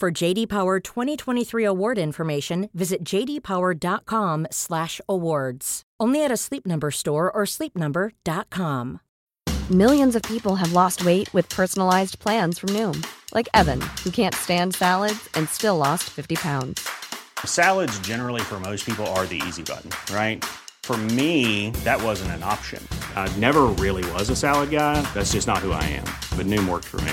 For 0.00 0.10
JD 0.10 0.48
Power 0.48 0.80
2023 0.80 1.62
award 1.62 1.98
information, 1.98 2.70
visit 2.72 3.04
jdpower.com/awards. 3.04 5.82
Only 6.00 6.24
at 6.24 6.32
a 6.32 6.38
Sleep 6.38 6.66
Number 6.66 6.90
store 6.90 7.30
or 7.30 7.42
sleepnumber.com. 7.44 9.00
Millions 9.70 10.16
of 10.16 10.22
people 10.22 10.56
have 10.56 10.72
lost 10.72 11.04
weight 11.04 11.34
with 11.34 11.50
personalized 11.50 12.18
plans 12.18 12.58
from 12.58 12.70
Noom, 12.70 13.04
like 13.34 13.50
Evan, 13.52 13.82
who 14.02 14.10
can't 14.10 14.34
stand 14.34 14.74
salads 14.74 15.28
and 15.34 15.46
still 15.50 15.76
lost 15.76 16.04
50 16.04 16.34
pounds. 16.36 16.88
Salads, 17.44 18.00
generally, 18.00 18.40
for 18.40 18.58
most 18.58 18.86
people, 18.86 19.06
are 19.08 19.26
the 19.26 19.42
easy 19.46 19.62
button, 19.62 19.90
right? 20.14 20.42
For 20.82 20.96
me, 20.96 21.72
that 21.84 22.02
wasn't 22.02 22.30
an 22.30 22.42
option. 22.42 22.82
I 23.16 23.28
never 23.36 23.64
really 23.76 24.10
was 24.12 24.30
a 24.30 24.36
salad 24.36 24.70
guy. 24.70 25.02
That's 25.12 25.32
just 25.32 25.46
not 25.46 25.58
who 25.58 25.72
I 25.72 25.84
am. 25.84 26.06
But 26.38 26.46
Noom 26.46 26.70
worked 26.70 26.88
for 26.88 27.02
me. 27.02 27.12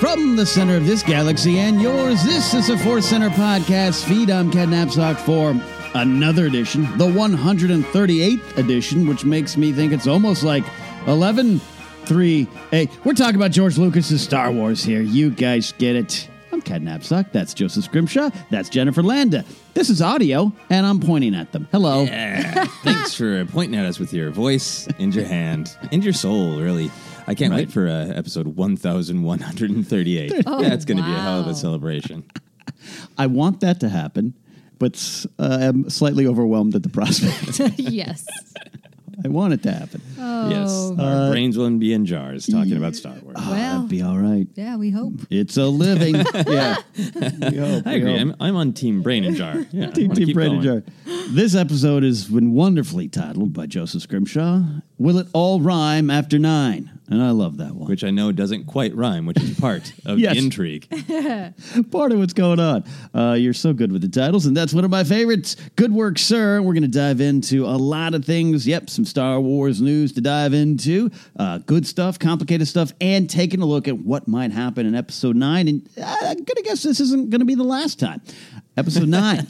From 0.00 0.34
the 0.34 0.46
center 0.46 0.78
of 0.78 0.86
this 0.86 1.02
galaxy 1.02 1.58
and 1.58 1.78
yours, 1.78 2.24
this 2.24 2.54
is 2.54 2.70
a 2.70 2.78
Force 2.78 3.04
Center 3.04 3.28
podcast 3.28 4.02
feed. 4.08 4.30
I'm 4.30 4.50
Ken 4.50 4.70
Napzok 4.70 5.18
for 5.18 5.54
another 5.94 6.46
edition, 6.46 6.84
the 6.96 7.04
138th 7.04 8.56
edition, 8.56 9.06
which 9.06 9.26
makes 9.26 9.58
me 9.58 9.74
think 9.74 9.92
it's 9.92 10.06
almost 10.06 10.42
like 10.42 10.64
11 11.06 11.60
3 12.06 12.48
8. 12.72 12.90
We're 13.04 13.12
talking 13.12 13.36
about 13.36 13.50
George 13.50 13.76
Lucas's 13.76 14.22
Star 14.22 14.50
Wars 14.50 14.82
here. 14.82 15.02
You 15.02 15.28
guys 15.28 15.72
get 15.76 15.96
it. 15.96 16.30
I'm 16.52 16.60
Ken 16.62 16.84
Napzok. 16.84 17.30
That's 17.32 17.54
Joseph 17.54 17.84
Scrimshaw. 17.84 18.30
That's 18.50 18.68
Jennifer 18.68 19.02
Landa. 19.02 19.44
This 19.74 19.88
is 19.88 20.02
audio, 20.02 20.52
and 20.68 20.84
I'm 20.84 20.98
pointing 20.98 21.34
at 21.34 21.52
them. 21.52 21.68
Hello. 21.70 22.02
Yeah. 22.02 22.64
Thanks 22.82 23.14
for 23.14 23.44
pointing 23.46 23.78
at 23.78 23.86
us 23.86 23.98
with 24.00 24.12
your 24.12 24.30
voice 24.30 24.88
and 24.98 25.14
your 25.14 25.24
hand 25.26 25.76
and 25.92 26.02
your 26.02 26.12
soul, 26.12 26.58
really. 26.60 26.90
I 27.28 27.34
can't 27.36 27.52
Right. 27.52 27.58
wait 27.66 27.72
for 27.72 27.86
uh, 27.88 28.06
episode 28.08 28.48
1138. 28.48 30.32
Oh, 30.46 30.62
That's 30.62 30.84
going 30.84 30.98
to 30.98 31.04
be 31.04 31.12
a 31.12 31.20
hell 31.20 31.40
of 31.40 31.46
wow. 31.46 31.52
a 31.52 31.54
celebration. 31.54 32.24
I 33.18 33.26
want 33.26 33.60
that 33.60 33.78
to 33.80 33.88
happen, 33.88 34.34
but 34.78 35.26
uh, 35.38 35.58
I'm 35.60 35.88
slightly 35.88 36.26
overwhelmed 36.26 36.74
at 36.74 36.82
the 36.82 36.88
prospect. 36.88 37.60
yes. 37.78 38.26
I 39.24 39.28
want 39.28 39.52
it 39.54 39.62
to 39.64 39.72
happen. 39.72 40.00
Yes. 40.16 40.92
Our 40.98 41.28
Uh, 41.28 41.30
brains 41.30 41.56
wouldn't 41.58 41.80
be 41.80 41.92
in 41.92 42.06
jars 42.06 42.46
talking 42.46 42.76
about 42.76 42.94
Star 42.96 43.14
Wars. 43.22 43.36
Well, 43.36 43.50
That'd 43.50 43.88
be 43.88 44.02
all 44.02 44.18
right. 44.18 44.46
yeah, 44.54 44.76
we 44.76 44.90
hope. 44.90 45.14
It's 45.30 45.56
a 45.56 45.66
living. 45.66 46.14
yeah. 46.46 46.76
We 46.96 47.56
hope, 47.56 47.86
I 47.86 47.94
we 47.94 47.96
agree. 48.00 48.12
hope. 48.12 48.20
I'm, 48.20 48.34
I'm 48.40 48.56
on 48.56 48.72
Team 48.72 49.02
Brain 49.02 49.24
and 49.24 49.36
Jar. 49.36 49.64
Yeah, 49.72 49.88
I 49.88 49.90
Team, 49.90 50.08
wanna 50.08 50.14
Team 50.18 50.26
keep 50.26 50.34
Brandon 50.34 50.62
going. 50.62 50.82
Jar. 50.82 51.24
This 51.30 51.54
episode 51.54 52.02
has 52.02 52.24
been 52.28 52.52
wonderfully 52.52 53.08
titled 53.08 53.52
by 53.52 53.66
Joseph 53.66 54.02
Scrimshaw. 54.02 54.62
Will 55.00 55.16
it 55.18 55.28
all 55.32 55.60
rhyme 55.60 56.10
after 56.10 56.38
nine? 56.38 56.90
And 57.08 57.22
I 57.22 57.30
love 57.30 57.56
that 57.56 57.74
one. 57.74 57.88
Which 57.88 58.04
I 58.04 58.10
know 58.10 58.30
doesn't 58.32 58.66
quite 58.66 58.94
rhyme, 58.94 59.24
which 59.24 59.42
is 59.42 59.58
part 59.58 59.92
of 60.04 60.18
Yes. 60.20 60.34
the 60.34 60.38
intrigue. 60.44 60.86
Part 61.90 62.12
of 62.12 62.18
what's 62.18 62.34
going 62.34 62.60
on. 62.60 62.84
Uh, 63.14 63.32
you're 63.32 63.54
so 63.54 63.72
good 63.72 63.90
with 63.90 64.02
the 64.02 64.08
titles, 64.08 64.44
and 64.46 64.54
that's 64.56 64.72
one 64.74 64.84
of 64.84 64.90
my 64.90 65.02
favorites. 65.02 65.56
Good 65.74 65.90
work, 65.92 66.18
sir. 66.18 66.60
We're 66.62 66.74
going 66.74 66.82
to 66.82 66.88
dive 66.88 67.20
into 67.22 67.64
a 67.64 67.74
lot 67.78 68.14
of 68.14 68.24
things. 68.26 68.66
Yep, 68.68 68.90
some 68.90 69.04
Star 69.06 69.40
Wars 69.40 69.80
news 69.80 70.12
to 70.12 70.20
dive 70.20 70.52
into. 70.52 71.10
Uh, 71.36 71.58
good 71.58 71.86
stuff, 71.86 72.18
complicated 72.18 72.68
stuff, 72.68 72.92
and 73.00 73.28
taking 73.28 73.62
a 73.62 73.66
look 73.66 73.88
at 73.88 73.98
what 73.98 74.28
might 74.28 74.52
happen 74.52 74.84
in 74.86 74.94
episode 74.94 75.34
nine. 75.34 75.66
And 75.66 75.88
uh, 75.98 76.14
I'm 76.20 76.36
going 76.36 76.56
to 76.56 76.62
guess 76.62 76.82
this 76.82 77.00
isn't 77.00 77.30
going 77.30 77.40
to 77.40 77.46
be 77.46 77.54
the 77.56 77.64
last 77.64 77.98
time. 77.98 78.20
Episode 78.76 79.08
nine. 79.20 79.48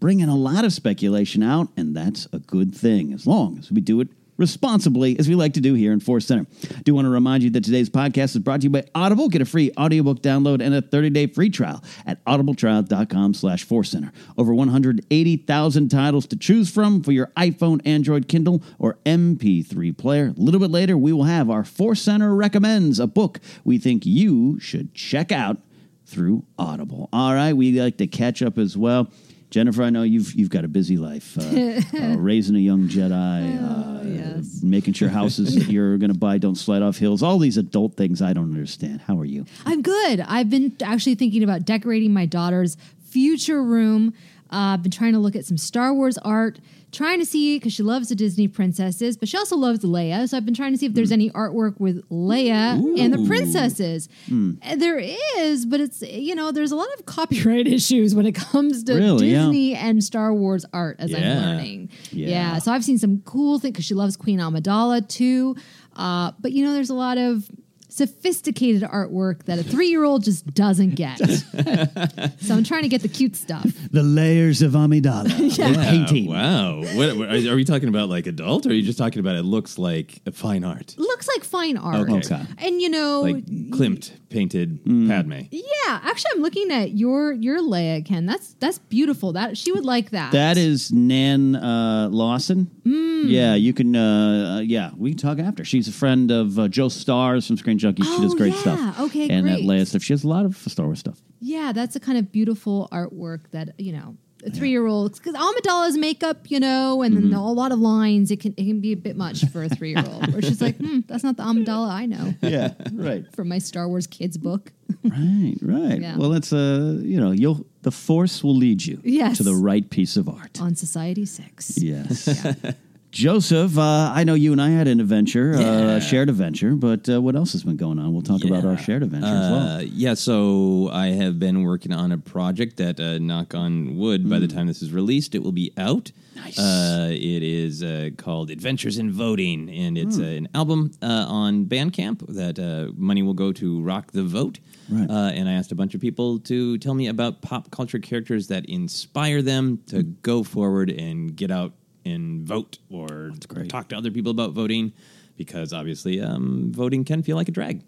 bringing 0.00 0.28
a 0.28 0.36
lot 0.36 0.64
of 0.66 0.72
speculation 0.74 1.42
out, 1.44 1.68
and 1.78 1.96
that's 1.96 2.26
a 2.32 2.40
good 2.40 2.74
thing 2.74 3.12
as 3.14 3.24
long 3.26 3.56
as 3.58 3.70
we 3.72 3.80
do 3.80 4.00
it 4.02 4.08
responsibly, 4.36 5.18
as 5.18 5.28
we 5.28 5.34
like 5.34 5.54
to 5.54 5.60
do 5.60 5.74
here 5.74 5.92
in 5.92 6.00
Force 6.00 6.26
Center. 6.26 6.46
do 6.84 6.94
want 6.94 7.04
to 7.06 7.10
remind 7.10 7.42
you 7.42 7.50
that 7.50 7.64
today's 7.64 7.90
podcast 7.90 8.36
is 8.36 8.38
brought 8.38 8.60
to 8.60 8.64
you 8.64 8.70
by 8.70 8.84
Audible. 8.94 9.28
Get 9.28 9.42
a 9.42 9.46
free 9.46 9.72
audiobook 9.78 10.22
download 10.22 10.60
and 10.60 10.74
a 10.74 10.82
30-day 10.82 11.28
free 11.28 11.50
trial 11.50 11.82
at 12.06 12.24
audibletrial.com 12.24 13.34
slash 13.34 13.64
Force 13.64 13.90
Center. 13.90 14.12
Over 14.36 14.54
180,000 14.54 15.88
titles 15.88 16.26
to 16.26 16.36
choose 16.36 16.70
from 16.70 17.02
for 17.02 17.12
your 17.12 17.30
iPhone, 17.36 17.80
Android, 17.84 18.28
Kindle, 18.28 18.62
or 18.78 18.98
MP3 19.06 19.96
player. 19.96 20.34
A 20.36 20.40
little 20.40 20.60
bit 20.60 20.70
later, 20.70 20.96
we 20.96 21.12
will 21.12 21.24
have 21.24 21.50
our 21.50 21.64
Force 21.64 22.02
Center 22.02 22.34
Recommends, 22.34 22.98
a 22.98 23.06
book 23.06 23.40
we 23.64 23.78
think 23.78 24.04
you 24.04 24.58
should 24.60 24.94
check 24.94 25.32
out 25.32 25.58
through 26.06 26.44
Audible. 26.58 27.08
All 27.12 27.34
right, 27.34 27.52
we 27.52 27.80
like 27.80 27.96
to 27.98 28.06
catch 28.06 28.42
up 28.42 28.58
as 28.58 28.76
well. 28.76 29.10
Jennifer, 29.54 29.84
I 29.84 29.90
know 29.90 30.02
you've 30.02 30.34
you've 30.34 30.50
got 30.50 30.64
a 30.64 30.68
busy 30.68 30.96
life, 30.96 31.38
uh, 31.38 31.80
uh, 31.96 32.16
raising 32.16 32.56
a 32.56 32.58
young 32.58 32.88
Jedi, 32.88 33.62
uh, 33.62 34.42
making 34.66 34.94
sure 34.94 35.08
houses 35.08 35.54
that 35.54 35.70
you're 35.70 35.96
going 36.04 36.12
to 36.12 36.18
buy 36.18 36.38
don't 36.38 36.56
slide 36.56 36.82
off 36.82 36.96
hills. 36.96 37.22
All 37.22 37.38
these 37.38 37.56
adult 37.56 37.96
things 37.96 38.20
I 38.20 38.32
don't 38.32 38.52
understand. 38.52 39.02
How 39.02 39.16
are 39.16 39.24
you? 39.24 39.46
I'm 39.64 39.80
good. 39.80 40.18
I've 40.18 40.50
been 40.50 40.76
actually 40.82 41.14
thinking 41.14 41.44
about 41.44 41.64
decorating 41.64 42.12
my 42.12 42.26
daughter's 42.26 42.76
future 43.10 43.62
room. 43.62 44.12
Uh, 44.50 44.74
I've 44.74 44.82
been 44.82 44.90
trying 44.90 45.12
to 45.12 45.20
look 45.20 45.36
at 45.36 45.44
some 45.44 45.56
Star 45.56 45.94
Wars 45.94 46.18
art, 46.18 46.58
trying 46.94 47.18
to 47.18 47.26
see 47.26 47.56
because 47.56 47.72
she 47.72 47.82
loves 47.82 48.08
the 48.08 48.14
Disney 48.14 48.48
princesses, 48.48 49.16
but 49.16 49.28
she 49.28 49.36
also 49.36 49.56
loves 49.56 49.80
Leia. 49.80 50.28
So 50.28 50.36
I've 50.36 50.44
been 50.44 50.54
trying 50.54 50.72
to 50.72 50.78
see 50.78 50.86
if 50.86 50.94
there's 50.94 51.10
mm. 51.10 51.14
any 51.14 51.30
artwork 51.30 51.78
with 51.80 52.08
Leia 52.08 52.98
and 52.98 53.12
the 53.12 53.26
princesses. 53.26 54.08
And 54.28 54.58
There 54.78 54.98
is, 54.98 55.66
but 55.66 55.80
it's 55.80 56.02
you 56.02 56.34
know 56.34 56.52
there's 56.52 56.72
a 56.72 56.76
lot 56.76 56.88
of 56.98 57.06
copyright 57.06 57.66
issues 57.78 58.14
when 58.14 58.26
it 58.26 58.34
comes 58.34 58.84
to 58.84 58.94
Really? 58.94 59.32
Yeah. 59.32 59.42
Disney 59.42 59.74
and 59.74 60.02
Star 60.02 60.32
Wars 60.32 60.64
art, 60.72 60.96
as 60.98 61.12
I'm 61.12 61.20
learning. 61.20 61.90
Yeah. 62.10 62.28
Yeah. 62.28 62.58
So 62.58 62.72
I've 62.72 62.84
seen 62.84 62.98
some 62.98 63.20
cool 63.24 63.58
things 63.58 63.72
because 63.72 63.84
she 63.84 63.94
loves 63.94 64.16
Queen 64.16 64.38
Amidala 64.38 65.06
too. 65.08 65.56
Uh, 65.96 66.32
but 66.40 66.52
you 66.52 66.64
know, 66.64 66.72
there's 66.72 66.90
a 66.90 66.94
lot 66.94 67.18
of 67.18 67.48
sophisticated 67.94 68.82
artwork 68.82 69.44
that 69.44 69.58
a 69.58 69.62
three 69.62 69.86
year 69.88 70.02
old 70.04 70.24
just 70.24 70.52
doesn't 70.52 70.96
get. 70.96 71.18
so 72.40 72.54
I'm 72.54 72.64
trying 72.64 72.82
to 72.82 72.88
get 72.88 73.02
the 73.02 73.08
cute 73.08 73.36
stuff. 73.36 73.66
The 73.92 74.02
layers 74.02 74.62
of 74.62 74.72
Amidala. 74.72 75.32
Yeah. 75.54 75.70
The 75.70 75.78
painting. 75.78 76.26
Wow. 76.30 76.80
What, 76.94 77.16
what- 77.16 77.28
are, 77.28 77.52
are 77.52 77.54
we 77.54 77.64
talking 77.64 77.88
about 77.88 78.08
like 78.08 78.26
adult 78.26 78.66
or 78.66 78.70
are 78.70 78.72
you 78.72 78.82
just 78.82 78.98
talking 78.98 79.20
about 79.20 79.36
it 79.36 79.44
looks 79.44 79.78
like 79.78 80.20
a 80.26 80.32
fine 80.32 80.64
art? 80.64 80.94
Looks 80.98 81.28
like 81.28 81.44
fine 81.44 81.76
art. 81.76 82.10
Okay. 82.10 82.42
And 82.58 82.80
you 82.80 82.88
know, 82.88 83.20
Like 83.20 83.44
Klimt 83.44 84.10
painted 84.30 84.82
mm. 84.84 85.06
Padme. 85.06 85.42
yeah, 85.52 85.83
actually 85.88 86.30
I'm 86.34 86.42
looking 86.42 86.70
at 86.70 86.92
your 86.92 87.32
your 87.32 87.60
Leia, 87.60 88.04
Ken. 88.04 88.26
That's 88.26 88.54
that's 88.54 88.78
beautiful. 88.78 89.32
That 89.32 89.56
she 89.56 89.72
would 89.72 89.84
like 89.84 90.10
that. 90.10 90.32
That 90.32 90.56
is 90.56 90.92
Nan 90.92 91.56
uh, 91.56 92.08
Lawson. 92.10 92.70
Yeah, 92.84 93.54
you 93.54 93.72
can. 93.72 93.96
Uh, 93.96 94.56
uh, 94.56 94.60
yeah, 94.60 94.90
we 94.96 95.10
can 95.10 95.18
talk 95.18 95.38
after. 95.38 95.64
She's 95.64 95.88
a 95.88 95.92
friend 95.92 96.30
of 96.30 96.58
uh, 96.58 96.68
Joe 96.68 96.88
Starr's 96.88 97.46
from 97.46 97.56
Screen 97.56 97.78
Junkies. 97.78 98.04
she 98.04 98.22
does 98.22 98.34
Oh, 98.34 98.36
great 98.36 98.52
yeah. 98.54 98.60
stuff. 98.60 99.00
Okay, 99.00 99.28
and 99.30 99.46
that 99.46 99.56
great. 99.60 99.66
Leia 99.80 99.86
stuff. 99.86 100.02
She 100.02 100.12
has 100.12 100.24
a 100.24 100.28
lot 100.28 100.44
of 100.44 100.56
Star 100.56 100.86
Wars 100.86 100.98
stuff. 101.00 101.22
Yeah, 101.40 101.72
that's 101.72 101.96
a 101.96 102.00
kind 102.00 102.18
of 102.18 102.30
beautiful 102.32 102.88
artwork 102.92 103.50
that 103.52 103.78
you 103.78 103.92
know 103.92 104.16
a 104.46 104.50
three 104.50 104.70
year 104.70 104.86
old 104.86 105.14
because 105.14 105.34
Amidala's 105.34 105.96
makeup, 105.96 106.50
you 106.50 106.60
know, 106.60 107.02
and 107.02 107.14
Mm-hmm. 107.16 107.30
then 107.30 107.38
a 107.38 107.52
lot 107.52 107.72
of 107.72 107.78
lines. 107.78 108.30
It 108.30 108.40
can 108.40 108.52
it 108.56 108.64
can 108.64 108.80
be 108.80 108.92
a 108.92 108.96
bit 108.96 109.16
much 109.16 109.44
for 109.46 109.62
a 109.62 109.68
three 109.68 109.90
year 109.90 110.04
old. 110.06 110.32
Where 110.32 110.42
she's 110.42 110.60
like, 110.60 110.76
hmm, 110.76 111.00
that's 111.06 111.24
not 111.24 111.36
the 111.36 111.42
Amidala 111.44 111.88
I 111.90 112.06
know 112.06 112.34
Yeah, 112.42 112.74
right, 112.92 113.24
from 113.34 113.48
my 113.48 113.58
Star 113.58 113.88
Wars 113.88 114.06
kids 114.06 114.36
book. 114.36 114.72
right, 115.04 115.54
right. 115.62 116.00
Yeah. 116.00 116.16
Well, 116.18 116.30
that's 116.30 116.52
uh, 116.52 116.98
you 117.02 117.18
know, 117.20 117.30
you'll 117.32 117.64
the 117.82 117.90
Force 117.90 118.42
will 118.44 118.56
lead 118.56 118.84
you 118.84 119.00
Yes. 119.02 119.36
to 119.38 119.42
the 119.42 119.54
right 119.54 119.88
piece 119.88 120.16
of 120.16 120.28
art. 120.28 120.60
on 120.60 120.72
Society6. 120.74 121.74
Yes. 121.78 122.28
Joseph, 123.14 123.78
uh, 123.78 124.10
I 124.12 124.24
know 124.24 124.34
you 124.34 124.50
and 124.50 124.60
I 124.60 124.70
had 124.70 124.88
an 124.88 124.98
adventure, 124.98 125.54
uh, 125.54 126.00
shared 126.00 126.28
adventure, 126.28 126.74
but 126.74 127.08
uh, 127.08 127.22
what 127.22 127.36
else 127.36 127.52
has 127.52 127.62
been 127.62 127.76
going 127.76 128.00
on? 128.00 128.12
We'll 128.12 128.22
talk 128.22 128.44
about 128.44 128.64
our 128.64 128.76
shared 128.76 129.04
adventure 129.04 129.28
as 129.28 129.50
well. 129.52 129.68
Uh, 129.68 129.80
yeah, 129.82 130.14
so 130.14 130.90
I 130.92 131.10
have 131.10 131.38
been 131.38 131.62
working 131.62 131.92
on 131.92 132.10
a 132.10 132.18
project 132.18 132.76
that, 132.78 132.98
uh, 132.98 133.18
knock 133.18 133.54
on 133.54 133.96
wood, 133.96 134.28
by 134.28 134.40
the 134.40 134.48
time 134.48 134.66
this 134.66 134.82
is 134.82 134.92
released, 134.92 135.36
it 135.36 135.44
will 135.44 135.52
be 135.52 135.72
out. 135.78 136.10
Nice. 136.34 136.58
Uh, 136.58 137.08
it 137.12 137.44
is 137.44 137.84
uh, 137.84 138.10
called 138.16 138.50
Adventures 138.50 138.98
in 138.98 139.12
Voting, 139.12 139.70
and 139.70 139.96
it's 139.96 140.18
uh, 140.18 140.22
an 140.22 140.48
album 140.52 140.90
uh, 141.00 141.26
on 141.28 141.66
Bandcamp 141.66 142.26
that 142.34 142.58
uh, 142.58 142.92
money 142.96 143.22
will 143.22 143.32
go 143.32 143.52
to 143.52 143.80
Rock 143.80 144.10
the 144.10 144.24
Vote. 144.24 144.58
Right. 144.90 145.08
Uh, 145.08 145.30
and 145.32 145.48
I 145.48 145.52
asked 145.52 145.70
a 145.70 145.76
bunch 145.76 145.94
of 145.94 146.00
people 146.00 146.40
to 146.40 146.78
tell 146.78 146.94
me 146.94 147.06
about 147.06 147.42
pop 147.42 147.70
culture 147.70 148.00
characters 148.00 148.48
that 148.48 148.66
inspire 148.66 149.40
them 149.40 149.84
to 149.86 150.02
go 150.02 150.42
forward 150.42 150.90
and 150.90 151.36
get 151.36 151.52
out 151.52 151.74
and 152.04 152.46
vote 152.46 152.78
or 152.90 153.30
talk 153.68 153.88
to 153.88 153.96
other 153.96 154.10
people 154.10 154.30
about 154.30 154.52
voting 154.52 154.92
because 155.36 155.72
obviously 155.72 156.20
um, 156.20 156.70
voting 156.72 157.04
can 157.04 157.22
feel 157.22 157.36
like 157.36 157.48
a 157.48 157.52
drag. 157.52 157.82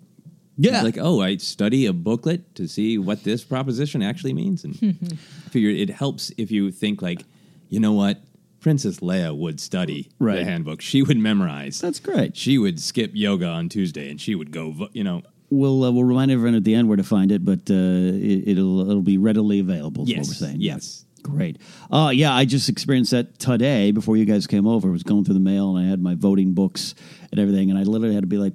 Yeah. 0.58 0.76
It's 0.76 0.84
like, 0.84 0.98
oh, 0.98 1.20
I 1.20 1.36
study 1.36 1.84
a 1.86 1.92
booklet 1.92 2.54
to 2.54 2.66
see 2.66 2.96
what 2.98 3.24
this 3.24 3.44
proposition 3.44 4.02
actually 4.02 4.32
means. 4.32 4.64
And 4.64 4.74
I 5.12 5.50
figure 5.50 5.68
it 5.70 5.90
helps 5.90 6.32
if 6.38 6.50
you 6.50 6.72
think, 6.72 7.02
like, 7.02 7.22
you 7.68 7.78
know 7.78 7.92
what? 7.92 8.22
Princess 8.60 9.00
Leia 9.00 9.36
would 9.36 9.60
study 9.60 10.08
Right. 10.18 10.36
the 10.38 10.44
handbook. 10.44 10.80
She 10.80 11.02
would 11.02 11.18
memorize. 11.18 11.78
That's 11.80 12.00
great. 12.00 12.36
She 12.36 12.56
would 12.58 12.80
skip 12.80 13.10
yoga 13.14 13.46
on 13.46 13.68
Tuesday 13.68 14.10
and 14.10 14.20
she 14.20 14.34
would 14.34 14.50
go, 14.50 14.70
vo- 14.72 14.88
you 14.92 15.04
know. 15.04 15.22
We'll 15.50 15.84
uh, 15.84 15.92
we'll 15.92 16.02
remind 16.02 16.32
everyone 16.32 16.56
at 16.56 16.64
the 16.64 16.74
end 16.74 16.88
where 16.88 16.96
to 16.96 17.04
find 17.04 17.30
it, 17.30 17.44
but 17.44 17.70
uh, 17.70 17.74
it, 17.74 18.48
it'll 18.48 18.80
it'll 18.90 19.00
be 19.02 19.16
readily 19.18 19.60
available. 19.60 20.02
Is 20.02 20.08
what 20.08 20.16
Yes, 20.16 20.28
we're 20.28 20.34
saying. 20.48 20.56
yes. 20.60 21.04
Great. 21.26 21.58
Uh, 21.90 22.12
yeah, 22.14 22.32
I 22.32 22.44
just 22.44 22.69
experienced 22.69 23.11
that 23.11 23.38
today 23.40 23.90
before 23.90 24.17
you 24.17 24.25
guys 24.25 24.46
came 24.46 24.64
over. 24.64 24.88
I 24.88 24.93
was 24.93 25.02
going 25.02 25.25
through 25.25 25.34
the 25.34 25.40
mail 25.40 25.76
and 25.76 25.84
I 25.84 25.90
had 25.90 26.00
my 26.00 26.14
voting 26.14 26.55
books 26.55 26.94
and 27.32 27.40
everything, 27.40 27.69
and 27.69 27.78
I 27.78 27.82
literally 27.82 28.14
had 28.14 28.23
to 28.23 28.28
be 28.28 28.38
like, 28.38 28.52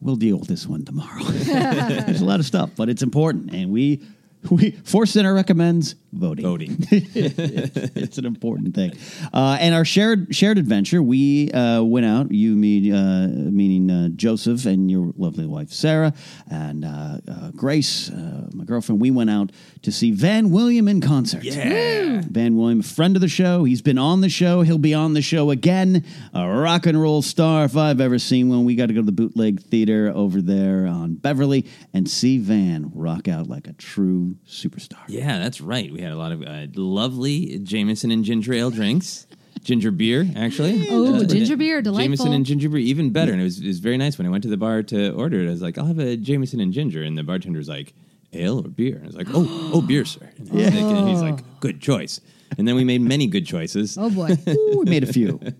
"We'll 0.00 0.16
deal 0.16 0.38
with 0.38 0.48
this 0.48 0.66
one 0.66 0.86
tomorrow." 0.86 1.22
There's 1.24 2.22
a 2.22 2.24
lot 2.24 2.40
of 2.40 2.46
stuff, 2.46 2.70
but 2.74 2.88
it's 2.88 3.02
important, 3.02 3.52
and 3.52 3.70
we 3.70 4.00
we 4.50 4.72
Force 4.72 5.12
Center 5.12 5.34
recommends 5.34 5.94
voting. 6.12 6.44
Voting. 6.44 6.76
it's 6.90 8.18
an 8.18 8.24
important 8.24 8.74
thing. 8.74 8.92
Uh, 9.32 9.56
and 9.60 9.74
our 9.74 9.84
shared 9.84 10.34
shared 10.34 10.58
adventure, 10.58 11.02
we 11.02 11.50
uh, 11.52 11.82
went 11.82 12.06
out. 12.06 12.30
You, 12.30 12.54
me, 12.54 12.92
uh, 12.92 13.26
meaning 13.28 13.90
uh, 13.90 14.08
Joseph, 14.10 14.66
and 14.66 14.90
your 14.90 15.12
lovely 15.16 15.46
wife 15.46 15.70
Sarah, 15.70 16.14
and 16.50 16.84
uh, 16.84 17.18
uh, 17.28 17.50
Grace, 17.52 18.10
uh, 18.10 18.48
my 18.52 18.64
girlfriend. 18.64 19.00
We 19.00 19.10
went 19.10 19.30
out 19.30 19.50
to 19.82 19.92
see 19.92 20.10
Van 20.10 20.50
William 20.50 20.88
in 20.88 21.00
concert. 21.00 21.44
Yeah. 21.44 22.22
Van 22.24 22.56
William, 22.56 22.80
a 22.80 22.82
friend 22.82 23.16
of 23.16 23.20
the 23.20 23.28
show. 23.28 23.64
He's 23.64 23.82
been 23.82 23.98
on 23.98 24.20
the 24.20 24.28
show. 24.28 24.62
He'll 24.62 24.78
be 24.78 24.94
on 24.94 25.14
the 25.14 25.22
show 25.22 25.50
again. 25.50 26.04
A 26.32 26.48
rock 26.48 26.86
and 26.86 27.00
roll 27.00 27.22
star, 27.22 27.64
if 27.64 27.76
I've 27.76 28.00
ever 28.00 28.18
seen 28.18 28.48
one. 28.48 28.64
We 28.64 28.76
got 28.76 28.86
to 28.86 28.94
go 28.94 29.00
to 29.00 29.06
the 29.06 29.12
Bootleg 29.12 29.62
Theater 29.62 30.12
over 30.14 30.40
there 30.40 30.86
on 30.86 31.14
Beverly 31.14 31.66
and 31.92 32.08
see 32.08 32.38
Van 32.38 32.90
rock 32.94 33.28
out 33.28 33.48
like 33.48 33.66
a 33.66 33.72
true 33.74 34.33
superstar. 34.46 34.98
Yeah, 35.08 35.38
that's 35.38 35.60
right. 35.60 35.92
We 35.92 36.00
had 36.00 36.12
a 36.12 36.16
lot 36.16 36.32
of 36.32 36.42
uh, 36.42 36.66
lovely 36.74 37.58
Jameson 37.60 38.10
and 38.10 38.24
ginger 38.24 38.52
ale 38.54 38.70
drinks. 38.70 39.26
Ginger 39.62 39.90
beer, 39.90 40.26
actually. 40.36 40.86
Oh, 40.90 41.14
Uh, 41.22 41.24
ginger 41.24 41.56
beer, 41.56 41.80
delightful. 41.80 42.04
Jameson 42.04 42.32
and 42.34 42.44
ginger 42.44 42.68
beer, 42.68 42.78
even 42.80 43.10
better. 43.10 43.32
And 43.32 43.40
it 43.40 43.44
was, 43.44 43.60
it 43.60 43.66
was 43.66 43.78
very 43.78 43.96
nice 43.96 44.18
when 44.18 44.26
I 44.26 44.30
went 44.30 44.42
to 44.44 44.50
the 44.50 44.58
bar 44.58 44.82
to 44.82 45.10
order 45.14 45.40
it. 45.40 45.46
I 45.48 45.50
was 45.50 45.62
like, 45.62 45.78
I'll 45.78 45.86
have 45.86 45.98
a 45.98 46.16
Jameson 46.18 46.60
and 46.60 46.70
ginger. 46.72 47.02
And 47.02 47.16
the 47.16 47.22
bartender 47.22 47.58
was 47.58 47.68
like, 47.68 47.94
ale 48.34 48.58
or 48.58 48.68
beer? 48.68 48.96
And 48.96 49.04
I 49.04 49.06
was 49.06 49.16
like, 49.16 49.28
oh, 49.32 49.70
oh, 49.72 49.80
beer, 49.80 50.04
sir. 50.04 50.28
And 50.38 50.48
he's, 50.50 50.72
like, 50.74 50.74
and 50.84 51.08
he's 51.08 51.22
like, 51.22 51.60
good 51.60 51.80
choice. 51.80 52.20
And 52.58 52.68
then 52.68 52.74
we 52.76 52.84
made 52.84 53.00
many 53.00 53.26
good 53.26 53.46
choices. 53.46 53.96
Oh 53.98 54.10
boy. 54.10 54.36
Ooh, 54.48 54.80
we 54.84 54.90
made 54.90 55.02
a 55.04 55.12
few. 55.12 55.40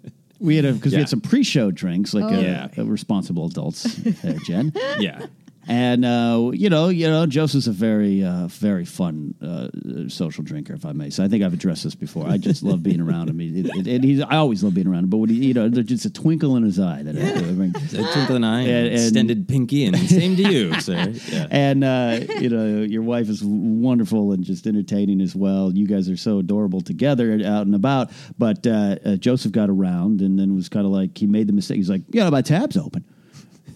We 0.40 0.56
had 0.56 0.66
a 0.66 0.72
because 0.74 0.92
we 0.92 0.98
had 0.98 1.08
some 1.08 1.22
pre-show 1.22 1.70
drinks, 1.70 2.12
like 2.12 2.24
Oh. 2.24 2.36
uh, 2.36 2.40
Yeah. 2.40 2.68
uh, 2.76 2.84
responsible 2.84 3.46
adults, 3.46 3.86
uh, 4.24 4.34
Jen. 4.44 4.72
Yeah. 4.98 5.26
And 5.66 6.04
uh, 6.04 6.50
you 6.52 6.68
know, 6.68 6.88
you 6.88 7.06
know, 7.08 7.26
Joseph's 7.26 7.66
a 7.68 7.72
very, 7.72 8.22
uh, 8.22 8.48
very 8.48 8.84
fun 8.84 9.34
uh, 9.42 10.08
social 10.08 10.44
drinker, 10.44 10.74
if 10.74 10.84
I 10.84 10.92
may. 10.92 11.10
So 11.10 11.24
I 11.24 11.28
think 11.28 11.42
I've 11.42 11.54
addressed 11.54 11.84
this 11.84 11.94
before. 11.94 12.26
I 12.28 12.36
just 12.36 12.62
love 12.62 12.82
being 12.82 13.00
around 13.00 13.30
him. 13.30 13.38
He- 13.38 13.60
it- 13.60 13.86
it- 13.86 14.04
he's, 14.04 14.20
I 14.20 14.36
always 14.36 14.62
love 14.62 14.74
being 14.74 14.86
around 14.86 15.04
him. 15.04 15.10
But 15.10 15.30
he, 15.30 15.46
you 15.46 15.54
know, 15.54 15.68
there's 15.68 15.86
just 15.86 16.04
a 16.04 16.10
twinkle 16.10 16.56
in 16.56 16.62
his 16.64 16.78
eye 16.78 17.02
that 17.02 17.16
I, 17.16 17.38
I 17.38 17.52
mean, 17.52 17.74
A 17.76 18.12
twinkle 18.12 18.36
in 18.36 18.44
eye, 18.44 18.60
And- 18.62 18.68
and 18.70 18.86
and- 18.88 18.94
extended 18.94 19.48
pinky, 19.48 19.84
and 19.86 19.96
same 19.98 20.36
to 20.36 20.42
you, 20.52 20.80
sir. 20.80 21.12
Yeah. 21.30 21.46
And 21.50 21.82
uh, 21.84 22.20
you 22.40 22.48
know, 22.50 22.82
your 22.82 23.02
wife 23.02 23.28
is 23.28 23.42
wonderful 23.44 24.32
and 24.32 24.44
just 24.44 24.66
entertaining 24.66 25.20
as 25.20 25.34
well. 25.34 25.72
You 25.74 25.86
guys 25.86 26.08
are 26.10 26.16
so 26.16 26.38
adorable 26.40 26.80
together 26.82 27.32
out 27.44 27.66
and 27.66 27.74
about. 27.74 28.10
But 28.38 28.66
uh, 28.66 28.96
uh, 29.04 29.16
Joseph 29.16 29.52
got 29.52 29.70
around 29.70 30.20
and 30.20 30.38
then 30.38 30.54
was 30.54 30.68
kind 30.68 30.84
of 30.86 30.92
like 30.92 31.16
he 31.16 31.26
made 31.26 31.46
the 31.46 31.52
mistake. 31.52 31.76
He's 31.76 31.88
like, 31.90 32.02
"Yeah, 32.10 32.28
my 32.30 32.42
tab's 32.42 32.76
open." 32.76 33.04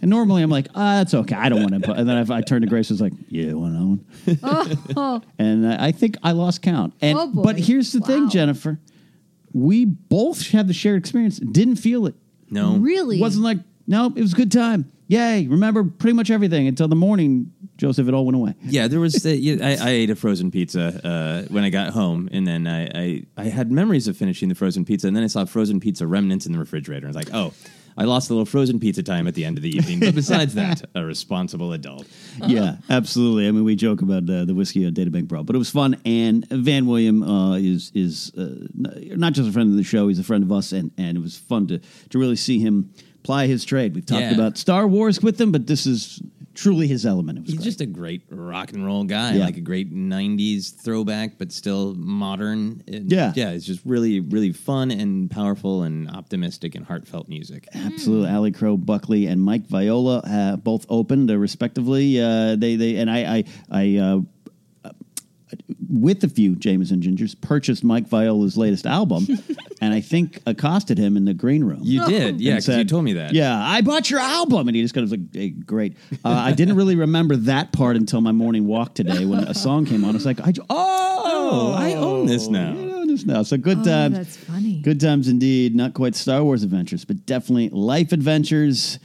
And 0.00 0.10
normally 0.10 0.42
I'm 0.42 0.50
like, 0.50 0.68
"Ah, 0.74 0.96
that's 0.98 1.14
okay. 1.14 1.34
I 1.34 1.48
don't 1.48 1.60
want 1.60 1.74
to." 1.74 1.80
Put, 1.80 1.96
and 1.98 2.08
then 2.08 2.16
I, 2.30 2.36
I 2.36 2.40
turned 2.40 2.62
to 2.62 2.68
Grace. 2.68 2.90
I 2.90 2.94
was 2.94 3.00
like, 3.00 3.12
"Yeah, 3.28 3.52
want 3.54 3.74
that 3.74 4.38
one?" 4.42 4.78
Oh, 4.96 5.22
And 5.38 5.66
uh, 5.66 5.76
I 5.80 5.92
think 5.92 6.16
I 6.22 6.32
lost 6.32 6.62
count. 6.62 6.94
And 7.00 7.18
Oh, 7.18 7.26
boy. 7.28 7.42
but 7.42 7.58
here's 7.58 7.92
the 7.92 8.00
thing, 8.00 8.24
Wow. 8.24 8.28
Jennifer. 8.28 8.78
We 9.52 9.84
both 9.86 10.48
had 10.48 10.68
the 10.68 10.74
shared 10.74 10.98
experience. 10.98 11.38
Didn't 11.38 11.76
feel 11.76 12.06
it. 12.06 12.14
No. 12.50 12.76
really? 12.76 13.20
Wasn't 13.20 13.42
like, 13.44 13.58
no, 13.86 14.06
it 14.14 14.20
was 14.20 14.32
a 14.34 14.36
good 14.36 14.52
time. 14.52 14.90
Yay. 15.08 15.46
Remember 15.46 15.84
pretty 15.84 16.14
much 16.14 16.30
everything 16.30 16.66
until 16.68 16.86
the 16.86 16.96
morning 16.96 17.50
Joseph, 17.78 18.08
it 18.08 18.12
all 18.14 18.26
went 18.26 18.36
away. 18.36 18.54
Yeah, 18.64 18.88
there 18.88 18.98
was. 19.00 19.24
Uh, 19.24 19.28
yeah, 19.30 19.64
I, 19.64 19.88
I 19.88 19.90
ate 19.90 20.10
a 20.10 20.16
frozen 20.16 20.50
pizza 20.50 21.00
uh, 21.06 21.42
when 21.52 21.62
I 21.64 21.70
got 21.70 21.90
home, 21.92 22.28
and 22.32 22.44
then 22.46 22.66
I, 22.66 22.86
I 22.86 23.22
I 23.36 23.44
had 23.44 23.70
memories 23.70 24.08
of 24.08 24.16
finishing 24.16 24.48
the 24.48 24.54
frozen 24.56 24.84
pizza, 24.84 25.06
and 25.06 25.16
then 25.16 25.22
I 25.22 25.28
saw 25.28 25.44
frozen 25.44 25.78
pizza 25.78 26.04
remnants 26.06 26.44
in 26.44 26.52
the 26.52 26.58
refrigerator. 26.58 27.06
I 27.06 27.10
was 27.10 27.16
like, 27.16 27.32
oh. 27.32 27.52
I 27.98 28.04
lost 28.04 28.30
a 28.30 28.32
little 28.32 28.46
frozen 28.46 28.78
pizza 28.78 29.02
time 29.02 29.26
at 29.26 29.34
the 29.34 29.44
end 29.44 29.58
of 29.58 29.62
the 29.62 29.70
evening, 29.76 29.98
but 30.00 30.14
besides 30.14 30.54
that, 30.54 30.82
a 30.94 31.04
responsible 31.04 31.72
adult. 31.72 32.06
Yeah, 32.46 32.76
absolutely. 32.88 33.48
I 33.48 33.50
mean, 33.50 33.64
we 33.64 33.74
joke 33.74 34.00
about 34.00 34.30
uh, 34.30 34.44
the 34.44 34.54
whiskey 34.54 34.86
on 34.86 34.94
Data 34.94 35.10
Bank 35.10 35.26
Brawl, 35.26 35.42
but 35.42 35.56
it 35.56 35.58
was 35.58 35.70
fun. 35.70 36.00
And 36.04 36.46
Van 36.48 36.86
William 36.86 37.22
uh, 37.24 37.56
is 37.56 37.90
is 37.94 38.32
uh, 38.38 38.66
not 38.74 39.32
just 39.32 39.48
a 39.48 39.52
friend 39.52 39.68
of 39.70 39.76
the 39.76 39.82
show; 39.82 40.06
he's 40.06 40.20
a 40.20 40.24
friend 40.24 40.44
of 40.44 40.52
us, 40.52 40.70
and 40.72 40.92
and 40.96 41.16
it 41.18 41.20
was 41.20 41.36
fun 41.36 41.66
to 41.66 41.80
to 42.10 42.18
really 42.18 42.36
see 42.36 42.60
him 42.60 42.94
ply 43.24 43.46
his 43.48 43.64
trade. 43.64 43.94
We've 43.96 44.06
talked 44.06 44.22
Yeah. 44.22 44.34
about 44.34 44.56
Star 44.56 44.86
Wars 44.86 45.20
with 45.20 45.40
him, 45.40 45.50
but 45.50 45.66
this 45.66 45.84
is 45.84 46.22
truly 46.60 46.86
his 46.88 47.06
element. 47.06 47.38
It 47.38 47.42
was 47.42 47.50
He's 47.50 47.58
great. 47.58 47.64
just 47.64 47.80
a 47.80 47.86
great 47.86 48.22
rock 48.30 48.72
and 48.72 48.84
roll 48.84 49.04
guy, 49.04 49.34
Yeah. 49.34 49.44
like 49.44 49.56
a 49.56 49.60
great 49.60 49.92
'90s 49.94 50.70
throwback, 50.70 51.38
but 51.38 51.52
still 51.52 51.94
modern. 51.94 52.82
And 52.88 53.10
Yeah. 53.10 53.32
yeah. 53.36 53.50
It's 53.50 53.64
just 53.64 53.80
really, 53.84 54.20
really 54.20 54.52
fun 54.52 54.90
and 54.90 55.30
powerful 55.30 55.82
and 55.84 56.08
optimistic 56.10 56.74
and 56.74 56.84
heartfelt 56.84 57.28
music. 57.28 57.68
Absolutely, 57.74 58.30
Ali 58.30 58.50
Crow, 58.52 58.76
Buckley, 58.76 59.26
and 59.26 59.40
Mike 59.42 59.66
Viola 59.66 60.18
uh, 60.18 60.56
both 60.56 60.84
opened 60.88 61.30
uh, 61.30 61.38
respectively. 61.38 62.20
Uh, 62.20 62.56
they 62.56 62.76
they 62.76 62.96
and 62.96 63.10
I 63.10 63.18
I, 63.38 63.44
I 63.70 63.96
uh, 63.96 64.08
uh, 64.08 64.20
with 65.88 66.22
a 66.24 66.28
few 66.28 66.54
Jameson 66.56 67.00
Gingers 67.00 67.38
purchased 67.40 67.82
Mike 67.82 68.06
Viola's 68.08 68.56
latest 68.56 68.86
album, 68.86 69.26
and 69.80 69.94
I 69.94 70.00
think 70.00 70.40
accosted 70.46 70.98
him 70.98 71.16
in 71.16 71.24
the 71.24 71.34
green 71.34 71.64
room. 71.64 71.80
You 71.82 72.04
did, 72.06 72.40
yeah, 72.40 72.56
And 72.56 72.64
'cause 72.64 72.76
you 72.76 72.84
told 72.84 73.04
me 73.04 73.14
that. 73.14 73.32
Yeah, 73.32 73.58
I 73.58 73.80
bought 73.80 74.10
your 74.10 74.20
album, 74.20 74.68
and 74.68 74.76
he 74.76 74.82
just 74.82 74.94
kind 74.94 75.04
of 75.04 75.10
was 75.10 75.18
like, 75.18 75.34
hey, 75.34 75.48
"Great." 75.50 75.96
Uh, 76.24 76.28
I 76.28 76.52
didn't 76.52 76.76
really 76.76 76.96
remember 76.96 77.36
that 77.36 77.72
part 77.72 77.96
until 77.96 78.20
my 78.20 78.32
morning 78.32 78.66
walk 78.66 78.94
today 78.94 79.24
when 79.24 79.40
a 79.40 79.54
song 79.54 79.86
came 79.86 80.04
on. 80.04 80.14
It's 80.16 80.24
like, 80.26 80.40
I, 80.40 80.52
"Oh, 80.68 81.74
I 81.76 81.94
own 81.94 82.26
this 82.26 82.48
now." 82.48 82.70
I 82.72 82.92
own 82.92 83.06
this 83.08 83.24
now." 83.24 83.42
So 83.42 83.56
good 83.56 83.78
Oh, 83.78 83.84
times. 83.84 84.16
that's 84.16 84.36
funny. 84.36 84.80
Good 84.80 85.00
times 85.00 85.28
indeed. 85.28 85.74
Not 85.74 85.94
quite 85.94 86.14
Star 86.14 86.44
Wars 86.44 86.62
adventures, 86.62 87.04
but 87.04 87.24
definitely 87.26 87.70
life 87.70 88.12
adventures. 88.12 88.98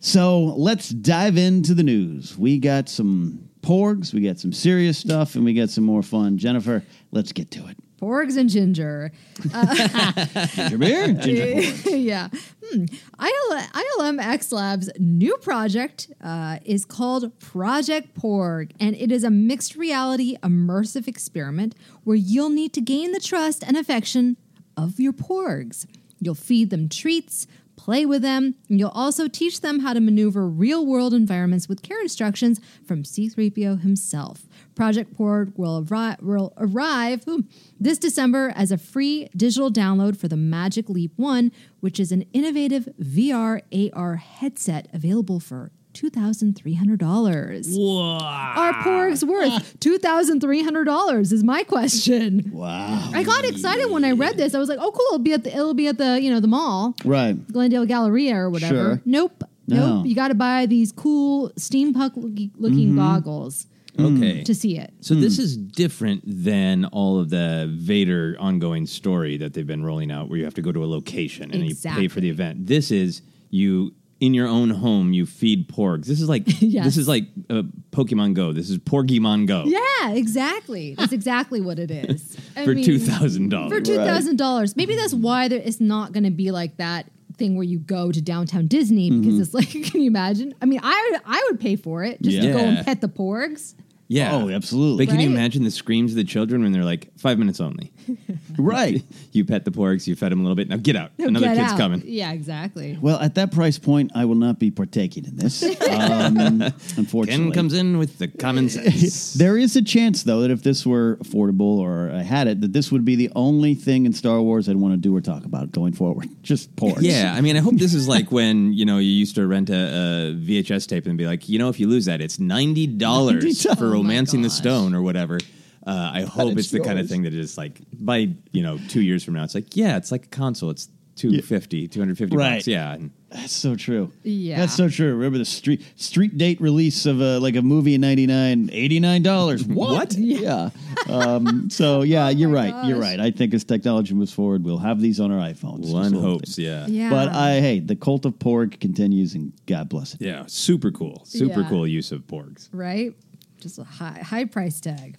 So 0.00 0.44
let's 0.56 0.90
dive 0.90 1.36
into 1.38 1.74
the 1.74 1.82
news. 1.82 2.36
We 2.36 2.58
got 2.58 2.88
some 2.88 3.48
porgs, 3.64 4.12
we 4.12 4.20
got 4.20 4.38
some 4.38 4.52
serious 4.52 4.98
stuff, 4.98 5.34
and 5.34 5.44
we 5.44 5.54
got 5.54 5.70
some 5.70 5.84
more 5.84 6.02
fun. 6.02 6.36
Jennifer, 6.38 6.82
let's 7.12 7.32
get 7.32 7.50
to 7.52 7.66
it. 7.66 7.76
Porgs 8.00 8.36
and 8.36 8.50
ginger. 8.50 9.12
Ginger 9.40 10.78
beer, 10.78 11.12
ginger 11.14 11.90
yeah. 11.96 12.28
Hmm. 12.62 12.84
IL- 13.18 13.60
ILM 13.98 14.20
X 14.22 14.52
Lab's 14.52 14.90
new 14.98 15.36
project 15.38 16.12
uh, 16.22 16.58
is 16.66 16.84
called 16.84 17.38
Project 17.38 18.14
Porg, 18.14 18.72
and 18.78 18.94
it 18.96 19.10
is 19.10 19.24
a 19.24 19.30
mixed 19.30 19.74
reality 19.76 20.36
immersive 20.42 21.08
experiment 21.08 21.74
where 22.02 22.16
you'll 22.16 22.50
need 22.50 22.74
to 22.74 22.82
gain 22.82 23.12
the 23.12 23.20
trust 23.20 23.64
and 23.66 23.76
affection 23.76 24.36
of 24.76 25.00
your 25.00 25.12
porgs. 25.14 25.86
You'll 26.20 26.34
feed 26.34 26.68
them 26.70 26.88
treats, 26.90 27.46
play 27.76 28.06
with 28.06 28.22
them, 28.22 28.54
and 28.68 28.78
you'll 28.78 28.90
also 28.90 29.28
teach 29.28 29.60
them 29.60 29.80
how 29.80 29.92
to 29.92 30.00
maneuver 30.00 30.48
real 30.48 30.86
world 30.86 31.14
environments 31.14 31.68
with 31.68 31.82
care 31.82 32.00
instructions 32.00 32.60
from 32.86 33.02
C3PO 33.02 33.82
himself. 33.82 34.42
Project 34.74 35.16
Porg 35.16 35.52
will, 35.56 35.84
arri- 35.84 36.20
will 36.22 36.52
arrive 36.56 37.26
ooh, 37.28 37.44
this 37.78 37.98
December 37.98 38.52
as 38.56 38.72
a 38.72 38.78
free 38.78 39.28
digital 39.36 39.70
download 39.70 40.16
for 40.16 40.28
the 40.28 40.36
Magic 40.36 40.88
Leap 40.88 41.12
1, 41.16 41.52
which 41.80 42.00
is 42.00 42.12
an 42.12 42.22
innovative 42.32 42.88
VR 43.00 43.62
AR 43.94 44.16
headset 44.16 44.88
available 44.92 45.40
for 45.40 45.70
$2,300. 45.94 47.66
Wow. 47.78 48.18
Are 48.56 48.72
Porgs 48.74 49.24
worth 49.26 49.78
$2,300 49.80 51.32
is 51.32 51.44
my 51.44 51.62
question. 51.64 52.50
Wow. 52.52 53.10
I 53.12 53.22
got 53.22 53.44
excited 53.44 53.90
when 53.90 54.04
I 54.04 54.12
read 54.12 54.36
this. 54.36 54.54
I 54.54 54.58
was 54.58 54.68
like, 54.68 54.78
"Oh, 54.80 54.90
cool! 54.90 55.06
It'll 55.12 55.18
be 55.18 55.32
at 55.32 55.44
the 55.44 55.52
it'll 55.54 55.74
be 55.74 55.86
at 55.88 55.98
the 55.98 56.20
you 56.20 56.30
know 56.30 56.40
the 56.40 56.48
mall, 56.48 56.94
Right. 57.04 57.34
Glendale 57.52 57.86
Galleria 57.86 58.36
or 58.36 58.50
whatever." 58.50 58.74
Sure. 58.74 59.02
Nope, 59.04 59.44
No. 59.66 59.96
nope. 59.98 60.06
You 60.06 60.14
got 60.14 60.28
to 60.28 60.34
buy 60.34 60.66
these 60.66 60.92
cool 60.92 61.50
steampunk 61.56 62.16
looking 62.16 62.88
Mm-hmm. 62.88 62.96
goggles 62.98 63.66
Okay. 63.98 64.42
to 64.42 64.54
see 64.56 64.76
it. 64.76 64.92
So 65.00 65.14
this 65.14 65.38
is 65.38 65.56
different 65.56 66.22
than 66.26 66.84
all 66.86 67.20
of 67.20 67.30
the 67.30 67.70
Vader 67.72 68.36
ongoing 68.40 68.86
story 68.86 69.36
that 69.36 69.54
they've 69.54 69.66
been 69.66 69.84
rolling 69.84 70.10
out, 70.10 70.28
where 70.28 70.36
you 70.38 70.44
have 70.44 70.54
to 70.54 70.62
go 70.62 70.72
to 70.72 70.82
a 70.82 70.86
location 70.86 71.52
and 71.52 71.64
you 71.64 71.76
pay 71.76 72.08
for 72.08 72.20
the 72.20 72.28
event. 72.28 72.66
This 72.66 72.90
is 72.90 73.22
you 73.50 73.94
in 74.20 74.32
your 74.34 74.46
own 74.48 74.70
home. 74.70 75.12
You 75.12 75.26
feed 75.26 75.68
porgs. 75.68 76.06
This 76.06 76.20
is 76.20 76.28
like 76.28 76.42
Yes. 76.60 76.84
this 76.84 76.96
is 76.96 77.08
like 77.08 77.24
uh, 77.50 77.62
Pokemon 77.90 78.34
Go. 78.34 78.52
This 78.52 78.70
is 78.70 78.78
Porgymon 78.78 79.46
Go 79.46 79.64
Yeah, 79.66 80.12
exactly. 80.12 80.94
That's 80.96 81.12
exactly 81.12 81.60
what 81.60 81.78
it 81.78 81.90
is. 81.90 82.36
For 82.64 82.74
mean, 82.74 82.84
two 82.84 82.98
thousand 82.98 83.50
For 83.50 83.56
dollars. 83.56 83.82
two 83.82 83.96
thousand 83.96 84.36
dollars, 84.36 84.76
maybe 84.76 84.94
that's 84.96 85.14
why 85.14 85.48
there, 85.48 85.60
it's 85.62 85.80
not 85.80 86.12
going 86.12 86.24
to 86.24 86.30
be 86.30 86.50
like 86.50 86.76
that 86.78 87.10
thing 87.36 87.56
where 87.56 87.64
you 87.64 87.80
go 87.80 88.12
to 88.12 88.22
downtown 88.22 88.68
Disney 88.68 89.10
because 89.10 89.34
Mhm. 89.34 89.40
it's 89.40 89.54
like, 89.54 89.68
can 89.90 90.00
you 90.00 90.06
imagine? 90.08 90.54
I 90.62 90.66
mean, 90.66 90.78
I 90.82 91.08
would, 91.10 91.20
I 91.26 91.44
would 91.50 91.58
pay 91.60 91.74
for 91.76 92.04
it 92.04 92.22
just 92.22 92.40
to 92.40 92.52
go 92.52 92.58
and 92.58 92.86
pet 92.86 93.00
the 93.00 93.08
porgs. 93.08 93.74
Yeah. 94.08 94.34
Oh, 94.34 94.50
absolutely. 94.50 95.06
But 95.06 95.12
can 95.12 95.20
you 95.20 95.28
Right? 95.28 95.34
imagine 95.36 95.64
the 95.64 95.70
screams 95.70 96.12
of 96.12 96.16
the 96.16 96.24
children 96.24 96.62
when 96.62 96.72
they're 96.72 96.84
like 96.84 97.08
five 97.18 97.38
minutes 97.38 97.60
only? 97.60 97.92
Right. 98.56 99.02
you 99.32 99.44
pet 99.44 99.64
the 99.64 99.72
porgs, 99.72 100.06
you 100.06 100.14
fed 100.14 100.30
them 100.30 100.38
a 100.38 100.42
little 100.44 100.54
bit. 100.54 100.68
Now 100.68 100.76
get 100.76 100.94
out. 100.94 101.10
No, 101.18 101.26
Another 101.26 101.46
get 101.46 101.56
kid's 101.56 101.72
out. 101.72 101.78
coming. 101.78 102.02
Yeah, 102.04 102.30
exactly. 102.30 102.96
Well, 103.00 103.18
at 103.18 103.34
that 103.34 103.50
price 103.50 103.78
point, 103.80 104.12
I 104.14 104.26
will 104.26 104.36
not 104.36 104.60
be 104.60 104.70
partaking 104.70 105.24
in 105.24 105.36
this. 105.36 105.64
Um, 105.94 106.62
unfortunately, 106.96 107.46
Ken 107.46 107.52
comes 107.52 107.72
in 107.74 107.98
with 107.98 108.18
the 108.18 108.28
common 108.28 108.68
sense. 108.68 109.34
There 109.34 109.56
is 109.58 109.74
a 109.76 109.82
chance, 109.82 110.22
though, 110.22 110.40
that 110.42 110.50
if 110.50 110.62
this 110.62 110.84
were 110.86 111.16
affordable 111.22 111.78
or 111.78 112.10
I 112.12 112.22
had 112.22 112.46
it, 112.46 112.60
that 112.60 112.72
this 112.72 112.90
would 112.92 113.04
be 113.04 113.16
the 113.16 113.30
only 113.34 113.74
thing 113.74 114.06
in 114.06 114.12
Star 114.12 114.40
Wars 114.40 114.68
I'd 114.68 114.76
want 114.76 114.92
to 114.94 114.98
do 114.98 115.14
or 115.16 115.20
talk 115.20 115.44
about 115.44 115.72
going 115.72 115.92
forward. 115.92 116.28
Just 116.42 116.74
porgs. 116.76 116.98
Yeah, 117.02 117.34
I 117.36 117.40
mean, 117.40 117.56
I 117.56 117.60
hope 117.60 117.74
this 117.76 117.94
is 117.94 118.06
like 118.08 118.30
when 118.32 118.72
you 118.72 118.84
know 118.84 118.98
you 118.98 119.10
used 119.10 119.34
to 119.36 119.46
rent 119.46 119.70
a, 119.70 119.74
a 119.74 120.34
VHS 120.34 120.86
tape 120.88 121.06
and 121.06 121.16
be 121.18 121.26
like, 121.26 121.48
you 121.48 121.58
know, 121.58 121.68
if 121.68 121.78
you 121.80 121.88
lose 121.88 122.04
that, 122.06 122.20
it's 122.20 122.38
ninety 122.38 122.86
dollars 122.86 123.44
$90. 123.44 123.78
for 123.78 123.93
romancing 123.94 124.42
the 124.42 124.50
stone 124.50 124.94
or 124.94 125.02
whatever. 125.02 125.38
Uh, 125.86 126.10
I 126.14 126.22
hope 126.22 126.52
it's 126.52 126.60
it's 126.62 126.70
the 126.70 126.80
kind 126.80 126.98
of 126.98 127.08
thing 127.08 127.22
that 127.22 127.34
is 127.34 127.58
like 127.58 127.78
by 127.92 128.28
you 128.52 128.62
know 128.62 128.78
two 128.88 129.02
years 129.02 129.22
from 129.24 129.34
now, 129.34 129.44
it's 129.44 129.54
like 129.54 129.76
yeah, 129.76 129.96
it's 129.96 130.10
like 130.12 130.24
a 130.26 130.28
console. 130.28 130.70
It's 130.70 130.88
250 131.16 131.86
250 131.88 132.36
Right. 132.36 132.54
bucks. 132.56 132.66
Yeah, 132.66 132.96
That's 133.30 133.52
so 133.52 133.76
true. 133.76 134.10
Yeah. 134.24 134.56
That's 134.58 134.74
so 134.74 134.88
true. 134.88 135.14
Remember 135.14 135.38
the 135.38 135.44
street 135.44 135.82
street 135.94 136.36
date 136.38 136.60
release 136.60 137.06
of 137.06 137.20
a, 137.20 137.38
like 137.38 137.54
a 137.54 137.62
movie 137.62 137.94
in 137.94 138.00
99, 138.00 138.68
$89. 138.70 139.66
What? 139.74 140.14
Yeah. 140.14 140.70
Um, 141.08 141.70
so, 141.70 142.02
yeah, 142.14 142.30
you're 142.30 142.48
right. 142.50 142.84
You're 142.86 142.98
right. 142.98 143.20
I 143.20 143.30
think 143.30 143.54
as 143.54 143.62
technology 143.62 144.12
moves 144.14 144.32
forward, 144.32 144.64
we'll 144.64 144.78
have 144.78 145.00
these 145.00 145.20
on 145.20 145.30
our 145.30 145.38
iPhones. 145.48 145.92
one 145.92 146.10
So- 146.10 146.20
hopes. 146.20 146.58
Yeah. 146.58 146.86
Yeah. 146.88 147.10
But 147.10 147.28
I, 147.28 147.60
hey, 147.60 147.78
the 147.80 147.94
cult 147.96 148.24
of 148.26 148.34
porg 148.40 148.80
continues 148.80 149.34
and 149.36 149.52
God 149.66 149.88
bless 149.88 150.14
it. 150.14 150.20
Yeah, 150.20 150.44
super 150.48 150.90
cool. 150.90 151.22
Super 151.26 151.60
Yeah. 151.60 151.68
cool 151.68 151.86
use 151.86 152.10
of 152.10 152.26
porgs. 152.26 152.68
right? 152.72 153.14
Just 153.64 153.78
a 153.78 153.84
high 153.84 154.18
high 154.22 154.44
price 154.44 154.78
tag. 154.78 155.16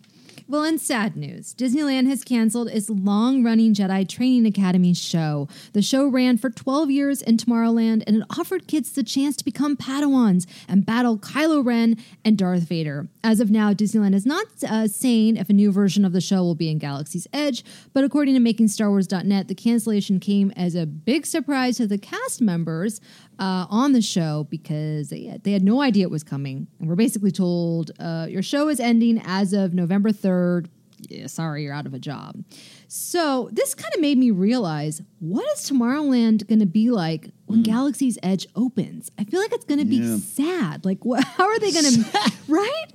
Well, 0.48 0.64
in 0.64 0.78
sad 0.78 1.18
news, 1.18 1.56
Disneyland 1.56 2.08
has 2.08 2.24
canceled 2.24 2.68
its 2.68 2.92
long 2.92 3.44
running 3.44 3.74
Jedi 3.74 4.08
Training 4.08 4.46
Academy 4.46 4.94
show. 4.94 5.48
The 5.74 5.82
show 5.82 6.06
ran 6.06 6.38
for 6.38 6.52
12 6.52 6.92
years 6.92 7.24
in 7.24 7.38
Tomorrowland 7.38 8.04
and 8.06 8.18
it 8.18 8.24
offered 8.38 8.68
kids 8.68 8.92
the 8.92 9.02
chance 9.02 9.36
to 9.38 9.44
become 9.44 9.76
Padawans 9.76 10.46
and 10.68 10.86
battle 10.86 11.18
Kylo 11.18 11.66
Ren 11.66 11.98
and 12.24 12.38
Darth 12.38 12.62
Vader. 12.62 13.08
As 13.24 13.40
of 13.40 13.50
now, 13.50 13.74
Disneyland 13.74 14.14
is 14.14 14.28
not 14.28 14.46
uh, 14.70 14.88
saying 14.88 15.38
if 15.38 15.50
a 15.50 15.54
new 15.54 15.72
version 15.72 16.06
of 16.06 16.14
the 16.14 16.22
show 16.22 16.44
will 16.44 16.54
be 16.54 16.70
in 16.70 16.78
Galaxy's 16.78 17.28
Edge, 17.34 17.66
but 17.94 18.04
according 18.04 18.36
to 18.36 18.40
MakingStarWars.net, 18.40 19.48
the 19.48 19.56
cancellation 19.56 20.20
came 20.20 20.52
as 20.52 20.76
a 20.76 20.86
big 20.86 21.26
surprise 21.26 21.78
to 21.78 21.88
the 21.88 21.98
cast 21.98 22.40
members 22.40 23.02
uh, 23.40 23.66
on 23.70 23.92
the 23.94 24.02
show 24.02 24.46
because 24.50 25.10
they 25.10 25.26
had, 25.26 25.44
they 25.44 25.52
had 25.52 25.64
no 25.64 25.82
idea 25.82 26.04
it 26.06 26.12
was 26.12 26.24
coming. 26.24 26.68
And 26.80 26.88
we're 26.90 26.96
basically 26.96 27.32
told 27.32 27.92
uh, 28.00 28.28
your 28.30 28.42
show 28.44 28.70
is 28.70 28.80
ending 28.80 29.22
as 29.26 29.54
of 29.54 29.74
November 29.74 30.12
3rd. 30.12 30.68
Yeah, 31.10 31.28
sorry, 31.28 31.64
you're 31.64 31.74
out 31.74 31.86
of 31.86 31.94
a 31.94 32.00
job. 32.00 32.44
So 32.88 33.50
this 33.52 33.76
kind 33.76 33.94
of 33.94 34.00
made 34.02 34.18
me 34.18 34.32
realize 34.32 35.02
what 35.20 35.46
is 35.58 35.70
Tomorrowland 35.70 36.48
going 36.48 36.60
to 36.60 36.66
be 36.66 36.90
like 36.90 37.30
when 37.46 37.64
Galaxy's 37.64 38.18
Edge 38.24 38.48
opens? 38.56 39.12
I 39.20 39.24
feel 39.26 39.42
like 39.42 39.52
it's 39.54 39.66
going 39.66 39.80
to 39.80 39.86
be 39.86 39.98
Yeah. 39.98 40.18
sad. 40.18 40.86
Like, 40.86 41.00
wh- 41.08 41.22
how 41.38 41.46
are 41.46 41.60
they 41.60 41.72
going 41.72 41.86
to, 42.04 42.32
right? 42.48 42.86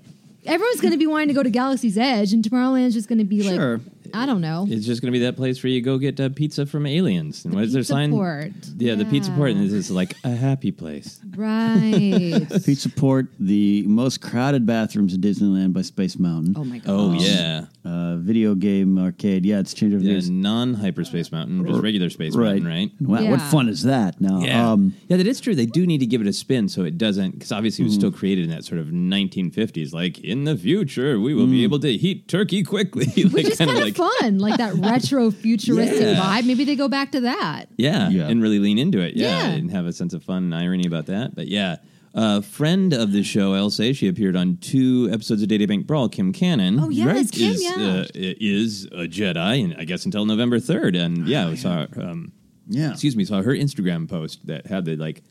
Everyone's 0.47 0.81
going 0.81 0.93
to 0.93 0.99
be 0.99 1.07
wanting 1.07 1.29
to 1.29 1.35
go 1.35 1.43
to 1.43 1.51
Galaxy's 1.51 1.99
Edge, 1.99 2.33
and 2.33 2.43
Tomorrowland's 2.43 2.95
just 2.95 3.09
going 3.09 3.19
to 3.19 3.25
be 3.25 3.43
Sure. 3.43 3.77
like, 3.79 3.87
I 4.15 4.27
don't 4.27 4.41
know. 4.41 4.67
It's 4.69 4.87
just 4.87 5.01
going 5.03 5.13
to 5.13 5.19
be 5.19 5.25
that 5.25 5.37
place 5.37 5.63
where 5.63 5.71
you 5.71 5.81
go 5.83 5.99
get 5.99 6.19
uh, 6.21 6.29
pizza 6.31 6.67
from 6.67 6.87
aliens. 6.87 7.45
And 7.45 7.55
what 7.55 7.65
is 7.65 7.73
their 7.73 7.81
Pizza 7.81 7.93
sign? 7.93 8.11
Port. 8.11 8.53
Yeah, 8.79 8.95
the 8.95 9.05
pizza 9.05 9.31
port, 9.33 9.51
and 9.53 9.61
this 9.65 9.73
is 9.73 9.91
like 9.91 10.15
a 10.25 10.31
happy 10.35 10.71
place. 10.73 11.21
Right. 11.37 12.47
Pizza 12.65 12.89
Port, 12.89 13.27
the 13.39 13.83
most 13.87 14.21
crowded 14.21 14.67
bathrooms 14.67 15.15
in 15.15 15.21
Disneyland 15.21 15.73
by 15.73 15.83
Space 15.83 16.19
Mountain. 16.19 16.55
oh 16.57 16.65
my 16.65 16.79
God. 16.79 16.91
Oh 16.93 17.13
yeah. 17.13 17.67
Uh, 17.85 18.17
video 18.17 18.55
game 18.55 18.99
arcade. 18.99 19.45
Yeah, 19.47 19.59
it's 19.61 19.73
changed 19.73 19.95
over 19.95 20.03
the 20.03 20.09
Yeah, 20.09 20.15
years. 20.17 20.29
non 20.31 20.75
hyperspace 20.75 21.33
mountain, 21.33 21.65
just 21.67 21.83
regular 21.83 22.11
space 22.11 22.35
mountain, 22.35 22.67
right? 22.67 22.91
Wow, 23.01 23.25
what 23.31 23.41
fun 23.41 23.69
is 23.71 23.85
that? 23.85 24.21
Now, 24.21 24.41
Yeah, 24.43 24.73
um, 24.73 24.95
yeah, 25.09 25.17
that 25.17 25.27
is 25.27 25.41
true. 25.41 25.55
They 25.55 25.65
do 25.67 25.87
need 25.87 25.99
to 25.99 26.07
give 26.07 26.21
it 26.21 26.27
a 26.27 26.33
spin 26.33 26.69
so 26.69 26.83
it 26.85 26.99
doesn't, 26.99 27.33
because 27.33 27.53
obviously 27.53 27.85
it 27.85 27.87
was 27.87 27.95
Mm. 27.95 28.01
still 28.01 28.13
created 28.13 28.45
in 28.45 28.51
that 28.51 28.65
sort 28.65 28.81
of 28.81 28.89
1950s. 28.89 29.93
Like 29.95 30.19
in 30.21 30.45
the 30.45 30.57
future, 30.57 31.19
we 31.19 31.33
will 31.35 31.47
Mm. 31.47 31.51
be 31.53 31.65
able 31.65 31.79
to 31.81 31.97
heat 31.97 32.29
turkey 32.29 32.63
quickly. 32.63 33.07
Which 33.17 33.33
like, 33.33 33.47
is 33.47 33.59
kinda 33.59 33.75
kind 33.75 33.89
of 33.89 33.95
fun, 34.21 34.39
like 34.39 34.57
that 34.59 34.75
retro 34.77 35.31
futuristic 35.31 36.01
Yeah. 36.01 36.15
vibe. 36.17 36.47
Maybe 36.47 36.65
they 36.65 36.77
go 36.77 36.89
back 36.89 37.13
to 37.13 37.21
that. 37.21 37.67
Yeah, 37.77 38.09
Yeah. 38.11 38.29
and 38.29 38.43
really 38.43 38.59
lean 38.59 38.79
into 38.79 39.01
it. 39.01 39.17
Yeah, 39.17 39.49
Yeah. 39.49 39.51
and 39.53 39.71
have 39.71 39.87
a 39.87 39.93
sense 39.93 40.15
of 40.15 40.23
fun 40.23 40.45
and 40.45 40.55
irony 40.55 40.87
about 40.87 41.07
that. 41.07 41.35
But 41.35 41.49
yeah, 41.49 41.77
a 42.15 42.43
friend 42.43 42.93
of 42.93 43.13
the 43.13 43.23
show, 43.23 43.55
I'll 43.55 43.71
say, 43.71 43.93
she 43.93 44.09
appeared 44.09 44.35
on 44.37 44.57
two 44.57 45.09
episodes 45.13 45.43
of 45.43 45.49
Data 45.49 45.67
Bank 45.69 45.87
Brawl. 45.87 46.09
Kim 46.09 46.33
Cannon, 46.33 46.81
Oh, 46.81 46.89
yes, 46.89 47.31
Kim, 47.31 47.53
is, 47.53 47.63
yeah. 47.63 47.77
uh, 47.77 48.05
is 48.15 48.87
a 48.87 49.07
Jedi, 49.07 49.63
and 49.65 49.75
I 49.79 49.85
guess 49.85 50.05
until 50.05 50.25
November 50.27 50.59
third. 50.59 50.97
And 50.97 51.29
yeah, 51.29 51.49
we 51.49 51.57
saw. 51.57 51.87
Um, 51.97 52.33
yeah. 52.69 52.91
excuse 52.93 53.17
me, 53.17 53.25
saw 53.25 53.43
her 53.43 53.53
Instagram 53.55 54.09
post 54.09 54.47
that 54.47 54.67
had 54.67 54.85
the 54.85 54.97
like, 54.97 55.23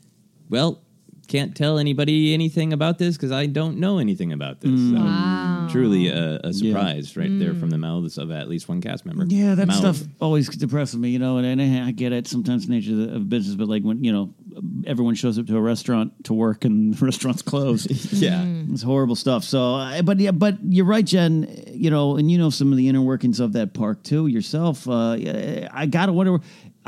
well, 0.50 0.82
can't 1.30 1.56
tell 1.56 1.78
anybody 1.78 2.34
anything 2.34 2.74
about 2.74 2.98
this 2.98 3.16
because 3.16 3.32
I 3.32 3.46
don't 3.46 3.78
know 3.78 4.00
anything 4.00 4.34
about 4.34 4.60
this. 4.62 4.72
Mm. 4.72 4.98
So, 4.98 5.04
Wow. 5.04 5.68
Truly 5.72 6.08
a, 6.08 6.40
a 6.44 6.52
surprise 6.52 7.16
right 7.16 7.30
there 7.38 7.54
from 7.54 7.70
the 7.70 7.78
mm. 7.78 7.82
mouths 7.82 8.18
of 8.18 8.32
at 8.32 8.50
least 8.50 8.68
one 8.68 8.82
cast 8.82 9.06
member. 9.06 9.24
Yeah, 9.28 9.54
that 9.54 9.68
Mouth. 9.68 9.78
stuff 9.78 10.00
always 10.20 10.50
depresses 10.50 10.98
me, 10.98 11.10
you 11.10 11.20
know. 11.20 11.38
And, 11.38 11.62
and 11.62 11.84
I 11.86 11.92
get 11.92 12.12
it 12.12 12.28
sometimes 12.28 12.68
nature 12.68 12.94
of, 12.94 13.16
of 13.16 13.30
business, 13.30 13.56
but 13.56 13.68
like 13.68 13.84
when 13.84 14.04
you 14.04 14.12
know 14.12 14.34
everyone 14.88 15.14
shows 15.14 15.38
up 15.38 15.46
to 15.46 15.56
a 15.56 15.62
restaurant 15.62 16.12
to 16.26 16.34
work 16.34 16.66
and 16.66 16.96
the 16.96 17.06
restaurant's 17.06 17.44
closed, 17.44 17.92
Yeah. 18.14 18.42
Mm. 18.42 18.74
it's 18.74 18.82
horrible 18.82 19.16
stuff. 19.16 19.44
So, 19.44 19.76
I- 19.76 20.02
but 20.02 20.20
yeah, 20.20 20.32
but 20.32 20.58
you're 20.64 20.86
right, 20.86 21.06
Jen. 21.06 21.48
You 21.68 21.92
know, 21.92 22.18
and 22.18 22.32
you 22.32 22.40
know 22.40 22.50
some 22.50 22.72
of 22.72 22.78
the 22.78 22.88
inner 22.90 23.02
workings 23.02 23.40
of 23.40 23.54
that 23.54 23.76
park 23.76 24.02
too 24.04 24.26
yourself. 24.26 24.88
Uh, 24.90 25.12
I 25.72 25.88
gotta 25.88 26.14
wonder. 26.14 26.40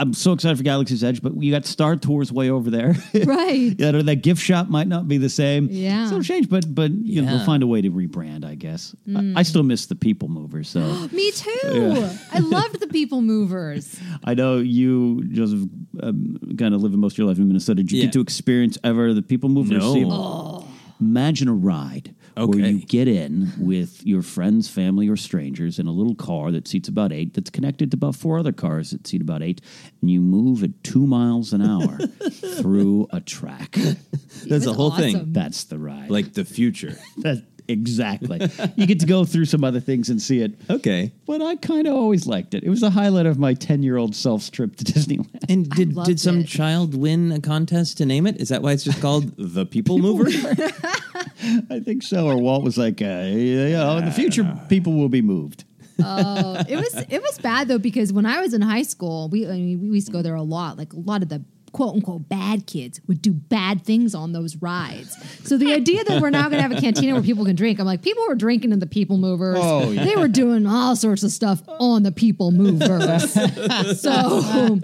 I'm 0.01 0.13
so 0.13 0.34
excited 0.34 0.58
for 0.58 0.63
Galaxy's 0.63 1.03
Edge, 1.03 1.22
but 1.22 1.39
you 1.41 1.51
got 1.51 1.65
Star 1.65 1.96
Tours 1.96 2.31
way 2.31 2.50
over 2.50 2.70
there. 2.72 2.96
Right. 3.25 3.75
Yeah, 3.77 3.91
that 3.91 4.15
gift 4.24 4.41
shop 4.41 4.67
might 4.67 4.88
not 4.88 5.08
be 5.08 5.17
the 5.17 5.29
same. 5.29 5.67
Yeah. 5.70 6.10
so 6.10 6.22
change, 6.22 6.50
but 6.50 6.65
but 6.74 6.91
you 6.91 7.22
know 7.22 7.29
Yeah. 7.31 7.38
they'll 7.38 7.46
find 7.46 7.62
a 7.62 7.67
way 7.67 7.81
to 7.81 7.89
rebrand. 7.91 8.43
I 8.46 8.55
guess. 8.55 8.96
I, 9.15 9.34
I 9.38 9.43
still 9.43 9.63
miss 9.63 9.86
the 9.86 9.96
people 9.96 10.27
mover. 10.27 10.63
So. 10.63 10.79
Me 11.12 11.31
too. 11.31 12.10
I 12.34 12.39
loved 12.39 12.79
the 12.79 12.88
people 12.88 13.22
movers. 13.22 14.00
I 14.24 14.34
know 14.34 14.58
you, 14.58 15.24
Joseph, 15.31 15.62
um, 16.01 16.38
kind 16.58 16.74
of 16.74 16.81
living 16.81 17.00
most 17.00 17.13
of 17.13 17.17
your 17.20 17.27
life 17.27 17.38
in 17.38 17.48
Minnesota. 17.48 17.84
Did 17.84 17.91
you 17.91 18.00
Yeah. 18.00 18.05
get 18.05 18.13
to 18.13 18.22
experience 18.22 18.77
ever 18.84 19.13
the 19.13 19.22
People 19.22 19.50
Mover? 19.50 19.75
No. 19.75 19.93
See- 19.93 20.67
Imagine 21.00 21.48
a 21.48 21.53
ride 21.53 22.13
where 22.48 22.60
you 22.60 22.86
get 22.86 23.07
in 23.07 23.51
with 23.57 24.05
your 24.05 24.21
friends, 24.21 24.69
family, 24.69 25.07
or 25.07 25.15
strangers 25.15 25.79
in 25.79 25.88
a 25.88 25.91
little 25.91 26.15
car 26.15 26.51
that 26.51 26.67
seats 26.67 26.89
about 26.89 27.12
eight, 27.12 27.33
that's 27.33 27.50
connected 27.50 27.91
to 27.91 27.95
about 27.95 28.15
four 28.15 28.39
other 28.39 28.51
cars 28.51 28.91
that 28.91 29.07
seat 29.07 29.21
about 29.21 29.41
eight, 29.41 29.62
and 30.01 30.10
you 30.10 30.21
move 30.21 30.63
at 30.63 30.83
two 30.83 31.05
miles 31.05 31.53
an 31.53 31.62
hour 31.62 31.98
through 32.31 33.07
a 33.12 33.21
track. 33.21 33.71
That's 33.71 34.65
the 34.65 34.74
whole 34.74 34.91
thing. 34.91 35.33
That's 35.33 35.65
the 35.65 35.77
ride. 35.77 36.10
Like 36.10 36.33
the 36.33 36.45
future. 36.45 36.95
that, 37.17 37.43
exactly. 37.68 38.39
you 38.75 38.86
get 38.86 39.00
to 39.00 39.06
go 39.06 39.25
through 39.25 39.46
some 39.46 39.63
other 39.63 39.80
things 39.80 40.10
and 40.10 40.22
see 40.22 40.41
it. 40.41 40.53
Okay. 40.70 41.12
But 41.25 41.41
I 41.41 41.56
kind 41.56 41.88
of 41.88 41.94
always 41.96 42.27
liked 42.27 42.53
it. 42.53 42.63
It 42.63 42.70
was 42.70 42.84
a 42.84 42.89
highlight 42.89 43.25
of 43.25 43.39
my 43.39 43.53
10 43.53 43.84
year 43.84 43.98
old 43.98 44.15
self's 44.15 44.50
trip 44.50 44.75
to 44.77 44.84
Disneyland. 44.91 45.27
And 45.50 45.70
did 45.70 45.96
did 46.03 46.20
some 46.20 46.41
it. 46.41 46.48
child 46.48 46.96
win 46.96 47.32
a 47.32 47.39
contest 47.39 47.98
to 47.98 48.06
name 48.06 48.27
it? 48.27 48.38
Is 48.39 48.50
that 48.50 48.62
why 48.62 48.72
it's 48.74 48.84
just 48.84 49.01
called 49.01 49.32
the 49.38 49.65
People 49.65 49.98
Mover? 49.98 50.30
I 51.70 51.80
think 51.80 52.03
so. 52.03 52.27
Or 52.27 52.38
Walt 52.38 52.63
was 52.63 52.77
like, 52.77 53.01
uh, 53.01 53.25
you 53.32 53.70
know, 53.70 53.98
in 53.98 54.06
the 54.06 54.12
future, 54.12 54.60
people 54.70 54.94
will 54.94 55.10
be 55.10 55.22
moved. 55.22 55.65
Oh, 56.03 56.63
it 56.68 56.75
was 56.77 56.96
it 57.10 57.22
was 57.22 57.38
bad 57.39 57.68
though 57.68 57.77
because 57.77 58.12
when 58.12 58.25
I 58.25 58.41
was 58.41 58.53
in 58.53 58.62
high 58.62 58.82
school, 58.82 59.30
we 59.30 59.48
I 59.48 59.51
mean, 59.51 59.82
we 59.82 59.89
used 59.89 60.08
to 60.08 60.13
go 60.13 60.22
there 60.22 60.36
a 60.36 60.41
lot. 60.41 60.77
Like 60.77 60.94
a 60.94 61.00
lot 61.00 61.22
of 61.22 61.30
the 61.30 61.44
quote 61.71 61.95
unquote 61.95 62.27
bad 62.27 62.67
kids 62.67 62.99
would 63.07 63.21
do 63.21 63.31
bad 63.33 63.83
things 63.85 64.13
on 64.13 64.33
those 64.33 64.55
rides. 64.57 65.15
So 65.47 65.57
the 65.57 65.73
idea 65.73 66.03
that 66.03 66.21
we're 66.21 66.29
now 66.29 66.49
going 66.49 66.61
to 66.61 66.61
have 66.61 66.71
a 66.71 66.81
cantina 66.81 67.13
where 67.13 67.21
people 67.23 67.45
can 67.45 67.55
drink, 67.55 67.79
I'm 67.79 67.85
like, 67.85 68.01
people 68.01 68.25
were 68.27 68.35
drinking 68.35 68.71
in 68.71 68.79
the 68.79 68.87
People 68.87 69.17
Movers. 69.17 69.57
Oh, 69.59 69.89
yeah. 69.91 70.03
They 70.05 70.15
were 70.15 70.27
doing 70.27 70.65
all 70.67 70.95
sorts 70.95 71.23
of 71.23 71.31
stuff 71.31 71.61
on 71.67 72.03
the 72.03 72.11
People 72.11 72.51
Movers. 72.51 73.31
so 74.01 74.79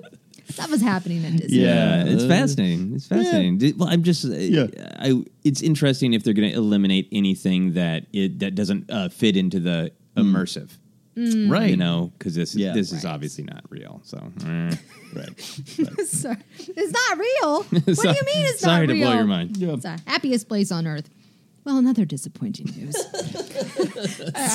that 0.56 0.70
was 0.70 0.82
happening 0.82 1.26
at 1.26 1.38
Disney. 1.38 1.60
Yeah, 1.60 2.06
it's 2.06 2.26
fascinating. 2.26 2.94
It's 2.96 3.08
fascinating. 3.08 3.58
Did- 3.58 3.78
Well, 3.80 3.90
I'm 3.90 4.04
just, 4.04 4.26
uh, 4.26 4.30
Yeah. 4.30 4.68
I. 5.00 5.24
It's 5.44 5.62
interesting 5.62 6.14
if 6.14 6.24
they're 6.24 6.34
going 6.34 6.52
to 6.52 6.58
eliminate 6.58 7.08
anything 7.12 7.74
that 7.74 8.06
it 8.14 8.40
that 8.40 8.56
doesn't 8.56 8.90
uh, 8.92 9.10
fit 9.10 9.38
into 9.38 9.60
the 9.60 9.92
immersive, 10.16 10.72
Right. 11.18 11.72
you 11.72 11.78
know, 11.78 12.12
because 12.18 12.36
this 12.36 12.54
Yeah. 12.56 12.74
this 12.74 12.92
is 12.92 13.04
obviously 13.06 13.44
not 13.44 13.64
real. 13.70 14.02
So, 14.04 14.18
eh. 14.46 14.76
Right. 15.16 15.40
Sorry. 16.06 16.38
It's 16.60 16.92
not 16.92 17.18
real. 17.18 17.64
What 17.72 17.84
do 17.86 18.10
you 18.10 18.36
mean 18.36 18.46
it's 18.46 18.62
not 18.64 18.82
real? 18.82 18.88
sorry 18.88 18.88
to 18.88 18.94
blow 18.94 19.14
your 19.14 19.24
mind. 19.26 19.58
Yeah. 19.58 19.74
It's 19.74 19.84
the 19.84 20.00
happiest 20.06 20.48
place 20.48 20.72
on 20.72 20.86
earth. 20.86 21.10
Well, 21.64 21.78
another 21.78 22.06
disappointing 22.06 22.68
news. 22.78 22.96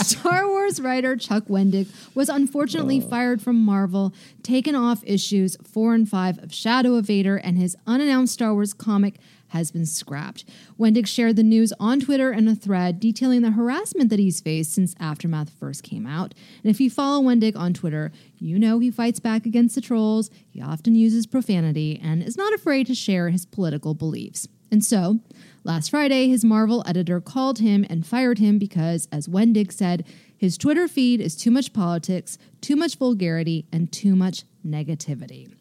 Star 0.06 0.46
Wars 0.48 0.80
writer 0.80 1.16
Chuck 1.16 1.44
Wendig 1.44 1.88
was 2.14 2.28
unfortunately 2.28 3.00
fired 3.00 3.42
from 3.42 3.56
Marvel, 3.56 4.14
taken 4.42 4.74
off 4.74 5.02
issues 5.04 5.56
four 5.62 5.94
and 5.94 6.08
five 6.08 6.38
of 6.42 6.54
Shadow 6.54 6.94
of 6.94 7.06
Vader, 7.06 7.36
and 7.36 7.58
his 7.58 7.76
unannounced 7.86 8.32
Star 8.34 8.54
Wars 8.54 8.72
comic 8.72 9.16
has 9.52 9.70
been 9.70 9.86
scrapped. 9.86 10.44
Wendig 10.78 11.06
shared 11.06 11.36
the 11.36 11.42
news 11.42 11.72
on 11.78 12.00
Twitter 12.00 12.32
in 12.32 12.48
a 12.48 12.54
thread 12.54 13.00
detailing 13.00 13.42
the 13.42 13.52
harassment 13.52 14.10
that 14.10 14.18
he's 14.18 14.40
faced 14.40 14.72
since 14.72 14.94
Aftermath 14.98 15.50
first 15.50 15.82
came 15.82 16.06
out. 16.06 16.34
And 16.62 16.70
if 16.70 16.80
you 16.80 16.90
follow 16.90 17.22
Wendig 17.22 17.56
on 17.56 17.72
Twitter, 17.72 18.12
you 18.38 18.58
know 18.58 18.78
he 18.78 18.90
fights 18.90 19.20
back 19.20 19.46
against 19.46 19.74
the 19.74 19.80
trolls, 19.80 20.30
he 20.50 20.60
often 20.60 20.94
uses 20.94 21.26
profanity, 21.26 22.00
and 22.02 22.22
is 22.22 22.36
not 22.36 22.52
afraid 22.52 22.86
to 22.88 22.94
share 22.94 23.30
his 23.30 23.46
political 23.46 23.94
beliefs. 23.94 24.48
And 24.70 24.82
so, 24.82 25.20
last 25.64 25.90
Friday, 25.90 26.28
his 26.28 26.44
Marvel 26.44 26.82
editor 26.86 27.20
called 27.20 27.58
him 27.58 27.84
and 27.90 28.06
fired 28.06 28.38
him 28.38 28.58
because, 28.58 29.06
as 29.12 29.28
Wendig 29.28 29.70
said, 29.70 30.06
his 30.34 30.56
Twitter 30.56 30.88
feed 30.88 31.20
is 31.20 31.36
too 31.36 31.50
much 31.50 31.74
politics, 31.74 32.38
too 32.62 32.74
much 32.74 32.96
vulgarity, 32.96 33.66
and 33.70 33.92
too 33.92 34.16
much 34.16 34.44
negativity. 34.66 35.52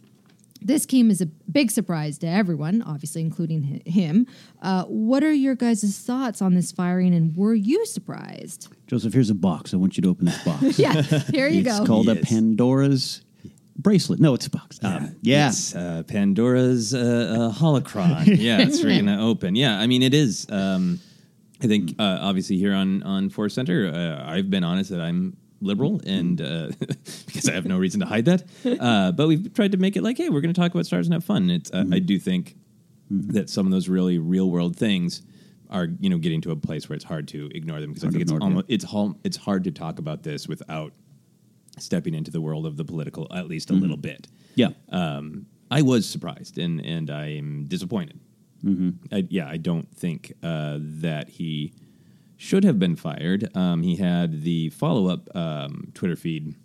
This 0.61 0.85
came 0.85 1.09
as 1.09 1.21
a 1.21 1.25
big 1.25 1.71
surprise 1.71 2.17
to 2.19 2.27
everyone, 2.27 2.81
obviously, 2.83 3.21
including 3.21 3.81
him. 3.85 4.27
Uh, 4.61 4.83
what 4.85 5.23
are 5.23 5.33
your 5.33 5.55
guys' 5.55 5.97
thoughts 5.97 6.41
on 6.41 6.53
this 6.53 6.71
firing, 6.71 7.15
and 7.15 7.35
were 7.35 7.55
you 7.55 7.85
surprised? 7.85 8.67
Joseph, 8.87 9.13
here's 9.13 9.29
a 9.31 9.35
box. 9.35 9.73
I 9.73 9.77
want 9.77 9.97
you 9.97 10.03
to 10.03 10.09
open 10.09 10.25
this 10.25 10.43
box. 10.43 10.77
Yeah, 10.79 11.01
here 11.01 11.47
you 11.47 11.63
go. 11.63 11.71
it's 11.71 11.79
go. 11.79 11.85
called 11.85 12.09
a 12.09 12.15
Pandora's 12.15 13.21
bracelet. 13.77 14.19
No, 14.19 14.33
it's 14.33 14.45
a 14.45 14.49
box. 14.49 14.79
Um, 14.83 15.15
yeah. 15.21 15.45
Yes, 15.45 15.75
uh, 15.75 16.03
Pandora's 16.07 16.93
uh, 16.93 16.97
uh, 17.53 17.57
holocron. 17.57 18.25
yeah, 18.37 18.59
it's 18.59 18.83
going 18.83 19.07
to 19.07 19.19
open. 19.19 19.55
Yeah, 19.55 19.79
I 19.79 19.87
mean 19.87 20.03
it 20.03 20.13
is. 20.13 20.47
Um, 20.49 20.99
I 21.61 21.67
think 21.67 21.95
uh, 21.99 22.19
obviously 22.21 22.57
here 22.57 22.73
on 22.73 23.03
on 23.03 23.29
Force 23.29 23.53
Center, 23.53 23.91
uh, 23.93 24.29
I've 24.29 24.49
been 24.49 24.63
honest 24.63 24.89
that 24.91 25.01
I'm 25.01 25.37
liberal 25.61 26.01
and 26.05 26.41
uh, 26.41 26.69
because 27.25 27.47
I 27.47 27.53
have 27.53 27.65
no 27.65 27.77
reason 27.77 27.99
to 28.01 28.05
hide 28.05 28.25
that. 28.25 28.43
Uh, 28.81 29.11
but 29.11 29.27
we've 29.27 29.53
tried 29.53 29.71
to 29.73 29.77
make 29.77 29.95
it 29.95 30.01
like, 30.03 30.17
hey, 30.17 30.29
we're 30.29 30.41
going 30.41 30.53
to 30.53 30.59
talk 30.59 30.71
about 30.73 30.85
stars 30.85 31.07
and 31.07 31.13
have 31.13 31.23
fun. 31.23 31.49
It's 31.49 31.71
uh, 31.71 31.85
I 31.91 31.99
do 31.99 32.17
think 32.19 32.55
that 33.09 33.49
some 33.49 33.65
of 33.65 33.71
those 33.71 33.87
really 33.89 34.17
real 34.17 34.49
world 34.49 34.75
things 34.75 35.21
are 35.69 35.87
you 35.99 36.09
know 36.09 36.17
getting 36.17 36.41
to 36.41 36.51
a 36.51 36.55
place 36.55 36.89
where 36.89 36.95
it's 36.95 37.05
hard 37.05 37.27
to 37.29 37.49
ignore 37.53 37.79
them 37.79 37.91
because 37.91 38.03
I 38.03 38.09
think 38.09 38.21
it's 38.23 38.31
almost 38.31 38.65
it's 38.69 38.85
hal- 38.85 39.17
it's 39.23 39.37
hard 39.37 39.63
to 39.65 39.71
talk 39.71 39.99
about 39.99 40.23
this 40.23 40.47
without 40.47 40.93
stepping 41.79 42.13
into 42.13 42.31
the 42.31 42.41
world 42.41 42.65
of 42.65 42.75
the 42.77 42.83
political 42.83 43.27
at 43.33 43.47
least 43.47 43.69
a 43.69 43.73
little 43.73 43.97
bit 43.97 44.27
Yeah. 44.55 44.69
um, 44.89 45.45
I 45.69 45.81
was 45.81 46.07
surprised 46.09 46.57
and 46.57 46.83
and 46.85 47.09
I'm 47.09 47.65
disappointed. 47.65 48.19
I, 49.11 49.25
yeah, 49.29 49.47
I 49.49 49.57
don't 49.57 49.89
think 49.95 50.33
uh, 50.43 50.77
that 50.79 51.29
he 51.29 51.73
should 52.41 52.63
have 52.63 52.79
been 52.79 52.95
fired. 52.95 53.55
Um, 53.55 53.83
he 53.83 53.95
had 53.97 54.41
the 54.41 54.69
follow 54.71 55.05
up 55.07 55.29
um, 55.35 55.91
Twitter 55.93 56.15
feed, 56.15 56.55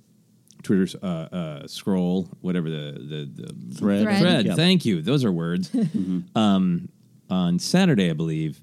Twitter 0.63 0.99
uh, 1.03 1.07
uh, 1.07 1.67
scroll, 1.67 2.31
whatever 2.41 2.71
the 2.71 2.93
the, 2.93 3.43
the 3.43 3.75
Thread. 3.75 4.05
Thread. 4.05 4.19
thread. 4.21 4.47
Yep. 4.47 4.57
Thank 4.57 4.87
you. 4.87 5.03
Those 5.03 5.23
are 5.23 5.31
words. 5.31 5.71
um, 6.35 6.89
on 7.29 7.59
Saturday, 7.59 8.09
I 8.09 8.15
believe, 8.15 8.63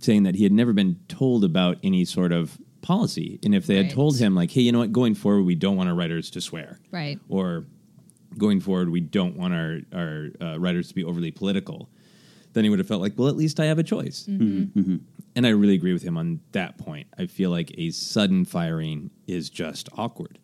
saying 0.00 0.24
that 0.24 0.34
he 0.34 0.42
had 0.42 0.50
never 0.52 0.72
been 0.72 0.98
told 1.06 1.44
about 1.44 1.76
any 1.84 2.04
sort 2.04 2.32
of 2.32 2.58
policy, 2.82 3.38
and 3.44 3.54
if 3.54 3.66
they 3.68 3.76
had 3.76 3.90
told 3.90 4.18
him 4.18 4.34
like, 4.34 4.50
"Hey, 4.50 4.62
you 4.62 4.72
know 4.72 4.80
what? 4.80 4.90
Going 4.92 5.14
forward, 5.14 5.42
we 5.44 5.54
don't 5.54 5.76
want 5.76 5.88
our 5.88 5.94
writers 5.94 6.30
to 6.30 6.40
swear," 6.40 6.80
Right. 6.90 7.20
or 7.28 7.64
going 8.36 8.58
forward, 8.60 8.90
we 8.90 9.00
don't 9.00 9.36
want 9.36 9.54
our 9.54 9.78
our 9.94 10.28
uh, 10.40 10.58
writers 10.58 10.88
to 10.88 10.94
be 10.96 11.04
overly 11.04 11.30
political. 11.30 11.88
Then 12.54 12.64
he 12.64 12.70
would 12.70 12.78
have 12.80 12.88
felt 12.88 13.02
like, 13.02 13.12
well, 13.16 13.28
at 13.28 13.36
least 13.36 13.60
I 13.60 13.66
have 13.66 13.78
a 13.78 13.82
choice. 13.84 14.26
And 15.38 15.46
I 15.46 15.50
really 15.50 15.74
agree 15.74 15.92
with 15.92 16.02
him 16.02 16.18
on 16.18 16.40
that 16.50 16.78
point. 16.78 17.06
I 17.16 17.26
feel 17.26 17.50
like 17.50 17.70
a 17.78 17.90
sudden 17.90 18.44
firing 18.44 19.12
is 19.28 19.50
just 19.50 19.88
awkward. 19.96 20.40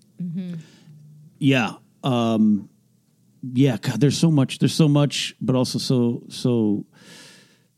Yeah. 1.40 1.72
Um, 2.04 2.68
yeah. 3.42 3.76
God, 3.76 4.00
there's 4.00 4.16
so 4.16 4.30
much. 4.30 4.60
There's 4.60 4.72
so 4.72 4.86
much, 4.86 5.34
but 5.40 5.56
also 5.56 5.80
so 5.80 6.22
so. 6.28 6.86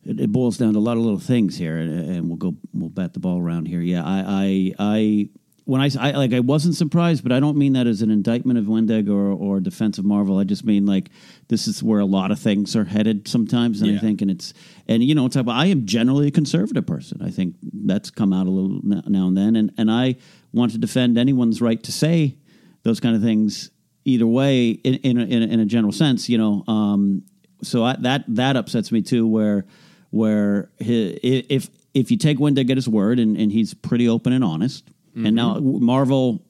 It, 0.05 0.21
it 0.21 0.31
boils 0.31 0.59
down 0.59 0.75
to 0.75 0.79
a 0.79 0.81
lot 0.81 0.99
of 0.99 1.05
little 1.05 1.19
things 1.19 1.57
here, 1.57 1.79
and, 1.79 2.11
and 2.11 2.29
we'll 2.29 2.37
go. 2.37 2.55
We'll 2.75 2.91
bat 2.91 3.15
the 3.15 3.21
ball 3.21 3.41
around 3.41 3.67
here. 3.67 3.81
Yeah. 3.81 4.05
I. 4.05 4.25
I. 4.27 4.75
I 4.79 5.29
when 5.65 5.81
I, 5.81 5.91
I 5.99 6.11
like 6.13 6.33
I 6.33 6.41
wasn't 6.41 6.77
surprised, 6.77 7.25
but 7.25 7.33
I 7.33 7.41
don't 7.41 7.57
mean 7.57 7.73
that 7.73 7.89
as 7.89 8.01
an 8.01 8.11
indictment 8.11 8.59
of 8.59 8.67
Wendig 8.67 9.09
or 9.09 9.33
or 9.33 9.59
defense 9.59 9.99
of 9.99 10.05
Marvel. 10.05 10.39
I 10.39 10.45
just 10.45 10.65
mean 10.65 10.85
like 10.85 11.09
this 11.49 11.67
is 11.67 11.83
where 11.83 11.99
a 11.99 12.05
lot 12.05 12.31
of 12.31 12.39
things 12.39 12.77
are 12.77 12.85
headed 12.85 13.27
sometimes, 13.27 13.83
and 13.83 13.97
I 13.97 13.99
think 13.99 14.23
and 14.23 14.31
it's 14.31 14.55
and 14.89 15.03
you 15.03 15.15
know 15.15 15.27
it's 15.27 15.37
like 15.37 15.49
I 15.49 15.67
am 15.67 15.87
generally 15.87 16.29
a 16.29 16.31
conservative 16.31 16.87
person. 16.87 17.21
I 17.23 17.31
think 17.31 17.57
that's 17.63 18.11
come 18.11 18.33
out 18.33 18.47
a 18.47 18.51
little 18.51 18.81
now 18.83 19.29
and 19.29 19.37
then, 19.37 19.57
and 19.57 19.73
and 19.77 19.91
I 19.91 20.17
want 20.53 20.73
to 20.73 20.79
defend 20.79 21.19
anyone's 21.19 21.61
right 21.61 21.83
to 21.83 21.93
say 21.93 22.37
those 22.83 23.01
kind 23.01 23.17
of 23.17 23.23
things 23.23 23.71
either 24.05 24.27
way 24.27 24.71
in 24.71 24.95
in 24.95 25.19
a, 25.19 25.25
in 25.25 25.43
a, 25.43 25.47
in 25.47 25.61
a 25.61 25.67
general 25.67 25.93
sense, 25.93 26.29
you 26.29 26.39
know. 26.39 26.65
Um, 26.69 27.25
so 27.63 27.85
I, 27.85 27.97
that 28.01 28.25
that 28.29 28.57
upsets 28.57 28.93
me 28.93 29.03
too, 29.03 29.27
where 29.27 29.67
where 30.11 30.71
hi 30.81 31.19
if 31.23 31.69
if 31.95 32.11
you 32.11 32.17
take 32.17 32.39
Wendig 32.39 32.71
at 32.71 32.77
his 32.77 32.89
word 32.89 33.19
and, 33.19 33.37
and 33.37 33.51
he's 33.51 33.75
pretty 33.75 34.09
open 34.09 34.33
and 34.33 34.45
honest, 34.45 34.89
and 35.15 35.35
now 35.35 35.59
Marvel 35.61 36.43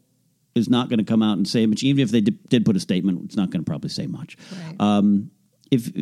is 0.57 0.69
not 0.69 0.89
going 0.89 0.99
to 0.99 1.05
come 1.05 1.23
out 1.23 1.37
and 1.37 1.47
say 1.47 1.67
much, 1.67 1.83
even 1.83 2.03
if 2.03 2.11
they 2.11 2.21
did, 2.21 2.49
did 2.49 2.65
put 2.65 2.75
a 2.77 2.81
statement, 2.81 3.21
it's 3.27 3.37
not 3.37 3.51
going 3.51 3.63
to 3.63 3.69
probably 3.69 3.91
say 3.91 4.07
much. 4.07 4.37
Um, 4.81 5.31
if 5.71 5.93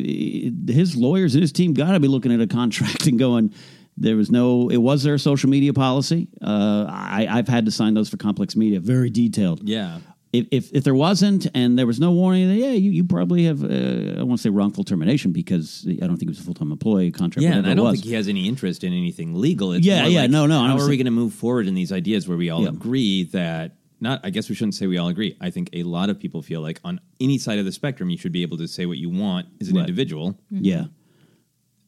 his 0.73 0.95
lawyers 0.95 1.35
and 1.35 1.41
his 1.41 1.51
team 1.51 1.73
got 1.73 1.91
to 1.91 1.99
be 1.99 2.07
looking 2.07 2.31
at 2.33 2.41
a 2.41 2.47
contract 2.47 3.07
and 3.07 3.17
going, 3.19 3.53
there 3.97 4.15
was 4.15 4.29
no, 4.29 4.69
it 4.69 4.77
was 4.77 5.03
their 5.03 5.17
social 5.17 5.49
media 5.49 5.73
policy. 5.73 6.27
Uh, 6.41 6.85
I, 6.89 7.27
I've 7.29 7.47
had 7.47 7.65
to 7.65 7.71
sign 7.71 7.93
those 7.93 8.09
for 8.09 8.17
complex 8.17 8.55
media, 8.55 8.79
very 8.79 9.09
detailed. 9.09 9.67
Yeah. 9.67 9.99
If, 10.33 10.47
if, 10.51 10.71
if 10.73 10.83
there 10.83 10.93
wasn't 10.95 11.47
and 11.55 11.79
there 11.79 11.87
was 11.87 11.97
no 11.97 12.11
warning, 12.11 12.49
then 12.49 12.57
yeah, 12.57 12.71
you, 12.71 12.91
you 12.91 13.05
probably 13.05 13.45
have, 13.45 13.63
uh, 13.63 14.19
I 14.19 14.23
want 14.23 14.37
to 14.39 14.43
say 14.43 14.49
wrongful 14.49 14.83
termination 14.83 15.31
because 15.31 15.87
I 15.87 16.05
don't 16.07 16.17
think 16.17 16.23
he 16.23 16.27
was 16.27 16.39
a 16.39 16.43
full 16.43 16.53
time 16.53 16.73
employee 16.73 17.11
contract. 17.11 17.43
Yeah, 17.43 17.53
and 17.55 17.65
I 17.65 17.73
don't 17.73 17.89
think 17.93 18.03
he 18.03 18.13
has 18.13 18.27
any 18.27 18.45
interest 18.49 18.83
in 18.83 18.91
anything 18.91 19.33
legal. 19.33 19.71
It's 19.71 19.85
Yeah, 19.85 20.05
yeah, 20.07 20.23
like, 20.23 20.31
no, 20.31 20.45
no, 20.45 20.61
How 20.61 20.77
are 20.77 20.89
we 20.89 20.97
going 20.97 21.05
to 21.05 21.11
move 21.11 21.33
forward 21.33 21.67
in 21.67 21.73
these 21.73 21.93
ideas 21.93 22.27
where 22.27 22.37
we 22.37 22.49
all 22.49 22.63
Yeah. 22.63 22.69
agree 22.69 23.23
that? 23.31 23.77
Not, 24.05 24.21
I 24.23 24.29
guess 24.29 24.49
we 24.49 24.55
shouldn't 24.55 24.75
say 24.75 24.85
we 24.87 24.97
all 24.99 25.07
agree. 25.09 25.35
I 25.41 25.49
think 25.49 25.69
a 25.73 25.81
lot 25.83 26.09
of 26.11 26.19
people 26.19 26.41
feel 26.43 26.61
like 26.61 26.79
on 26.83 26.99
any 27.19 27.37
side 27.39 27.57
of 27.59 27.65
the 27.65 27.71
spectrum, 27.71 28.09
you 28.11 28.17
should 28.17 28.31
be 28.31 28.43
able 28.43 28.57
to 28.57 28.67
say 28.67 28.85
what 28.85 28.97
you 28.99 29.09
want 29.09 29.47
as 29.59 29.69
an 29.69 29.75
Right. 29.75 29.81
individual. 29.81 30.37
Yeah. 30.51 30.85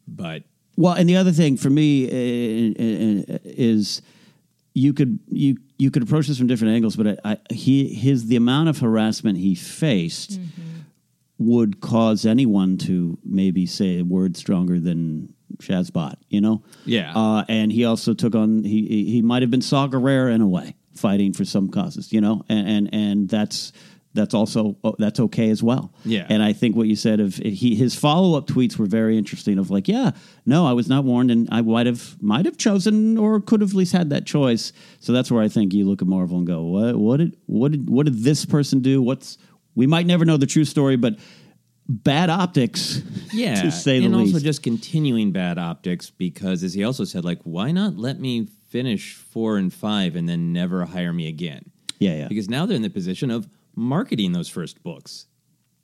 But 0.08 0.44
Well, 0.76 0.94
and 0.94 1.08
the 1.08 1.16
other 1.16 1.32
thing 1.32 1.58
for 1.58 1.70
me 1.70 2.06
uh, 2.06 3.34
uh, 3.34 3.38
is 3.44 4.02
you 4.74 4.94
could 4.94 5.20
you 5.30 5.58
you 5.78 5.92
could 5.92 6.02
approach 6.04 6.28
this 6.28 6.38
from 6.40 6.48
different 6.48 6.74
angles, 6.74 6.96
but 6.96 7.20
I, 7.24 7.32
I, 7.34 7.38
he 7.54 7.94
his 7.94 8.26
the 8.28 8.36
amount 8.36 8.70
of 8.70 8.80
harassment 8.80 9.38
he 9.38 9.54
faced 9.56 10.40
would 11.40 11.82
cause 11.82 12.26
anyone 12.26 12.78
to 12.80 13.18
maybe 13.24 13.66
say 13.68 14.00
a 14.00 14.04
word 14.04 14.36
stronger 14.36 14.80
than 14.80 15.34
Shazbot, 15.58 16.16
you 16.30 16.42
know? 16.42 16.64
Yeah. 16.86 17.14
Uh, 17.16 17.44
and 17.48 17.72
he 17.72 17.86
also 17.86 18.14
took 18.16 18.34
on 18.36 18.64
he 18.64 18.88
he 18.88 19.06
he 19.12 19.22
might 19.22 19.42
have 19.44 19.52
been 19.52 19.62
Saw 19.62 19.88
Gerrera 19.88 20.34
in 20.34 20.42
a 20.42 20.48
way, 20.48 20.76
fighting 20.98 21.34
for 21.34 21.46
some 21.46 21.70
causes, 21.70 22.12
you 22.12 22.22
know, 22.22 22.44
and 22.50 22.68
and, 22.68 22.94
and 22.94 23.30
that's. 23.30 23.72
That's 24.14 24.34
also 24.34 24.78
oh, 24.84 24.96
that's 24.98 25.20
okay 25.20 25.52
as 25.52 25.62
well. 25.62 25.94
Yeah. 26.04 26.26
and 26.28 26.42
I 26.42 26.52
think 26.52 26.76
what 26.76 26.88
you 26.88 26.96
said 26.96 27.20
of 27.20 27.36
he 27.36 27.76
his 27.76 27.94
follow 27.94 28.36
up 28.36 28.48
tweets 28.48 28.76
were 28.76 28.88
very 28.88 29.16
interesting. 29.16 29.60
Of 29.60 29.70
like, 29.70 29.88
yeah, 29.88 30.12
no, 30.44 30.66
I 30.66 30.74
was 30.74 30.88
not 30.90 31.04
warned, 31.04 31.30
and 31.30 31.48
I 31.52 31.62
might 31.62 31.86
have 31.86 32.20
might 32.20 32.46
have 32.46 32.58
chosen 32.58 33.20
or 33.20 33.40
could 33.40 33.62
have 33.62 33.72
at 33.72 33.76
least 33.76 33.92
had 33.94 34.10
that 34.10 34.26
choice. 34.26 34.74
So 35.02 35.14
that's 35.14 35.30
where 35.30 35.44
I 35.44 35.50
think 35.50 35.72
you 35.72 35.86
look 35.88 36.02
at 36.02 36.08
Marvel 36.08 36.40
and 36.40 36.48
go, 36.48 36.64
what 36.64 36.96
what 36.96 37.18
did 37.18 37.38
what 37.46 37.72
did 37.72 37.90
what 37.92 38.08
did 38.08 38.24
this 38.24 38.44
person 38.44 38.80
do? 38.80 39.04
What's 39.04 39.38
we 39.76 39.86
might 39.86 40.08
never 40.08 40.26
know 40.26 40.38
the 40.38 40.48
true 40.48 40.66
story, 40.66 40.96
but 40.96 41.20
bad 41.88 42.32
optics, 42.32 43.02
yeah, 43.34 43.62
to 43.62 43.72
say 43.72 44.00
the 44.00 44.06
and 44.06 44.16
least. 44.16 44.34
also 44.34 44.44
just 44.44 44.64
continuing 44.64 45.32
bad 45.32 45.60
optics 45.60 46.10
because, 46.10 46.64
as 46.64 46.74
he 46.74 46.84
also 46.84 47.04
said, 47.04 47.24
like 47.24 47.40
why 47.44 47.72
not 47.72 47.98
let 47.98 48.20
me 48.20 48.48
finish 48.68 49.14
four 49.14 49.58
and 49.58 49.74
five 49.74 50.16
and 50.16 50.28
then 50.28 50.54
never 50.54 50.86
hire 50.86 51.14
me 51.14 51.28
again? 51.28 51.72
yeah, 52.00 52.16
yeah, 52.16 52.28
Because 52.28 52.50
now 52.50 52.66
they're 52.66 52.76
in 52.76 52.82
the 52.84 52.90
position 52.90 53.32
of 53.32 53.48
marketing 53.76 54.32
those 54.34 54.50
first 54.50 54.82
books. 54.84 55.26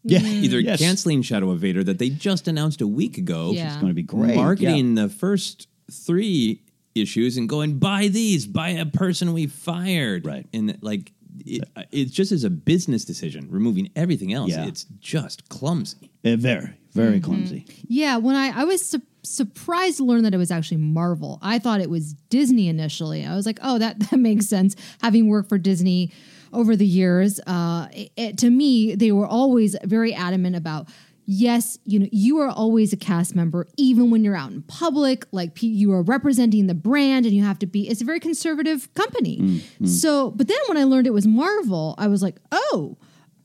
yeah. 0.03 0.19
Mm. 0.19 0.43
Either 0.43 0.59
Yes. 0.59 0.79
canceling 0.79 1.21
Shadow 1.21 1.49
of 1.51 1.59
Vader 1.59 1.83
that 1.83 1.97
they 1.97 2.09
just 2.09 2.47
announced 2.47 2.81
a 2.81 2.87
week 2.87 3.17
ago, 3.17 3.51
Yeah. 3.53 3.67
It's 3.67 3.75
going 3.77 3.87
to 3.89 3.93
be 3.93 4.03
great. 4.03 4.35
marketing 4.35 4.95
the 4.95 5.09
first 5.09 5.67
three 5.91 6.61
issues 6.95 7.37
and 7.37 7.47
going 7.49 7.79
buy 7.79 8.07
these, 8.09 8.45
buy 8.45 8.69
a 8.69 8.85
person 8.85 9.33
we 9.33 9.47
fired, 9.47 10.25
Right. 10.25 10.45
And 10.53 10.77
like 10.81 11.11
it, 11.45 11.63
uh, 11.75 11.83
it's 11.91 12.11
just 12.11 12.31
as 12.31 12.43
a 12.43 12.49
business 12.49 13.05
decision, 13.05 13.47
removing 13.49 13.89
everything 13.95 14.33
else. 14.33 14.51
Yeah. 14.51 14.67
It's 14.67 14.85
just 14.99 15.49
clumsy. 15.49 16.11
Yeah. 16.21 16.33
Uh, 16.33 16.37
very 16.37 16.73
very 16.91 17.15
mm-hmm. 17.19 17.25
clumsy. 17.25 17.65
Yeah, 17.87 18.17
when 18.17 18.35
I 18.35 18.49
I 18.49 18.63
was 18.65 18.85
su- 18.85 19.01
surprised 19.23 19.97
to 19.97 20.03
learn 20.05 20.23
that 20.23 20.33
it 20.33 20.37
was 20.37 20.51
actually 20.51 20.77
Marvel. 20.77 21.39
I 21.41 21.59
thought 21.59 21.81
it 21.81 21.89
was 21.89 22.13
Disney 22.29 22.67
initially. 22.67 23.25
I 23.25 23.35
was 23.35 23.45
like, 23.45 23.59
oh, 23.61 23.77
that 23.79 23.99
that 24.09 24.17
makes 24.17 24.47
sense. 24.47 24.75
Having 25.01 25.27
worked 25.29 25.49
for 25.49 25.57
Disney 25.57 26.11
over 26.51 26.75
the 26.75 26.85
years, 26.85 27.39
uh, 27.47 27.87
it, 27.91 28.11
it- 28.15 28.37
to 28.39 28.49
me, 28.49 28.95
they 28.95 29.11
were 29.11 29.25
always 29.27 29.75
very 29.83 30.13
adamant 30.13 30.55
about. 30.55 30.87
Yes, 31.25 31.79
you 31.85 31.99
know, 31.99 32.07
you 32.11 32.39
are 32.39 32.49
always 32.49 32.91
a 32.91 32.97
cast 32.97 33.33
member, 33.33 33.65
even 33.77 34.11
when 34.11 34.25
you're 34.25 34.35
out 34.35 34.51
in 34.51 34.61
public. 34.63 35.25
Like 35.31 35.63
you 35.63 35.93
are 35.93 36.01
representing 36.01 36.67
the 36.67 36.73
brand, 36.73 37.25
and 37.25 37.33
you 37.33 37.43
have 37.45 37.57
to 37.59 37.65
be. 37.65 37.87
It's 37.87 38.01
a 38.01 38.05
very 38.05 38.19
conservative 38.19 38.93
company. 38.93 39.63
So, 39.85 40.31
but 40.31 40.49
then 40.49 40.57
when 40.67 40.75
I 40.77 40.83
learned 40.83 41.07
it 41.07 41.13
was 41.13 41.25
Marvel, 41.25 41.95
I 41.97 42.07
was 42.07 42.21
like, 42.21 42.35
oh, 42.51 42.97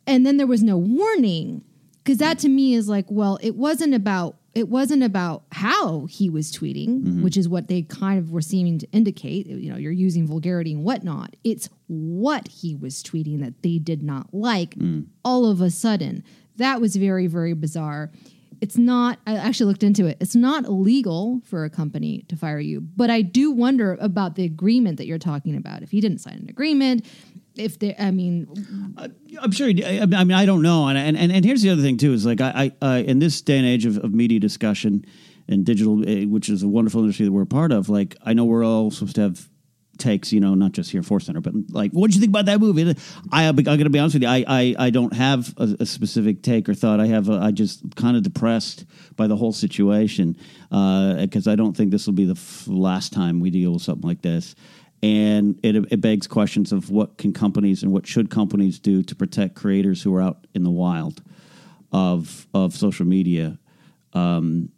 and 0.09 0.27
then 0.27 0.39
there 0.39 0.47
was 0.49 0.61
no 0.65 0.77
warning 0.77 1.63
because 2.03 2.19
that 2.19 2.41
to 2.41 2.49
me 2.49 2.75
is 2.75 2.89
like 2.89 3.05
well 3.11 3.39
it 3.43 3.55
wasn't 3.55 3.95
about 3.95 4.38
it 4.59 4.69
wasn't 4.69 5.05
about 5.05 5.45
how 5.53 6.07
he 6.07 6.29
was 6.29 6.51
tweeting 6.51 6.89
mm-hmm. 6.89 7.23
which 7.23 7.37
is 7.37 7.49
what 7.49 7.69
they 7.69 7.83
kind 7.83 8.19
of 8.19 8.33
were 8.33 8.41
seeming 8.41 8.77
to 8.77 8.91
indicate 8.91 9.47
you 9.47 9.71
know 9.71 9.79
you're 9.79 9.93
using 9.93 10.27
vulgarity 10.27 10.73
and 10.73 10.83
whatnot. 10.85 11.37
It's 11.45 11.69
what 11.87 12.49
he 12.49 12.75
was 12.75 13.03
tweeting 13.03 13.41
that 13.41 13.63
they 13.63 13.79
did 13.79 14.03
not 14.03 14.35
like 14.35 14.75
mm. 14.75 15.07
all 15.25 15.47
of 15.47 15.61
a 15.61 15.71
sudden. 15.71 16.25
That 16.57 16.81
was 16.81 16.97
very 16.97 17.29
very 17.29 17.53
bizarre. 17.53 18.11
It's 18.61 18.77
not 18.77 19.21
i 19.29 19.37
actually 19.37 19.67
looked 19.67 19.85
into 19.85 20.07
it. 20.07 20.17
It's 20.21 20.35
not 20.35 20.65
illegal 20.65 21.41
for 21.45 21.65
a 21.65 21.71
company 21.71 22.25
to 22.29 22.37
fire 22.37 22.59
you 22.59 22.81
but 22.81 23.11
i 23.11 23.23
do 23.23 23.53
wonder 23.53 23.97
about 24.01 24.35
the 24.35 24.45
agreement 24.45 24.97
that 24.99 25.07
you're 25.07 25.19
talking 25.19 25.57
about. 25.57 25.83
If 25.83 25.93
he 25.93 26.01
didn't 26.01 26.19
sign 26.19 26.39
an 26.39 26.49
agreement 26.49 27.07
if 27.59 27.79
they 27.79 27.95
i 27.99 28.11
mean 28.11 28.47
I'm 29.41 29.53
sure. 29.53 29.69
I 29.69 30.07
mean, 30.07 30.33
I 30.33 30.47
don't 30.47 30.63
know, 30.63 30.89
and 30.89 30.99
and 30.99 31.31
and, 31.31 31.45
here's 31.45 31.63
the 31.63 31.71
other 31.71 31.83
thing 31.83 31.97
too: 31.97 32.13
is 32.13 32.27
like 32.27 32.41
I, 32.41 32.73
I 32.81 32.87
uh, 32.87 32.99
in 33.03 33.19
this 33.19 33.41
day 33.41 33.59
and 33.59 33.67
age 33.67 33.87
of, 33.87 33.99
of 33.99 34.13
media 34.13 34.41
discussion 34.41 35.05
and 35.49 35.65
digital, 35.65 36.01
uh, 36.01 36.27
which 36.27 36.49
is 36.49 36.63
a 36.63 36.69
wonderful 36.69 37.01
industry 37.01 37.27
that 37.27 37.33
we're 37.33 37.43
a 37.43 37.47
part 37.47 37.73
of. 37.73 37.89
Like 37.89 38.17
I 38.25 38.33
know 38.33 38.45
we're 38.45 38.65
all 38.65 38.91
supposed 38.91 39.15
to 39.17 39.23
have 39.23 39.49
takes, 39.99 40.33
you 40.33 40.41
know, 40.41 40.55
not 40.55 40.73
just 40.73 40.91
here 40.91 41.03
Force 41.03 41.27
Center, 41.27 41.41
but 41.41 41.53
like, 41.71 41.91
what 41.93 42.11
do 42.11 42.15
you 42.15 42.21
think 42.21 42.31
about 42.31 42.47
that 42.47 42.61
movie? 42.61 42.95
I, 43.33 43.49
I'm 43.49 43.57
going 43.57 43.79
to 43.79 43.91
be 43.91 43.99
honest 43.99 44.15
with 44.15 44.23
you, 44.23 44.29
I, 44.29 44.45
I, 44.47 44.75
I 44.79 44.91
don't 44.91 45.13
have 45.13 45.53
a, 45.59 45.77
a 45.81 45.87
specific 45.87 46.43
take 46.43 46.69
or 46.69 46.75
thought. 46.75 47.01
I 47.01 47.07
have, 47.07 47.29
a, 47.29 47.35
I 47.35 47.51
just 47.51 47.97
kind 47.97 48.17
of 48.17 48.23
depressed 48.23 48.85
by 49.17 49.27
the 49.27 49.37
whole 49.37 49.53
situation 49.53 50.37
because 50.71 51.49
I 51.49 51.57
don't 51.57 51.77
think 51.77 51.91
this 51.91 52.07
will 52.07 52.15
be 52.15 52.25
the 52.25 52.33
f- 52.33 52.69
last 52.69 53.13
time 53.13 53.41
we 53.41 53.51
deal 53.51 53.73
with 53.73 53.83
something 53.83 54.09
like 54.09 54.23
this. 54.23 54.55
And 55.03 55.61
it, 55.63 55.77
it 55.93 56.01
begs 56.01 56.27
questions 56.27 56.73
of 56.73 56.91
what 56.91 57.19
can 57.19 57.33
companies 57.33 57.83
and 57.85 57.93
what 57.93 58.07
should 58.07 58.31
companies 58.31 58.79
do 58.81 59.03
to 59.05 59.15
protect 59.15 59.55
creators 59.55 60.03
who 60.03 60.15
are 60.17 60.21
out 60.23 60.47
in 60.55 60.65
the 60.65 60.71
wild 60.71 61.23
of 61.93 62.47
of 62.53 62.75
social 62.75 63.07
media 63.07 63.59
um, 64.13 64.71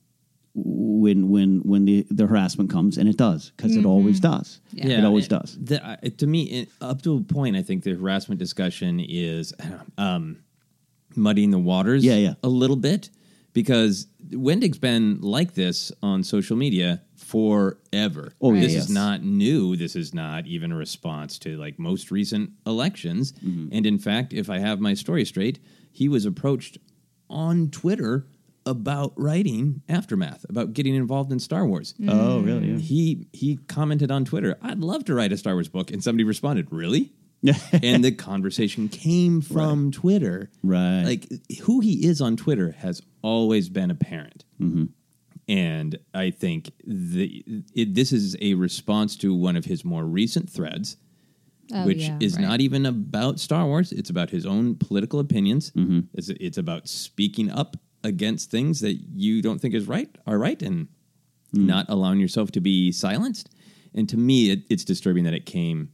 when 0.55 1.29
when 1.31 1.61
when 1.61 1.85
the, 1.87 2.07
the 2.11 2.27
harassment 2.27 2.69
comes, 2.71 2.99
and 2.99 3.09
it 3.09 3.17
does 3.17 3.51
because 3.57 3.77
it 3.77 3.87
always 3.87 4.21
does. 4.21 4.61
yeah 4.73 4.99
it 4.99 5.05
always 5.05 5.27
it- 5.27 5.31
does. 5.31 5.57
The, 5.61 5.83
uh, 5.85 5.97
to 6.19 6.27
me, 6.27 6.43
it, 6.43 6.69
up 6.81 7.03
to 7.03 7.17
a 7.17 7.21
point, 7.23 7.57
I 7.57 7.63
think 7.63 7.85
the 7.85 7.95
harassment 7.95 8.39
discussion 8.39 9.01
is 9.01 9.55
um, 9.99 10.39
muddying 11.17 11.51
the 11.51 11.59
waters 11.59 12.05
Yeah, 12.05 12.17
yeah. 12.17 12.35
a 12.43 12.49
little 12.49 12.77
bit 12.77 13.11
because 13.53 14.07
Wendig's 14.31 14.79
been 14.79 15.21
like 15.21 15.55
this 15.55 15.91
on 16.03 16.23
social 16.25 16.57
media 16.57 17.03
forever. 17.31 18.33
Oh, 18.41 18.55
this 18.55 18.73
yes. 18.73 18.85
is 18.85 18.91
not 18.91 19.23
new. 19.23 19.77
This 19.77 19.95
is 19.95 20.13
not 20.13 20.47
even 20.47 20.73
a 20.73 20.77
response 20.77 21.39
to 21.41 21.57
like 21.57 21.79
most 21.79 22.11
recent 22.11 22.51
elections. 22.67 23.33
Mm-hmm. 23.33 23.69
And 23.71 23.87
in 23.87 23.99
fact, 23.99 24.33
if 24.33 24.51
I 24.51 24.59
have 24.59 24.81
my 24.81 24.95
story 24.95 25.25
straight, 25.25 25.61
he 25.93 26.09
was 26.09 26.27
approached 26.27 26.79
on 27.29 27.71
Twitter 27.71 28.27
about 28.67 29.13
writing 29.17 29.83
aftermath, 29.89 30.45
about 30.49 30.73
getting 30.73 30.95
involved 30.95 31.31
in 31.31 31.39
Star 31.39 31.67
Wars. 31.67 31.95
Oh, 32.09 32.41
really? 32.41 32.73
Yeah. 32.73 32.79
He 32.79 33.29
he 33.33 33.59
commented 33.69 34.11
on 34.11 34.25
Twitter, 34.25 34.59
"I'd 34.61 34.81
love 34.81 35.05
to 35.05 35.15
write 35.15 35.33
a 35.33 35.37
Star 35.37 35.55
Wars 35.55 35.69
book," 35.69 35.93
and 35.93 36.03
somebody 36.03 36.25
responded, 36.25 36.67
"Really?" 36.71 37.13
and 37.83 38.05
the 38.05 38.13
conversation 38.13 38.89
came 38.89 39.41
from 39.41 39.93
Twitter. 39.93 40.51
Right. 40.63 41.05
Like 41.05 41.29
who 41.63 41.81
he 41.81 42.07
is 42.07 42.21
on 42.21 42.37
Twitter 42.37 42.73
has 42.73 43.01
always 43.23 43.69
been 43.69 43.91
apparent. 43.91 44.45
Mm-hmm. 44.61 44.87
And 45.51 45.99
I 46.15 46.31
think 46.31 46.71
the 46.87 47.45
it, 47.75 47.95
this 47.95 48.13
is 48.13 48.37
a 48.41 48.55
response 48.55 49.17
to 49.17 49.35
one 49.35 49.57
of 49.57 49.65
his 49.65 49.85
more 49.85 50.05
recent 50.05 50.49
threads, 50.49 50.97
Oh, 51.73 51.87
which 51.87 51.99
yeah, 51.99 52.19
is 52.21 52.35
right. 52.37 52.43
not 52.49 52.61
even 52.61 52.87
about 52.87 53.41
Star 53.41 53.65
Wars. 53.67 53.91
It's 53.93 54.11
about 54.11 54.31
his 54.31 54.45
own 54.47 54.77
political 54.77 55.19
opinions. 55.21 55.71
Mm-hmm. 55.73 56.01
It's, 56.15 56.29
it's 56.29 56.59
about 56.59 56.89
speaking 56.89 57.51
up 57.51 57.77
against 58.05 58.51
things 58.51 58.81
that 58.81 58.95
you 59.15 59.43
don't 59.43 59.61
think 59.61 59.75
is 59.75 59.87
right 59.89 60.11
are 60.27 60.39
right, 60.39 60.61
and 60.63 60.89
Mm. 61.53 61.67
not 61.67 61.87
allowing 61.89 62.21
yourself 62.21 62.53
to 62.53 62.61
be 62.61 62.93
silenced. 62.93 63.51
And 63.93 64.09
to 64.09 64.17
me, 64.17 64.51
it, 64.53 64.61
it's 64.71 64.85
disturbing 64.85 65.25
that 65.25 65.35
it 65.35 65.47
came 65.47 65.91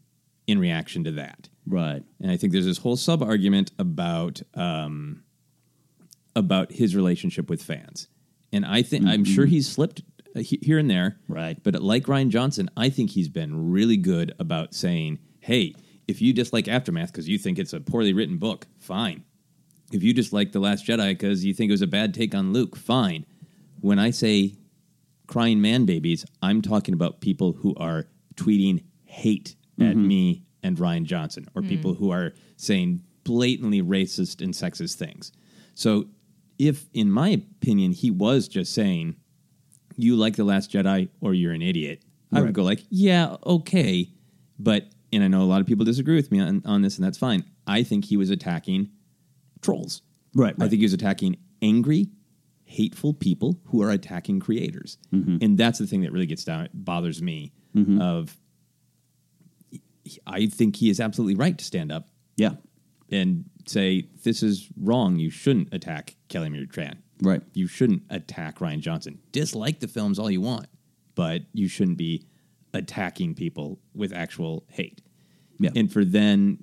in 0.47 0.59
reaction 0.59 1.03
to 1.05 1.13
that. 1.13 1.49
Right. 1.67 2.03
And 2.21 2.31
I 2.31 2.37
think 2.37 2.53
there's 2.53 2.67
this 2.67 2.77
whole 2.85 2.97
sub 2.97 3.23
argument 3.23 3.73
about 3.79 4.43
um, 4.53 5.23
about 6.35 6.73
his 6.73 6.95
relationship 6.95 7.49
with 7.49 7.63
fans. 7.63 8.09
And 8.57 8.65
I 8.65 8.81
think 8.81 9.07
I'm 9.07 9.25
sure 9.25 9.45
mm-hmm. 9.45 9.51
he's 9.53 9.69
slipped 9.69 10.01
uh, 10.35 10.41
here 10.41 10.79
and 10.79 10.89
there. 10.91 11.19
Right. 11.29 11.63
But 11.63 11.83
like 11.83 12.05
Rian 12.05 12.31
Johnson, 12.31 12.71
I 12.75 12.89
think 12.89 13.11
he's 13.11 13.29
been 13.29 13.71
really 13.71 13.99
good 13.99 14.33
about 14.39 14.73
saying, 14.73 15.19
"Hey, 15.41 15.75
if 16.09 16.23
you 16.23 16.33
dislike 16.33 16.67
Aftermath 16.67 17.13
because 17.13 17.29
you 17.29 17.37
think 17.37 17.59
it's 17.59 17.75
a 17.75 17.81
poorly 17.81 18.15
written 18.15 18.39
book, 18.39 18.67
fine. 18.79 19.25
If 19.93 20.03
you 20.03 20.15
dislike 20.15 20.53
The 20.53 20.59
Last 20.59 20.87
Jedi 20.87 21.11
because 21.11 21.45
you 21.45 21.53
think 21.53 21.69
it 21.69 21.75
was 21.75 21.83
a 21.83 21.87
bad 21.87 22.15
take 22.15 22.35
on 22.35 22.55
Luke, 22.55 22.77
fine." 22.77 23.27
When 23.81 23.99
I 23.99 24.11
say 24.11 24.55
crying 25.27 25.61
man 25.61 25.85
babies, 25.85 26.25
I'm 26.41 26.63
talking 26.63 26.95
about 26.95 27.21
people 27.21 27.53
who 27.53 27.75
are 27.77 28.07
tweeting 28.37 28.85
hate 29.05 29.55
at 29.79 29.89
mm-hmm. 29.89 30.09
me 30.09 30.43
and 30.63 30.79
Rian 30.79 31.05
Johnson, 31.05 31.47
or 31.55 31.61
people 31.61 31.95
mm. 31.95 31.99
who 31.99 32.11
are 32.11 32.33
saying 32.57 33.03
blatantly 33.23 33.83
racist 33.83 34.41
and 34.41 34.55
sexist 34.55 34.95
things. 34.95 35.31
So, 35.75 36.07
if, 36.59 36.87
in 36.95 37.11
my 37.11 37.29
opinion, 37.31 37.93
he 37.93 38.11
was 38.11 38.49
just 38.49 38.73
saying, 38.75 39.17
you 39.97 40.17
like 40.17 40.37
The 40.37 40.45
Last 40.45 40.71
Jedi 40.71 41.09
or 41.21 41.35
you're 41.35 41.53
an 41.53 41.63
idiot, 41.63 42.03
I 42.33 42.41
would 42.41 42.47
Right. 42.47 42.55
go 42.55 42.63
like, 42.65 42.85
yeah, 42.91 43.37
okay. 43.45 44.09
But, 44.59 44.87
and 45.13 45.23
I 45.23 45.29
know 45.29 45.43
a 45.43 45.45
lot 45.45 45.61
of 45.61 45.67
people 45.67 45.85
disagree 45.85 46.17
with 46.17 46.31
me 46.33 46.41
on, 46.41 46.63
on 46.65 46.83
this, 46.83 46.97
and 46.97 47.05
that's 47.05 47.19
fine. 47.19 47.45
I 47.67 47.83
think 47.83 48.05
he 48.07 48.17
was 48.17 48.31
attacking 48.31 48.91
trolls. 49.63 50.03
Right, 50.35 50.55
I 50.61 50.69
think 50.69 50.81
he 50.81 50.85
was 50.85 50.93
attacking 50.93 51.37
angry, 51.63 52.09
hateful 52.65 53.15
people 53.15 53.59
who 53.67 53.83
are 53.83 53.91
attacking 53.91 54.41
creators, 54.41 54.99
Mm-hmm. 55.13 55.39
and 55.41 55.57
that's 55.57 55.79
the 55.79 55.87
thing 55.87 56.03
that 56.03 56.13
really 56.13 56.27
gets 56.27 56.45
down 56.45 56.69
bothers 56.75 57.23
me. 57.23 57.53
Of, 58.01 58.35
I 60.27 60.47
think 60.47 60.77
he 60.77 60.89
is 60.89 61.01
absolutely 61.01 61.35
right 61.35 61.57
to 61.59 61.65
stand 61.65 61.93
up 61.93 62.09
Yeah. 62.37 62.55
and 63.11 63.45
say 63.67 64.09
this 64.25 64.43
is 64.43 64.69
wrong. 64.81 65.19
You 65.19 65.31
shouldn't 65.31 65.73
attack 65.73 66.17
Kelly 66.29 66.49
Marie 66.49 66.67
Tran. 66.67 66.97
Right. 67.23 67.43
You 67.55 67.67
shouldn't 67.67 68.03
attack 68.11 68.59
Rian 68.59 68.81
Johnson. 68.81 69.19
Dislike 69.33 69.81
the 69.81 69.89
films 69.89 70.19
all 70.19 70.31
you 70.31 70.41
want, 70.41 70.67
but 71.15 71.43
you 71.53 71.67
shouldn't 71.69 71.97
be 71.97 72.27
attacking 72.75 73.35
people 73.35 73.79
with 73.95 74.13
actual 74.13 74.65
hate. 74.69 75.01
Yeah. 75.59 75.71
And 75.75 75.91
for 75.91 76.05
then 76.05 76.59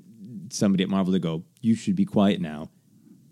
somebody 0.52 0.84
at 0.84 0.90
Marvel 0.90 1.14
to 1.14 1.20
go, 1.20 1.44
you 1.62 1.76
should 1.76 1.96
be 1.96 2.06
quiet 2.06 2.40
now, 2.40 2.70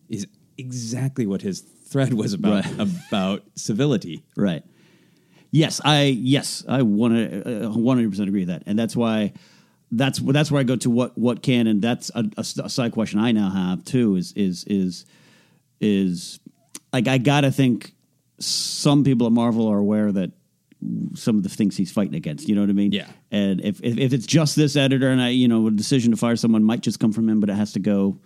is 0.10 0.26
exactly 0.58 1.28
what 1.28 1.42
his 1.44 1.62
thread 1.62 2.14
was 2.14 2.34
about 2.34 2.66
Right. 2.66 2.80
about 3.10 3.44
civility. 3.56 4.24
Right. 4.36 4.64
Yes, 5.52 5.82
I 5.84 6.04
yes 6.04 6.64
I 6.68 6.82
want 6.82 7.14
to 7.14 7.66
uh, 7.68 7.70
one 7.72 7.98
hundred 7.98 8.10
percent 8.12 8.30
agree 8.30 8.42
with 8.42 8.48
that, 8.50 8.64
and 8.66 8.80
that's 8.80 8.96
why 8.96 9.34
that's 9.92 10.20
that's 10.20 10.50
where 10.52 10.60
I 10.62 10.64
go 10.64 10.76
to 10.78 10.90
what 10.90 11.18
what 11.18 11.42
can, 11.44 11.68
and 11.68 11.82
that's 11.82 12.10
a 12.16 12.44
side 12.44 12.92
question 12.94 13.20
I 13.20 13.32
now 13.32 13.50
have 13.50 13.84
too. 13.84 14.16
Is 14.16 14.32
is 14.36 14.64
is 14.66 15.06
is 15.80 16.40
like 16.94 17.08
I 17.08 17.18
gotta 17.18 17.52
think 17.52 17.94
some 18.40 19.04
people 19.04 19.28
at 19.28 19.34
Marvel 19.34 19.68
are 19.68 19.78
aware 19.78 20.12
that 20.12 20.32
some 21.14 21.38
of 21.38 21.44
the 21.44 21.50
things 21.50 21.78
he's 21.78 21.92
fighting 21.92 22.16
against. 22.16 22.48
You 22.50 22.56
know 22.56 22.62
what 22.62 22.70
I 22.70 22.74
mean? 22.74 22.92
Yeah. 22.92 23.08
And 23.32 23.62
if 23.62 23.80
if, 23.84 23.98
if 23.98 24.14
it's 24.14 24.26
just 24.26 24.56
this 24.56 24.76
editor, 24.76 25.10
and 25.10 25.22
I 25.22 25.30
you 25.30 25.48
know 25.48 25.68
a 25.68 25.72
decision 25.72 26.12
to 26.12 26.18
fire 26.18 26.36
someone 26.36 26.64
might 26.64 26.82
just 26.82 27.00
come 27.00 27.12
from 27.12 27.30
him, 27.30 27.40
but 27.40 27.50
it 27.50 27.56
has 27.56 27.74
to 27.74 27.80
go 27.80 28.20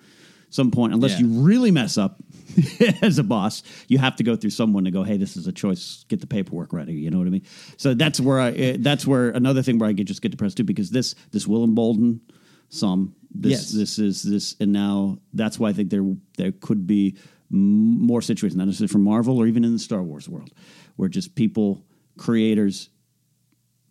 some 0.52 0.72
point 0.72 0.94
unless 0.94 1.20
Yeah. 1.20 1.26
you 1.28 1.42
really 1.42 1.72
mess 1.72 1.98
up 1.98 2.18
as 3.02 3.18
a 3.20 3.24
boss 3.24 3.64
you 3.88 3.98
have 3.98 4.16
to 4.16 4.24
go 4.24 4.36
through 4.36 4.50
someone 4.50 4.84
to 4.86 4.92
go 4.92 5.04
hey 5.04 5.18
this 5.18 5.36
is 5.38 5.48
a 5.48 5.52
choice. 5.52 6.06
Get 6.08 6.22
the 6.22 6.28
paperwork 6.28 6.74
ready. 6.74 6.94
You 6.94 7.10
know 7.12 7.18
what 7.18 7.28
i 7.28 7.32
mean? 7.32 7.46
So 7.78 7.94
that's 7.94 8.20
where 8.20 8.40
i 8.40 8.52
eh, 8.52 8.78
that's 8.80 9.06
where 9.06 9.30
another 9.30 9.62
thing 9.62 9.78
where 9.80 9.90
i 9.90 9.94
could 9.94 10.08
just 10.08 10.22
get 10.22 10.32
depressed 10.32 10.58
too 10.58 10.64
because 10.64 10.90
this 10.90 11.16
this 11.32 11.48
will 11.48 11.64
embolden 11.64 12.22
some 12.70 13.16
this 13.34 13.52
Yes. 13.52 13.72
this 13.72 14.00
is 14.00 14.24
this 14.24 14.56
and 14.60 14.72
now 14.72 15.18
that's 15.34 15.60
why 15.60 15.70
i 15.70 15.74
think 15.74 15.90
there 15.90 16.06
there 16.38 16.52
could 16.52 16.88
be 16.88 17.18
more 17.50 18.22
situations 18.22 18.56
not 18.58 18.66
necessarily 18.66 18.92
from 18.92 19.04
marvel 19.04 19.38
or 19.38 19.46
even 19.48 19.64
in 19.64 19.74
the 19.74 19.80
star 19.80 20.02
wars 20.02 20.28
world 20.28 20.52
where 20.96 21.10
just 21.10 21.36
people 21.36 21.86
creators 22.18 22.90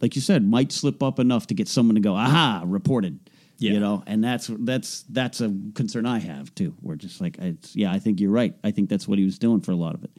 like 0.00 0.16
you 0.16 0.20
said 0.22 0.44
might 0.46 0.72
slip 0.72 1.02
up 1.02 1.18
enough 1.18 1.46
to 1.46 1.54
get 1.54 1.68
someone 1.68 1.94
to 1.94 2.00
go 2.00 2.14
aha 2.14 2.62
reported 2.66 3.23
Yeah. 3.64 3.72
you 3.74 3.80
know 3.80 4.02
and 4.06 4.22
that's 4.22 4.46
that's 4.70 4.90
that's 5.18 5.40
a 5.40 5.48
concern 5.74 6.04
i 6.06 6.18
have 6.18 6.54
too. 6.54 6.74
We're 6.82 6.96
just 7.06 7.20
like 7.20 7.36
it's, 7.38 7.74
yeah 7.74 7.90
i 7.96 7.98
think 7.98 8.20
you're 8.20 8.30
right. 8.42 8.54
I 8.68 8.70
think 8.74 8.88
that's 8.90 9.06
what 9.08 9.18
he 9.18 9.24
was 9.24 9.38
doing 9.38 9.60
for 9.60 9.72
a 9.72 9.76
lot 9.86 9.94
of 9.94 10.02
it. 10.04 10.10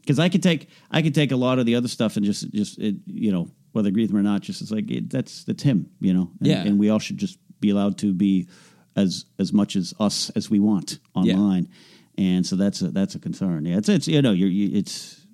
Because 0.00 0.18
i 0.18 0.28
could 0.28 0.42
take 0.42 0.68
i 0.90 1.02
could 1.02 1.14
take 1.14 1.32
a 1.32 1.36
lot 1.46 1.58
of 1.58 1.64
the 1.66 1.74
other 1.78 1.88
stuff 1.88 2.16
and 2.16 2.24
just 2.24 2.42
just 2.52 2.78
it, 2.78 2.96
you 3.06 3.32
know 3.32 3.44
whether 3.72 3.88
agree 3.88 4.02
with 4.04 4.10
him 4.12 4.18
or 4.18 4.22
not 4.22 4.40
just 4.42 4.60
it's 4.62 4.70
like 4.70 4.90
it, 4.90 5.08
that's 5.10 5.44
that's 5.44 5.62
him 5.62 5.78
you 6.00 6.12
know? 6.14 6.30
And, 6.40 6.46
Yeah. 6.48 6.62
and 6.66 6.78
we 6.78 6.90
all 6.90 6.98
should 7.00 7.16
just 7.18 7.38
be 7.60 7.70
allowed 7.70 7.96
to 7.98 8.12
be 8.12 8.48
as 8.96 9.24
as 9.38 9.52
much 9.52 9.76
as 9.76 9.94
us 9.98 10.30
as 10.38 10.50
we 10.50 10.58
want 10.60 10.98
online. 11.14 11.68
And 12.18 12.44
so 12.46 12.56
that's 12.56 12.82
a 12.82 12.88
that's 12.98 13.14
a 13.14 13.18
concern. 13.18 13.64
Yeah 13.64 13.78
it's 13.78 13.88
it's 13.88 14.06
you 14.08 14.20
know 14.22 14.32
you're 14.32 14.50
you, 14.60 14.76
it's 14.78 15.26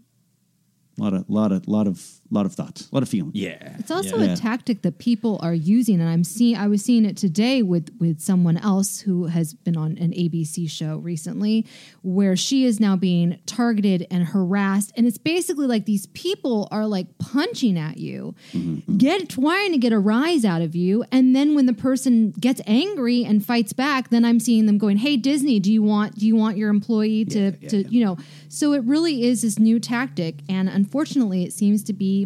a 0.99 1.03
lot 1.03 1.13
of 1.15 1.29
lot 1.29 1.51
of 1.53 1.67
lot 1.67 1.87
of 1.89 1.97
lot 2.35 2.47
of 2.47 2.53
thoughts 2.55 2.89
a 2.91 2.95
lot 2.95 3.03
of 3.03 3.09
feelings 3.09 3.35
Yeah. 3.35 3.77
It's 3.79 3.91
also 3.91 4.19
Yeah. 4.19 4.33
a 4.33 4.37
tactic 4.37 4.83
that 4.83 4.99
people 4.99 5.39
are 5.43 5.55
using, 5.55 6.01
and 6.01 6.09
I'm 6.09 6.25
seeing. 6.25 6.57
I 6.57 6.69
was 6.69 6.83
seeing 6.83 7.05
it 7.05 7.17
today 7.17 7.63
with 7.63 7.91
with 7.99 8.21
someone 8.21 8.57
else 8.59 9.01
who 9.01 9.27
has 9.27 9.55
been 9.55 9.77
on 9.77 9.97
an 9.99 10.13
ABC 10.13 10.67
show 10.67 10.99
recently, 10.99 11.65
where 12.03 12.37
she 12.37 12.65
is 12.65 12.81
now 12.81 12.97
being 12.97 13.39
targeted 13.47 14.07
and 14.11 14.25
harassed, 14.27 14.93
and 14.97 15.07
it's 15.07 15.19
basically 15.19 15.67
like 15.67 15.85
these 15.87 16.07
people 16.09 16.69
are 16.71 16.87
like 16.87 17.07
punching 17.19 17.79
at 17.79 17.99
you, 17.99 18.35
mm-hmm. 18.53 18.97
get 18.97 19.29
trying 19.29 19.73
to 19.73 19.79
get 19.79 19.93
a 19.93 19.99
rise 19.99 20.45
out 20.45 20.61
of 20.63 20.75
you, 20.75 21.05
and 21.11 21.35
then 21.35 21.55
when 21.55 21.67
the 21.67 21.73
person 21.73 22.33
gets 22.33 22.61
angry 22.67 23.25
and 23.25 23.45
fights 23.45 23.73
back, 23.73 24.11
then 24.11 24.25
I'm 24.25 24.41
seeing 24.41 24.67
them 24.67 24.79
going, 24.79 24.99
"Hey 24.99 25.17
Disney, 25.17 25.61
do 25.61 25.73
you 25.73 25.83
want 25.83 26.17
do 26.17 26.27
you 26.27 26.37
want 26.37 26.57
your 26.57 26.71
employee 26.71 27.25
to 27.27 27.53
to 27.69 27.89
you 27.89 28.05
know?" 28.05 28.17
So 28.49 28.73
it 28.73 28.83
really 28.85 29.23
is 29.25 29.43
this 29.43 29.59
new 29.59 29.79
tactic, 29.79 30.37
and 30.49 30.69
unfortunately, 30.69 31.45
it 31.45 31.53
seems 31.53 31.83
to 31.85 31.93
be 31.93 32.18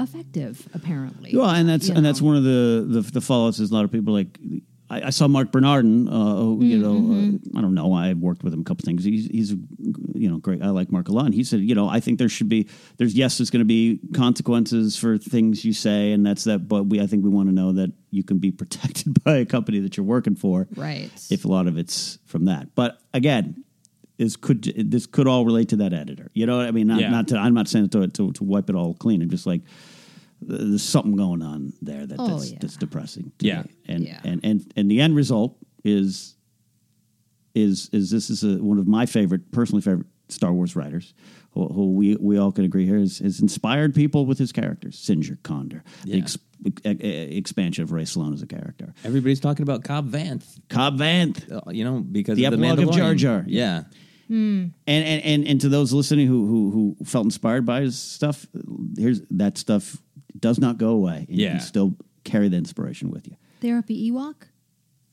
effective 0.00 0.68
apparently 0.74 1.34
Well, 1.36 1.48
and 1.50 1.68
that's 1.68 1.88
and 1.88 2.04
that's 2.04 2.20
one 2.20 2.36
of 2.36 2.42
the 2.44 2.84
the, 2.88 3.00
the 3.12 3.20
fallouts 3.20 3.60
is 3.60 3.70
a 3.70 3.74
lot 3.74 3.84
of 3.84 3.92
people 3.92 4.12
like. 4.14 4.38
I, 4.90 5.06
I 5.06 5.10
saw 5.10 5.26
Marc 5.26 5.50
Bernardin. 5.52 6.06
Uh, 6.06 6.34
who, 6.36 6.62
you 6.64 6.76
know, 6.76 6.92
Mm-hmm. 6.94 7.56
uh, 7.56 7.58
I 7.58 7.62
don't 7.62 7.72
know. 7.74 7.94
I've 7.94 8.18
worked 8.18 8.44
with 8.44 8.52
him 8.52 8.60
a 8.60 8.64
couple 8.64 8.84
things. 8.84 9.02
He's 9.04 9.26
he's 9.26 9.50
you 10.14 10.28
know 10.28 10.36
great. 10.36 10.60
I 10.62 10.68
like 10.68 10.92
Mark 10.92 11.08
a 11.08 11.12
lot. 11.12 11.24
And 11.26 11.34
he 11.34 11.44
said, 11.44 11.60
you 11.60 11.74
know, 11.74 11.88
I 11.88 11.98
think 12.00 12.18
there 12.18 12.28
should 12.28 12.50
be 12.50 12.68
there's 12.98 13.14
yes, 13.14 13.38
there's 13.38 13.48
going 13.48 13.60
to 13.60 13.64
be 13.64 14.00
consequences 14.14 14.98
for 14.98 15.16
things 15.16 15.64
you 15.64 15.72
say, 15.72 16.12
and 16.12 16.26
that's 16.26 16.44
that. 16.44 16.68
But 16.68 16.84
we 16.88 17.00
I 17.00 17.06
think 17.06 17.24
we 17.24 17.30
want 17.30 17.48
to 17.48 17.54
know 17.54 17.72
that 17.72 17.90
you 18.10 18.22
can 18.22 18.38
be 18.38 18.50
protected 18.50 19.22
by 19.24 19.36
a 19.36 19.46
company 19.46 19.78
that 19.80 19.96
you're 19.96 20.04
working 20.04 20.36
for, 20.36 20.68
right 20.76 21.10
if 21.30 21.44
a 21.46 21.48
lot 21.48 21.66
of 21.68 21.78
it's 21.78 22.18
from 22.26 22.44
that. 22.46 22.74
But 22.74 22.98
again, 23.14 23.64
this 24.18 24.36
could 24.36 24.62
this 24.90 25.06
could 25.06 25.26
all 25.26 25.44
relate 25.44 25.68
to 25.70 25.76
that 25.76 25.92
editor. 25.92 26.30
You 26.34 26.46
know 26.46 26.56
what 26.58 26.66
I 26.66 26.70
mean? 26.70 26.86
Not 26.86 27.00
Yeah. 27.00 27.10
not 27.10 27.28
to, 27.28 27.38
I'm 27.38 27.54
not 27.54 27.68
saying 27.68 27.88
to, 27.90 28.06
to 28.08 28.32
to 28.32 28.44
wipe 28.44 28.68
it 28.70 28.76
all 28.76 28.94
clean. 28.94 29.22
I'm 29.22 29.30
just 29.30 29.46
like 29.46 29.62
there's 30.40 30.82
something 30.82 31.14
going 31.16 31.40
on 31.42 31.72
there 31.82 32.04
that, 32.06 32.16
Oh, 32.18 32.26
that's, 32.28 32.50
yeah. 32.50 32.58
that's 32.60 32.76
depressing. 32.76 33.30
to 33.38 33.46
Yeah. 33.46 33.62
me. 33.62 33.70
and 33.86 34.04
Yeah. 34.04 34.20
and 34.24 34.40
and 34.44 34.72
and 34.76 34.90
the 34.90 35.00
end 35.00 35.14
result 35.16 35.56
is 35.84 36.36
is 37.54 37.88
is 37.92 38.10
this 38.10 38.30
is 38.30 38.42
a, 38.44 38.56
one 38.62 38.78
of 38.78 38.86
my 38.86 39.06
favorite, 39.06 39.50
personally 39.52 39.82
favorite 39.82 40.06
Star 40.32 40.52
Wars 40.52 40.74
writers, 40.74 41.14
who, 41.52 41.68
who 41.68 41.92
we 41.92 42.16
we 42.16 42.38
all 42.38 42.52
can 42.52 42.64
agree 42.64 42.86
here 42.86 42.98
is, 42.98 43.20
is 43.20 43.40
inspired 43.40 43.94
people 43.94 44.26
with 44.26 44.38
his 44.38 44.52
characters. 44.52 44.98
Singer 44.98 45.38
Condor, 45.42 45.82
the 46.04 46.18
ex, 46.18 46.38
e- 46.84 46.88
expansion 47.36 47.84
of 47.84 47.92
Rae 47.92 48.04
Sloane 48.04 48.32
as 48.34 48.42
a 48.42 48.46
character. 48.46 48.94
Everybody's 49.04 49.40
talking 49.40 49.62
about 49.62 49.84
Cobb 49.84 50.10
Vanth, 50.10 50.44
Cobb 50.68 50.98
Vanth, 50.98 51.50
uh, 51.52 51.70
you 51.70 51.84
know, 51.84 52.00
because 52.00 52.36
The 52.36 52.46
of 52.46 52.58
the 52.58 52.82
of 52.82 52.92
Jar 52.92 53.14
Jar. 53.14 53.44
Yeah. 53.46 53.84
and, 54.28 54.72
and 54.86 55.22
and 55.24 55.46
and 55.46 55.60
to 55.60 55.68
those 55.68 55.92
listening 55.92 56.26
who 56.26 56.46
who 56.46 56.70
who 56.98 57.04
felt 57.04 57.24
inspired 57.26 57.66
by 57.66 57.82
his 57.82 57.98
stuff, 57.98 58.46
here's 58.96 59.20
that 59.30 59.58
stuff 59.58 59.96
does 60.38 60.58
not 60.58 60.78
go 60.78 60.90
away. 60.90 61.26
You 61.28 61.44
Yeah. 61.44 61.50
can 61.52 61.60
still 61.60 61.96
carry 62.24 62.48
the 62.48 62.56
inspiration 62.56 63.10
with 63.10 63.26
you. 63.28 63.36
therapy 63.60 64.10
ewok 64.10 64.34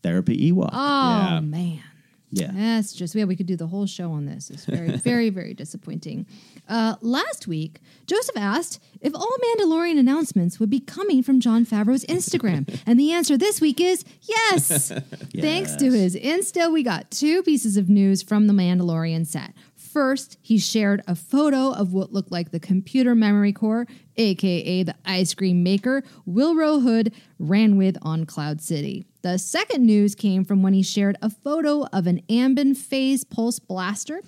Therapy 0.01 0.51
Ewok. 0.51 0.69
oh 0.71 1.19
Yeah. 1.33 1.39
man 1.41 1.81
yeah. 2.31 2.51
That's 2.53 2.93
just 2.93 3.15
yeah. 3.15 3.23
We 3.23 3.35
could 3.35 3.47
do 3.47 3.55
the 3.55 3.67
whole 3.67 3.85
show 3.85 4.11
on 4.11 4.25
this. 4.25 4.49
It's 4.49 4.65
very, 4.65 4.89
very, 4.97 5.29
very 5.29 5.53
disappointing. 5.53 6.27
Uh, 6.67 6.95
last 7.01 7.47
week, 7.47 7.79
Joseph 8.05 8.37
asked 8.37 8.79
if 9.01 9.15
all 9.15 9.35
Mandalorian 9.57 9.97
announcements 9.97 10.59
would 10.59 10.69
be 10.69 10.79
coming 10.79 11.23
from 11.23 11.39
Jon 11.39 11.65
Favreau's 11.65 12.05
Instagram, 12.05 12.79
and 12.85 12.99
the 12.99 13.11
answer 13.11 13.37
this 13.37 13.59
week 13.59 13.81
is 13.81 14.05
yes. 14.21 14.91
Thanks 15.39 15.75
to 15.77 15.91
his 15.91 16.15
Insta, 16.15 16.71
we 16.71 16.83
got 16.83 17.09
two 17.09 17.41
pieces 17.43 17.77
of 17.77 17.89
news 17.89 18.21
from 18.21 18.47
the 18.47 18.53
Mandalorian 18.53 19.25
set. 19.25 19.53
First, 19.75 20.37
he 20.41 20.59
shared 20.59 21.01
a 21.07 21.15
photo 21.15 21.71
of 21.71 21.93
what 21.93 22.11
looked 22.13 22.31
like 22.31 22.51
the 22.51 22.59
computer 22.59 23.15
memory 23.15 23.51
core 23.51 23.87
aka 24.19 24.83
the 24.83 24.95
ice 25.05 25.33
cream 25.33 25.63
maker 25.63 26.03
Willrow 26.27 26.81
Hood, 26.81 27.13
ran 27.39 27.77
with 27.77 27.97
on 28.01 28.25
Cloud 28.25 28.61
City. 28.61 29.05
The 29.21 29.37
second 29.37 29.85
news 29.85 30.15
came 30.15 30.45
from 30.45 30.61
when 30.63 30.73
he 30.73 30.81
shared 30.81 31.17
a 31.21 31.29
photo 31.29 31.85
of 31.91 32.07
an 32.07 32.21
Amban 32.29 32.77
Phase 32.77 33.25
Pulse 33.25 33.59
Blaster. 33.59 34.21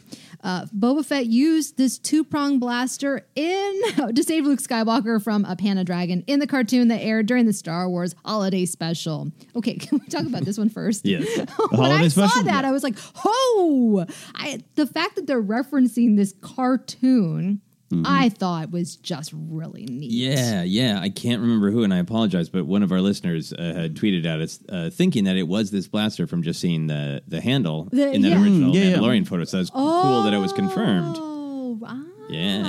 Uh, 0.44 0.66
Boba 0.66 1.06
Fett 1.06 1.28
used 1.28 1.78
this 1.78 1.98
two 1.98 2.26
prong 2.26 2.60
blaster 2.60 3.26
in 3.36 3.82
to 4.16 4.24
save 4.24 4.46
Luke 4.46 4.60
Skywalker 4.60 5.24
from 5.24 5.46
a 5.46 5.56
panda 5.56 5.86
dragon 5.86 6.24
in 6.28 6.40
the 6.40 6.48
cartoon 6.48 6.90
that 6.90 7.02
aired 7.02 7.26
during 7.26 7.46
the 7.46 7.54
Star 7.54 7.90
Wars 7.90 8.16
Holiday 8.26 8.66
Special. 8.66 9.32
Okay, 9.56 9.76
can 9.80 10.00
we 10.00 10.08
talk 10.08 10.26
about 10.26 10.44
this 10.44 10.58
one 10.58 10.70
first? 10.70 11.06
Yes. 11.06 11.26
when 11.38 11.48
holiday 11.72 12.06
I 12.06 12.08
saw 12.10 12.28
special? 12.28 12.44
that, 12.44 12.66
I 12.66 12.72
was 12.72 12.84
like, 12.84 12.98
"Oh!" 13.24 14.06
I 14.36 14.60
the 14.76 14.88
fact 14.88 15.16
that 15.16 15.26
they're 15.28 15.42
referencing 15.42 16.18
this 16.18 16.34
cartoon, 16.42 17.62
I 18.06 18.30
thought 18.30 18.72
was 18.72 18.96
just 18.98 19.32
really 19.34 19.86
neat. 19.86 20.12
Yeah, 20.12 20.64
yeah. 20.64 21.00
I 21.02 21.10
can't 21.10 21.42
remember 21.42 21.72
who, 21.72 21.84
and 21.84 21.94
I 21.94 21.98
apologize, 21.98 22.50
but 22.50 22.66
one 22.66 22.84
of 22.84 22.92
our 22.92 23.02
listeners 23.02 23.52
uh, 23.54 23.74
had 23.76 23.96
tweeted 23.96 24.26
at 24.26 24.40
us 24.40 24.60
uh, 24.70 24.90
thinking 24.90 25.26
that 25.26 25.36
it 25.38 25.48
was 25.48 25.72
this 25.72 25.88
blaster 25.88 26.26
from 26.28 26.42
just 26.44 26.60
seeing 26.60 26.88
the 26.88 27.22
the 27.28 27.42
handle 27.42 27.90
The- 27.92 28.12
in 28.14 28.22
that 28.22 28.30
yeah. 28.30 28.42
original 28.42 28.72
Mm, 28.72 28.76
yeah, 28.76 28.84
yeah. 28.84 28.98
Mandalorian 28.98 29.28
photo. 29.28 29.44
So 29.44 29.60
it's 29.60 29.70
cool 29.70 30.24
that 30.24 30.34
it 30.34 30.38
was 30.40 30.54
confirmed. 30.54 31.16
Oh, 31.20 31.78
wow. 31.80 32.06
Yeah. 32.30 32.62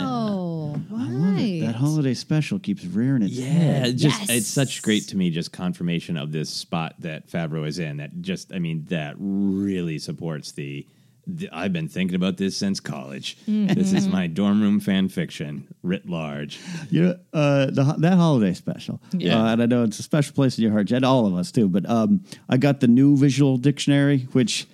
right. 0.91 1.61
That 1.65 1.75
holiday 1.77 2.15
special 2.15 2.59
keeps 2.59 2.85
rearing 2.85 3.23
its 3.23 3.35
Yeah, 3.35 3.47
head. 3.47 3.87
it 3.89 3.93
just 3.95 4.21
Yes. 4.23 4.31
it's 4.31 4.47
such 4.49 4.83
great 4.83 5.07
to 5.09 5.17
me, 5.17 5.31
just 5.31 5.53
confirmation 5.53 6.17
of 6.17 6.33
this 6.33 6.51
spot 6.51 6.95
that 7.01 7.29
Favreau 7.31 7.67
is 7.67 7.79
in. 7.79 7.99
That 7.99 8.21
just, 8.23 8.53
I 8.53 8.59
mean, 8.59 8.87
that 8.89 9.15
really 9.19 9.99
supports 9.99 10.53
the. 10.53 10.87
The 11.27 11.49
I've 11.53 11.73
been 11.73 11.89
thinking 11.89 12.17
about 12.17 12.37
this 12.37 12.57
since 12.57 12.81
college. 12.81 13.37
This 13.47 13.93
is 13.93 14.09
my 14.09 14.27
dorm 14.27 14.61
room 14.61 14.81
fan 14.81 15.09
fiction 15.09 15.73
writ 15.83 16.09
large. 16.09 16.59
You 16.91 17.03
know, 17.03 17.17
uh, 17.33 17.67
the, 17.67 17.95
that 17.99 18.15
holiday 18.15 18.55
special. 18.55 19.01
Yeah. 19.13 19.41
Uh, 19.43 19.53
and 19.53 19.63
I 19.63 19.67
know 19.67 19.85
it's 19.85 19.99
a 19.99 20.03
special 20.03 20.35
place 20.35 20.59
in 20.59 20.63
your 20.65 20.73
heart, 20.73 20.91
and 20.91 21.05
all 21.05 21.27
of 21.27 21.35
us 21.35 21.53
too. 21.53 21.69
But 21.69 21.89
um, 21.89 22.25
I 22.49 22.57
got 22.57 22.81
the 22.81 22.89
new 22.89 23.17
visual 23.17 23.57
dictionary, 23.57 24.27
which 24.33 24.67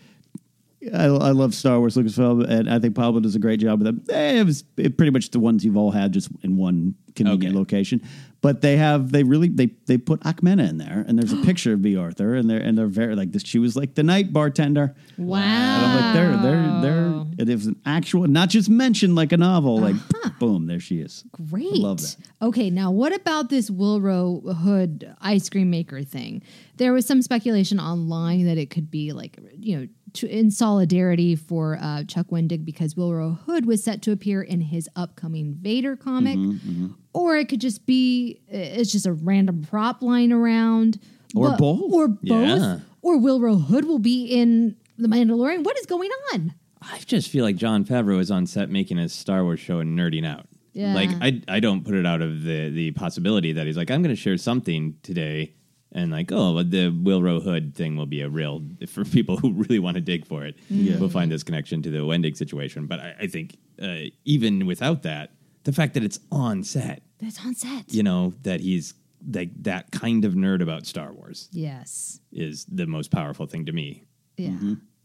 I, 0.95 1.05
I 1.07 1.31
love 1.33 1.55
Star 1.55 1.81
Wars, 1.81 1.97
Lucasfilm, 1.97 2.49
and 2.49 2.71
I 2.71 2.79
think 2.79 2.95
Pablo 2.95 3.21
does 3.21 3.35
a 3.35 3.39
great 3.41 3.61
job 3.61 3.81
with 3.81 3.87
them. 3.87 4.05
Eh, 4.11 4.41
It 4.41 4.47
was 4.47 4.65
it 4.77 4.97
pretty 4.97 5.11
much 5.11 5.31
the 5.31 5.41
ones 5.41 5.65
you've 5.65 5.77
all 5.77 5.91
had, 5.91 6.13
just 6.13 6.29
in 6.43 6.57
one 6.57 6.95
convenient 7.15 7.45
Okay. 7.53 7.59
location. 7.59 8.01
But 8.41 8.61
they 8.61 8.77
have 8.77 9.11
they 9.11 9.25
really 9.25 9.49
they 9.49 9.67
they 9.87 9.99
put 9.99 10.21
Ackmena 10.21 10.69
in 10.69 10.79
there, 10.79 11.05
and 11.09 11.19
there's 11.19 11.33
a 11.33 11.37
picture 11.45 11.73
of 11.73 11.83
Bea 11.83 11.97
Arthur, 11.97 12.35
and 12.35 12.49
they're 12.49 12.61
and 12.61 12.79
they're 12.79 12.87
very 12.87 13.17
like 13.17 13.33
this. 13.33 13.43
She 13.45 13.59
was 13.59 13.75
like 13.75 13.95
the 13.95 14.05
night 14.05 14.33
bartender. 14.33 14.95
Wow. 15.17 15.39
And 15.41 15.87
I'm 15.87 16.01
like, 16.01 16.15
they're 16.15 16.37
they're 16.37 16.81
they're. 16.81 17.25
It 17.39 17.55
was 17.55 17.67
an 17.67 17.81
actual, 17.87 18.27
not 18.27 18.49
just 18.49 18.69
mentioned 18.69 19.15
like 19.15 19.31
a 19.33 19.37
novel. 19.37 19.79
Like, 19.79 19.95
uh-huh. 19.95 20.31
boom, 20.41 20.67
there 20.67 20.81
she 20.81 21.01
is. 21.01 21.25
Great. 21.51 21.73
Love 21.73 22.01
that. 22.01 22.17
Okay, 22.43 22.69
now 22.71 22.91
what 22.91 23.15
about 23.15 23.49
this 23.49 23.71
Willrow 23.71 24.57
Hood 24.57 25.15
ice 25.21 25.49
cream 25.49 25.71
maker 25.71 26.03
thing? 26.03 26.43
There 26.77 26.93
was 26.93 27.07
some 27.07 27.23
speculation 27.23 27.79
online 27.81 28.45
that 28.47 28.59
it 28.59 28.71
could 28.71 28.91
be 28.91 29.13
like, 29.13 29.39
you 29.57 29.79
know, 29.79 29.89
to, 30.19 30.29
in 30.29 30.51
solidarity 30.51 31.35
for 31.37 31.79
uh, 31.81 32.05
Chuck 32.05 32.29
Wendig 32.29 32.65
because 32.65 32.95
Willrow 32.95 33.39
Hood 33.47 33.67
was 33.67 33.83
set 33.83 34.03
to 34.03 34.13
appear 34.13 34.43
in 34.43 34.61
his 34.61 34.89
upcoming 34.97 35.57
Vader 35.61 35.97
comic, 35.97 36.37
Mm-hmm, 36.37 36.89
or 37.13 37.37
it 37.37 37.49
could 37.49 37.61
just 37.61 37.87
be 37.87 38.41
uh, 38.53 38.57
it's 38.57 38.93
just 38.93 39.07
a 39.07 39.13
random 39.13 39.63
prop 39.65 40.03
lying 40.03 40.33
around, 40.33 40.99
Or 41.35 41.51
But- 41.51 41.59
both. 41.59 41.93
or 41.93 42.09
both, 42.09 42.23
Yeah. 42.61 42.81
or 43.03 43.19
Willrow 43.19 43.67
Hood 43.67 43.85
will 43.87 43.99
be 43.99 44.25
in 44.27 44.77
the 44.97 45.09
Mandalorian. 45.09 45.65
What 45.65 45.79
is 45.79 45.87
going 45.87 46.11
on? 46.35 46.55
I 46.81 46.99
just 47.07 47.29
feel 47.29 47.45
like 47.45 47.57
Jon 47.57 47.85
Favreau 47.85 48.21
is 48.21 48.31
on 48.31 48.47
set 48.47 48.71
making 48.71 48.99
a 48.99 49.09
Star 49.09 49.43
Wars 49.45 49.61
show 49.61 49.81
and 49.81 49.99
nerding 49.99 50.25
out. 50.27 50.47
Yeah. 50.73 50.95
Like 50.95 51.11
I, 51.21 51.43
I 51.49 51.59
don't 51.61 51.85
put 51.85 51.95
it 51.95 52.07
out 52.07 52.23
of 52.23 52.43
the 52.45 52.69
the 52.71 52.93
possibility 52.93 53.53
that 53.53 53.67
he's 53.67 53.77
like, 53.77 53.91
I'm 53.91 54.01
going 54.03 54.15
to 54.15 54.21
share 54.21 54.37
something 54.37 54.95
today, 55.03 55.55
and 55.93 56.11
like, 56.11 56.31
oh, 56.33 56.55
but 56.55 56.71
the 56.71 56.91
Willrow 56.91 57.43
Hood 57.43 57.75
thing 57.75 57.97
will 57.97 58.07
be 58.07 58.21
a 58.21 58.29
real 58.29 58.63
for 58.89 59.05
people 59.05 59.37
who 59.39 59.53
really 59.53 59.79
want 59.79 59.95
to 59.97 60.01
dig 60.01 60.27
for 60.27 60.45
it. 60.45 60.57
We'll 60.71 61.09
find 61.09 61.31
this 61.33 61.43
connection 61.43 61.83
to 61.83 61.91
the 61.91 61.99
Wendig 61.99 62.37
situation. 62.37 62.87
But 62.87 63.01
I, 63.01 63.15
I 63.21 63.27
think 63.27 63.57
uh, 63.83 64.11
even 64.25 64.67
without 64.67 65.03
that, 65.05 65.33
the 65.65 65.73
fact 65.73 65.95
that 65.95 66.03
it's 66.05 66.19
on 66.31 66.63
set, 66.65 67.03
That's 67.21 67.45
on 67.45 67.55
set. 67.55 67.93
you 67.93 68.03
know, 68.03 68.35
that 68.43 68.61
he's 68.61 68.95
like 69.33 69.51
that 69.65 69.91
kind 69.91 70.25
of 70.25 70.35
nerd 70.35 70.63
about 70.63 70.87
Star 70.87 71.13
Wars 71.13 71.49
Yes. 71.53 72.21
is 72.33 72.65
the 72.67 72.87
most 72.87 73.11
powerful 73.11 73.47
thing 73.47 73.67
to 73.67 73.73
me. 73.73 74.05
Yeah. 74.37 74.51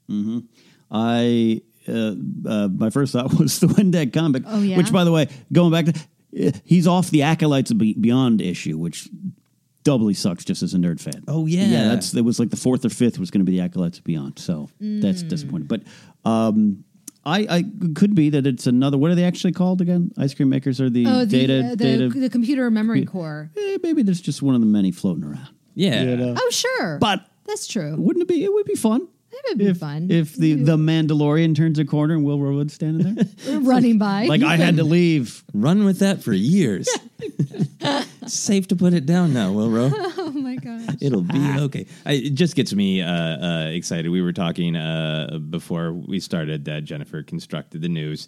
Mm-hmm. 0.10 0.40
I 0.92 1.62
uh, 1.88 2.16
uh, 2.46 2.68
my 2.70 2.90
first 2.90 3.14
thought 3.14 3.34
was 3.40 3.60
the 3.60 3.68
Wendig 3.68 4.14
comic. 4.14 4.44
Oh, 4.46 4.62
yeah? 4.62 4.78
Which, 4.78 4.92
by 4.92 5.04
the 5.04 5.12
way, 5.12 5.28
going 5.52 5.72
back 5.72 5.86
to, 5.86 6.48
uh, 6.48 6.52
he's 6.64 6.88
off 6.88 7.10
the 7.10 7.24
Acolytes 7.24 7.72
of 7.72 7.78
Beyond 7.78 8.42
issue, 8.42 8.78
which 8.78 9.10
doubly 9.84 10.14
sucks 10.14 10.44
just 10.46 10.64
as 10.64 10.74
a 10.74 10.78
nerd 10.78 11.00
fan. 11.02 11.24
Oh, 11.28 11.46
yeah. 11.46 11.66
yeah. 11.66 11.88
That's 11.90 12.14
it 12.14 12.22
was 12.26 12.40
like 12.40 12.50
the 12.50 12.58
fourth 12.58 12.86
or 12.86 12.90
fifth 12.90 13.20
was 13.20 13.32
going 13.32 13.46
to 13.46 13.50
be 13.52 13.58
the 13.58 13.64
Acolytes 13.64 13.98
of 14.00 14.04
Beyond, 14.04 14.40
so 14.40 14.70
that's 14.80 15.24
Mm. 15.24 15.30
disappointing. 15.30 15.68
But 15.68 15.82
um, 16.26 16.84
I, 17.26 17.48
I 17.50 17.64
could 17.96 18.16
be 18.16 18.30
that 18.32 18.46
it's 18.48 18.68
another. 18.68 18.98
What 18.98 19.12
are 19.12 19.16
they 19.16 19.24
actually 19.26 19.54
called 19.54 19.82
again? 19.82 20.12
Ice 20.18 20.34
cream 20.34 20.50
makers 20.50 20.82
are 20.82 20.90
the 20.90 21.06
Oh, 21.08 21.20
the, 21.20 21.26
data 21.26 21.66
uh, 21.66 21.70
the, 21.72 21.76
data? 21.76 22.10
the 22.10 22.30
computer 22.30 22.70
memory 22.70 23.06
core. 23.06 23.50
eh, 23.58 23.78
maybe 23.84 24.04
there's 24.04 24.22
just 24.22 24.42
one 24.42 24.56
of 24.56 24.62
the 24.62 24.68
many 24.68 24.92
floating 24.92 25.24
around. 25.24 25.50
Yeah. 25.76 26.04
You 26.04 26.18
know? 26.18 26.36
Oh, 26.38 26.50
sure. 26.52 26.98
But 27.00 27.26
That's 27.46 27.66
true. 27.68 27.96
wouldn't 27.98 28.24
it 28.24 28.28
be? 28.28 28.44
It 28.44 28.52
would 28.54 28.66
be 28.66 28.76
fun. 28.76 29.08
That 29.34 29.42
would 29.50 29.58
be 29.58 29.68
if, 29.68 29.78
fun. 29.78 30.12
If 30.12 30.36
the, 30.36 30.54
the 30.54 30.78
Mandalorian 30.78 31.56
turns 31.56 31.80
a 31.80 31.86
corner 31.86 32.14
and 32.14 32.24
Willrow 32.24 32.54
Hood's 32.54 32.76
standing 32.76 33.16
there. 33.16 33.60
running 33.62 33.98
by. 33.98 34.26
like 34.26 34.44
I 34.44 34.58
had 34.58 34.78
to 34.78 34.84
leave. 34.84 35.44
Run 35.56 35.86
with 35.86 36.00
that 36.00 36.22
for 36.22 36.34
years. 36.34 36.88
Safe 38.28 38.68
to 38.68 38.76
put 38.76 38.94
it 38.94 39.08
down 39.08 39.34
now, 39.34 39.52
Will 39.52 39.70
Willrow. 39.70 39.92
oh 40.18 40.32
my 40.34 40.56
gosh. 40.56 40.98
It'll 41.02 41.24
be 41.24 41.56
okay. 41.62 41.88
I, 42.06 42.14
it 42.14 42.36
just 42.36 42.56
gets 42.56 42.76
me 42.76 43.02
uh, 43.02 43.10
uh, 43.10 43.70
excited. 43.70 44.10
We 44.10 44.22
were 44.22 44.34
talking 44.34 44.76
uh, 44.76 45.40
before 45.50 45.92
we 45.92 46.20
started 46.20 46.66
that 46.66 46.84
Jennifer 46.84 47.24
constructed 47.24 47.82
the 47.82 47.90
news 47.90 48.28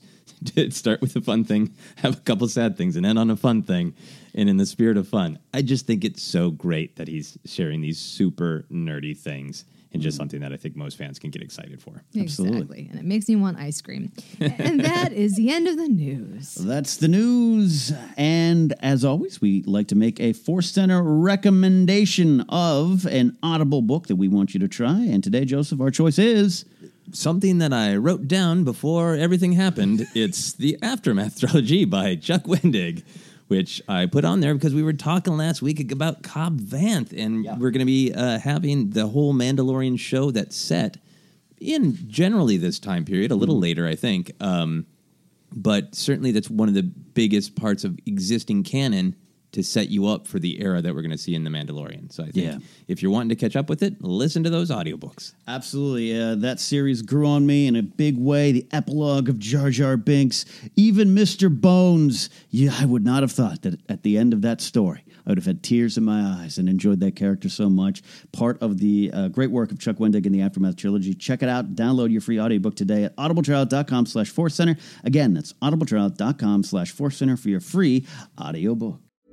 to 0.55 0.71
start 0.71 1.01
with 1.01 1.15
a 1.15 1.21
fun 1.21 1.43
thing, 1.43 1.75
have 1.97 2.17
a 2.17 2.21
couple 2.21 2.47
sad 2.47 2.77
things, 2.77 2.95
and 2.95 3.05
end 3.05 3.19
on 3.19 3.29
a 3.29 3.37
fun 3.37 3.61
thing. 3.61 3.93
And 4.33 4.49
in 4.49 4.57
the 4.57 4.65
spirit 4.65 4.97
of 4.97 5.07
fun, 5.07 5.37
I 5.53 5.61
just 5.61 5.85
think 5.85 6.03
it's 6.03 6.23
so 6.23 6.49
great 6.49 6.95
that 6.95 7.07
he's 7.07 7.37
sharing 7.45 7.81
these 7.81 7.99
super 7.99 8.65
nerdy 8.71 9.15
things 9.15 9.65
and 9.95 10.03
just 10.03 10.15
mm. 10.15 10.19
something 10.19 10.41
that 10.41 10.51
I 10.51 10.57
think 10.57 10.75
most 10.75 10.97
fans 10.97 11.17
can 11.17 11.29
get 11.29 11.41
excited 11.41 11.81
for. 11.81 12.03
Exactly. 12.13 12.87
And 12.91 12.99
it 12.99 13.05
makes 13.05 13.27
me 13.29 13.37
want 13.37 13.57
ice 13.57 13.81
cream. 13.81 14.11
and 14.39 14.81
that 14.81 15.13
is 15.13 15.35
the 15.35 15.49
end 15.49 15.67
of 15.67 15.77
the 15.77 15.87
news. 15.87 16.55
That's 16.59 16.97
the 16.97 17.07
news. 17.07 17.93
And 18.17 18.73
as 18.81 19.05
always, 19.05 19.39
we 19.39 19.63
like 19.63 19.87
to 19.87 19.95
make 19.95 20.19
a 20.19 20.33
Force 20.33 20.69
Center 20.69 21.01
recommendation 21.01 22.41
of 22.49 23.05
an 23.05 23.37
Audible 23.41 23.81
book 23.81 24.07
that 24.07 24.17
we 24.17 24.27
want 24.27 24.53
you 24.53 24.59
to 24.59 24.67
try. 24.67 24.99
And 24.99 25.23
today, 25.23 25.45
Joseph, 25.45 25.79
our 25.79 25.91
choice 25.91 26.19
is 26.19 26.65
Something 27.11 27.59
that 27.59 27.71
I 27.71 27.95
wrote 27.97 28.27
down 28.27 28.63
before 28.63 29.13
everything 29.13 29.51
happened. 29.51 30.07
it's 30.15 30.53
the 30.53 30.77
Aftermath 30.81 31.39
trilogy 31.39 31.85
by 31.85 32.15
Chuck 32.15 32.45
Wendig, 32.45 33.03
which 33.47 33.81
I 33.87 34.05
put 34.05 34.25
on 34.25 34.39
there 34.39 34.53
because 34.55 34.73
we 34.73 34.83
were 34.83 34.93
talking 34.93 35.37
last 35.37 35.61
week 35.61 35.91
about 35.91 36.23
Cobb 36.23 36.59
Vanth, 36.59 37.13
and 37.15 37.45
we're 37.59 37.71
going 37.71 37.79
to 37.79 37.85
be 37.85 38.13
uh, 38.13 38.39
having 38.39 38.89
the 38.91 39.07
whole 39.07 39.33
Mandalorian 39.33 39.99
show 39.99 40.31
that's 40.31 40.55
set 40.55 40.97
in 41.59 41.97
generally 42.09 42.57
this 42.57 42.79
time 42.79 43.05
period, 43.05 43.31
a 43.31 43.35
little 43.35 43.59
later, 43.59 43.87
I 43.87 43.95
think. 43.95 44.31
Um, 44.39 44.85
but 45.51 45.95
certainly 45.95 46.31
that's 46.31 46.49
one 46.49 46.67
of 46.67 46.73
the 46.73 46.83
biggest 46.83 47.55
parts 47.55 47.83
of 47.83 47.97
existing 48.05 48.63
canon 48.63 49.15
to 49.55 49.63
set 49.63 49.89
you 49.89 50.07
up 50.07 50.27
for 50.27 50.39
the 50.39 50.61
era 50.61 50.81
that 50.81 50.93
we're 50.95 51.01
going 51.01 51.11
to 51.11 51.17
see 51.17 51.35
in 51.35 51.43
The 51.43 51.49
Mandalorian. 51.49 52.11
So 52.13 52.23
I 52.23 52.31
think 52.31 52.45
Yeah. 52.45 52.57
if 52.87 53.01
you're 53.01 53.11
wanting 53.11 53.29
to 53.29 53.35
catch 53.35 53.55
up 53.55 53.69
with 53.69 53.83
it, 53.83 54.01
listen 54.01 54.43
to 54.43 54.49
those 54.49 54.69
audiobooks. 54.69 55.33
Absolutely. 55.47 56.17
Uh, 56.17 56.35
that 56.35 56.59
series 56.59 57.01
grew 57.01 57.25
on 57.27 57.45
me 57.45 57.67
in 57.67 57.75
a 57.75 57.81
big 57.83 58.17
way. 58.17 58.51
The 58.51 58.67
epilogue 58.71 59.27
of 59.29 59.39
Jar 59.39 59.69
Jar 59.71 59.97
Binks, 59.97 60.45
even 60.75 61.09
Mr. 61.15 61.49
Bones. 61.49 62.29
Yeah, 62.49 62.75
I 62.79 62.85
would 62.85 63.03
not 63.03 63.23
have 63.23 63.31
thought 63.31 63.63
that 63.63 63.79
at 63.89 64.03
the 64.03 64.17
end 64.17 64.33
of 64.33 64.41
that 64.43 64.61
story, 64.61 65.03
I 65.25 65.31
would 65.31 65.37
have 65.39 65.45
had 65.45 65.63
tears 65.63 65.97
in 65.97 66.03
my 66.03 66.21
eyes 66.21 66.59
and 66.59 66.69
enjoyed 66.69 66.99
that 66.99 67.15
character 67.15 67.49
so 67.49 67.67
much. 67.69 68.03
Part 68.31 68.61
of 68.61 68.77
the 68.77 69.09
uh, 69.11 69.27
great 69.29 69.49
work 69.49 69.71
of 69.71 69.79
Chuck 69.79 69.95
Wendig 69.97 70.25
in 70.27 70.31
the 70.31 70.41
Aftermath 70.41 70.75
trilogy. 70.75 71.13
Check 71.15 71.41
it 71.41 71.49
out. 71.49 71.75
Download 71.75 72.11
your 72.11 72.21
free 72.21 72.39
audiobook 72.39 72.75
today 72.75 73.05
at 73.05 73.15
audibletrial.com 73.15 74.05
slash 74.05 74.29
force 74.29 74.53
center. 74.53 74.75
Again, 75.03 75.33
that's 75.33 75.53
audibletrial.com 75.53 76.63
slash 76.63 76.91
force 76.91 77.17
center 77.17 77.37
for 77.37 77.49
your 77.49 77.59
free 77.61 78.05
audiobook. 78.39 78.99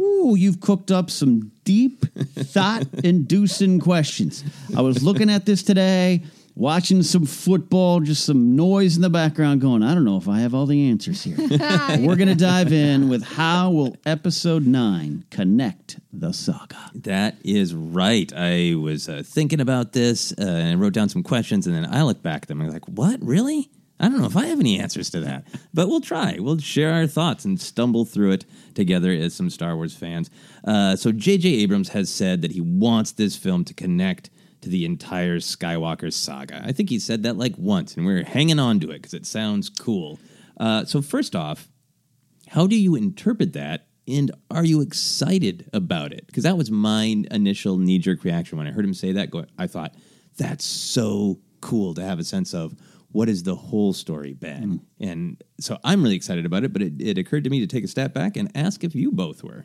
Ooh, 0.00 0.34
you've 0.36 0.60
cooked 0.60 0.90
up 0.90 1.10
some 1.10 1.52
deep, 1.64 2.04
thought-inducing 2.16 3.80
questions. 3.80 4.44
I 4.76 4.82
was 4.82 5.02
looking 5.02 5.30
at 5.30 5.46
this 5.46 5.62
today, 5.62 6.22
watching 6.54 7.02
some 7.02 7.24
football, 7.26 8.00
just 8.00 8.24
some 8.24 8.56
noise 8.56 8.96
in 8.96 9.02
the 9.02 9.10
background, 9.10 9.60
going, 9.60 9.82
I 9.82 9.94
don't 9.94 10.04
know 10.04 10.16
if 10.16 10.28
I 10.28 10.40
have 10.40 10.54
all 10.54 10.66
the 10.66 10.90
answers 10.90 11.22
here. 11.22 11.36
We're 11.38 12.16
going 12.16 12.28
to 12.28 12.34
dive 12.34 12.72
in 12.72 13.08
with 13.08 13.22
how 13.22 13.70
will 13.70 13.96
episode 14.04 14.66
nine 14.66 15.24
connect 15.30 15.98
the 16.12 16.32
saga? 16.32 16.90
That 16.94 17.36
is 17.44 17.74
right. 17.74 18.30
I 18.34 18.74
was 18.74 19.08
uh, 19.08 19.22
thinking 19.24 19.60
about 19.60 19.92
this 19.92 20.32
uh, 20.32 20.42
and 20.44 20.68
I 20.70 20.74
wrote 20.74 20.92
down 20.94 21.08
some 21.08 21.22
questions, 21.22 21.66
and 21.66 21.76
then 21.76 21.86
I 21.86 22.02
look 22.02 22.22
back 22.22 22.42
at 22.42 22.48
them 22.48 22.60
and 22.60 22.68
I'm 22.68 22.72
like, 22.72 22.86
what? 22.86 23.22
Really? 23.22 23.70
I 23.98 24.08
don't 24.08 24.20
know 24.20 24.26
if 24.26 24.36
I 24.36 24.46
have 24.46 24.60
any 24.60 24.78
answers 24.78 25.08
to 25.10 25.20
that, 25.20 25.46
but 25.72 25.88
we'll 25.88 26.00
try. 26.00 26.36
We'll 26.38 26.58
share 26.58 26.92
our 26.92 27.06
thoughts 27.06 27.44
and 27.44 27.60
stumble 27.60 28.04
through 28.04 28.32
it 28.32 28.44
together 28.74 29.10
as 29.10 29.34
some 29.34 29.48
Star 29.48 29.74
Wars 29.74 29.94
fans. 29.94 30.30
Uh, 30.64 30.96
so, 30.96 31.12
J.J. 31.12 31.48
Abrams 31.48 31.90
has 31.90 32.10
said 32.10 32.42
that 32.42 32.52
he 32.52 32.60
wants 32.60 33.12
this 33.12 33.36
film 33.36 33.64
to 33.64 33.74
connect 33.74 34.30
to 34.60 34.68
the 34.68 34.84
entire 34.84 35.38
Skywalker 35.38 36.12
saga. 36.12 36.62
I 36.64 36.72
think 36.72 36.90
he 36.90 36.98
said 36.98 37.22
that 37.22 37.38
like 37.38 37.54
once, 37.56 37.96
and 37.96 38.04
we're 38.04 38.24
hanging 38.24 38.58
on 38.58 38.80
to 38.80 38.90
it 38.90 39.02
because 39.02 39.14
it 39.14 39.24
sounds 39.24 39.70
cool. 39.70 40.18
Uh, 40.58 40.84
so, 40.84 41.00
first 41.00 41.34
off, 41.34 41.68
how 42.48 42.66
do 42.66 42.76
you 42.76 42.94
interpret 42.96 43.54
that? 43.54 43.86
And 44.08 44.30
are 44.50 44.64
you 44.64 44.82
excited 44.82 45.68
about 45.72 46.12
it? 46.12 46.26
Because 46.26 46.44
that 46.44 46.56
was 46.56 46.70
my 46.70 47.24
initial 47.30 47.76
knee 47.76 47.98
jerk 47.98 48.22
reaction 48.24 48.56
when 48.56 48.66
I 48.66 48.70
heard 48.70 48.84
him 48.84 48.94
say 48.94 49.12
that. 49.12 49.30
I 49.58 49.66
thought, 49.66 49.94
that's 50.36 50.64
so 50.64 51.40
cool 51.60 51.94
to 51.94 52.02
have 52.04 52.18
a 52.18 52.24
sense 52.24 52.54
of 52.54 52.76
what 53.16 53.28
is 53.28 53.42
the 53.42 53.54
whole 53.54 53.92
story 53.92 54.32
been. 54.34 54.80
And 55.00 55.42
so 55.60 55.78
I'm 55.84 56.02
really 56.02 56.16
excited 56.16 56.44
about 56.46 56.64
it, 56.64 56.72
but 56.72 56.82
it, 56.82 56.92
it 57.00 57.16
occurred 57.18 57.44
to 57.44 57.50
me 57.50 57.60
to 57.60 57.66
take 57.66 57.84
a 57.84 57.88
step 57.88 58.12
back 58.12 58.36
and 58.36 58.50
ask 58.54 58.84
if 58.84 58.94
you 58.94 59.10
both 59.10 59.42
were. 59.42 59.64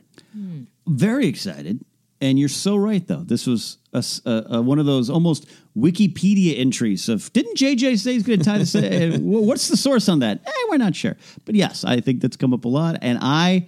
Very 0.86 1.26
excited. 1.26 1.84
And 2.20 2.38
you're 2.38 2.48
so 2.48 2.76
right, 2.76 3.04
though. 3.06 3.24
This 3.24 3.46
was 3.46 3.78
a 3.92 4.04
a- 4.24 4.44
a- 4.56 4.62
one 4.62 4.78
of 4.78 4.86
those 4.86 5.10
almost 5.10 5.46
Wikipedia 5.76 6.58
entries 6.58 7.08
of 7.08 7.32
didn't 7.32 7.56
JJ 7.58 7.98
say 7.98 8.12
he's 8.12 8.22
going 8.22 8.38
to 8.38 8.44
tie 8.44 8.58
this? 8.58 8.74
uh, 8.76 9.18
What's 9.48 9.66
the 9.68 9.76
source 9.76 10.08
on 10.08 10.20
that? 10.20 10.40
Eh, 10.46 10.50
we're 10.70 10.76
not 10.78 10.94
sure. 10.94 11.16
But 11.44 11.54
yes, 11.56 11.84
I 11.84 12.00
think 12.00 12.20
that's 12.22 12.36
come 12.36 12.54
up 12.54 12.64
a 12.64 12.68
lot. 12.68 12.96
And 13.02 13.18
I 13.20 13.66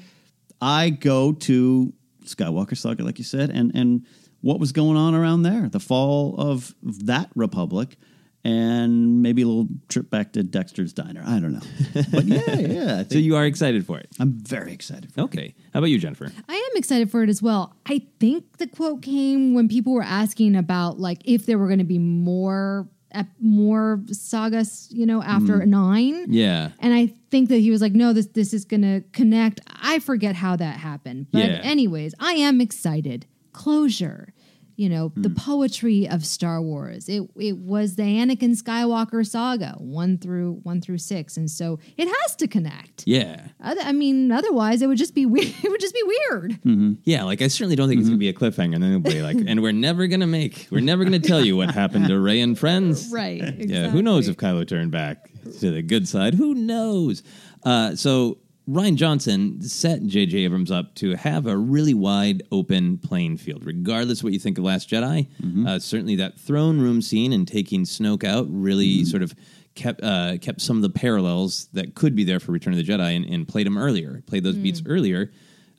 I 0.63 0.91
go 0.91 1.33
to 1.33 1.93
Skywalker 2.25 2.77
Saga, 2.77 3.03
like 3.05 3.19
you 3.19 3.25
said, 3.25 3.51
and 3.51 3.73
and 3.75 4.07
what 4.41 4.61
was 4.61 4.73
going 4.73 4.97
on 4.97 5.15
around 5.15 5.43
there, 5.43 5.69
the 5.69 5.81
fall 5.81 6.37
of 6.39 6.75
that 6.83 7.31
republic, 7.35 7.97
and 8.45 9.23
maybe 9.23 9.43
a 9.43 9.47
little 9.47 9.69
trip 9.89 10.11
back 10.11 10.33
to 10.35 10.43
Dexter's 10.43 10.93
Diner. 10.93 11.23
I 11.27 11.41
don't 11.41 11.53
know. 11.53 12.05
But 12.11 12.25
yeah, 12.27 12.55
yeah. 12.59 13.05
So 13.09 13.19
you 13.19 13.37
are 13.37 13.47
excited 13.47 13.87
for 13.87 13.99
it? 13.99 14.09
I'm 14.21 14.33
very 14.33 14.73
excited. 14.73 15.13
For 15.13 15.23
Okay. 15.23 15.55
How 15.73 15.79
about 15.79 15.91
you, 15.91 15.99
Jennifer? 15.99 16.31
I 16.49 16.55
am 16.55 16.77
excited 16.77 17.11
for 17.11 17.23
it 17.23 17.31
as 17.31 17.43
well. 17.43 17.75
I 17.87 18.07
think 18.21 18.59
the 18.59 18.67
quote 18.67 19.03
came 19.03 19.55
when 19.55 19.69
people 19.69 19.95
were 19.95 20.03
asking 20.03 20.57
about 20.57 21.01
like 21.01 21.23
if 21.25 21.47
there 21.47 21.59
were 21.59 21.67
going 21.67 21.79
to 21.79 21.85
be 21.85 21.99
more 21.99 22.87
ep- 23.13 23.29
more 23.41 24.03
sagas, 24.11 24.89
you 24.91 25.07
know, 25.07 25.23
after 25.23 25.59
mm-hmm. 25.59 25.71
nine. 25.71 26.27
Yeah. 26.29 26.71
And 26.81 26.93
I 26.93 27.15
think 27.31 27.49
that 27.49 27.59
he 27.59 27.71
was 27.71 27.81
like, 27.81 27.93
no, 27.93 28.13
this 28.13 28.27
this 28.27 28.53
is 28.53 28.67
going 28.67 28.83
to 28.83 29.03
connect. 29.13 29.61
I 29.69 30.01
forget 30.01 30.35
how 30.35 30.57
that 30.57 30.77
happened, 30.79 31.29
but 31.33 31.45
Yeah. 31.45 31.61
anyways, 31.63 32.15
I 32.21 32.35
am 32.35 32.61
excited. 32.61 33.27
Closure. 33.53 34.35
You 34.77 34.89
know, 34.89 35.13
the 35.17 35.29
mm. 35.29 35.37
poetry 35.37 36.09
of 36.09 36.25
Star 36.25 36.61
Wars. 36.61 37.09
It 37.09 37.23
it 37.37 37.59
was 37.59 37.97
the 37.97 38.03
Anakin 38.03 38.61
Skywalker 38.61 39.27
saga, 39.27 39.77
one 39.79 40.19
through 40.19 40.61
one 40.63 40.81
through 40.81 40.99
six, 40.99 41.37
and 41.37 41.51
so 41.51 41.79
it 41.97 42.09
has 42.09 42.37
to 42.37 42.49
connect. 42.49 43.05
Yeah. 43.07 43.49
Oth- 43.65 43.79
I 43.81 43.93
mean, 43.93 44.33
otherwise 44.33 44.83
it 44.83 44.87
would 44.87 44.99
just 44.99 45.15
be 45.15 45.27
weird. 45.35 45.55
It 45.63 45.71
would 45.71 45.81
just 45.81 45.95
be 45.95 46.03
weird. 46.03 46.53
Mm-hmm. 46.63 46.93
Yeah, 47.05 47.25
like 47.25 47.43
I 47.43 47.49
certainly 47.49 47.77
don't 47.77 47.89
think 47.89 48.01
it's 48.01 48.09
gonna 48.09 48.19
be 48.19 48.29
a 48.29 48.33
mm-hmm. 48.33 48.45
cliffhanger. 48.45 48.75
And 48.75 48.83
then 48.83 48.91
it'll 48.91 49.01
be 49.01 49.23
like, 49.23 49.37
and 49.47 49.63
we're 49.63 49.73
never 49.73 50.07
gonna 50.07 50.27
make, 50.27 50.69
we're 50.71 50.81
never 50.81 51.05
gonna 51.05 51.21
tell 51.21 51.45
you 51.45 51.57
what 51.57 51.71
happened 51.71 52.09
to 52.09 52.19
Rey 52.19 52.41
and 52.41 52.59
friends. 52.59 53.09
Right, 53.15 53.55
Yeah. 53.59 53.91
Who 53.91 54.03
knows 54.03 54.29
if 54.29 54.37
Kylo 54.37 54.67
turned 54.67 54.91
back 54.91 55.31
to 55.61 55.71
the 55.71 55.83
good 55.83 56.09
side? 56.09 56.35
Who 56.35 56.55
knows? 56.55 57.23
Uh, 57.63 57.95
so 57.95 58.39
Rian 58.69 58.97
Johnson 58.97 59.61
set 59.61 60.07
J.J. 60.07 60.39
Abrams 60.39 60.71
up 60.71 60.95
to 60.97 61.15
have 61.17 61.47
a 61.47 61.57
really 61.57 61.93
wide 61.93 62.43
open 62.51 62.97
playing 62.99 63.37
field, 63.37 63.65
regardless 63.67 64.21
of 64.21 64.25
what 64.25 64.33
you 64.33 64.39
think 64.39 64.57
of 64.57 64.65
Last 64.65 64.89
Jedi. 64.89 65.29
Uh, 65.67 65.79
certainly, 65.79 66.17
that 66.17 66.39
throne 66.39 66.81
room 66.81 67.03
scene 67.03 67.33
and 67.33 67.47
taking 67.47 67.85
Snoke 67.85 68.25
out 68.25 68.47
really 68.49 69.05
sort 69.05 69.23
of 69.23 69.35
kept 69.75 70.03
uh, 70.03 70.39
kept 70.39 70.63
some 70.63 70.77
of 70.77 70.83
the 70.83 70.89
parallels 70.91 71.69
that 71.75 71.95
could 71.95 72.17
be 72.17 72.25
there 72.25 72.41
for 72.41 72.53
Return 72.53 72.73
of 72.73 72.79
the 72.79 72.91
Jedi 72.91 73.15
and, 73.17 73.27
and 73.27 73.47
played 73.47 73.67
them 73.67 73.77
earlier, 73.77 74.23
played 74.27 74.45
those 74.45 74.57
beats 74.57 74.83
earlier. 74.87 75.31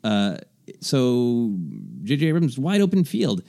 Uh, 0.03 0.37
so 0.79 1.55
J.J. 2.03 2.27
Abrams 2.27 2.59
wide 2.59 2.81
open 2.81 3.03
field. 3.03 3.41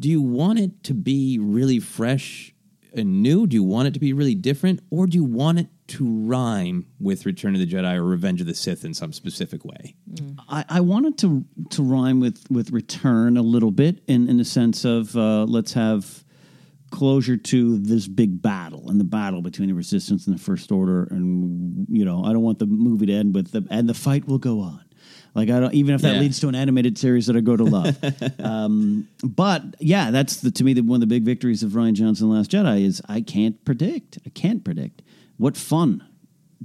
Do 0.00 0.08
you 0.08 0.22
want 0.22 0.58
it 0.58 0.82
to 0.84 0.94
be 0.94 1.38
really 1.38 1.78
fresh 1.78 2.52
and 2.52 2.59
new? 2.94 3.46
Do 3.46 3.54
you 3.54 3.62
want 3.62 3.88
it 3.88 3.94
to 3.94 4.00
be 4.00 4.12
really 4.12 4.34
different, 4.34 4.80
or 4.90 5.06
do 5.06 5.16
you 5.16 5.24
want 5.24 5.58
it 5.58 5.66
to 5.88 6.04
rhyme 6.04 6.86
with 7.00 7.26
Return 7.26 7.54
of 7.54 7.60
the 7.60 7.66
Jedi 7.66 7.96
or 7.96 8.04
Revenge 8.04 8.40
of 8.40 8.46
the 8.46 8.54
Sith 8.54 8.84
in 8.84 8.94
some 8.94 9.12
specific 9.12 9.64
way? 9.64 9.96
I, 10.48 10.64
I 10.68 10.80
wanted 10.80 11.18
to 11.18 11.44
to 11.70 11.82
rhyme 11.82 12.20
with 12.20 12.44
with 12.50 12.70
return 12.70 13.36
a 13.36 13.42
little 13.42 13.70
bit 13.70 14.00
in 14.06 14.28
in 14.28 14.36
the 14.36 14.44
sense 14.44 14.84
of 14.84 15.16
uh, 15.16 15.44
let's 15.44 15.72
have 15.72 16.24
closure 16.90 17.36
to 17.36 17.78
this 17.78 18.08
big 18.08 18.42
battle 18.42 18.90
and 18.90 18.98
the 18.98 19.04
battle 19.04 19.42
between 19.42 19.68
the 19.68 19.74
resistance 19.74 20.26
and 20.26 20.36
the 20.36 20.42
first 20.42 20.72
order 20.72 21.04
and 21.04 21.86
you 21.88 22.04
know 22.04 22.24
I 22.24 22.32
don't 22.32 22.42
want 22.42 22.58
the 22.58 22.66
movie 22.66 23.06
to 23.06 23.12
end 23.12 23.32
with 23.34 23.52
the 23.52 23.64
and 23.70 23.88
the 23.88 23.94
fight 23.94 24.26
will 24.26 24.38
go 24.38 24.60
on 24.60 24.84
like 25.34 25.50
I 25.50 25.60
don't 25.60 25.74
even 25.74 25.94
if 25.94 26.02
that 26.02 26.14
Yeah. 26.14 26.20
leads 26.20 26.40
to 26.40 26.48
an 26.48 26.54
animated 26.54 26.98
series 26.98 27.26
that 27.26 27.36
I 27.36 27.40
go 27.40 27.56
to 27.56 27.64
love 27.64 27.96
um, 28.40 29.08
but 29.22 29.62
yeah 29.80 30.10
that's 30.10 30.36
the 30.36 30.50
to 30.52 30.64
me 30.64 30.72
the, 30.74 30.82
one 30.82 30.96
of 30.96 31.00
the 31.08 31.14
big 31.14 31.22
victories 31.24 31.62
of 31.62 31.72
Rian 31.72 31.92
Johnson 31.94 32.30
Last 32.30 32.50
Jedi 32.50 32.84
is 32.84 33.00
I 33.08 33.20
can't 33.20 33.62
predict 33.64 34.18
I 34.26 34.30
can't 34.30 34.64
predict 34.64 35.02
what 35.36 35.56
fun 35.56 36.04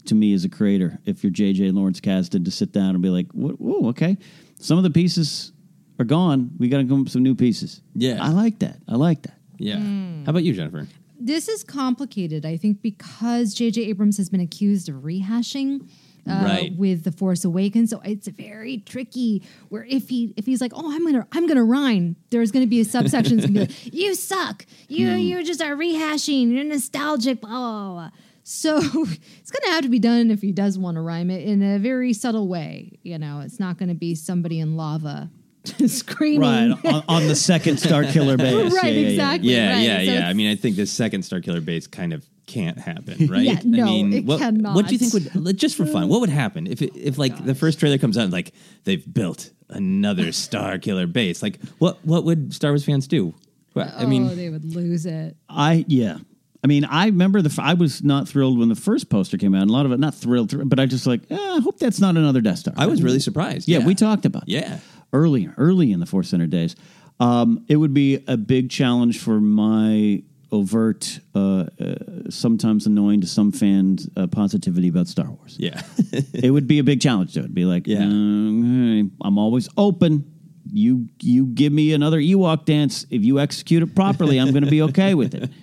to 0.05 0.15
me 0.15 0.33
as 0.33 0.43
a 0.43 0.49
creator 0.49 0.99
if 1.05 1.23
you're 1.23 1.31
JJ 1.31 1.73
Lawrence 1.73 2.01
Kasdan 2.01 2.43
to 2.45 2.51
sit 2.51 2.71
down 2.73 2.89
and 2.95 3.01
be 3.01 3.09
like, 3.09 3.31
"Whoa, 3.31 3.53
whoa, 3.53 3.89
okay, 3.89 4.17
some 4.59 4.77
of 4.77 4.83
the 4.83 4.89
pieces 4.89 5.53
are 5.99 6.03
gone. 6.05 6.51
We 6.59 6.67
got 6.67 6.79
to 6.79 6.83
come 6.83 6.99
up 6.99 7.05
with 7.05 7.13
some 7.13 7.23
new 7.23 7.33
pieces." 7.35 7.81
Yeah. 7.93 8.17
I 8.21 8.29
like 8.29 8.59
that. 8.59 8.77
I 8.89 8.95
like 8.95 9.21
that. 9.21 9.37
Yeah. 9.57 9.77
How 9.79 10.31
about 10.31 10.43
you, 10.43 10.51
Jennifer? 10.53 10.85
This 11.17 11.47
is 11.47 11.63
complicated, 11.63 12.45
I 12.45 12.57
think, 12.57 12.81
because 12.81 13.53
J.J. 13.53 13.83
Abrams 13.83 14.17
has 14.17 14.27
been 14.29 14.41
accused 14.41 14.89
of 14.89 14.95
rehashing. 14.95 15.87
Uh, 16.27 16.41
Right. 16.43 16.75
with 16.75 17.03
the 17.03 17.11
Force 17.11 17.45
Awakens, 17.45 17.91
so 17.91 18.01
it's 18.03 18.27
very 18.27 18.79
tricky. 18.79 19.43
Where 19.69 19.83
if 19.85 20.09
he 20.09 20.33
if 20.35 20.45
he's 20.47 20.59
like, 20.59 20.71
oh, 20.75 20.91
I'm 20.91 21.05
gonna 21.05 21.27
I'm 21.31 21.45
gonna 21.45 21.63
rhyme, 21.63 22.15
there's 22.31 22.51
gonna 22.51 22.65
be 22.65 22.81
a 22.81 22.85
subsection 22.85 23.37
that's 23.37 23.45
gonna 23.51 23.67
be 23.67 23.73
like, 23.73 23.93
you 23.93 24.15
suck, 24.15 24.65
you 24.87 25.07
you 25.11 25.43
just 25.43 25.61
are 25.61 25.75
rehashing, 25.75 26.51
you're 26.51 26.63
nostalgic, 26.63 27.41
blah 27.41 27.49
blah 27.49 27.93
blah. 27.93 28.09
So 28.43 28.77
it's 28.83 29.51
gonna 29.51 29.73
have 29.73 29.83
to 29.83 29.89
be 29.89 29.99
done 29.99 30.31
if 30.31 30.41
he 30.41 30.51
does 30.51 30.77
want 30.79 30.95
to 30.95 31.01
rhyme 31.01 31.29
it 31.29 31.43
in 31.47 31.61
a 31.61 31.77
very 31.79 32.11
subtle 32.13 32.47
way. 32.47 32.97
You 33.03 33.19
know, 33.19 33.41
it's 33.41 33.59
not 33.59 33.77
gonna 33.77 33.93
be 33.95 34.15
somebody 34.15 34.59
in 34.59 34.75
lava 34.75 35.29
screaming. 35.87 36.71
Right 36.83 36.85
on, 36.85 37.03
on 37.07 37.27
the 37.27 37.35
second 37.35 37.75
Starkiller 37.75 38.37
base. 38.37 38.73
Right, 38.73 38.93
Yeah, 38.93 38.99
yeah, 38.99 38.99
yeah. 38.99 39.07
exactly. 39.09 39.49
Yeah, 39.49 39.73
right. 39.73 39.83
yeah, 39.83 39.97
So 39.97 40.19
yeah. 40.19 40.29
I 40.29 40.33
mean, 40.33 40.51
I 40.51 40.55
think 40.55 40.75
the 40.75 40.85
second 40.85 41.21
Starkiller 41.21 41.63
base 41.63 41.87
kind 41.87 42.13
of 42.13 42.25
can't 42.45 42.77
happen, 42.77 43.27
right? 43.29 43.41
Yeah, 43.41 43.59
no, 43.63 43.83
I 43.83 43.85
mean, 43.85 44.13
it 44.13 44.25
what, 44.25 44.39
cannot. 44.39 44.75
What 44.75 44.87
do 44.87 44.95
you 44.95 44.99
think 44.99 45.33
would 45.35 45.57
just 45.57 45.75
for 45.75 45.85
fun? 45.85 46.07
What 46.07 46.21
would 46.21 46.29
happen 46.29 46.67
if 46.67 46.81
it, 46.81 46.95
if 46.95 47.17
like 47.17 47.45
the 47.45 47.55
first 47.55 47.79
trailer 47.79 47.97
comes 47.97 48.17
out 48.17 48.25
and 48.25 48.33
like 48.33 48.53
they've 48.83 49.13
built 49.13 49.51
another 49.69 50.25
Starkiller 50.25 51.11
base? 51.11 51.41
Like, 51.41 51.59
what 51.79 52.03
what 52.05 52.23
would 52.23 52.53
Star 52.53 52.71
Wars 52.71 52.85
fans 52.85 53.07
do? 53.07 53.33
Well, 53.73 53.91
I 53.95 54.03
oh, 54.03 54.07
mean, 54.07 54.35
they 54.35 54.49
would 54.49 54.63
lose 54.63 55.05
it. 55.05 55.35
I 55.49 55.85
yeah. 55.87 56.19
I 56.65 56.67
mean, 56.67 56.83
I 56.83 57.05
remember 57.05 57.43
the. 57.43 57.61
I 57.61 57.75
was 57.75 58.03
not 58.03 58.27
thrilled 58.27 58.57
when 58.57 58.69
the 58.69 58.75
first 58.75 59.07
poster 59.07 59.37
came 59.37 59.53
out. 59.53 59.61
and 59.61 59.69
A 59.69 59.73
lot 59.73 59.85
of 59.85 59.91
it, 59.91 59.99
not 59.99 60.15
thrilled, 60.15 60.67
but 60.67 60.79
I 60.79 60.87
just 60.87 61.05
like. 61.05 61.21
Eh, 61.29 61.37
I 61.37 61.59
hope 61.59 61.77
that's 61.77 61.99
not 61.99 62.17
another 62.17 62.41
Death 62.41 62.57
Star. 62.57 62.73
I 62.75 62.87
was 62.87 63.03
really 63.03 63.19
surprised. 63.19 63.67
Yeah, 63.67 63.85
we 63.85 63.93
talked 63.93 64.25
about. 64.25 64.49
Yeah. 64.49 64.79
earlier, 65.13 65.53
early 65.59 65.91
in 65.91 65.99
the 65.99 66.07
Force 66.07 66.29
Center 66.29 66.47
days. 66.47 66.75
Um, 67.19 67.63
it 67.67 67.75
would 67.75 67.93
be 67.93 68.23
a 68.27 68.35
big 68.35 68.71
challenge 68.71 69.19
for 69.19 69.39
my 69.39 70.23
overt, 70.51 71.19
uh, 71.35 71.65
uh, 71.79 71.95
sometimes 72.31 72.87
annoying 72.87 73.21
to 73.21 73.27
some 73.27 73.51
fans, 73.51 74.09
uh, 74.17 74.25
positivity 74.25 74.87
about 74.87 75.07
Star 75.07 75.29
Wars. 75.29 75.57
Yeah. 75.59 75.79
it 76.33 76.49
would 76.51 76.65
be 76.67 76.79
a 76.79 76.83
big 76.83 76.99
challenge 76.99 77.35
to 77.35 77.41
it. 77.43 77.53
Be 77.53 77.65
like, 77.65 77.85
Yeah. 77.85 77.99
"Uh, 77.99 79.03
I'm 79.21 79.37
always 79.37 79.69
open. 79.77 80.31
You 80.73 81.09
you 81.21 81.45
give 81.45 81.71
me 81.71 81.93
another 81.93 82.19
Ewok 82.19 82.65
dance. 82.65 83.05
If 83.11 83.23
you 83.23 83.39
execute 83.39 83.83
it 83.83 83.93
properly, 83.95 84.39
I'm 84.39 84.49
going 84.51 84.63
to 84.63 84.69
be 84.71 84.81
okay 84.81 85.13
with 85.13 85.35
it. 85.35 85.51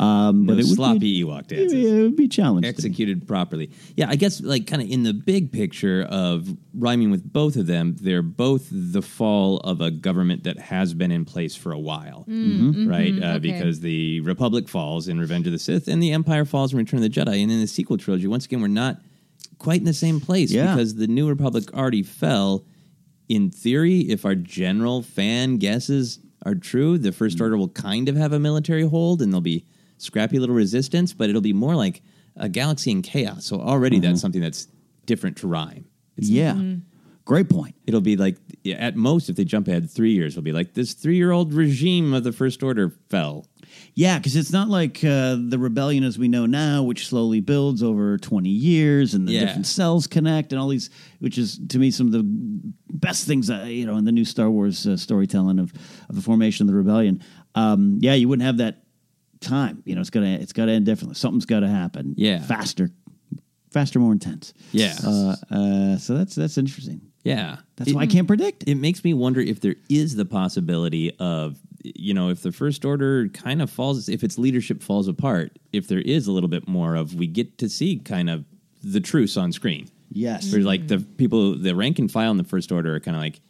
Um, 0.00 0.46
No 0.46 0.52
but 0.54 0.60
it 0.60 0.66
would 0.66 0.76
sloppy 0.76 0.98
be, 0.98 1.24
Ewok 1.24 1.46
dances. 1.48 1.72
It 1.72 2.02
would 2.02 2.16
be 2.16 2.28
challenging. 2.28 2.68
executed 2.68 3.26
properly. 3.26 3.70
Yeah, 3.96 4.08
I 4.08 4.16
guess 4.16 4.40
like 4.40 4.66
kind 4.66 4.80
of 4.82 4.88
in 4.90 5.02
the 5.02 5.12
big 5.14 5.50
picture 5.52 6.06
of 6.08 6.48
rhyming 6.74 7.10
with 7.10 7.30
both 7.32 7.56
of 7.56 7.66
them, 7.66 7.96
they're 8.00 8.22
both 8.22 8.68
the 8.70 9.02
fall 9.02 9.58
of 9.58 9.80
a 9.80 9.90
government 9.90 10.44
that 10.44 10.58
has 10.58 10.94
been 10.94 11.10
in 11.10 11.24
place 11.24 11.54
for 11.56 11.72
a 11.72 11.78
while, 11.78 12.24
right? 12.28 13.14
uh, 13.22 13.26
okay. 13.26 13.38
Because 13.38 13.80
the 13.80 14.20
Republic 14.20 14.68
falls 14.68 15.08
in 15.08 15.18
Revenge 15.18 15.46
of 15.46 15.52
the 15.52 15.58
Sith, 15.58 15.88
and 15.88 16.02
the 16.02 16.12
Empire 16.12 16.44
falls 16.44 16.72
in 16.72 16.78
Return 16.78 17.02
of 17.02 17.02
the 17.02 17.10
Jedi. 17.10 17.42
And 17.42 17.50
in 17.50 17.60
the 17.60 17.66
sequel 17.66 17.96
trilogy, 17.98 18.26
once 18.26 18.44
again, 18.46 18.60
we're 18.60 18.68
not 18.68 19.00
quite 19.58 19.80
in 19.80 19.84
the 19.86 19.92
same 19.94 20.20
place 20.20 20.52
Yeah. 20.52 20.74
because 20.74 20.94
the 20.94 21.06
New 21.08 21.28
Republic 21.28 21.72
already 21.74 22.02
fell. 22.02 22.64
In 23.28 23.50
theory, 23.50 24.00
if 24.02 24.24
our 24.24 24.34
general 24.34 25.02
fan 25.02 25.56
guesses 25.58 26.18
are 26.46 26.54
true, 26.54 26.96
the 26.96 27.12
First 27.12 27.40
Order 27.40 27.58
will 27.58 27.68
kind 27.68 28.08
of 28.08 28.16
have 28.16 28.32
a 28.32 28.38
military 28.38 28.82
hold, 28.88 29.20
and 29.20 29.30
they'll 29.32 29.40
be 29.42 29.64
scrappy 29.98 30.38
little 30.38 30.54
resistance, 30.54 31.12
but 31.12 31.28
it'll 31.28 31.40
be 31.42 31.52
more 31.52 31.74
like 31.76 32.02
a 32.36 32.48
galaxy 32.48 32.90
in 32.90 33.02
chaos. 33.02 33.44
So 33.44 33.60
already 33.60 33.98
that's 34.00 34.20
something 34.20 34.40
that's 34.40 34.68
different 35.06 35.36
to 35.38 35.48
rhyme. 35.48 35.84
yeah, 36.16 36.56
great 37.24 37.48
point. 37.48 37.74
It'll 37.86 38.00
be 38.00 38.16
like 38.16 38.36
at 38.74 38.96
most 38.96 39.28
if 39.28 39.36
they 39.36 39.44
jump 39.44 39.68
ahead 39.68 39.90
three 39.90 40.12
years, 40.12 40.34
it'll 40.34 40.42
be 40.44 40.52
like 40.52 40.74
this 40.74 40.94
three-year-old 40.94 41.52
regime 41.52 42.14
of 42.14 42.24
the 42.24 42.32
First 42.32 42.62
Order 42.62 42.94
fell. 43.10 43.46
Yeah, 43.94 44.18
because 44.18 44.34
it's 44.34 44.50
not 44.52 44.68
like 44.68 45.04
uh, 45.04 45.36
the 45.38 45.58
rebellion 45.58 46.02
as 46.02 46.18
we 46.18 46.26
know 46.26 46.46
now, 46.46 46.82
which 46.82 47.06
slowly 47.08 47.40
builds 47.40 47.82
over 47.82 48.16
20 48.16 48.48
years 48.48 49.12
and 49.14 49.28
the 49.28 49.32
Yeah. 49.32 49.40
different 49.44 49.66
cells 49.66 50.06
connect 50.06 50.52
and 50.52 50.60
all 50.60 50.68
these, 50.68 50.88
which 51.18 51.36
is 51.36 51.60
to 51.68 51.78
me 51.78 51.90
some 51.90 52.06
of 52.06 52.12
the 52.12 52.22
best 52.90 53.26
things, 53.26 53.50
uh, 53.50 53.64
you 53.68 53.84
know, 53.84 53.96
in 53.96 54.04
the 54.04 54.12
new 54.12 54.24
Star 54.24 54.50
Wars 54.50 54.86
uh, 54.86 54.96
storytelling 54.96 55.58
of, 55.58 55.72
of 56.08 56.14
the 56.16 56.22
formation 56.22 56.64
of 56.66 56.72
the 56.72 56.76
rebellion. 56.78 57.22
Um, 57.54 57.98
yeah, 58.00 58.14
you 58.14 58.26
wouldn't 58.28 58.46
have 58.46 58.56
that 58.56 58.82
time. 59.40 59.82
You 59.86 59.94
know, 59.94 60.00
it's 60.00 60.10
gonna 60.10 60.38
it's 60.40 60.52
gotta 60.52 60.72
end 60.72 60.86
differently. 60.86 61.14
Something's 61.14 61.46
got 61.46 61.60
to 61.60 61.68
happen. 61.68 62.14
Yeah. 62.16 62.40
faster, 62.42 62.90
faster, 63.70 63.98
more 63.98 64.12
intense. 64.12 64.52
Yeah. 64.72 64.94
Uh, 65.04 65.36
uh, 65.50 65.96
so 65.98 66.16
that's 66.16 66.34
that's 66.34 66.58
interesting. 66.58 67.00
Yeah. 67.24 67.58
That's 67.76 67.90
It- 67.90 67.94
why 67.96 68.02
I 68.02 68.06
can't 68.06 68.26
predict. 68.26 68.64
it 68.66 68.76
makes 68.76 69.04
me 69.04 69.12
wonder 69.14 69.40
if 69.40 69.60
there 69.60 69.76
is 69.88 70.14
the 70.16 70.24
possibility 70.24 71.12
of 71.18 71.58
you 71.84 72.12
know 72.14 72.28
if 72.30 72.42
the 72.42 72.50
first 72.52 72.84
order 72.84 73.28
kind 73.28 73.62
of 73.62 73.70
falls 73.70 74.08
if 74.08 74.24
its 74.24 74.36
leadership 74.38 74.82
falls 74.82 75.06
apart 75.06 75.58
if 75.72 75.86
there 75.86 76.00
is 76.00 76.26
a 76.26 76.32
little 76.32 76.48
bit 76.48 76.66
more 76.66 76.96
of 76.96 77.14
we 77.14 77.26
get 77.26 77.56
to 77.58 77.68
see 77.68 77.96
kind 77.98 78.28
of 78.28 78.44
the 78.82 79.00
truce 79.00 79.36
on 79.36 79.52
screen 79.52 79.88
Yes. 80.10 80.50
where 80.52 80.60
like 80.62 80.88
the 80.88 80.98
people 80.98 81.56
the 81.56 81.76
rank 81.76 82.00
and 82.00 82.10
file 82.10 82.32
in 82.32 82.36
the 82.36 82.42
first 82.44 82.72
order 82.72 82.96
are 82.96 83.00
kind 83.00 83.16
of 83.16 83.22
like 83.22 83.40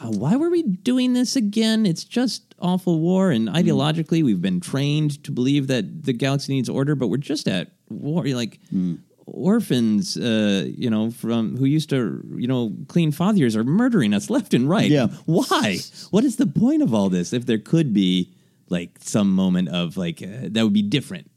uh, 0.00 0.10
why 0.16 0.36
were 0.36 0.48
we 0.48 0.62
doing 0.62 1.12
this 1.14 1.34
again 1.34 1.86
it's 1.86 2.04
just 2.04 2.45
awful 2.58 3.00
war 3.00 3.30
and 3.30 3.48
mm-hmm. 3.48 3.56
ideologically 3.56 4.24
we've 4.24 4.40
been 4.40 4.60
trained 4.60 5.22
to 5.24 5.30
believe 5.30 5.66
that 5.66 6.04
the 6.04 6.12
galaxy 6.12 6.54
needs 6.54 6.68
order 6.68 6.94
but 6.94 7.08
we're 7.08 7.16
just 7.16 7.48
at 7.48 7.70
war 7.88 8.26
You're 8.26 8.36
like 8.36 8.58
mm. 8.72 8.98
orphans 9.26 10.16
uh, 10.16 10.66
you 10.66 10.90
know 10.90 11.10
from 11.10 11.56
who 11.56 11.64
used 11.64 11.90
to 11.90 12.22
you 12.36 12.46
know 12.46 12.74
clean 12.88 13.12
fathers 13.12 13.56
are 13.56 13.64
murdering 13.64 14.14
us 14.14 14.30
left 14.30 14.54
and 14.54 14.68
right. 14.68 14.90
Yeah. 14.90 15.08
why? 15.26 15.78
What 16.10 16.24
is 16.24 16.36
the 16.36 16.46
point 16.46 16.82
of 16.82 16.94
all 16.94 17.08
this 17.08 17.32
if 17.32 17.46
there 17.46 17.58
could 17.58 17.92
be 17.92 18.32
like 18.68 18.98
some 19.00 19.34
moment 19.34 19.68
of 19.68 19.96
like 19.96 20.22
uh, 20.22 20.48
that 20.50 20.62
would 20.62 20.72
be 20.72 20.82
different? 20.82 21.30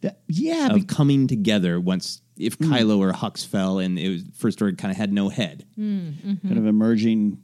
That- 0.00 0.20
yeah, 0.28 0.68
of 0.68 0.86
coming 0.86 1.26
together 1.26 1.80
once 1.80 2.22
if 2.36 2.58
mm. 2.58 2.68
Kylo 2.68 2.98
or 2.98 3.12
Hux 3.12 3.46
fell 3.46 3.78
and 3.78 3.98
it 3.98 4.08
was 4.08 4.22
first 4.36 4.62
order 4.62 4.74
kind 4.76 4.92
of 4.92 4.96
had 4.96 5.12
no 5.12 5.28
head. 5.28 5.64
Mm, 5.78 6.12
mm-hmm. 6.12 6.48
kind 6.48 6.58
of 6.58 6.66
emerging 6.66 7.42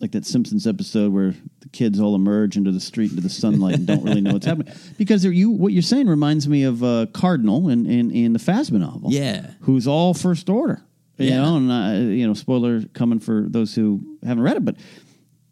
like 0.00 0.12
that 0.12 0.24
Simpsons 0.24 0.66
episode 0.66 1.12
where 1.12 1.34
the 1.60 1.68
kids 1.68 2.00
all 2.00 2.14
emerge 2.14 2.56
into 2.56 2.72
the 2.72 2.80
street 2.80 3.10
into 3.10 3.22
the 3.22 3.28
sunlight 3.28 3.74
and 3.74 3.86
don't 3.86 4.02
really 4.02 4.20
know 4.22 4.32
what's 4.32 4.46
happening. 4.46 4.72
Because 4.98 5.24
you, 5.24 5.50
what 5.50 5.72
you're 5.72 5.82
saying 5.82 6.06
reminds 6.08 6.48
me 6.48 6.62
of 6.64 6.82
uh, 6.82 7.06
Cardinal 7.12 7.68
in, 7.68 7.86
in 7.86 8.10
in 8.10 8.32
the 8.32 8.38
Phasma 8.38 8.78
novel. 8.80 9.10
Yeah. 9.12 9.50
who's 9.60 9.86
all 9.86 10.14
First 10.14 10.48
Order. 10.48 10.82
You 11.18 11.28
Yeah. 11.28 11.42
know, 11.42 11.56
and 11.56 11.70
uh, 11.70 12.10
you 12.12 12.26
know, 12.26 12.34
spoiler 12.34 12.82
coming 12.94 13.18
for 13.20 13.44
those 13.48 13.74
who 13.74 14.00
haven't 14.24 14.42
read 14.42 14.56
it, 14.56 14.64
but 14.64 14.76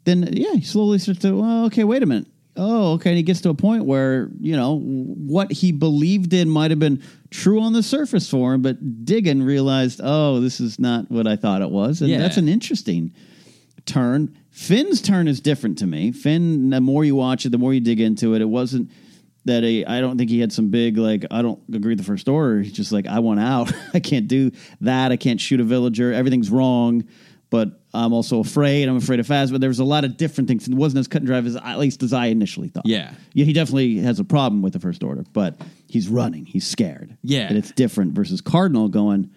then 0.05 0.29
yeah, 0.33 0.55
he 0.55 0.63
slowly 0.63 0.99
starts 0.99 1.21
to. 1.21 1.37
Well, 1.41 1.67
okay, 1.67 1.85
wait 1.85 2.03
a 2.03 2.07
minute. 2.07 2.27
Oh, 2.57 2.95
okay. 2.95 3.11
And 3.11 3.17
he 3.19 3.23
gets 3.23 3.41
to 3.43 3.51
a 3.51 3.55
point 3.55 3.85
where 3.85 4.31
you 4.41 4.57
know 4.57 4.79
what 4.81 5.53
he 5.53 5.71
believed 5.73 6.33
in 6.33 6.49
might 6.49 6.71
have 6.71 6.81
been 6.81 7.03
true 7.31 7.61
on 7.61 7.73
the 7.75 7.83
surface 7.83 8.29
for 8.29 8.55
him, 8.55 8.63
but 8.63 9.05
digging 9.05 9.43
realized, 9.43 10.01
oh, 10.03 10.41
this 10.41 10.59
is 10.59 10.79
not 10.79 11.11
what 11.11 11.27
I 11.27 11.37
thought 11.37 11.61
it 11.63 11.71
was, 11.71 12.01
and 12.01 12.11
Yeah. 12.11 12.19
that's 12.19 12.39
an 12.39 12.49
interesting 12.49 13.13
turn. 13.89 14.39
Finn's 14.51 15.03
turn 15.03 15.27
is 15.27 15.41
different 15.41 15.79
to 15.79 15.87
me. 15.87 16.13
Finn, 16.13 16.71
the 16.71 16.81
more 16.81 17.05
you 17.05 17.17
watch 17.17 17.47
it, 17.47 17.51
the 17.51 17.59
more 17.59 17.75
you 17.75 17.81
dig 17.81 18.01
into 18.01 18.35
it. 18.35 18.43
It 18.43 18.49
wasn't 18.49 18.91
that 19.47 19.65
a. 19.65 19.85
I 19.85 20.01
don't 20.01 20.17
think 20.19 20.31
he 20.31 20.41
had 20.41 20.53
some 20.53 20.71
big 20.71 20.97
like. 20.97 21.25
I 21.31 21.43
don't 21.43 21.61
agree 21.73 21.93
with 21.93 21.99
the 21.99 22.05
first 22.05 22.29
order. 22.29 22.61
He's 22.61 22.73
just 22.73 22.93
like 22.93 23.07
I 23.07 23.19
want 23.19 23.41
out. 23.41 23.73
I 23.95 24.01
can't 24.01 24.29
do 24.29 24.53
that. 24.83 25.11
I 25.11 25.17
can't 25.17 25.41
shoot 25.41 25.61
a 25.61 25.65
villager. 25.65 26.13
Everything's 26.13 26.51
wrong. 26.51 27.05
But 27.51 27.81
I'm 27.95 28.13
also 28.13 28.41
afraid. 28.41 28.89
I'm 28.89 28.97
afraid 28.97 29.21
of 29.21 29.27
Phasma. 29.27 29.53
But 29.53 29.63
there 29.63 29.71
was 29.71 29.79
a 29.79 29.85
lot 29.85 30.05
of 30.05 30.19
different 30.19 30.49
things. 30.49 30.69
It 30.69 30.75
wasn't 30.75 31.01
as 31.01 31.09
cut 31.09 31.23
and 31.23 31.27
dry 31.27 31.39
as 31.39 31.57
at 31.57 31.79
least 31.79 32.03
as 32.03 32.13
I 32.13 32.27
initially 32.27 32.69
thought. 32.69 32.85
Yeah. 32.87 33.15
Yeah, 33.33 33.47
he 33.47 33.55
definitely 33.55 33.97
has 33.99 34.21
a 34.21 34.25
problem 34.25 34.61
with 34.61 34.75
the 34.75 34.81
first 34.81 35.03
order, 35.03 35.25
but 35.33 35.59
he's 35.89 36.09
running. 36.09 36.45
He's 36.45 36.67
scared. 36.67 37.17
Yeah. 37.23 37.49
And 37.49 37.57
it's 37.57 37.73
different 37.73 38.13
versus 38.13 38.43
Cardinal 38.43 38.89
going, 38.89 39.31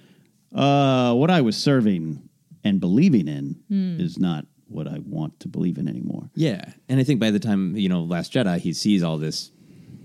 uh, 0.53 1.13
what 1.13 1.31
I 1.31 1.39
was 1.39 1.55
serving 1.55 2.27
and 2.63 2.79
believing 2.79 3.27
in 3.27 3.55
Hmm. 3.69 3.99
is 3.99 4.17
not 4.19 4.45
what 4.67 4.87
I 4.87 4.99
want 4.99 5.39
to 5.41 5.47
believe 5.49 5.77
in 5.77 5.87
anymore. 5.87 6.29
Yeah, 6.35 6.63
and 6.87 6.99
I 6.99 7.03
think 7.03 7.19
by 7.19 7.31
the 7.31 7.39
time 7.39 7.75
you 7.75 7.89
know 7.89 8.03
Last 8.03 8.31
Jedi, 8.33 8.59
he 8.59 8.71
sees 8.73 9.03
all 9.03 9.17
this 9.17 9.51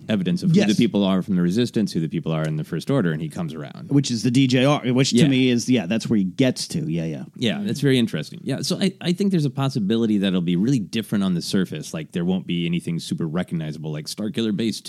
evidence 0.09 0.43
of 0.45 0.51
who 0.51 0.57
Yes. 0.57 0.69
the 0.69 0.75
people 0.77 1.03
are 1.03 1.21
from 1.21 1.35
the 1.35 1.43
Resistance, 1.43 1.91
who 1.93 1.99
the 2.01 2.09
people 2.09 2.31
are 2.31 2.45
in 2.45 2.57
the 2.57 2.63
First 2.65 2.91
Order, 2.93 3.11
and 3.11 3.21
he 3.21 3.29
comes 3.29 3.53
around. 3.55 3.91
Which 3.91 4.09
is 4.11 4.23
the 4.23 4.31
DJR, 4.31 4.93
which 4.95 5.11
to 5.11 5.27
me 5.29 5.49
is, 5.49 5.69
yeah, 5.69 5.87
that's 5.87 6.09
where 6.09 6.17
he 6.17 6.23
gets 6.25 6.69
to. 6.69 6.89
Yeah, 6.89 7.07
yeah. 7.07 7.25
Yeah, 7.37 7.61
that's 7.65 7.81
very 7.81 7.99
interesting. 7.99 8.39
Yeah, 8.45 8.63
so 8.63 8.79
I, 8.81 8.93
I 9.01 9.13
think 9.13 9.33
there's 9.33 9.45
a 9.45 9.51
possibility 9.51 10.19
that 10.19 10.29
it'll 10.29 10.43
be 10.43 10.55
really 10.55 10.79
different 10.79 11.25
on 11.25 11.35
the 11.35 11.43
surface. 11.43 11.93
Like 11.93 12.13
there 12.13 12.25
won't 12.25 12.47
be 12.47 12.67
anything 12.67 13.01
super 13.01 13.27
recognizable 13.27 13.91
like 13.91 14.07
Starkiller 14.07 14.57
Base 14.57 14.81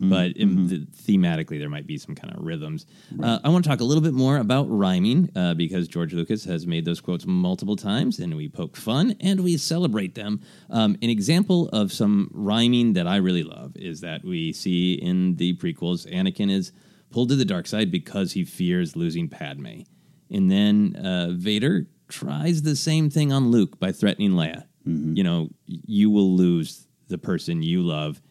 2, 0.00 0.08
but 0.08 0.36
in 0.36 0.68
the, 0.68 0.78
thematically 0.86 1.58
there 1.58 1.68
might 1.68 1.86
be 1.86 1.98
some 1.98 2.14
kind 2.14 2.34
of 2.34 2.44
rhythms. 2.44 2.86
Uh, 3.22 3.38
I 3.42 3.48
want 3.48 3.64
to 3.64 3.70
talk 3.70 3.80
a 3.80 3.84
little 3.84 4.02
bit 4.02 4.14
more 4.14 4.38
about 4.38 4.64
rhyming 4.64 5.30
uh, 5.34 5.54
because 5.54 5.88
George 5.88 6.12
Lucas 6.12 6.44
has 6.44 6.66
made 6.66 6.84
those 6.84 7.00
quotes 7.00 7.26
multiple 7.26 7.76
times 7.76 8.18
and 8.18 8.34
we 8.36 8.48
poke 8.48 8.76
fun 8.76 9.16
and 9.20 9.40
we 9.40 9.56
celebrate 9.56 10.14
them. 10.14 10.40
Um, 10.70 10.96
an 11.02 11.10
example 11.10 11.68
of 11.68 11.92
some 11.92 12.30
rhyming 12.32 12.92
that 12.94 13.06
I 13.06 13.16
really 13.16 13.42
love 13.42 13.76
is 13.76 14.00
that 14.00 14.24
we 14.24 14.52
see 14.52 14.94
in 14.94 15.36
the 15.36 15.56
prequels 15.56 16.10
Anakin 16.12 16.50
is 16.50 16.72
pulled 17.10 17.30
to 17.30 17.36
the 17.36 17.44
dark 17.44 17.66
side 17.66 17.90
because 17.90 18.32
he 18.32 18.44
fears 18.44 18.96
losing 18.96 19.28
Padme. 19.28 19.82
And 20.30 20.50
then 20.50 20.96
uh, 20.96 21.30
Vader 21.32 21.86
tries 22.08 22.62
the 22.62 22.76
same 22.76 23.10
thing 23.10 23.32
on 23.32 23.50
Luke 23.50 23.78
by 23.78 23.92
threatening 23.92 24.32
Leia. 24.32 24.64
You 24.84 25.22
know, 25.22 25.50
you 25.66 26.10
will 26.10 26.34
lose 26.34 26.86
the 27.08 27.18
person 27.18 27.62
you 27.62 27.82
love, 27.82 28.22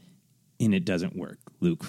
and 0.60 0.74
it 0.74 0.86
doesn't 0.86 1.16
work. 1.16 1.40
Luke 1.60 1.86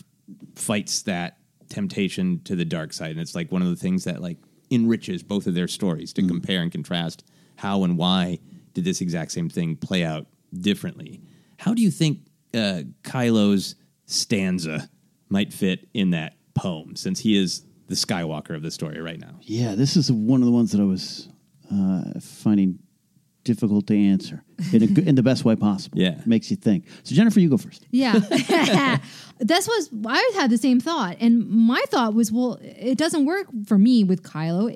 fights 0.54 1.02
that 1.02 1.38
temptation 1.68 2.40
to 2.44 2.56
the 2.56 2.64
dark 2.64 2.92
side, 2.92 3.12
and 3.12 3.20
it's 3.20 3.34
like 3.34 3.52
one 3.52 3.62
of 3.62 3.68
the 3.68 3.76
things 3.76 4.04
that 4.04 4.22
like 4.22 4.38
enriches 4.70 5.22
both 5.22 5.46
of 5.46 5.54
their 5.54 5.68
stories 5.68 6.12
to 6.12 6.26
compare 6.26 6.60
and 6.60 6.70
contrast 6.70 7.24
how 7.56 7.84
and 7.84 7.96
why 7.96 8.38
did 8.74 8.84
this 8.84 9.00
exact 9.00 9.32
same 9.32 9.48
thing 9.48 9.76
play 9.76 10.04
out 10.04 10.26
differently. 10.52 11.20
How 11.58 11.74
do 11.74 11.82
you 11.82 11.90
think 11.90 12.20
uh, 12.54 12.82
Kylo's 13.02 13.74
stanza 14.06 14.88
might 15.28 15.52
fit 15.52 15.88
in 15.94 16.10
that 16.10 16.34
poem, 16.54 16.96
since 16.96 17.20
he 17.20 17.36
is 17.36 17.64
the 17.88 17.94
Skywalker 17.94 18.54
of 18.54 18.62
the 18.62 18.70
story 18.70 19.00
right 19.00 19.18
now? 19.18 19.34
Yeah, 19.42 19.74
this 19.74 19.96
is 19.96 20.12
one 20.12 20.40
of 20.40 20.46
the 20.46 20.52
ones 20.52 20.72
that 20.72 20.80
I 20.80 20.84
was 20.84 21.28
uh, 21.72 22.20
finding 22.20 22.78
difficult 23.48 23.86
to 23.86 23.96
answer 23.96 24.44
in, 24.74 24.82
a, 24.82 25.00
in 25.08 25.14
the 25.14 25.22
best 25.22 25.42
way 25.42 25.56
possible. 25.56 25.98
Yeah. 25.98 26.18
It 26.18 26.26
Makes 26.26 26.50
you 26.50 26.56
think. 26.56 26.84
So, 27.02 27.14
Jennifer, 27.14 27.40
you 27.40 27.48
go 27.48 27.56
first. 27.56 27.86
Yeah. 27.90 28.12
That's 29.40 29.66
was 29.66 29.88
I 30.06 30.32
had 30.34 30.50
the 30.50 30.58
same 30.58 30.80
thought. 30.80 31.16
And 31.18 31.48
my 31.48 31.82
thought 31.88 32.12
was, 32.12 32.30
well, 32.30 32.58
it 32.60 32.98
doesn't 32.98 33.24
work 33.24 33.46
for 33.66 33.78
me 33.78 34.04
with 34.04 34.22
Kylo. 34.22 34.68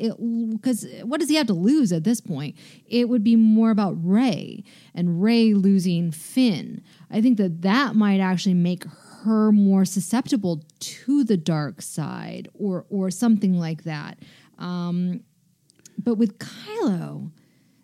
Because 0.53 0.87
what 1.03 1.21
does 1.21 1.29
he 1.29 1.35
have 1.35 1.49
to 1.49 1.53
lose 1.53 1.93
at 1.93 2.05
this 2.05 2.21
point? 2.21 2.57
It 2.87 3.11
would 3.11 3.23
be 3.23 3.37
more 3.37 3.71
about 3.71 3.95
Rey 4.03 4.65
and 4.95 5.23
Rey 5.23 5.53
losing 5.53 6.11
Finn. 6.11 6.83
I 7.11 7.21
think 7.21 7.37
that 7.37 7.61
that 7.61 7.95
might 7.95 8.21
actually 8.21 8.55
make 8.55 8.85
her 9.25 9.53
more 9.53 9.85
susceptible 9.85 10.63
to 10.81 11.25
the 11.25 11.37
dark 11.37 11.83
side 11.83 12.49
or 12.55 12.87
or 12.89 13.11
something 13.11 13.59
like 13.59 13.85
that. 13.85 14.19
Um, 14.59 15.21
but 15.99 16.15
with 16.15 16.39
Kylo, 16.39 17.31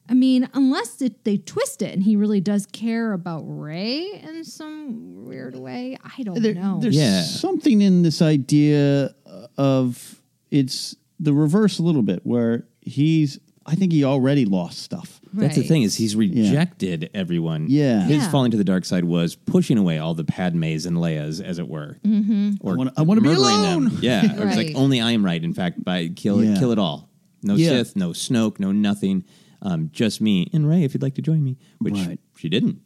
I 0.08 0.14
mean, 0.14 0.48
unless 0.54 1.02
it, 1.02 1.24
they 1.24 1.36
twist 1.36 1.82
it 1.82 1.92
and 1.92 2.02
he 2.02 2.16
really 2.16 2.40
does 2.40 2.66
care 2.66 3.12
about 3.12 3.42
Rey 3.44 4.20
in 4.26 4.42
some 4.44 5.24
weird 5.26 5.54
way, 5.54 5.98
I 6.02 6.22
don't 6.22 6.40
There- 6.42 6.54
know. 6.54 6.78
There's 6.80 7.30
something 7.40 7.80
in 7.82 8.02
this 8.02 8.22
idea 8.22 9.14
of 9.56 10.22
it's 10.50 10.96
the 11.20 11.32
reverse 11.32 11.78
a 11.78 11.82
little 11.82 12.02
bit, 12.02 12.20
where 12.24 12.66
he's. 12.80 13.38
I 13.66 13.74
think 13.74 13.92
he 13.92 14.02
already 14.02 14.46
lost 14.46 14.78
stuff. 14.78 15.20
That's 15.34 15.56
the 15.56 15.62
thing 15.62 15.82
is 15.82 15.94
he's 15.94 16.16
rejected 16.16 17.10
everyone. 17.12 17.66
Yeah. 17.68 18.00
his 18.06 18.22
Yeah. 18.22 18.30
falling 18.30 18.50
to 18.52 18.56
the 18.56 18.64
dark 18.64 18.86
side 18.86 19.04
was 19.04 19.34
pushing 19.36 19.76
away 19.76 19.98
all 19.98 20.14
the 20.14 20.24
Padmes 20.24 20.86
and 20.86 20.96
Leias, 20.96 21.42
as 21.44 21.58
it 21.58 21.68
were, 21.68 21.98
Mm-hmm. 22.02 22.52
or 22.62 22.78
I 22.96 23.02
wanna- 23.02 23.20
be 23.20 23.28
alone. 23.28 23.84
Them. 23.84 23.98
Yeah, 24.00 24.22
or 24.40 24.46
it's 24.46 24.56
like 24.56 24.72
only 24.74 25.02
I 25.02 25.10
am 25.12 25.22
right. 25.22 25.44
In 25.44 25.52
fact, 25.52 25.84
by 25.84 26.08
kill 26.08 26.42
Yeah. 26.42 26.58
kill 26.58 26.72
it 26.72 26.78
all. 26.78 27.10
No 27.42 27.56
Yeah. 27.56 27.68
Sith, 27.82 27.94
no 27.94 28.10
Snoke, 28.12 28.58
no 28.58 28.72
nothing. 28.72 29.24
Um, 29.62 29.90
just 29.92 30.20
me 30.20 30.48
and 30.52 30.68
Rey. 30.68 30.84
If 30.84 30.94
you'd 30.94 31.02
like 31.02 31.14
to 31.16 31.22
join 31.22 31.42
me, 31.42 31.56
which 31.78 31.94
Right. 31.94 32.20
she 32.36 32.48
didn't. 32.48 32.80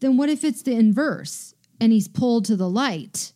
Then 0.00 0.16
what 0.16 0.28
if 0.30 0.44
it's 0.44 0.62
the 0.62 0.72
inverse 0.72 1.54
and 1.80 1.92
he's 1.92 2.08
pulled 2.08 2.46
to 2.46 2.56
the 2.56 2.68
light 2.70 3.32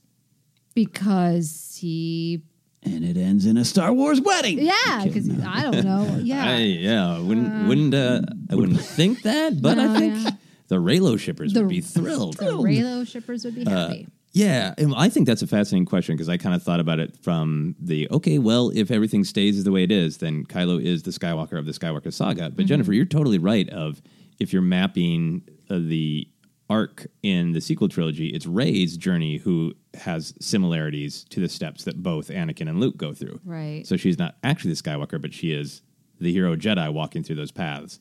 because 0.75 1.79
he, 1.81 2.43
And 2.83 3.05
it 3.05 3.17
ends 3.17 3.47
in 3.47 3.57
a 3.57 3.65
Star 3.65 3.93
Wars 3.93 4.21
wedding. 4.21 4.59
yeah, 4.61 5.03
because 5.05 5.29
I 5.45 5.63
don't 5.71 5.85
know, 5.85 6.21
yeah. 6.23 6.45
I, 6.53 6.57
yeah, 6.61 7.19
wouldn't 7.19 7.69
wouldn't 7.69 7.95
uh, 7.95 8.23
I 8.51 8.55
wouldn't 8.55 8.81
think 8.99 9.23
that, 9.23 9.61
but 9.63 9.79
I 9.79 9.99
think 9.99 10.15
yeah. 10.25 10.31
the 10.69 10.77
Reylo 10.77 11.19
shippers 11.19 11.53
The- 11.53 11.61
would 11.61 11.69
be 11.69 11.81
thrilled. 11.81 12.37
The 12.39 12.47
Reylo 12.47 13.07
shippers 13.07 13.45
would 13.45 13.55
be 13.55 13.65
happy. 13.65 14.09
Yeah, 14.35 14.75
I 14.97 15.09
think 15.09 15.27
that's 15.29 15.43
a 15.43 15.47
fascinating 15.47 15.87
question 15.87 16.17
because 16.17 16.29
I 16.29 16.37
kind 16.37 16.57
of 16.57 16.63
thought 16.63 16.81
about 16.81 16.99
it 16.99 17.17
from 17.23 17.77
the 17.79 18.09
okay, 18.11 18.39
well, 18.39 18.71
if 18.75 18.91
everything 18.91 19.23
stays 19.23 19.63
the 19.63 19.71
way 19.71 19.85
it 19.85 19.93
is, 19.93 20.19
then 20.19 20.45
Kylo 20.45 20.83
is 20.83 21.05
the 21.05 21.13
Skywalker 21.13 21.57
of 21.57 21.67
the 21.67 21.73
Skywalker 21.73 22.13
saga. 22.13 22.51
But 22.51 22.67
Jennifer, 22.67 22.93
you're 22.93 23.05
totally 23.05 23.39
right. 23.39 23.71
Of 23.71 24.03
if 24.41 24.53
you're 24.53 24.61
mapping 24.61 25.43
uh, 25.71 25.79
the 25.79 26.29
arc 26.69 27.07
in 27.23 27.53
the 27.53 27.61
sequel 27.61 27.89
trilogy, 27.89 28.29
it's 28.29 28.47
Rey's 28.47 28.97
journey 28.97 29.37
who 29.37 29.73
has 29.95 30.35
similarities 30.41 31.25
to 31.31 31.39
the 31.39 31.49
steps 31.49 31.85
that 31.85 32.03
both 32.03 32.29
Anakin 32.29 32.69
and 32.69 32.81
Luke 32.81 32.97
go 32.97 33.13
through. 33.15 33.39
Right. 33.45 33.87
So 33.87 33.97
she's 33.97 34.19
not 34.19 34.35
actually 34.43 34.73
the 34.75 34.83
Skywalker, 34.83 35.23
but 35.23 35.33
she 35.33 35.53
is 35.53 35.83
the 36.21 36.33
hero 36.33 36.57
Jedi 36.57 36.93
walking 36.93 37.23
through 37.23 37.37
those 37.37 37.53
paths. 37.53 38.01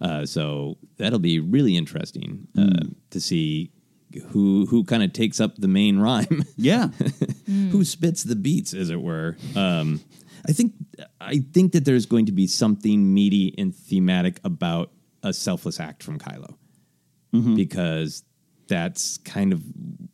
Uh, 0.00 0.24
so 0.24 0.78
that'll 0.96 1.18
be 1.18 1.40
really 1.40 1.76
interesting 1.76 2.46
uh, 2.56 2.86
to 3.10 3.20
see 3.20 3.70
who 4.30 4.66
who 4.66 4.84
kind 4.84 5.02
of 5.02 5.12
takes 5.12 5.40
up 5.40 5.56
the 5.56 5.68
main 5.68 5.98
rhyme, 5.98 6.44
Yeah. 6.56 6.88
who 7.46 7.84
spits 7.84 8.22
the 8.22 8.36
beats, 8.36 8.74
as 8.74 8.90
it 8.90 9.00
were. 9.00 9.36
Um, 9.56 10.00
I 10.48 10.52
think 10.52 10.72
I 11.20 11.38
think 11.52 11.72
that 11.72 11.84
there's 11.84 12.06
going 12.06 12.26
to 12.26 12.32
be 12.32 12.46
something 12.46 13.12
meaty 13.12 13.54
and 13.58 13.74
thematic 13.74 14.40
about 14.44 14.90
a 15.22 15.32
selfless 15.32 15.80
act 15.80 16.02
from 16.02 16.18
Kylo, 16.18 16.54
because 17.32 18.22
that's 18.68 19.18
kind 19.18 19.52
of 19.52 19.62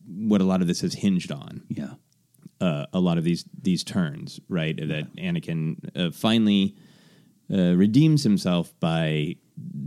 what 0.06 0.40
a 0.40 0.44
lot 0.44 0.60
of 0.60 0.66
this 0.66 0.80
has 0.80 0.94
hinged 0.94 1.32
on 1.32 1.62
yeah. 1.68 1.94
uh, 2.60 2.86
a 2.92 3.00
lot 3.00 3.18
of 3.18 3.24
these 3.24 3.44
these 3.60 3.84
turns, 3.84 4.40
right? 4.48 4.76
That 4.76 5.14
Anakin 5.16 5.76
uh, 5.96 6.10
finally 6.12 6.76
uh, 7.52 7.74
redeems 7.74 8.22
himself 8.22 8.72
by 8.80 9.36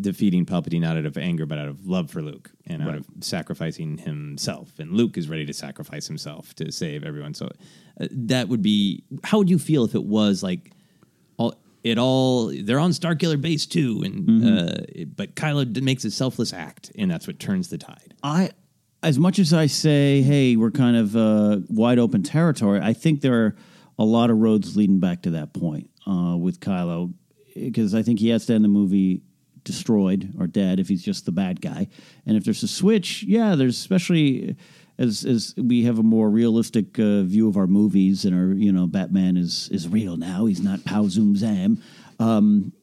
defeating 0.02 0.46
Palpatine 0.46 0.82
not 0.82 0.98
out 0.98 1.06
of 1.06 1.18
anger, 1.18 1.46
but 1.46 1.58
out 1.58 1.68
of 1.68 1.88
love 1.88 2.10
for 2.10 2.22
Luke 2.22 2.50
and 2.66 2.82
out 2.82 2.96
of 2.96 3.06
sacrificing 3.20 3.98
himself. 3.98 4.80
And 4.80 4.94
Luke 4.94 5.18
is 5.18 5.28
ready 5.28 5.46
to 5.46 5.54
sacrifice 5.54 6.08
himself 6.08 6.54
to 6.56 6.72
save 6.72 7.04
everyone. 7.04 7.34
So 7.34 7.48
uh, 8.00 8.08
that 8.12 8.48
would 8.48 8.62
be. 8.62 9.04
How 9.24 9.38
would 9.40 9.50
you 9.50 9.60
feel 9.60 9.84
if 9.84 9.94
it 9.96 10.04
was 10.04 10.42
like 10.44 10.72
all? 11.38 11.56
It 11.84 11.98
all 11.98 12.48
they're 12.48 12.80
on 12.80 12.92
Starkiller 12.92 13.40
Base 13.40 13.66
too, 13.66 14.02
and 14.04 14.44
uh, 14.44 14.78
it- 14.90 15.16
but 15.16 15.36
Kylo 15.36 15.72
d- 15.72 15.80
makes 15.82 16.04
a 16.06 16.12
selfless 16.12 16.52
act, 16.52 16.92
and 16.98 17.10
that's 17.10 17.28
what 17.28 17.40
turns 17.40 17.70
the 17.70 17.78
tide. 17.78 18.14
I, 18.24 18.50
as 19.04 19.18
much 19.20 19.40
as 19.40 19.54
I 19.54 19.68
say, 19.68 20.22
hey, 20.22 20.56
we're 20.58 20.72
kind 20.72 20.98
of 20.98 21.16
uh, 21.16 21.60
wide 21.70 22.00
open 22.00 22.24
territory, 22.24 22.82
I 22.82 22.92
think 22.94 23.22
there 23.22 23.36
are 23.46 23.56
a 24.00 24.04
lot 24.04 24.30
of 24.32 24.38
roads 24.38 24.76
leading 24.76 25.00
back 25.00 25.22
to 25.22 25.30
that 25.32 25.54
point 25.54 25.90
uh, 26.06 26.36
with 26.38 26.60
Kylo, 26.60 27.14
because 27.56 27.94
I 27.96 28.02
think 28.02 28.20
he 28.20 28.30
has 28.30 28.46
to 28.48 28.54
end 28.54 28.66
the 28.66 28.70
movie 28.70 29.22
destroyed 29.68 30.34
or 30.40 30.48
dead 30.48 30.80
if 30.80 30.88
he's 30.88 31.04
just 31.04 31.26
the 31.26 31.32
bad 31.32 31.62
guy. 31.62 31.88
And 32.26 32.36
if 32.36 32.44
there's 32.44 32.64
a 32.64 32.68
switch, 32.68 33.24
yeah, 33.24 33.56
there's 33.56 33.78
especially 33.78 34.56
as 34.98 35.26
as 35.26 35.54
we 35.58 35.84
have 35.84 36.00
a 36.00 36.04
more 36.04 36.30
realistic 36.30 36.98
uh, 36.98 37.22
view 37.22 37.48
of 37.48 37.58
our 37.58 37.68
movies 37.68 38.26
and 38.26 38.34
our 38.34 38.56
you 38.56 38.72
know 38.72 38.88
Batman 38.88 39.38
is 39.38 39.70
is 39.72 39.88
real 39.88 40.18
now. 40.18 40.46
He's 40.46 40.62
not 40.62 40.84
Pow 40.86 41.08
Zoom 41.08 41.36
Zam. 41.36 41.84
Um, 42.20 42.74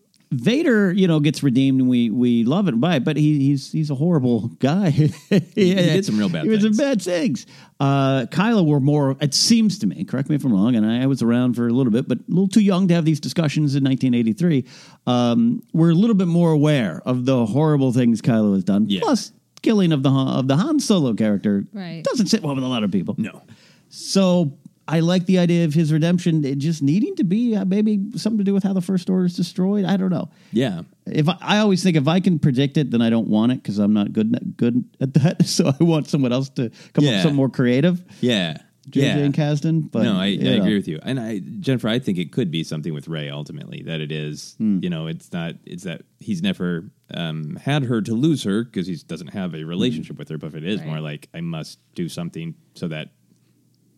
Vader, 0.41 0.93
you 0.93 1.07
know, 1.09 1.20
gets 1.20 1.43
redeemed 1.43 1.80
and 1.80 1.89
we 1.89 2.11
we 2.11 2.45
love 2.45 2.68
it, 2.68 2.80
by 2.80 2.99
but 2.99 3.16
he, 3.16 3.39
he's 3.39 3.70
he's 3.72 3.91
a 3.91 3.95
horrible 3.95 4.49
guy. 4.59 4.89
Yeah, 4.89 5.09
he, 5.55 5.74
did 5.74 6.05
some 6.05 6.18
real 6.18 6.28
bad 6.28 6.43
things. 6.43 6.62
He 6.62 6.68
did 6.68 6.76
some 6.76 6.85
bad 6.85 7.03
things. 7.03 7.47
Uh, 7.80 8.26
Kylo 8.26 8.66
were 8.66 8.80
more. 8.80 9.16
It 9.20 9.35
seems 9.35 9.78
to 9.80 9.87
me. 9.87 10.05
Correct 10.05 10.28
me 10.28 10.37
if 10.37 10.45
I'm 10.45 10.53
wrong. 10.53 10.74
And 10.76 10.87
I, 10.87 11.03
I 11.03 11.07
was 11.07 11.22
around 11.22 11.55
for 11.55 11.66
a 11.68 11.72
little 11.72 11.93
bit, 11.93 12.07
but 12.09 12.18
a 12.18 12.22
little 12.28 12.49
too 12.49 12.61
young 12.62 12.89
to 12.89 12.95
have 12.95 13.05
these 13.05 13.20
discussions 13.20 13.74
in 13.74 13.85
1983. 13.85 14.64
Um, 15.07 15.62
we're 15.72 15.91
a 15.91 15.95
little 15.95 16.16
bit 16.16 16.28
more 16.28 16.53
aware 16.53 17.03
of 17.05 17.24
the 17.26 17.47
horrible 17.47 17.93
things 17.93 18.22
Kylo 18.22 18.55
has 18.55 18.64
done. 18.64 18.87
Yeah. 18.89 19.01
Plus, 19.03 19.32
killing 19.62 19.93
of 19.93 20.03
the 20.03 20.11
Han- 20.11 20.39
of 20.39 20.49
the 20.49 20.57
Han 20.57 20.78
Solo 20.80 21.14
character 21.14 21.64
Right. 21.72 22.05
doesn't 22.05 22.26
sit 22.26 22.43
well 22.43 22.55
with 22.55 22.64
a 22.64 22.68
lot 22.68 22.85
of 22.85 22.91
people. 22.91 23.14
No. 23.18 23.43
So 23.89 24.57
I 24.87 25.01
like 25.01 25.24
the 25.26 25.39
idea 25.39 25.64
of 25.64 25.72
his 25.72 25.93
redemption 25.93 26.45
it 26.45 26.59
just 26.59 26.82
needing 26.82 27.16
to 27.16 27.24
be 27.24 27.57
uh, 27.57 27.64
maybe 27.64 28.01
something 28.16 28.39
to 28.39 28.45
do 28.45 28.53
with 28.53 28.62
how 28.64 28.72
the 28.74 28.82
First 28.82 29.09
Order 29.09 29.24
is 29.24 29.35
destroyed. 29.37 29.85
I 29.85 29.97
don't 29.97 30.11
know. 30.11 30.28
Yeah. 30.53 30.82
If 31.07 31.28
I, 31.28 31.37
I 31.41 31.59
always 31.59 31.82
think 31.82 31.97
if 31.97 32.07
I 32.07 32.20
can 32.20 32.39
predict 32.39 32.76
it, 32.76 32.91
then 32.91 33.01
I 33.01 33.09
don't 33.11 33.28
want 33.28 33.53
it 33.53 33.62
because 33.62 33.78
I'm 33.78 33.93
not 33.95 34.12
good 34.12 34.55
good 34.57 34.85
at 35.01 35.14
that. 35.14 35.47
So 35.47 35.72
I 35.78 35.85
want 35.85 36.09
someone 36.09 36.32
else 36.32 36.49
to 36.51 36.70
come 36.93 37.05
up 37.05 37.05
Yeah. 37.05 37.11
with 37.12 37.22
something 37.22 37.37
more 37.37 37.49
creative. 37.49 38.05
Yeah. 38.20 38.59
JJ 38.91 38.97
yeah. 39.03 39.16
and 39.16 39.32
Kasdan. 39.32 39.91
But 39.91 40.03
no, 40.03 40.16
I, 40.16 40.24
I 40.24 40.26
you 40.26 40.57
know. 40.57 40.62
agree 40.62 40.74
with 40.74 40.87
you. 40.87 40.99
And 41.03 41.18
I, 41.18 41.39
Jennifer, 41.61 41.89
I 41.89 41.99
think 41.99 42.18
it 42.18 42.32
could 42.32 42.51
be 42.51 42.62
something 42.62 42.93
with 42.93 43.09
Rey 43.09 43.30
ultimately. 43.30 43.82
That 43.82 44.03
it 44.03 44.12
is, 44.12 44.57
Hmm. 44.59 44.80
you 44.82 44.91
know, 44.91 45.07
it's 45.07 45.32
not. 45.32 45.55
It's 45.64 45.85
that 45.85 46.03
he's 46.20 46.43
never 46.43 46.91
um, 47.14 47.57
had 47.57 47.85
her 47.85 48.03
to 48.03 48.12
lose 48.12 48.43
her 48.45 48.64
because 48.64 48.87
he 48.87 48.97
doesn't 48.97 49.28
have 49.28 49.55
a 49.55 49.64
relationship 49.64 50.18
with 50.18 50.28
her. 50.28 50.37
But 50.37 50.49
if 50.49 50.55
it 50.57 50.64
is 50.64 50.82
more 50.85 51.01
like 51.01 51.30
I 51.32 51.41
must 51.41 51.78
do 51.95 52.11
something 52.11 52.55
so 52.74 52.89
that 52.89 53.09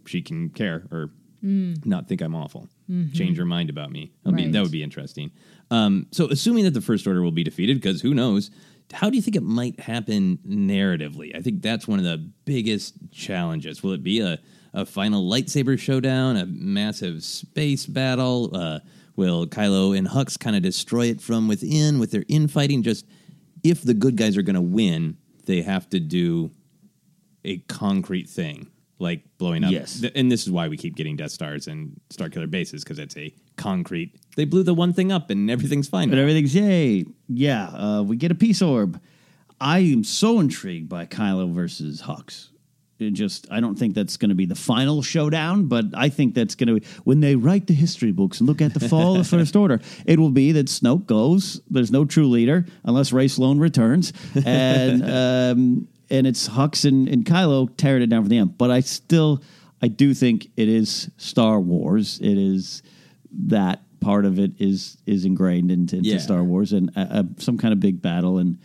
she 0.09 0.23
can 0.23 0.51
care 0.51 0.87
or 0.91 1.11
Mm. 1.45 1.85
not 1.85 2.09
think 2.09 2.23
I'm 2.23 2.35
awful, 2.35 2.67
Mhm. 2.91 3.13
change 3.13 3.37
her 3.37 3.45
mind 3.45 3.69
about 3.69 3.93
me. 3.93 4.11
I 4.25 4.31
mean, 4.31 4.53
that 4.53 4.63
would 4.63 4.73
be 4.73 4.83
interesting. 4.83 5.31
Um, 5.71 6.07
so, 6.11 6.29
assuming 6.29 6.65
that 6.65 6.73
the 6.73 6.81
First 6.81 7.07
Order 7.07 7.21
will 7.23 7.31
be 7.31 7.45
defeated, 7.45 7.77
because 7.77 8.01
who 8.01 8.15
knows? 8.15 8.51
How 8.93 9.11
do 9.11 9.17
you 9.17 9.23
think 9.23 9.37
it 9.37 9.43
might 9.43 9.79
happen 9.81 10.39
narratively? 10.49 11.37
I 11.37 11.43
think 11.43 11.61
that's 11.61 11.87
one 11.87 11.99
of 11.99 12.05
the 12.07 12.27
biggest 12.47 12.95
challenges. 13.13 13.83
Will 13.83 13.93
it 13.93 14.03
be 14.03 14.21
a, 14.21 14.39
a 14.73 14.87
final 14.87 15.29
lightsaber 15.29 15.79
showdown, 15.79 16.37
a 16.37 16.47
massive 16.47 17.23
space 17.23 17.85
battle? 17.85 18.51
Uh, 18.55 18.81
will 19.15 19.47
Kylo 19.47 19.97
and 19.97 20.07
Hux 20.09 20.39
kind 20.39 20.57
of 20.57 20.63
destroy 20.63 21.07
it 21.07 21.21
from 21.21 21.49
within 21.49 21.99
with 21.99 22.13
their 22.13 22.25
infighting? 22.29 22.83
Just 22.83 23.05
if 23.63 23.83
the 23.83 23.95
good 23.95 24.17
guys 24.17 24.37
are 24.37 24.43
going 24.43 24.55
to 24.55 24.61
win, 24.63 25.17
they 25.45 25.63
have 25.63 25.89
to 25.91 26.01
do 26.01 26.51
a 27.45 27.59
concrete 27.69 28.29
thing 28.29 28.69
like 28.99 29.23
blowing 29.39 29.65
up. 29.65 29.71
Yes. 29.73 30.01
Th- 30.01 30.13
and 30.15 30.31
this 30.31 30.43
is 30.43 30.51
why 30.51 30.69
we 30.69 30.77
keep 30.77 30.97
getting 30.97 31.17
Death 31.17 31.33
Stars 31.33 31.67
and 31.67 32.01
Starkiller 32.11 32.51
bases 32.51 32.83
because 32.83 32.99
it's 32.99 33.17
a 33.17 33.35
concrete. 33.57 34.15
They 34.37 34.45
blew 34.45 34.63
the 34.63 34.75
one 34.75 34.93
thing 34.93 35.13
up 35.13 35.31
and 35.31 35.51
everything's 35.51 35.89
fine. 35.89 36.09
But 36.09 36.17
now. 36.17 36.23
everything's 36.23 36.55
yay. 36.55 37.05
Yeah, 37.29 37.69
uh, 37.69 38.03
we 38.03 38.17
get 38.17 38.31
a 38.31 38.35
peace 38.35 38.63
orb. 38.63 39.01
I 39.61 39.79
am 39.79 40.05
so 40.05 40.41
intrigued 40.41 40.89
by 40.89 41.07
Kylo 41.07 41.53
versus 41.53 42.03
Hux. 42.03 42.49
It 42.99 43.11
just, 43.11 43.47
I 43.51 43.61
don't 43.61 43.79
think 43.79 43.95
that's 43.95 44.17
going 44.17 44.31
to 44.31 44.35
be 44.35 44.47
the 44.47 44.55
final 44.55 45.03
showdown, 45.03 45.67
but 45.67 45.85
I 45.95 46.09
think 46.09 46.35
that's 46.35 46.55
going 46.55 46.69
to 46.69 46.81
be 46.81 46.87
when 47.05 47.21
they 47.21 47.37
write 47.37 47.67
the 47.67 47.75
history 47.75 48.11
books 48.11 48.41
and 48.41 48.49
look 48.49 48.63
at 48.63 48.73
the 48.73 48.89
fall 48.89 49.17
of 49.17 49.19
the 49.19 49.37
First 49.37 49.55
Order. 49.57 49.81
It 50.07 50.19
will 50.19 50.31
be 50.31 50.53
that 50.53 50.67
Snoke 50.69 51.05
goes. 51.05 51.61
There's 51.69 51.91
no 51.91 52.07
true 52.07 52.27
leader 52.29 52.65
unless 52.85 53.13
Rae 53.13 53.29
Sloane 53.29 53.59
returns, 53.59 54.15
and 54.47 55.03
um, 55.05 55.89
and 56.11 56.27
it's 56.27 56.49
Hux 56.49 56.85
and, 56.85 57.09
and 57.09 57.25
Kylo 57.25 57.69
tearing 57.77 58.03
it 58.03 58.07
down 58.09 58.23
for 58.23 58.29
the 58.29 58.39
end. 58.39 58.57
But 58.59 58.71
I 58.71 58.81
still, 58.81 59.43
I 59.83 59.89
do 59.89 60.15
think 60.15 60.49
it 60.57 60.69
is 60.69 61.11
Star 61.17 61.61
Wars. 61.61 62.19
It 62.21 62.39
is 62.39 62.83
that 63.49 63.83
part 64.01 64.25
of 64.25 64.39
it 64.39 64.53
is 64.59 64.99
is 65.07 65.25
ingrained 65.25 65.71
into, 65.71 65.97
into 65.97 66.09
Yeah. 66.11 66.19
Star 66.19 66.45
Wars 66.45 66.73
and 66.73 66.91
a, 66.97 67.21
a, 67.21 67.27
some 67.39 67.59
kind 67.59 67.73
of 67.73 67.81
big 67.81 68.01
battle 68.01 68.39
and 68.39 68.59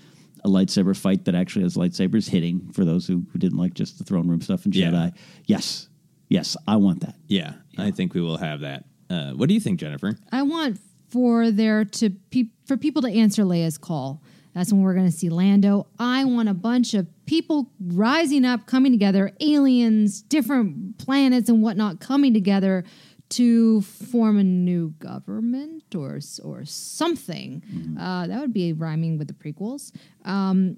a 0.44 0.48
lightsaber 0.50 0.96
fight 0.98 1.26
that 1.26 1.36
actually 1.36 1.64
has 1.64 1.76
lightsabers 1.76 2.30
hitting 2.30 2.72
for 2.74 2.84
those 2.86 3.06
who, 3.08 3.24
who 3.32 3.38
didn't 3.40 3.58
like 3.60 3.74
just 3.74 3.98
the 3.98 4.04
throne 4.04 4.28
room 4.28 4.42
stuff 4.42 4.66
in 4.66 4.72
Yeah. 4.72 4.90
Jedi. 4.92 5.14
Yes, 5.46 5.88
yes, 6.30 6.58
I 6.68 6.78
want 6.78 7.02
that. 7.02 7.16
Yeah, 7.28 7.54
I 7.78 7.92
think 7.92 8.14
we 8.14 8.22
will 8.22 8.38
have 8.38 8.62
that. 8.62 8.86
Uh, 9.10 9.32
what 9.34 9.50
do 9.50 9.54
you 9.54 9.60
think, 9.60 9.80
Jennifer? 9.80 10.18
I 10.32 10.42
want 10.44 10.80
for 11.10 11.52
there 11.52 11.84
to 11.86 12.10
pe- 12.32 12.50
for 12.66 12.78
people 12.78 13.02
to 13.04 13.10
answer 13.12 13.44
Leia's 13.44 13.78
call. 13.78 14.22
That's 14.54 14.72
when 14.72 14.82
we're 14.82 14.94
going 14.94 15.06
to 15.06 15.12
see 15.12 15.30
Lando. 15.30 15.88
I 15.98 16.26
want 16.26 16.50
a 16.50 16.54
bunch 16.54 16.94
of 16.94 17.08
people 17.26 17.72
rising 17.80 18.44
up, 18.46 18.66
coming 18.66 18.92
together, 18.92 19.32
aliens, 19.40 20.22
different 20.22 20.98
planets, 20.98 21.50
and 21.50 21.62
whatnot 21.64 22.00
coming 22.00 22.34
together 22.34 22.84
to 23.30 23.80
form 23.82 24.38
a 24.38 24.44
new 24.44 24.90
government 25.00 25.96
or 25.96 26.20
or 26.44 26.66
something. 26.66 27.64
Uh, 27.98 28.28
that 28.28 28.42
would 28.42 28.54
be 28.54 28.74
rhyming 28.74 29.18
with 29.18 29.28
the 29.30 29.34
prequels. 29.34 29.94
Um, 30.26 30.78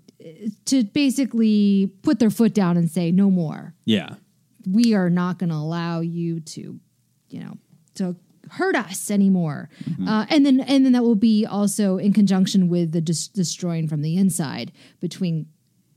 to 0.65 0.83
basically 0.83 1.91
put 2.03 2.19
their 2.19 2.29
foot 2.29 2.53
down 2.53 2.77
and 2.77 2.89
say 2.89 3.11
no 3.11 3.29
more 3.31 3.73
Yeah, 3.85 4.15
we 4.69 4.93
are 4.93 5.09
not 5.09 5.39
going 5.39 5.49
to 5.49 5.55
allow 5.55 6.01
you 6.01 6.39
to, 6.41 6.79
you 7.29 7.39
know, 7.39 7.57
to 7.95 8.15
hurt 8.53 8.75
us 8.75 9.09
anymore. 9.09 9.69
Mm-hmm. 9.83 10.07
Uh, 10.07 10.25
and 10.29 10.45
then, 10.45 10.59
and 10.61 10.85
then 10.85 10.93
that 10.93 11.03
will 11.03 11.15
be 11.15 11.45
also 11.45 11.97
in 11.97 12.13
conjunction 12.13 12.69
with 12.69 12.91
the 12.91 13.01
dis- 13.01 13.27
destroying 13.27 13.87
from 13.87 14.01
the 14.01 14.17
inside 14.17 14.71
between 14.99 15.47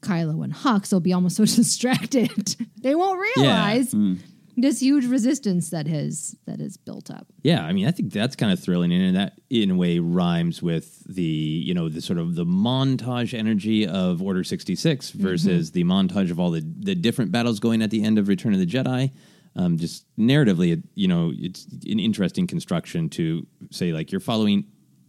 Kylo 0.00 0.42
and 0.44 0.54
Hux. 0.54 0.88
They'll 0.88 1.00
be 1.00 1.12
almost 1.12 1.36
so 1.36 1.44
distracted 1.62 2.57
they 2.80 2.94
won't 2.94 3.20
realize 3.36 3.92
mm. 3.92 4.18
this 4.57 4.80
huge 4.80 5.07
resistance 5.07 5.70
that 5.70 5.86
has 5.86 6.36
that 6.46 6.61
has 6.61 6.76
built 6.76 7.11
up. 7.11 7.26
yeah. 7.42 7.64
I 7.64 7.72
mean, 7.72 7.86
I 7.86 7.90
think 7.90 8.12
that's 8.12 8.36
kind 8.36 8.52
of 8.52 8.61
thrilling, 8.61 8.92
and 8.92 9.16
that 9.16 9.34
in 9.50 9.72
a 9.72 9.74
way 9.74 9.98
rhymes 9.98 10.62
with 10.62 11.02
the 11.04 11.22
you 11.22 11.74
know 11.74 11.88
the 11.88 12.00
sort 12.00 12.18
of 12.18 12.36
the 12.36 12.46
montage 12.46 13.36
energy 13.36 13.86
of 13.86 14.22
Order 14.22 14.44
sixty 14.44 14.74
six 14.74 15.11
mm-hmm. 15.11 15.22
versus 15.22 15.72
the 15.72 15.84
montage 15.84 16.30
of 16.30 16.40
all 16.40 16.50
the 16.50 16.64
the 16.78 16.94
different 16.94 17.32
battles 17.32 17.61
going 17.61 17.82
at 17.82 17.90
the 17.90 18.02
end 18.02 18.18
of 18.18 18.28
Return 18.28 18.54
of 18.54 18.61
the 18.61 18.66
Jedi. 18.66 19.11
Um, 19.57 19.78
just 19.78 20.04
narratively, 20.18 20.82
you 20.94 21.09
know, 21.09 21.32
it's 21.34 21.64
an 21.86 21.98
interesting 21.98 22.46
construction 22.46 23.09
to 23.11 23.46
say 23.70 23.92
like 23.92 24.12
you're 24.12 24.20
following 24.20 24.66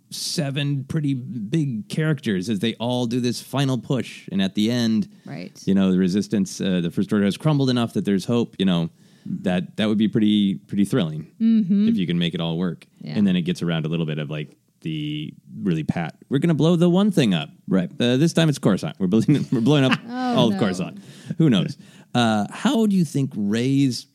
seven 0.10 0.86
pretty 0.86 1.14
big 1.14 1.90
characters 1.90 2.50
as 2.50 2.60
they 2.60 2.74
all 2.76 3.06
do 3.08 3.20
this 3.20 3.42
final 3.42 3.78
push, 3.78 4.28
and 4.32 4.42
at 4.42 4.56
the 4.56 4.72
end, 4.72 5.10
Right. 5.26 5.52
you 5.66 5.74
know 5.74 5.92
the 5.92 5.98
resistance 5.98 6.62
uh, 6.62 6.80
the 6.82 6.90
first 6.92 7.12
order 7.12 7.26
has 7.26 7.36
crumbled 7.36 7.70
enough 7.70 7.94
that 7.94 8.06
there's 8.06 8.24
hope 8.26 8.56
you 8.58 8.66
know 8.66 8.90
that 9.26 9.76
that 9.76 9.88
would 9.90 9.98
be 9.98 10.08
pretty 10.08 10.56
pretty 10.56 10.86
thrilling 10.86 11.28
Mhm. 11.42 11.90
if 11.90 11.98
you 11.98 12.08
can 12.08 12.18
make 12.18 12.34
it 12.34 12.40
all 12.40 12.58
work 12.58 12.88
Yeah. 13.02 13.18
and 13.18 13.28
then 13.28 13.36
it 13.36 13.42
gets 13.42 13.62
around 13.62 13.86
a 13.86 13.90
little 13.90 14.06
bit 14.06 14.18
of 14.20 14.30
like 14.30 14.56
the 14.82 15.34
really 15.62 15.84
pat 15.84 16.16
we're 16.30 16.38
gonna 16.40 16.54
blow 16.54 16.78
the 16.78 16.90
one 16.90 17.12
thing 17.12 17.34
up 17.34 17.50
right 17.68 17.90
uh, 18.00 18.16
this 18.16 18.32
time 18.32 18.48
it's 18.48 18.60
coruscant 18.60 18.96
we're 19.00 19.08
blowing 19.08 19.46
we're 19.52 19.60
blowing 19.60 19.84
up 19.84 20.00
Oh, 20.08 20.36
all 20.38 20.50
no. 20.50 20.56
of 20.56 20.62
coruscant 20.62 21.00
who 21.38 21.50
knows 21.50 21.78
uh, 22.16 22.46
how 22.50 22.86
do 22.86 22.96
you 22.96 23.04
think 23.04 23.32
ray's 23.36 24.06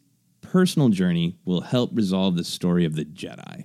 personal 0.53 0.91
journey 0.91 1.39
will 1.47 1.63
help 1.63 1.91
resolve 1.95 2.37
the 2.37 2.45
story 2.45 2.85
of 2.85 2.95
the 2.95 3.05
jedi 3.07 3.65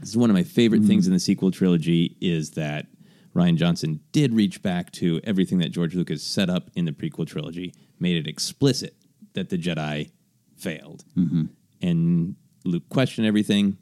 this 0.00 0.08
is 0.10 0.16
one 0.16 0.30
of 0.30 0.34
my 0.34 0.44
favorite 0.44 0.82
things 0.84 1.06
in 1.08 1.12
the 1.12 1.18
sequel 1.18 1.50
trilogy 1.50 2.16
is 2.20 2.52
that 2.52 2.86
Rian 3.34 3.56
Johnson 3.56 3.98
did 4.12 4.32
reach 4.32 4.62
back 4.62 4.92
to 4.92 5.20
everything 5.24 5.58
that 5.58 5.70
George 5.70 5.96
Lucas 5.96 6.22
set 6.22 6.48
up 6.48 6.70
in 6.76 6.84
the 6.84 6.92
prequel 6.92 7.26
trilogy, 7.26 7.74
made 7.98 8.16
it 8.16 8.28
explicit 8.28 8.94
that 9.32 9.48
the 9.48 9.58
Jedi 9.58 10.12
failed. 10.56 11.04
Mhm. 11.16 11.48
And 11.82 12.36
Luke 12.64 12.88
questioned 12.90 13.26
everything. 13.26 13.76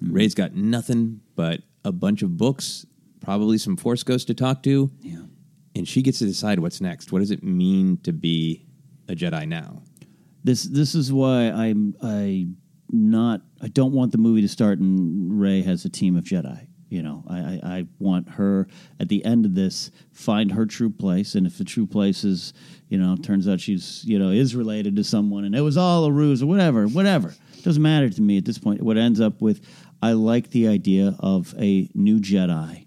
Rey's 0.00 0.34
got 0.34 0.54
nothing 0.56 1.20
but 1.36 1.62
a 1.84 1.92
bunch 1.92 2.22
of 2.22 2.38
books, 2.38 2.86
probably 3.20 3.58
some 3.58 3.76
Force 3.76 4.02
Ghosts 4.02 4.24
to 4.28 4.34
talk 4.34 4.62
to. 4.62 4.90
Yeah. 5.02 5.24
And 5.76 5.86
she 5.86 6.00
gets 6.00 6.20
to 6.20 6.24
decide 6.24 6.58
what's 6.58 6.80
next. 6.80 7.12
What 7.12 7.18
does 7.18 7.30
it 7.30 7.42
mean 7.44 7.98
to 7.98 8.14
be 8.14 8.64
a 9.08 9.14
Jedi 9.14 9.46
now? 9.46 9.82
This 10.44 10.64
this 10.64 10.94
is 10.94 11.12
why 11.12 11.50
I'm 11.50 11.96
I 12.02 12.46
not 12.90 13.40
I 13.60 13.68
don't 13.68 13.92
want 13.92 14.12
the 14.12 14.18
movie 14.18 14.42
to 14.42 14.48
start 14.48 14.78
and 14.78 15.40
Rey 15.40 15.62
has 15.62 15.84
a 15.84 15.88
team 15.90 16.16
of 16.16 16.24
Jedi. 16.24 16.68
You 16.90 17.02
know, 17.02 17.24
I, 17.26 17.38
I, 17.38 17.60
I 17.64 17.86
want 17.98 18.28
her 18.28 18.68
at 19.00 19.08
the 19.08 19.24
end 19.24 19.46
of 19.46 19.54
this 19.54 19.90
find 20.12 20.52
her 20.52 20.64
true 20.64 20.90
place, 20.90 21.34
and 21.34 21.44
if 21.44 21.58
the 21.58 21.64
true 21.64 21.88
place 21.88 22.22
is, 22.22 22.52
you 22.88 22.98
know, 22.98 23.16
turns 23.16 23.48
out 23.48 23.58
she's 23.58 24.04
you 24.04 24.18
know 24.18 24.28
is 24.28 24.54
related 24.54 24.94
to 24.96 25.02
someone, 25.02 25.44
and 25.44 25.56
it 25.56 25.62
was 25.62 25.76
all 25.76 26.04
a 26.04 26.12
ruse 26.12 26.42
or 26.42 26.46
whatever, 26.46 26.86
whatever 26.86 27.34
doesn't 27.64 27.82
matter 27.82 28.10
to 28.10 28.22
me 28.22 28.36
at 28.36 28.44
this 28.44 28.58
point. 28.58 28.82
What 28.82 28.98
ends 28.98 29.20
up 29.20 29.40
with, 29.40 29.66
I 30.02 30.12
like 30.12 30.50
the 30.50 30.68
idea 30.68 31.16
of 31.18 31.54
a 31.58 31.88
new 31.94 32.20
Jedi, 32.20 32.86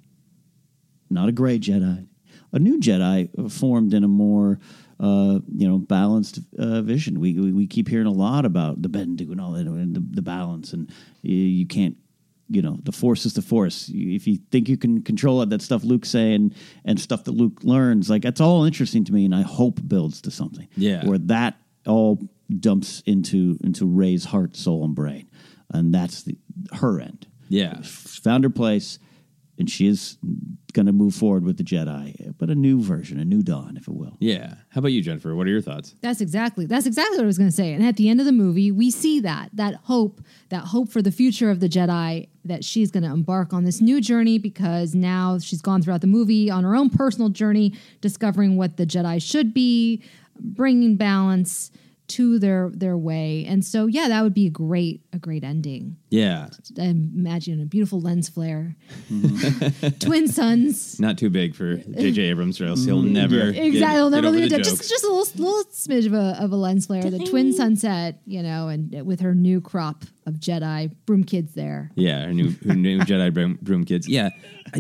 not 1.10 1.28
a 1.28 1.32
gray 1.32 1.58
Jedi, 1.60 2.08
a 2.54 2.60
new 2.60 2.80
Jedi 2.80 3.52
formed 3.52 3.94
in 3.94 4.04
a 4.04 4.08
more 4.08 4.60
uh, 5.00 5.40
you 5.56 5.68
know 5.68 5.78
balanced 5.78 6.40
uh, 6.58 6.82
vision. 6.82 7.20
We, 7.20 7.34
we 7.40 7.52
we 7.52 7.68
keep 7.68 7.88
hearing 7.88 8.08
a 8.08 8.12
lot 8.12 8.46
about 8.46 8.82
the 8.82 8.90
Bendu 8.90 9.32
and 9.32 9.40
all 9.42 9.52
that, 9.54 9.68
and 9.68 9.96
the, 9.96 10.04
the 10.12 10.22
balance, 10.22 10.74
and 10.74 10.92
you, 11.22 11.36
you 11.36 11.66
can't. 11.68 11.96
You 12.50 12.62
know, 12.62 12.78
the 12.84 12.94
force 12.94 13.26
is 13.26 13.34
the 13.34 13.42
force. 13.42 13.92
If 13.94 14.26
you 14.26 14.38
think 14.52 14.70
you 14.70 14.78
can 14.78 15.02
control 15.04 15.42
it, 15.42 15.50
that 15.50 15.62
stuff 15.62 15.84
Luke's 15.84 16.10
saying 16.10 16.54
and 16.86 16.98
stuff 16.98 17.26
that 17.26 17.34
Luke 17.34 17.60
learns, 17.64 18.10
like 18.10 18.22
that's 18.22 18.40
all 18.40 18.64
interesting 18.64 19.04
to 19.04 19.12
me, 19.14 19.26
and 19.26 19.36
I 19.36 19.42
hope 19.42 19.82
builds 19.86 20.22
to 20.22 20.32
something. 20.32 20.70
Yeah. 20.78 21.06
where 21.06 21.18
that 21.18 21.58
all 21.86 22.20
dumps 22.50 23.04
into 23.06 23.58
into 23.62 23.86
Rey's 23.86 24.24
heart, 24.24 24.56
soul, 24.56 24.86
and 24.86 24.96
brain, 24.96 25.28
and 25.74 25.94
that's 25.94 26.24
the 26.24 26.38
her 26.72 27.02
end 27.02 27.28
Yeah. 27.50 27.82
found 27.84 28.46
her 28.46 28.50
place, 28.50 28.98
and 29.58 29.70
she 29.70 29.88
is 29.88 30.18
going 30.74 30.86
to 30.86 30.92
move 30.92 31.16
forward 31.16 31.44
with 31.44 31.58
the 31.58 31.64
Jedi, 31.64 32.34
but 32.38 32.50
a 32.50 32.56
new 32.56 32.82
version, 32.82 33.20
a 33.20 33.26
new 33.26 33.42
dawn, 33.42 33.76
if 33.78 33.88
it 33.88 33.94
will. 33.94 34.16
Yeah. 34.20 34.54
How 34.70 34.80
about 34.80 34.92
you, 34.92 35.02
Jennifer? 35.02 35.36
What 35.36 35.48
are 35.48 35.50
your 35.50 35.62
thoughts? 35.62 35.96
That's 36.02 36.22
exactly 36.22 36.66
that's 36.66 36.86
exactly 36.86 37.18
what 37.18 37.24
I 37.24 37.28
was 37.28 37.38
going 37.38 37.50
to 37.50 37.56
say. 37.56 37.74
And 37.74 37.84
at 37.84 37.98
the 37.98 38.10
end 38.10 38.20
of 38.20 38.26
the 38.26 38.32
movie, 38.32 38.72
we 38.72 38.92
see 38.92 39.20
that 39.22 39.50
that 39.54 39.76
hope, 39.84 40.22
that 40.50 40.66
hope 40.66 40.90
for 40.90 41.02
the 41.02 41.12
future 41.12 41.50
of 41.50 41.60
the 41.60 41.70
Jedi 41.70 42.30
that 42.46 42.64
she's 42.64 42.92
going 42.92 43.04
to 43.04 43.10
embark 43.10 43.54
on 43.54 43.66
this 43.66 43.82
new 43.82 44.00
journey 44.00 44.38
because 44.38 44.94
now 44.96 45.38
she's 45.40 45.62
gone 45.62 45.82
throughout 45.82 46.02
the 46.02 46.08
movie 46.08 46.50
on 46.50 46.64
her 46.64 46.76
own 46.76 46.90
personal 46.90 47.30
journey 47.30 47.74
discovering 48.02 48.56
what 48.56 48.78
the 48.78 48.86
Jedi 48.86 49.22
should 49.22 49.54
be, 49.54 50.02
bringing 50.40 50.96
balance 50.96 51.72
to 52.08 52.40
their 52.40 52.70
their 52.74 52.98
way. 52.98 53.46
And 53.48 53.66
so 53.66 53.88
yeah, 53.88 54.08
that 54.08 54.22
would 54.22 54.34
be 54.34 54.48
a 54.48 54.52
great 54.52 55.07
a 55.18 55.20
great 55.20 55.44
ending. 55.44 55.98
Yeah. 56.10 56.48
I 56.80 56.84
imagine 56.86 57.62
a 57.62 57.66
beautiful 57.66 58.00
lens 58.00 58.30
flare. 58.30 58.76
Twin 60.00 60.28
suns. 60.28 61.00
Not 61.00 61.18
too 61.18 61.30
big 61.30 61.56
for 61.56 61.76
J.J. 61.78 62.22
Abrams, 62.24 62.62
or 62.62 62.66
else 62.66 62.86
he'll 62.86 63.02
Mm, 63.02 63.12
never. 63.12 63.40
Exactly. 63.50 63.72
Get, 63.80 63.92
He'll 63.94 64.10
never 64.10 64.28
over 64.28 64.38
leave 64.38 64.50
the 64.50 64.58
it. 64.60 64.64
Just 64.64 64.90
just 64.90 65.04
a 65.04 65.08
little 65.08 65.44
little 65.44 65.64
smidge 65.72 66.06
of 66.08 66.14
a 66.14 66.38
of 66.42 66.52
a 66.52 66.56
lens 66.56 66.86
flare. 66.88 67.04
The 67.10 67.20
twin 67.20 67.54
sunset, 67.54 68.22
you 68.26 68.42
know, 68.44 68.70
and 68.70 69.06
with 69.06 69.20
her 69.22 69.36
new 69.36 69.60
crop 69.62 70.04
of 70.26 70.36
Jedi 70.36 70.94
broom 71.06 71.24
kids 71.24 71.54
there. 71.54 71.92
Yeah, 71.96 72.26
her 72.26 72.34
new, 72.34 72.52
her 72.68 72.74
new 72.76 73.00
Jedi 73.10 73.34
broom, 73.34 73.58
broom 73.62 73.86
kids. 73.86 74.08
Yeah, 74.10 74.30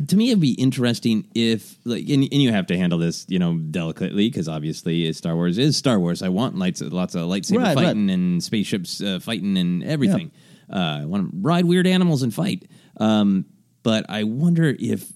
to 0.07 0.15
me 0.17 0.29
it'd 0.31 0.41
be 0.41 0.53
interesting 0.53 1.25
if 1.35 1.77
like, 1.85 2.03
and, 2.09 2.23
and 2.23 2.41
you 2.41 2.51
have 2.51 2.67
to 2.67 2.77
handle 2.77 2.99
this, 2.99 3.25
you 3.29 3.39
know, 3.39 3.55
delicately 3.57 4.29
because 4.29 4.49
obviously 4.49 5.11
Star 5.13 5.35
Wars 5.35 5.57
is 5.57 5.77
Star 5.77 5.99
Wars. 5.99 6.21
I 6.21 6.29
want 6.29 6.57
lights, 6.57 6.81
lots 6.81 7.15
of 7.15 7.21
lightsaber 7.29 7.57
Right, 7.59 7.75
right. 7.75 7.85
fighting 7.85 8.09
and 8.09 8.43
spaceships 8.43 9.01
uh, 9.01 9.19
fighting 9.21 9.57
and 9.57 9.83
everything. 9.85 10.26
Uh, 10.71 10.99
I 11.01 11.05
want 11.05 11.31
to 11.31 11.37
ride 11.41 11.65
weird 11.65 11.87
animals 11.87 12.23
and 12.23 12.33
fight. 12.33 12.69
Um, 12.97 13.45
but 13.83 14.05
I 14.09 14.23
wonder 14.23 14.75
if 14.79 15.11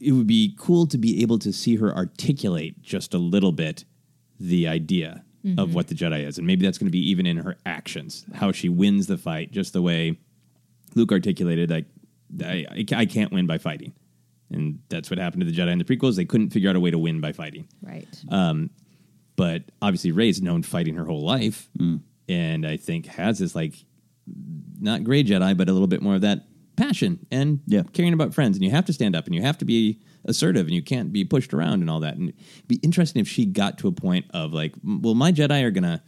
it 0.00 0.12
would 0.12 0.26
be 0.26 0.54
cool 0.58 0.86
to 0.88 0.98
be 0.98 1.22
able 1.22 1.38
to 1.40 1.52
see 1.52 1.76
her 1.76 1.94
articulate 1.94 2.82
just 2.82 3.14
a 3.14 3.18
little 3.18 3.52
bit 3.52 3.84
the 4.38 4.68
idea 4.68 5.24
of 5.58 5.70
Mhm. 5.70 5.72
what 5.74 5.86
the 5.86 5.94
Jedi 5.94 6.26
is, 6.26 6.38
and 6.38 6.46
maybe 6.46 6.64
that's 6.66 6.76
going 6.76 6.88
to 6.88 6.92
be 6.92 7.08
even 7.10 7.24
in 7.24 7.36
her 7.36 7.56
actions, 7.64 8.26
how 8.34 8.50
she 8.52 8.68
wins 8.68 9.06
the 9.06 9.16
fight, 9.16 9.52
just 9.52 9.72
the 9.72 9.80
way 9.80 10.18
Luke 10.96 11.12
articulated, 11.12 11.70
like 11.70 11.84
I, 12.42 12.66
I 12.70 12.84
I 13.02 13.06
can't 13.06 13.32
win 13.32 13.46
by 13.46 13.56
fighting, 13.58 13.92
and 14.50 14.80
that's 14.88 15.08
what 15.08 15.20
happened 15.20 15.42
to 15.44 15.50
the 15.50 15.56
Jedi 15.56 15.70
in 15.70 15.78
the 15.78 15.84
prequels. 15.84 16.16
They 16.16 16.24
couldn't 16.24 16.50
figure 16.50 16.68
out 16.68 16.74
a 16.74 16.80
way 16.80 16.90
to 16.90 16.98
win 16.98 17.20
by 17.20 17.30
fighting. 17.32 17.68
Right. 17.80 18.08
Um, 18.28 18.70
but 19.36 19.62
obviously, 19.80 20.10
Rey's 20.10 20.42
known 20.42 20.62
fighting 20.64 20.96
her 20.96 21.04
whole 21.04 21.22
life, 21.24 21.70
and 22.28 22.66
I 22.66 22.76
think 22.76 23.06
has 23.06 23.38
this 23.38 23.54
like 23.54 23.84
not 24.80 25.04
gray 25.04 25.24
Jedi, 25.24 25.56
but 25.56 25.68
a 25.68 25.72
little 25.72 25.88
bit 25.88 26.02
more 26.02 26.14
of 26.14 26.20
that 26.22 26.44
passion 26.76 27.26
and 27.30 27.60
yeah. 27.66 27.82
caring 27.92 28.12
about 28.12 28.34
friends. 28.34 28.56
And 28.56 28.64
you 28.64 28.70
have 28.70 28.84
to 28.86 28.92
stand 28.92 29.16
up, 29.16 29.26
and 29.26 29.34
you 29.34 29.42
have 29.42 29.58
to 29.58 29.64
be 29.64 30.00
assertive, 30.24 30.66
and 30.66 30.74
you 30.74 30.82
can't 30.82 31.12
be 31.12 31.24
pushed 31.24 31.54
around 31.54 31.80
and 31.80 31.90
all 31.90 32.00
that. 32.00 32.16
And 32.16 32.30
it'd 32.30 32.68
be 32.68 32.80
interesting 32.82 33.20
if 33.20 33.28
she 33.28 33.46
got 33.46 33.78
to 33.78 33.88
a 33.88 33.92
point 33.92 34.26
of 34.30 34.52
like, 34.52 34.74
well, 34.84 35.14
my 35.14 35.32
Jedi 35.32 35.62
are 35.62 35.70
gonna 35.70 36.02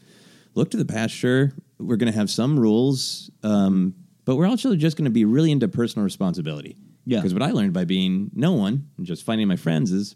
look 0.55 0.71
to 0.73 0.77
the 0.77 0.85
past. 0.85 1.15
Sure, 1.15 1.53
we're 1.79 1.97
gonna 1.97 2.13
have 2.13 2.31
some 2.31 2.59
rules, 2.59 3.31
um, 3.43 3.95
but 4.25 4.37
we're 4.37 4.49
also 4.49 4.77
just 4.77 4.97
gonna 4.97 5.11
be 5.11 5.25
really 5.25 5.51
into 5.51 5.69
personal 5.69 6.05
responsibility. 6.05 6.77
Yeah. 7.05 7.19
Because 7.19 7.33
what 7.33 7.43
I 7.43 7.53
learned 7.53 7.73
by 7.73 7.85
being 7.85 8.31
no 8.35 8.53
one 8.53 8.91
and 8.99 9.07
just 9.07 9.25
finding 9.25 9.49
my 9.49 9.57
friends 9.57 9.93
is 9.93 10.15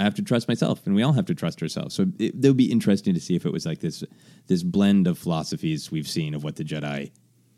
I 0.00 0.04
have 0.04 0.14
to 0.14 0.22
trust 0.22 0.48
myself, 0.48 0.86
and 0.86 0.94
we 0.94 1.02
all 1.02 1.12
have 1.12 1.26
to 1.26 1.34
trust 1.34 1.60
ourselves. 1.60 1.94
So 1.94 2.06
it, 2.18 2.34
would 2.42 2.56
be 2.56 2.72
interesting 2.72 3.12
to 3.12 3.20
see 3.20 3.36
if 3.36 3.44
it 3.44 3.52
was 3.52 3.66
like 3.66 3.80
this 3.80 4.02
this 4.46 4.62
blend 4.62 5.06
of 5.06 5.18
philosophies 5.18 5.90
we've 5.92 6.08
seen 6.08 6.34
of 6.34 6.42
what 6.42 6.56
the 6.56 6.64
Jedi 6.64 7.10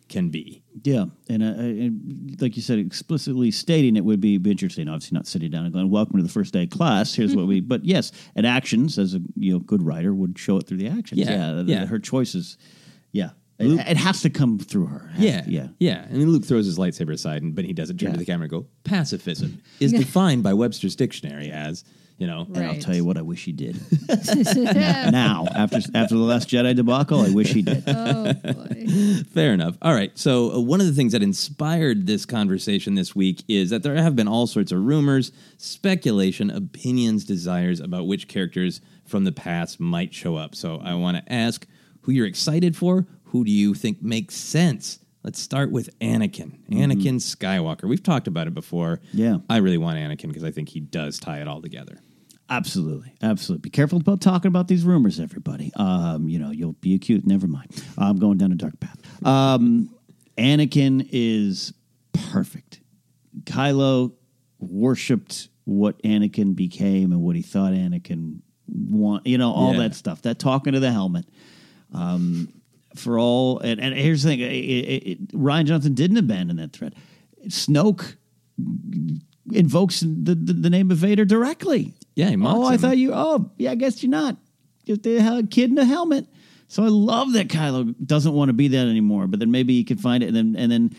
can 0.09 0.29
be. 0.29 0.63
Yeah, 0.83 1.05
and, 1.29 1.43
uh, 1.43 1.47
and 1.47 2.37
like 2.41 2.57
you 2.57 2.63
said, 2.63 2.81
explicitly 2.81 3.51
stating 3.53 3.97
it 3.97 4.05
would 4.05 4.21
be, 4.21 4.35
interesting. 4.35 4.89
Obviously, 4.89 5.15
not 5.15 5.29
sitting 5.29 5.53
down 5.53 5.65
and 5.67 5.73
going, 5.73 5.89
"Welcome 5.89 6.17
to 6.17 6.23
the 6.25 6.29
first 6.29 6.53
day 6.53 6.65
of 6.65 6.71
class." 6.71 7.15
Here's 7.15 7.37
what 7.37 7.47
we. 7.47 7.61
But 7.73 7.85
yes, 7.85 8.11
and 8.35 8.45
actions 8.45 8.99
as 8.99 9.15
a 9.15 9.21
you 9.37 9.53
know 9.53 9.59
good 9.61 9.83
writer 9.85 10.13
would 10.13 10.37
show 10.37 10.57
it 10.57 10.67
through 10.67 10.79
the 10.79 10.89
actions. 10.89 11.21
Yeah, 11.21 11.53
the- 11.53 11.65
yeah. 11.65 11.87
her 11.87 12.01
choices. 12.01 12.59
Yeah, 13.13 13.31
it, 13.61 13.67
Luke- 13.67 13.81
it 13.89 13.97
has 13.99 14.21
to 14.23 14.31
come 14.31 14.59
through 14.59 14.87
her. 14.87 15.11
It 15.17 15.21
has- 15.21 15.25
Yeah, 15.25 15.45
yeah. 15.47 15.69
yeah. 15.79 16.05
And 16.11 16.21
then 16.21 16.29
Luke 16.29 16.45
throws 16.45 16.67
his 16.67 16.77
lightsaber 16.77 17.13
aside, 17.13 17.43
and 17.43 17.55
but 17.55 17.65
he 17.65 17.73
doesn't 17.73 17.99
turn 17.99 18.09
Yeah. 18.09 18.15
to 18.15 18.19
the 18.19 18.25
camera 18.27 18.47
and 18.47 18.51
go, 18.51 18.67
"Pacifism 18.83 19.63
is 19.79 19.93
defined 19.93 20.43
by 20.43 20.55
Webster's 20.55 20.97
dictionary 20.97 21.53
as 21.53 21.85
you 22.19 22.27
know." 22.27 22.47
And 22.55 22.67
I'll 22.67 22.79
tell 22.79 22.95
you 22.95 23.05
what, 23.05 23.17
I 23.17 23.23
wish 23.23 23.45
he 23.45 23.53
did. 23.53 23.81
now, 25.13 25.47
after 25.55 25.79
after 25.95 26.15
the 26.15 26.23
last 26.23 26.49
Jedi 26.49 26.75
debacle, 26.75 27.21
I 27.21 27.31
wish 27.31 27.53
he 27.53 27.63
did. 27.63 27.85
Oh 27.95 28.33
boy. 28.33 28.87
Fair 29.33 29.53
enough. 29.53 29.77
All 29.83 29.95
right. 29.95 30.17
So, 30.19 30.53
uh, 30.53 30.61
one 30.61 30.81
of 30.81 30.87
the 30.87 30.93
things 30.93 31.13
that 31.13 31.23
inspired 31.23 32.07
this 32.07 32.27
conversation 32.27 32.95
this 32.95 33.15
week 33.15 33.43
is 33.49 33.71
that 33.71 33.83
there 33.83 33.95
have 33.97 34.17
been 34.17 34.29
all 34.29 34.47
sorts 34.47 34.73
of 34.73 34.83
rumors, 34.85 35.31
speculation, 35.57 36.51
opinions, 36.51 37.25
desires 37.25 37.81
about 37.81 38.07
which 38.07 38.29
characters 38.29 38.81
from 39.07 39.25
the 39.25 39.33
past 39.33 39.81
might 39.81 40.13
show 40.15 40.37
up. 40.37 40.55
So, 40.55 40.81
I 40.83 40.95
want 40.95 41.17
to 41.17 41.33
ask 41.33 41.67
who 42.03 42.13
you're 42.13 42.27
excited 42.27 42.77
for. 42.77 43.07
Who 43.27 43.45
do 43.45 43.51
you 43.51 43.75
think 43.75 44.03
makes 44.03 44.35
sense? 44.35 44.99
Let's 45.25 45.39
start 45.41 45.71
with 45.71 45.97
Anakin. 46.01 46.59
Anakin 46.71 47.17
Skywalker. 47.21 47.85
We've 47.89 48.03
talked 48.03 48.27
about 48.27 48.49
it 48.49 48.55
before. 48.55 49.01
Yeah. 49.13 49.39
I 49.49 49.59
really 49.59 49.79
want 49.79 49.99
Anakin 49.99 50.29
because 50.29 50.43
I 50.45 50.51
think 50.51 50.69
he 50.69 50.81
does 50.81 51.21
tie 51.21 51.41
it 51.41 51.47
all 51.49 51.63
together. 51.63 51.99
Absolutely, 52.51 53.15
absolutely. 53.23 53.63
Be 53.63 53.71
careful 53.71 53.99
about 53.99 54.21
talking 54.21 54.49
about 54.49 54.69
these 54.69 54.85
rumors, 54.85 55.19
everybody. 55.21 55.73
Um, 55.77 56.29
you 56.29 56.39
know, 56.39 56.51
you'll 56.51 56.73
be 56.75 56.95
acute. 56.95 57.25
Never 57.27 57.47
mind. 57.47 57.69
I'm 57.97 58.19
going 58.19 58.37
down 58.37 58.53
a 58.53 58.57
dark 58.57 58.79
path. 58.81 58.99
Um, 59.25 59.95
Anakin 60.37 61.09
is 61.13 61.73
perfect. 62.13 62.81
Kylo 63.45 64.13
worshipped 64.59 65.49
what 65.65 66.03
Anakin 66.03 66.55
became 66.55 67.13
and 67.13 67.23
what 67.23 67.37
he 67.37 67.43
thought 67.43 67.73
Anakin 67.73 68.41
want. 68.67 69.27
You 69.27 69.39
know, 69.39 69.53
all 69.53 69.73
Yeah. 69.75 69.81
that 69.89 69.95
stuff. 69.95 70.23
That 70.23 70.39
talking 70.39 70.73
to 70.75 70.81
the 70.81 70.93
helmet. 70.93 71.27
Um, 71.93 72.49
for 72.95 73.19
all, 73.19 73.59
and, 73.61 73.81
and 73.81 73.95
here's 73.95 74.23
the 74.23 74.31
thing: 74.31 74.41
it, 74.41 74.45
it, 74.45 75.07
it, 75.07 75.29
Rian 75.33 75.65
Johnson 75.65 75.95
didn't 75.95 76.17
abandon 76.17 76.57
that 76.57 76.73
threat. 76.73 76.95
Snoke 77.49 78.17
invokes 79.53 80.01
the, 80.01 80.35
the, 80.35 80.53
the 80.53 80.71
name 80.71 80.91
of 80.91 80.99
Vader 80.99 81.25
directly. 81.25 81.95
Yeah, 82.15 82.29
he 82.29 82.37
mocks 82.37 82.59
Oh, 82.59 82.65
I 82.65 82.77
thought 82.77 82.99
you. 82.99 83.13
Oh, 83.15 83.51
yeah. 83.57 83.73
I 83.73 83.75
guess 83.75 84.03
you're 84.03 84.11
not. 84.11 84.37
Just 84.87 85.07
a 85.07 85.47
kid 85.49 85.71
in 85.71 85.79
a 85.79 85.85
helmet. 85.85 86.27
So 86.69 86.83
I 86.83 86.89
love 86.89 87.35
that 87.35 87.49
Kylo 87.49 87.95
doesn't 88.05 88.33
want 88.33 88.49
to 88.49 88.55
be 88.55 88.69
that 88.69 88.87
anymore. 88.87 89.27
But 89.27 89.41
then 89.41 89.51
maybe 89.51 89.75
he 89.75 89.85
can 89.85 89.99
find 89.99 90.23
it, 90.23 90.29
and 90.29 90.37
then 90.37 90.57
and 90.57 90.73
then, 90.73 90.97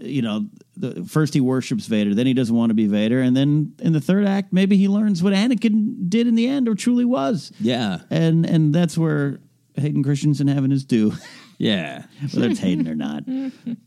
you 0.00 0.22
know, 0.22 0.46
the, 0.76 1.04
first 1.04 1.34
he 1.34 1.40
worships 1.40 1.86
Vader, 1.86 2.14
then 2.14 2.24
he 2.24 2.34
doesn't 2.34 2.54
want 2.54 2.70
to 2.70 2.74
be 2.74 2.86
Vader, 2.86 3.20
and 3.20 3.36
then 3.36 3.74
in 3.80 3.92
the 3.92 4.00
third 4.00 4.26
act, 4.26 4.52
maybe 4.52 4.76
he 4.76 4.86
learns 4.86 5.20
what 5.20 5.32
Anakin 5.32 6.08
did 6.08 6.28
in 6.28 6.36
the 6.36 6.46
end, 6.46 6.68
or 6.68 6.76
truly 6.76 7.04
was. 7.04 7.50
Yeah, 7.58 7.98
and 8.10 8.46
and 8.46 8.72
that's 8.72 8.96
where 8.96 9.40
Hayden 9.76 10.02
Christensen 10.02 10.48
having 10.48 10.70
his 10.70 10.84
due. 10.84 11.12
Yeah. 11.58 12.06
whether 12.34 12.48
it's 12.50 12.58
Hayden 12.58 12.88
or 12.88 12.96
not. 12.96 13.22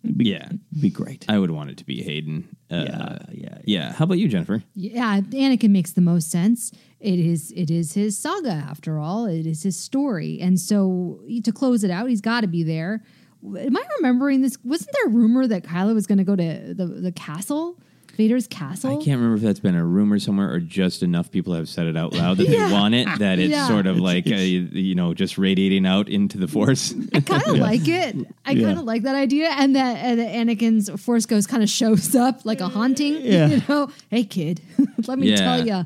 yeah. 0.02 0.48
Be 0.80 0.90
great. 0.90 1.26
I 1.28 1.38
would 1.38 1.52
want 1.52 1.72
it 1.72 1.78
to 1.80 1.84
be 1.86 2.02
Hayden. 2.04 2.48
Uh, 2.72 2.86
Yeah, 2.88 3.18
yeah, 3.34 3.58
Yeah. 3.66 3.92
How 3.92 4.06
about 4.06 4.18
you, 4.18 4.30
Jennifer? 4.30 4.64
Yeah, 4.76 5.20
Anakin 5.20 5.72
makes 5.72 5.92
the 5.92 6.00
most 6.00 6.32
sense. 6.32 6.72
It 7.02 7.20
is 7.20 7.52
it 7.52 7.70
is 7.70 7.92
his 7.92 8.18
saga 8.18 8.52
after 8.52 8.98
all. 8.98 9.26
It 9.26 9.46
is 9.46 9.64
his 9.64 9.78
story. 9.78 10.40
And 10.40 10.58
so 10.58 11.20
to 11.44 11.52
close 11.52 11.84
it 11.84 11.92
out, 11.92 12.08
he's 12.08 12.22
got 12.22 12.42
to 12.42 12.48
be 12.48 12.64
there. 12.64 13.04
Am 13.44 13.76
I 13.76 13.84
remembering 13.98 14.42
this? 14.42 14.58
Wasn't 14.64 14.90
there 14.94 15.08
a 15.08 15.14
rumor 15.14 15.46
that 15.46 15.64
Kylo 15.64 15.94
was 15.94 16.08
going 16.08 16.20
to 16.20 16.24
go 16.24 16.38
to 16.38 16.74
the, 16.74 16.86
the 16.86 17.12
castle? 17.12 17.78
Vader's 18.16 18.48
castle? 18.48 18.92
I 18.92 18.96
can't 19.04 19.18
remember 19.20 19.36
if 19.36 19.42
that's 19.42 19.60
been 19.60 19.76
a 19.76 19.84
rumor 19.86 20.20
somewhere 20.20 20.52
or 20.52 20.60
just 20.60 21.04
enough 21.04 21.32
people 21.32 21.54
have 21.54 21.68
said 21.70 21.88
it 21.88 21.96
out 21.98 22.14
loud 22.14 22.38
that 22.38 22.48
Yeah. 22.50 22.68
they 22.68 22.74
want 22.74 22.94
it, 22.96 23.08
that 23.20 23.40
it's 23.40 23.52
Yeah. 23.52 23.68
sort 23.68 23.88
of 23.88 23.98
like, 23.98 24.28
a, 24.28 24.46
you 24.48 24.96
know, 24.96 25.14
just 25.14 25.38
radiating 25.38 25.86
out 25.86 26.10
into 26.10 26.38
the 26.38 26.48
force. 26.48 26.94
I 27.14 27.20
kind 27.22 27.44
of 27.48 27.58
like 27.70 27.88
it. 27.88 28.16
I 28.46 28.52
Yeah. 28.52 28.68
kind 28.68 28.80
of 28.80 28.86
like 28.86 29.04
that 29.04 29.16
idea, 29.16 29.50
and 29.50 29.76
that, 29.76 29.98
and 29.98 30.20
that 30.20 30.34
Anakin's 30.34 30.90
Force 31.02 31.26
Ghost 31.26 31.50
kind 31.50 31.62
of 31.64 31.70
shows 31.70 32.16
up 32.16 32.46
like 32.46 32.62
a 32.62 32.68
haunting. 32.68 33.18
Yeah. 33.22 33.48
You 33.56 33.62
know, 33.70 33.90
hey 34.10 34.24
kid, 34.24 34.62
let 35.08 35.20
me 35.20 35.30
Yeah. 35.30 35.36
tell 35.38 35.66
you, 35.68 35.86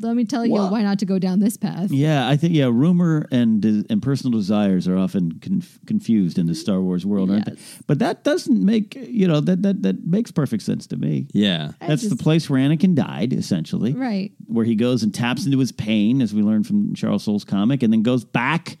let 0.00 0.14
me 0.14 0.24
tell 0.24 0.46
you 0.46 0.52
Well- 0.52 0.70
why 0.70 0.82
not 0.82 0.98
to 1.00 1.06
go 1.06 1.18
down 1.18 1.40
this 1.40 1.56
path. 1.56 1.90
Yeah, 1.90 2.28
I 2.28 2.36
think 2.36 2.54
yeah, 2.54 2.66
rumor 2.66 3.26
and 3.32 3.60
de- 3.60 3.84
and 3.90 4.00
personal 4.02 4.38
desires 4.38 4.86
are 4.86 4.96
often 4.96 5.32
conf- 5.40 5.80
confused 5.86 6.38
in 6.38 6.46
the 6.46 6.54
Star 6.54 6.80
Wars 6.80 7.04
world, 7.04 7.30
aren't 7.30 7.46
they? 7.46 7.56
But 7.86 7.98
that 7.98 8.22
doesn't 8.24 8.64
make 8.64 8.94
you 9.08 9.26
know 9.26 9.40
that 9.40 9.62
that 9.62 9.82
that 9.82 10.06
makes 10.06 10.30
perfect 10.30 10.62
sense 10.62 10.86
to 10.88 10.96
me. 10.96 11.26
Yeah, 11.32 11.72
that's 11.80 12.08
the 12.08 12.16
place 12.16 12.48
where 12.48 12.60
Anakin 12.60 12.94
died, 12.94 13.32
essentially, 13.32 13.92
Right. 13.94 14.32
Where 14.46 14.64
he 14.64 14.74
goes 14.76 15.02
and 15.02 15.12
taps 15.12 15.44
into 15.46 15.58
his 15.58 15.72
pain, 15.72 16.22
as 16.22 16.32
we 16.32 16.42
learned 16.42 16.66
from 16.66 16.94
Charles 16.94 17.24
Soule's 17.24 17.44
comic, 17.44 17.82
and 17.82 17.92
then 17.92 18.02
goes 18.02 18.24
back 18.24 18.78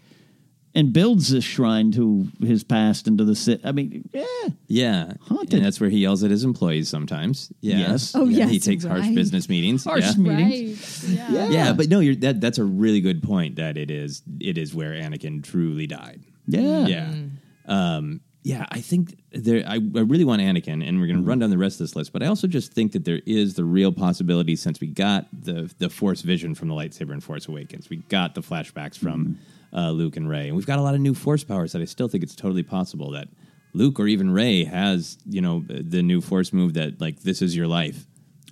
and 0.74 0.92
builds 0.92 1.28
this 1.30 1.44
shrine 1.44 1.92
to 1.92 2.26
his 2.40 2.64
past 2.64 3.06
and 3.06 3.16
to 3.18 3.24
the 3.24 3.36
Sith. 3.36 3.64
I 3.64 3.72
mean, 3.72 4.08
yeah, 4.12 4.24
Yeah. 4.66 5.12
And 5.30 5.64
that's 5.64 5.80
where 5.80 5.90
he 5.90 5.98
yells 5.98 6.24
at 6.24 6.30
his 6.30 6.42
employees 6.42 6.88
sometimes. 6.88 7.52
Yeah. 7.60 7.78
Yes. 7.78 8.14
Oh, 8.14 8.24
Yeah, 8.24 8.46
He 8.46 8.54
yes, 8.54 8.64
takes 8.64 8.84
harsh 8.84 9.08
business 9.08 9.48
meetings. 9.48 9.84
Harsh 9.84 10.16
yeah. 10.16 10.16
meetings. 10.16 11.04
Right. 11.08 11.30
Yeah. 11.30 11.48
Yeah, 11.48 11.72
but 11.72 11.88
no, 11.88 12.00
you're 12.00 12.16
that 12.16 12.40
that's 12.40 12.58
a 12.58 12.64
really 12.64 13.00
good 13.00 13.22
point 13.22 13.56
that 13.56 13.76
it 13.76 13.90
is 13.90 14.22
it 14.40 14.58
is 14.58 14.74
where 14.74 14.92
Anakin 14.92 15.44
truly 15.44 15.86
died. 15.86 16.22
Yeah. 16.46 16.86
Yeah. 16.86 17.06
Mm. 17.06 17.30
Um 17.70 18.20
yeah, 18.46 18.66
I 18.70 18.82
think 18.82 19.18
there. 19.32 19.64
I, 19.66 19.76
I 19.76 20.00
really 20.00 20.24
want 20.24 20.42
Anakin, 20.42 20.86
and 20.86 21.00
we're 21.00 21.06
going 21.06 21.16
to 21.16 21.22
mm-hmm. 21.22 21.28
run 21.30 21.38
down 21.38 21.48
the 21.48 21.56
rest 21.56 21.76
of 21.76 21.84
this 21.86 21.96
list. 21.96 22.12
But 22.12 22.22
I 22.22 22.26
also 22.26 22.46
just 22.46 22.74
think 22.74 22.92
that 22.92 23.06
there 23.06 23.22
is 23.24 23.54
the 23.54 23.64
real 23.64 23.90
possibility 23.90 24.54
since 24.54 24.82
we 24.82 24.86
got 24.86 25.28
the 25.32 25.72
the 25.78 25.88
Force 25.88 26.20
vision 26.20 26.54
from 26.54 26.68
the 26.68 26.74
lightsaber 26.74 27.12
in 27.12 27.20
Force 27.20 27.48
Awakens, 27.48 27.88
we 27.88 27.96
got 28.10 28.34
the 28.34 28.42
flashbacks 28.42 28.98
from 28.98 29.24
mm-hmm. 29.24 29.32
Uh, 29.74 29.90
Luke 29.90 30.16
and 30.16 30.28
Rey, 30.28 30.46
and 30.48 30.56
we've 30.56 30.66
got 30.66 30.78
a 30.78 30.82
lot 30.82 30.94
of 30.94 31.00
new 31.00 31.14
Force 31.14 31.42
powers 31.42 31.72
that 31.72 31.82
I 31.82 31.84
still 31.86 32.06
think 32.08 32.22
it's 32.22 32.36
totally 32.36 32.62
possible 32.62 33.10
that 33.12 33.28
Luke 33.72 33.98
or 33.98 34.06
even 34.06 34.30
Rey 34.30 34.62
has 34.64 35.18
you 35.28 35.40
know 35.40 35.64
the 35.68 36.02
new 36.02 36.20
Force 36.20 36.52
move 36.52 36.74
that 36.74 37.00
like 37.00 37.20
this 37.22 37.42
is 37.42 37.56
your 37.56 37.66
life, 37.66 38.06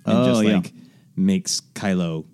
and 0.05 0.17
Oh, 0.17 0.25
just 0.25 0.43
yeah. 0.43 0.55
like 0.57 0.73
makes 1.15 1.61
Kylo. 1.75 2.25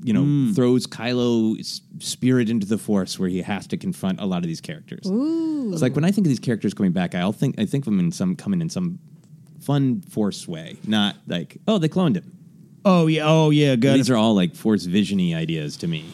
You 0.00 0.12
know, 0.12 0.52
throws 0.54 0.86
Kylo's 0.86 1.80
spirit 1.98 2.48
into 2.48 2.66
the 2.68 2.78
Force, 2.78 3.18
where 3.18 3.28
he 3.28 3.42
has 3.42 3.66
to 3.68 3.76
confront 3.76 4.20
a 4.20 4.26
lot 4.26 4.38
of 4.38 4.44
these 4.44 4.60
characters. 4.60 5.06
Ooh. 5.08 5.72
It's 5.72 5.82
like 5.82 5.96
when 5.96 6.04
I 6.04 6.12
think 6.12 6.24
of 6.24 6.28
these 6.28 6.38
characters 6.38 6.72
coming 6.72 6.92
back, 6.92 7.16
I'll 7.16 7.32
think 7.32 7.56
I 7.58 7.64
think 7.66 7.82
of 7.84 7.92
them 7.92 7.98
in 7.98 8.12
some 8.12 8.36
coming 8.36 8.60
in 8.60 8.68
some 8.70 9.00
fun 9.60 10.00
force 10.02 10.46
way, 10.46 10.76
not 10.86 11.16
like 11.26 11.58
oh 11.66 11.78
they 11.78 11.88
cloned 11.88 12.14
him. 12.16 12.36
Oh 12.84 13.08
yeah, 13.08 13.22
oh 13.26 13.50
yeah, 13.50 13.74
good. 13.74 13.96
These 13.96 14.08
are 14.08 14.16
all 14.16 14.34
like 14.36 14.54
force 14.54 14.86
visiony 14.86 15.34
ideas 15.34 15.76
to 15.78 15.88
me. 15.88 16.04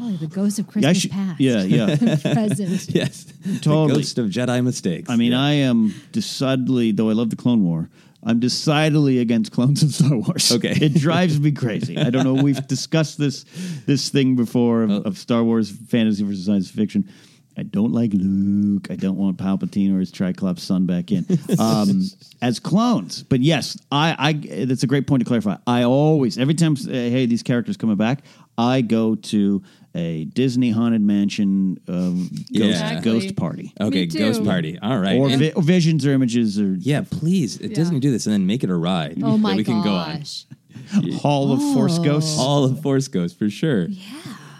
Oh, 0.00 0.12
the 0.20 0.26
ghost 0.26 0.58
of 0.58 0.66
Christmas 0.66 0.98
should- 0.98 1.10
past. 1.10 1.40
yeah, 1.40 1.62
yeah. 1.64 1.96
Present. 1.96 2.88
yes, 2.94 3.26
Totally. 3.60 3.88
the 3.88 3.94
ghost 3.94 4.18
of 4.18 4.26
Jedi 4.30 4.64
mistakes. 4.64 5.10
I 5.10 5.16
mean, 5.16 5.32
Yeah. 5.32 5.40
I 5.42 5.52
am 5.52 5.94
decidedly, 6.12 6.92
though 6.92 7.10
I 7.10 7.12
love 7.12 7.30
the 7.30 7.36
Clone 7.36 7.62
War, 7.64 7.90
I'm 8.24 8.38
decidedly 8.40 9.18
against 9.18 9.50
clones 9.52 9.82
in 9.82 9.88
Star 9.90 10.16
Wars. 10.16 10.52
Okay. 10.52 10.70
it 10.80 10.94
drives 10.94 11.40
me 11.40 11.50
crazy. 11.62 11.98
I 11.98 12.10
don't 12.10 12.24
know. 12.24 12.34
We've 12.42 12.64
discussed 12.68 13.18
this 13.18 13.44
this 13.86 14.08
thing 14.10 14.36
before 14.36 14.84
of, 14.84 14.90
Oh. 14.90 15.02
of 15.02 15.18
Star 15.18 15.42
Wars 15.42 15.70
fantasy 15.70 16.22
versus 16.22 16.46
science 16.46 16.70
fiction. 16.70 17.08
I 17.54 17.64
don't 17.64 17.92
like 17.92 18.12
Luke. 18.14 18.90
I 18.90 18.96
don't 18.96 19.18
want 19.18 19.36
Palpatine 19.36 19.94
or 19.94 20.00
his 20.00 20.10
Triclops 20.10 20.62
son 20.62 20.86
back 20.86 21.12
in 21.12 21.26
um, 21.58 22.00
as 22.40 22.58
clones. 22.58 23.24
But 23.24 23.40
yes, 23.40 23.76
I, 23.90 24.16
I. 24.18 24.64
That's 24.64 24.84
a 24.84 24.86
great 24.86 25.06
point 25.06 25.20
to 25.20 25.26
clarify. 25.26 25.56
I 25.66 25.82
always, 25.82 26.38
every 26.38 26.54
time, 26.54 26.76
uh, 26.80 26.90
hey, 26.90 27.26
these 27.26 27.42
characters 27.42 27.76
coming 27.76 27.96
back, 27.96 28.22
I 28.56 28.80
go 28.80 29.16
to 29.16 29.62
a 29.94 30.24
Disney 30.24 30.70
haunted 30.70 31.02
mansion 31.02 31.78
um, 31.88 32.28
ghost, 32.30 32.42
Yeah. 32.50 32.66
Exactly. 32.66 33.12
ghost 33.12 33.36
party. 33.36 33.72
okay, 33.80 34.00
Me 34.02 34.06
too. 34.06 34.18
ghost 34.18 34.44
party. 34.44 34.78
All 34.80 34.98
right, 34.98 35.16
Or, 35.18 35.28
And- 35.28 35.38
vi- 35.38 35.52
or 35.52 35.62
visions 35.62 36.06
or 36.06 36.12
images 36.12 36.58
or 36.58 36.74
yeah, 36.80 37.02
please, 37.08 37.58
it 37.58 37.74
doesn't 37.74 38.00
do 38.00 38.10
this 38.10 38.26
and 38.26 38.32
then 38.32 38.46
make 38.46 38.64
it 38.64 38.70
a 38.70 38.74
ride. 38.76 39.18
Oh 39.22 39.32
that 39.36 39.38
my 39.38 39.54
we 39.56 39.64
can 39.64 39.82
go 39.82 39.90
on. 39.94 40.18
gosh. 40.18 40.46
Hall 41.20 41.52
of 41.52 41.60
Force 41.74 41.98
Oh. 41.98 42.04
Ghosts. 42.04 42.38
All 42.38 42.64
of 42.64 42.80
Force 42.80 43.08
Ghosts 43.08 43.36
for 43.36 43.50
sure. 43.50 43.86
Yeah. 43.88 44.10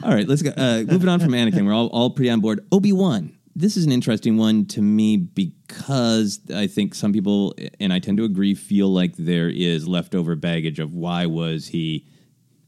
All 0.03 0.13
right, 0.13 0.27
let's 0.29 0.43
go. 0.43 0.51
Uh, 0.57 0.83
moving 0.87 1.09
on 1.09 1.21
from 1.21 1.31
Anakin, 1.31 1.65
we're 1.65 1.73
all, 1.73 1.87
all 1.89 2.11
pretty 2.11 2.29
on 2.31 2.41
board. 2.41 2.67
Obi 2.73 2.93
Wan. 2.93 3.33
This 3.55 3.77
is 3.77 3.85
an 3.85 3.93
interesting 3.93 4.37
one 4.39 4.65
to 4.67 4.81
me 4.83 5.17
because 5.19 6.41
I 6.55 6.67
think 6.67 6.95
some 6.95 7.13
people, 7.13 7.55
and 7.79 7.93
I 7.93 7.99
tend 7.99 8.17
to 8.19 8.25
agree, 8.25 8.55
feel 8.55 8.89
like 8.93 9.15
there 9.17 9.49
is 9.51 9.87
leftover 9.87 10.35
baggage 10.37 10.79
of 10.79 10.95
why 10.95 11.27
was 11.27 11.69
he 11.69 12.07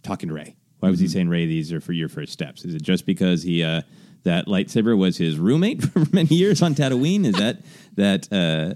talking 0.03 0.29
to 0.29 0.35
Rey? 0.35 0.57
Why 0.85 0.91
was 0.91 1.01
he 1.01 1.09
saying 1.09 1.29
Rey? 1.29 1.47
These 1.47 1.73
are 1.73 1.81
for 1.81 1.93
your 1.93 2.09
first 2.09 2.33
steps. 2.33 2.65
Is 2.65 2.75
it 2.75 2.83
just 2.83 3.07
because 3.07 3.43
he 3.43 3.63
uh, 3.65 3.83
that 4.25 4.47
lightsaber 4.47 4.97
was 4.97 5.17
his 5.17 5.39
roommate 5.39 5.83
for 5.93 6.05
many 6.13 6.35
years 6.35 6.63
on 6.63 6.75
Tatooine? 6.75 7.25
Is 7.25 7.35
that 7.37 7.61
that 7.97 8.29
uh, 8.33 8.75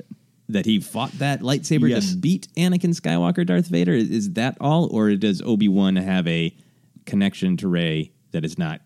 that 0.49 0.65
he 0.67 0.81
fought 0.81 1.13
that 1.19 1.41
lightsaber 1.41 1.89
Yes. 1.89 2.11
to 2.13 2.17
beat 2.17 2.49
Anakin 2.57 2.95
Skywalker, 2.99 3.47
Darth 3.47 3.67
Vader? 3.67 3.93
Is, 3.93 4.11
is 4.11 4.33
that 4.33 4.57
all, 4.61 4.87
or 4.95 5.15
does 5.17 5.43
Obi 5.43 5.69
Wan 5.69 5.97
have 5.97 6.27
a 6.27 6.55
connection 7.05 7.57
to 7.59 7.69
Rey 7.69 8.13
that 8.33 8.45
is 8.45 8.57
not 8.59 8.81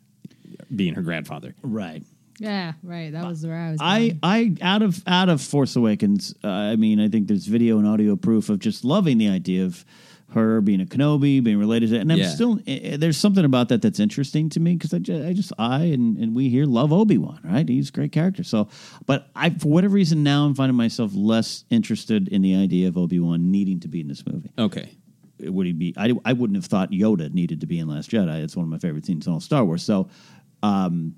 being 0.75 0.95
her 0.95 1.03
grandfather? 1.03 1.55
Right. 1.63 2.03
Yeah, 2.39 2.73
right. 2.83 3.13
That 3.13 3.25
was 3.25 3.47
where 3.47 3.57
I 3.57 3.71
was. 3.73 3.81
I, 3.81 3.99
going. 4.09 4.19
I 4.23 4.57
out 4.63 4.83
of 4.83 5.03
out 5.07 5.29
of 5.29 5.41
Force 5.41 5.77
Awakens, 5.77 6.35
uh, 6.43 6.49
I 6.49 6.77
mean, 6.77 6.99
I 6.99 7.09
think 7.09 7.29
there's 7.29 7.47
video 7.47 7.79
and 7.79 7.87
audio 7.87 8.17
proof 8.17 8.49
of 8.49 8.59
just 8.59 8.85
loving 8.85 9.19
the 9.19 9.29
idea 9.29 9.65
of 9.65 9.85
her 10.33 10.61
being 10.61 10.81
a 10.81 10.85
Kenobi, 10.87 11.43
being 11.43 11.59
related 11.59 11.91
to, 11.91 11.97
it. 11.97 12.01
and 12.01 12.13
I'm 12.13 12.19
Yeah. 12.19 12.29
still 12.29 12.61
eh, 12.67 12.97
there's 12.97 13.17
something 13.17 13.45
about 13.45 13.69
that 13.71 13.83
that's 13.83 14.01
interesting 14.01 14.49
to 14.51 14.61
me 14.61 14.75
because 14.75 14.93
I 14.95 14.99
just, 14.99 15.25
I 15.27 15.33
just 15.33 15.53
I 15.59 15.85
and, 15.85 16.17
and 16.19 16.35
we 16.35 16.49
here 16.49 16.67
love 16.67 16.93
Obi 16.93 17.19
Wan, 17.19 17.41
right? 17.45 17.69
He's 17.69 17.89
a 17.89 17.93
great 17.93 18.13
character. 18.13 18.43
So, 18.45 18.69
but 19.07 19.29
I 19.37 19.51
for 19.51 19.69
whatever 19.69 19.95
reason 19.95 20.23
now 20.23 20.45
I'm 20.47 20.55
finding 20.55 20.77
myself 20.77 21.13
less 21.15 21.65
interested 21.71 22.29
in 22.29 22.43
the 22.43 22.55
idea 22.57 22.89
of 22.89 22.97
Obi 22.97 23.19
Wan 23.21 23.51
needing 23.51 23.81
to 23.81 23.89
be 23.89 24.01
in 24.01 24.09
this 24.09 24.25
movie. 24.27 24.51
Okay. 24.59 24.91
would 25.41 25.67
he 25.67 25.73
be? 25.73 25.95
I, 25.97 26.13
I 26.25 26.33
wouldn't 26.35 26.57
have 26.57 26.67
thought 26.67 26.91
Yoda 26.93 27.33
needed 27.33 27.61
to 27.63 27.67
be 27.67 27.79
in 27.79 27.89
Last 27.89 28.11
Jedi. 28.11 28.43
It's 28.45 28.57
one 28.57 28.65
of 28.65 28.71
my 28.71 28.79
favorite 28.79 29.05
scenes 29.07 29.27
in 29.27 29.33
all 29.33 29.41
Star 29.41 29.65
Wars. 29.65 29.83
So, 29.83 30.09
um, 30.63 31.15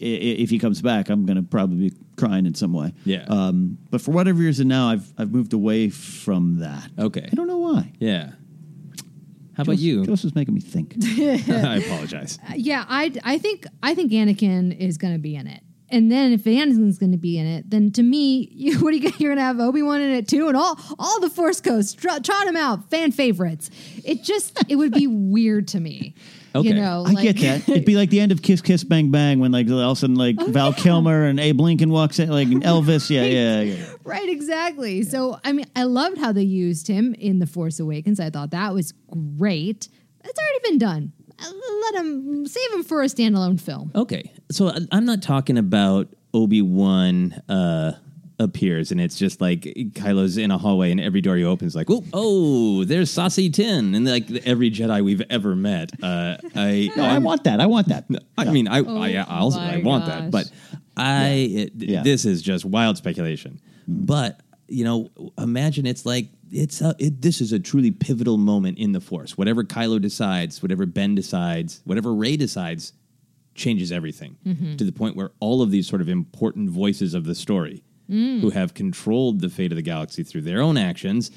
if 0.00 0.50
he 0.50 0.58
comes 0.58 0.82
back, 0.82 1.08
I'm 1.08 1.26
going 1.26 1.36
to 1.36 1.42
probably 1.42 1.90
be 1.90 1.96
crying 2.16 2.46
in 2.46 2.54
some 2.54 2.72
way. 2.72 2.92
Yeah. 3.04 3.24
Um, 3.28 3.78
but 3.90 4.00
for 4.00 4.12
whatever 4.12 4.38
reason 4.38 4.68
now, 4.68 4.88
I've 4.88 5.12
I've 5.18 5.32
moved 5.32 5.52
away 5.52 5.90
from 5.90 6.58
that. 6.60 6.90
Okay. 6.98 7.28
I 7.30 7.34
don't 7.34 7.46
know 7.46 7.58
why. 7.58 7.92
Yeah. 7.98 8.32
How 9.56 9.62
about 9.62 9.78
you? 9.78 10.06
Joseph's 10.06 10.36
making 10.36 10.54
me 10.54 10.60
think. 10.60 10.94
I 11.02 11.82
apologize. 11.84 12.38
yeah, 12.54 12.84
I 12.88 13.12
I 13.24 13.38
think 13.38 13.66
I 13.82 13.94
think 13.94 14.12
Anakin 14.12 14.76
is 14.78 14.98
going 14.98 15.14
to 15.14 15.18
be 15.18 15.34
in 15.34 15.46
it. 15.46 15.62
And 15.90 16.12
then 16.12 16.32
if 16.32 16.44
Anakin's 16.44 16.98
going 16.98 17.12
to 17.12 17.18
be 17.18 17.38
in 17.38 17.46
it, 17.46 17.70
then 17.70 17.90
to 17.92 18.02
me, 18.02 18.48
you, 18.52 18.78
what 18.80 18.92
are 18.92 18.96
you? 18.96 19.10
You're 19.18 19.30
going 19.30 19.38
to 19.38 19.42
have 19.42 19.58
Obi 19.58 19.82
Wan 19.82 20.00
in 20.00 20.10
it 20.10 20.28
too, 20.28 20.48
and 20.48 20.56
all 20.56 20.78
all 20.98 21.20
the 21.20 21.30
Force 21.30 21.60
Ghosts 21.60 21.94
trot, 21.94 22.24
trot 22.24 22.46
him 22.46 22.56
out, 22.56 22.90
fan 22.90 23.10
favorites. 23.10 23.70
It 24.04 24.22
just 24.22 24.62
it 24.68 24.76
would 24.76 24.92
be 24.92 25.06
weird 25.06 25.68
to 25.68 25.80
me. 25.80 26.14
Okay. 26.54 26.68
You 26.68 26.74
know, 26.74 27.04
I 27.06 27.14
get 27.14 27.36
that. 27.40 27.68
It'd 27.68 27.84
be 27.84 27.96
like 27.96 28.10
the 28.10 28.20
end 28.20 28.32
of 28.32 28.42
Kiss 28.42 28.60
Kiss 28.62 28.82
Bang 28.84 29.10
Bang 29.10 29.38
when 29.40 29.52
like 29.52 29.68
all 29.70 29.78
of 29.80 29.92
a 29.92 29.96
sudden 29.96 30.16
like 30.16 30.36
Oh, 30.38 30.46
Val 30.46 30.72
Kilmer 30.72 31.24
and 31.24 31.38
Abe 31.38 31.60
Lincoln 31.60 31.90
walks 31.90 32.18
in 32.18 32.30
like 32.30 32.48
Elvis. 32.48 33.10
Yeah, 33.10 33.24
yeah, 33.24 33.60
yeah. 33.60 33.84
Right, 34.04 34.28
exactly. 34.28 35.02
So, 35.02 35.38
I 35.44 35.52
mean, 35.52 35.66
I 35.76 35.82
loved 35.84 36.18
how 36.18 36.32
they 36.32 36.42
used 36.42 36.88
him 36.88 37.14
in 37.14 37.38
The 37.38 37.46
Force 37.46 37.78
Awakens. 37.80 38.18
I 38.20 38.30
thought 38.30 38.50
that 38.52 38.72
was 38.74 38.92
great. 39.36 39.88
It's 40.24 40.38
already 40.38 40.70
been 40.70 40.78
done. 40.78 41.12
Let 41.82 41.94
him 42.04 42.46
save 42.46 42.72
him 42.72 42.82
for 42.82 43.02
a 43.02 43.06
standalone 43.06 43.60
film. 43.60 43.92
Okay, 43.94 44.32
so 44.50 44.68
I- 44.70 44.78
I'm 44.90 45.04
not 45.04 45.22
talking 45.22 45.56
about 45.56 46.08
Obi 46.34 46.62
Wan 46.62 47.32
uh, 47.48 47.92
appears 48.40 48.92
and 48.92 49.00
it's 49.00 49.18
just 49.18 49.40
like 49.40 49.62
Kylo's 49.62 50.36
in 50.38 50.50
a 50.50 50.58
hallway 50.58 50.90
and 50.92 51.00
every 51.00 51.20
door 51.20 51.36
he 51.36 51.44
opens 51.44 51.74
like 51.74 51.88
oh 51.90 52.04
oh 52.12 52.84
there's 52.84 53.10
Saesee 53.10 53.50
Tiin 53.50 53.96
and 53.96 54.06
like 54.06 54.30
every 54.46 54.70
Jedi 54.70 55.02
we've 55.04 55.22
ever 55.28 55.56
met. 55.56 55.90
Uh, 56.02 56.36
I 56.54 56.90
No, 56.96 57.04
I 57.04 57.18
want 57.18 57.44
that. 57.44 57.60
I 57.60 57.66
want 57.66 57.88
that. 57.88 58.04
I 58.36 58.44
mean 58.46 58.68
I 58.68 58.80
Oh 58.80 58.96
I, 59.00 59.12
I 59.14 59.24
also 59.40 59.58
I 59.58 59.78
my 59.78 59.82
want 59.82 60.06
that, 60.06 60.30
but 60.30 60.50
I 60.96 61.28
it- 61.50 61.72
Yeah. 61.76 62.02
this 62.02 62.24
is 62.24 62.40
just 62.42 62.64
wild 62.64 62.96
speculation. 62.96 63.60
But 63.88 64.40
you 64.68 64.84
know, 64.84 65.10
imagine 65.38 65.86
it's 65.86 66.04
like 66.06 66.28
it's 66.50 66.80
a, 66.80 66.94
it, 66.98 67.20
this 67.22 67.40
is 67.40 67.52
a 67.52 67.58
truly 67.58 67.90
pivotal 67.90 68.36
moment 68.38 68.78
in 68.78 68.92
the 68.92 69.00
Force. 69.00 69.36
Whatever 69.36 69.64
Kylo 69.64 70.00
decides, 70.00 70.62
whatever 70.62 70.86
Ben 70.86 71.14
decides, 71.14 71.80
whatever 71.84 72.14
Rey 72.14 72.36
decides, 72.36 72.92
changes 73.54 73.90
everything 73.90 74.36
to 74.76 74.84
the 74.84 74.92
point 74.92 75.16
where 75.16 75.30
all 75.40 75.62
of 75.62 75.70
these 75.70 75.88
sort 75.88 76.00
of 76.00 76.08
important 76.08 76.70
voices 76.70 77.12
of 77.14 77.24
the 77.24 77.34
story 77.34 77.82
Mm. 78.10 78.40
who 78.40 78.48
have 78.48 78.72
controlled 78.72 79.40
the 79.40 79.50
fate 79.50 79.70
of 79.70 79.76
the 79.76 79.82
galaxy 79.82 80.22
through 80.22 80.40
their 80.40 80.62
own 80.62 80.78
actions. 80.78 81.30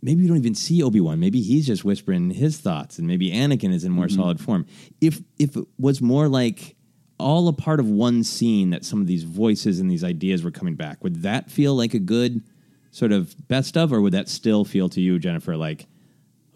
Maybe 0.00 0.22
you 0.22 0.28
don't 0.28 0.38
even 0.38 0.54
see 0.54 0.82
Obi-Wan. 0.82 1.20
Maybe 1.20 1.42
he's 1.42 1.66
just 1.66 1.84
whispering 1.84 2.30
his 2.30 2.56
thoughts 2.56 2.98
and 2.98 3.06
maybe 3.06 3.30
Anakin 3.30 3.74
is 3.74 3.84
in 3.84 3.92
more 3.92 4.06
mm-hmm. 4.06 4.16
solid 4.16 4.40
form. 4.40 4.64
If 5.02 5.20
if 5.38 5.54
it 5.54 5.66
was 5.78 6.00
more 6.00 6.28
like 6.28 6.76
all 7.18 7.46
a 7.46 7.52
part 7.52 7.78
of 7.78 7.90
one 7.90 8.24
scene 8.24 8.70
that 8.70 8.86
some 8.86 9.02
of 9.02 9.06
these 9.06 9.24
voices 9.24 9.80
and 9.80 9.90
these 9.90 10.02
ideas 10.02 10.42
were 10.42 10.50
coming 10.50 10.76
back 10.76 11.04
would 11.04 11.22
that 11.22 11.50
feel 11.50 11.74
like 11.74 11.92
a 11.92 11.98
good 11.98 12.42
sort 12.90 13.12
of 13.12 13.36
best 13.48 13.76
of 13.76 13.92
or 13.92 14.00
would 14.00 14.14
that 14.14 14.30
still 14.30 14.64
feel 14.64 14.88
to 14.88 15.00
you 15.02 15.18
Jennifer 15.18 15.58
like 15.58 15.86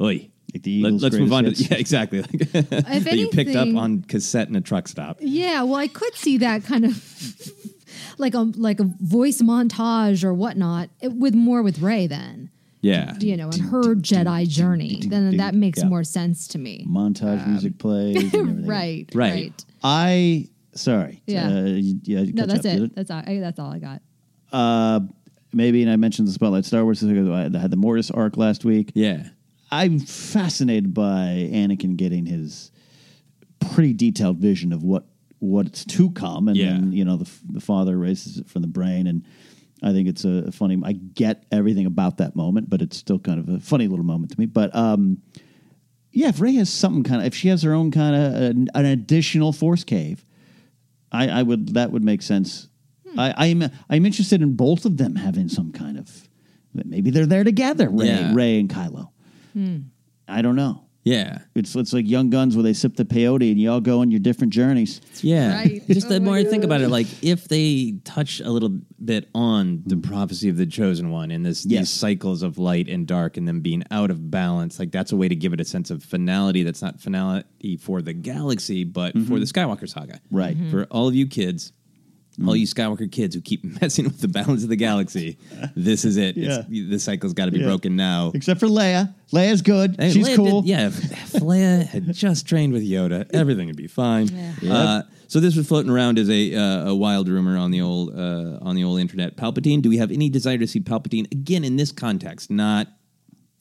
oi 0.00 0.30
Like 0.54 0.62
the 0.62 0.82
let, 0.82 0.94
Eagles' 0.94 1.04
us 1.04 1.12
move 1.12 1.32
on 1.34 1.44
to 1.44 1.50
greatest 1.50 1.70
yeah 1.70 1.76
exactly. 1.76 2.22
Like, 2.22 2.30
that 2.70 3.16
you 3.16 3.28
picked 3.28 3.54
up 3.54 3.68
on 3.76 4.02
cassette 4.02 4.48
in 4.48 4.56
a 4.56 4.62
truck 4.62 4.88
stop. 4.88 5.18
Yeah, 5.20 5.62
well, 5.62 5.76
I 5.76 5.88
could 5.88 6.14
see 6.14 6.38
that 6.38 6.64
kind 6.64 6.86
of 6.86 6.94
like 8.18 8.34
a 8.34 8.40
like 8.56 8.80
a 8.80 8.84
voice 9.00 9.40
montage 9.42 10.24
or 10.24 10.32
whatnot 10.34 10.90
it- 11.00 11.12
with 11.14 11.34
more 11.34 11.62
with 11.62 11.80
Rey 11.80 12.06
then. 12.06 12.50
yeah 12.80 13.14
You 13.20 13.36
know, 13.36 13.48
and 13.50 13.60
her 13.70 13.94
Jedi 13.94 14.48
journey. 14.48 15.00
Then 15.06 15.36
that 15.38 15.54
makes 15.54 15.80
Yeah. 15.80 15.88
more 15.88 16.04
sense 16.04 16.48
to 16.48 16.58
me. 16.58 16.84
Montage 16.88 17.46
music 17.46 17.78
plays. 17.78 18.16
And 18.16 18.34
everything. 18.34 18.66
Right, 18.66 19.10
Right. 19.14 19.32
right. 19.32 19.64
I 19.82 20.48
sorry. 20.74 21.22
Yeah. 21.26 21.48
Uh, 21.48 21.64
yeah. 22.04 22.22
No, 22.32 22.46
that's 22.46 22.58
up, 22.58 22.62
did 22.62 22.82
it. 22.82 22.94
That's 22.94 23.10
all. 23.10 23.22
I, 23.26 23.38
that's 23.40 23.58
all 23.58 23.72
I 23.72 23.78
got. 23.78 24.02
Uh, 24.52 25.00
maybe, 25.52 25.82
and 25.82 25.90
I 25.90 25.96
mentioned 25.96 26.28
the 26.28 26.32
Spotlight 26.32 26.64
Star 26.64 26.84
Wars. 26.84 27.02
I 27.02 27.06
had 27.58 27.70
the 27.70 27.76
Mortis 27.76 28.10
arc 28.10 28.36
last 28.36 28.64
week. 28.64 28.92
yeah 28.94 29.28
I'm 29.72 29.98
fascinated 29.98 30.94
by 30.94 31.50
Anakin 31.52 31.96
getting 31.96 32.24
his 32.26 32.70
pretty 33.58 33.92
detailed 33.92 34.38
vision 34.38 34.72
of 34.72 34.84
what 34.84 35.06
what's 35.46 35.84
to 35.84 36.10
come, 36.10 36.48
and 36.48 36.56
Yeah. 36.56 36.72
then 36.72 36.92
you 36.92 37.04
know 37.04 37.16
the 37.16 37.30
the 37.50 37.60
father 37.60 37.96
raises 37.98 38.38
it 38.38 38.48
from 38.48 38.62
the 38.62 38.68
brain, 38.68 39.06
and 39.06 39.24
I 39.82 39.92
think 39.92 40.08
it's 40.08 40.24
a 40.24 40.50
funny. 40.52 40.80
I 40.84 40.92
get 40.92 41.44
everything 41.52 41.86
about 41.86 42.18
that 42.18 42.34
moment, 42.36 42.68
but 42.70 42.82
it's 42.82 42.96
still 42.96 43.18
kind 43.18 43.38
of 43.38 43.48
a 43.48 43.60
funny 43.60 43.88
little 43.88 44.04
moment 44.04 44.32
to 44.32 44.40
me. 44.40 44.46
But 44.46 44.74
um, 44.74 45.22
yeah, 46.12 46.28
if 46.28 46.40
Rey 46.40 46.54
has 46.54 46.72
something 46.72 47.02
kind 47.02 47.20
of, 47.20 47.26
if 47.26 47.34
she 47.34 47.48
has 47.48 47.62
her 47.62 47.72
own 47.74 47.90
kind 47.90 48.16
of 48.16 48.34
an, 48.42 48.68
an 48.74 48.84
additional 48.86 49.52
force 49.52 49.84
cave, 49.84 50.24
I, 51.12 51.28
I 51.28 51.42
would 51.42 51.74
that 51.74 51.90
would 51.92 52.02
make 52.04 52.22
sense 52.22 52.68
I, 53.18 53.48
I'm 53.48 53.62
I'm 53.90 54.06
interested 54.06 54.42
in 54.42 54.56
both 54.56 54.84
of 54.86 54.96
them 54.96 55.16
having 55.16 55.48
some 55.48 55.72
kind 55.72 55.98
of 55.98 56.28
maybe 56.74 57.10
they're 57.10 57.26
there 57.26 57.44
together, 57.44 57.88
Rey, 57.88 58.06
Yeah. 58.08 58.34
Rey 58.34 58.58
and 58.58 58.68
Kylo. 58.68 59.10
Hmm. 59.52 59.76
I 60.28 60.42
don't 60.42 60.56
know. 60.56 60.85
Yeah. 61.06 61.38
It's 61.54 61.76
it's 61.76 61.92
like 61.92 62.04
Young 62.08 62.30
Guns 62.30 62.56
where 62.56 62.64
they 62.64 62.72
sip 62.72 62.96
the 62.96 63.04
peyote 63.04 63.48
and 63.48 63.60
you 63.60 63.70
all 63.70 63.80
go 63.80 64.00
on 64.00 64.10
your 64.10 64.18
different 64.18 64.52
journeys. 64.52 65.00
Yeah. 65.22 65.54
Right. 65.54 65.86
Just 65.86 66.06
Oh 66.06 66.10
the 66.10 66.20
my 66.20 66.24
more 66.24 66.34
I 66.34 66.42
think 66.42 66.64
about 66.64 66.80
it, 66.80 66.88
like 66.88 67.06
if 67.22 67.46
they 67.46 67.94
touch 68.04 68.40
a 68.40 68.50
little 68.50 68.80
bit 69.04 69.28
on 69.32 69.84
the 69.86 69.96
prophecy 69.98 70.48
of 70.48 70.56
the 70.56 70.66
chosen 70.66 71.10
one 71.10 71.30
and 71.30 71.46
this 71.46 71.64
Yes. 71.64 71.80
these 71.82 71.90
cycles 71.90 72.42
of 72.42 72.58
light 72.58 72.88
and 72.88 73.06
dark 73.06 73.36
and 73.36 73.46
them 73.46 73.60
being 73.60 73.84
out 73.92 74.10
of 74.10 74.32
balance, 74.32 74.80
like 74.80 74.90
that's 74.90 75.12
a 75.12 75.16
way 75.16 75.28
to 75.28 75.36
give 75.36 75.52
it 75.52 75.60
a 75.60 75.64
sense 75.64 75.92
of 75.92 76.02
finality 76.02 76.64
that's 76.64 76.82
not 76.82 77.00
finality 77.00 77.76
for 77.76 78.02
the 78.02 78.12
galaxy, 78.12 78.82
but 78.82 79.12
for 79.28 79.38
the 79.38 79.46
Skywalker 79.46 79.88
saga. 79.88 80.20
Right. 80.32 80.56
Mm-hmm. 80.56 80.70
For 80.72 80.84
all 80.90 81.06
of 81.06 81.14
you 81.14 81.28
kids, 81.28 81.70
all 82.44 82.56
you 82.56 82.66
Skywalker 82.66 83.10
kids 83.10 83.34
who 83.34 83.40
keep 83.40 83.64
messing 83.80 84.04
with 84.04 84.20
the 84.20 84.28
balance 84.28 84.62
of 84.62 84.68
the 84.68 84.76
galaxy, 84.76 85.38
this 85.74 86.04
is 86.04 86.16
it. 86.16 86.36
It's, 86.36 86.66
the 86.68 86.98
cycle's 86.98 87.32
got 87.32 87.46
to 87.46 87.50
be 87.52 87.60
Yeah. 87.60 87.66
broken 87.66 87.96
now. 87.96 88.32
Except 88.34 88.60
for 88.60 88.66
Leia. 88.66 89.14
Leia's 89.32 89.62
good. 89.62 89.96
Hey, 89.98 90.10
She's 90.10 90.28
Leia 90.28 90.36
cool. 90.36 90.62
did- 90.62 90.68
yeah, 90.70 90.86
if, 90.88 90.98
if 91.12 91.32
Leia 91.42 91.86
had 91.86 92.12
just 92.12 92.46
trained 92.46 92.72
with 92.72 92.82
Yoda, 92.82 93.28
everything 93.32 93.66
would 93.68 93.76
be 93.76 93.86
fine. 93.86 94.28
Uh, 94.68 95.02
so 95.28 95.40
this 95.40 95.56
was 95.56 95.66
floating 95.66 95.90
around 95.90 96.18
as 96.18 96.28
a 96.30 96.54
uh, 96.54 96.90
a 96.90 96.94
wild 96.94 97.28
rumor 97.28 97.56
on 97.56 97.70
the 97.70 97.80
old 97.80 98.10
uh, 98.14 98.58
on 98.62 98.76
the 98.76 98.84
old 98.84 99.00
internet. 99.00 99.36
Palpatine. 99.36 99.82
Do 99.82 99.88
we 99.88 99.96
have 99.98 100.10
any 100.12 100.28
desire 100.28 100.58
to 100.58 100.66
see 100.66 100.80
Palpatine 100.80 101.30
again 101.32 101.64
in 101.64 101.76
this 101.76 101.90
context? 101.92 102.50
Not. 102.50 102.88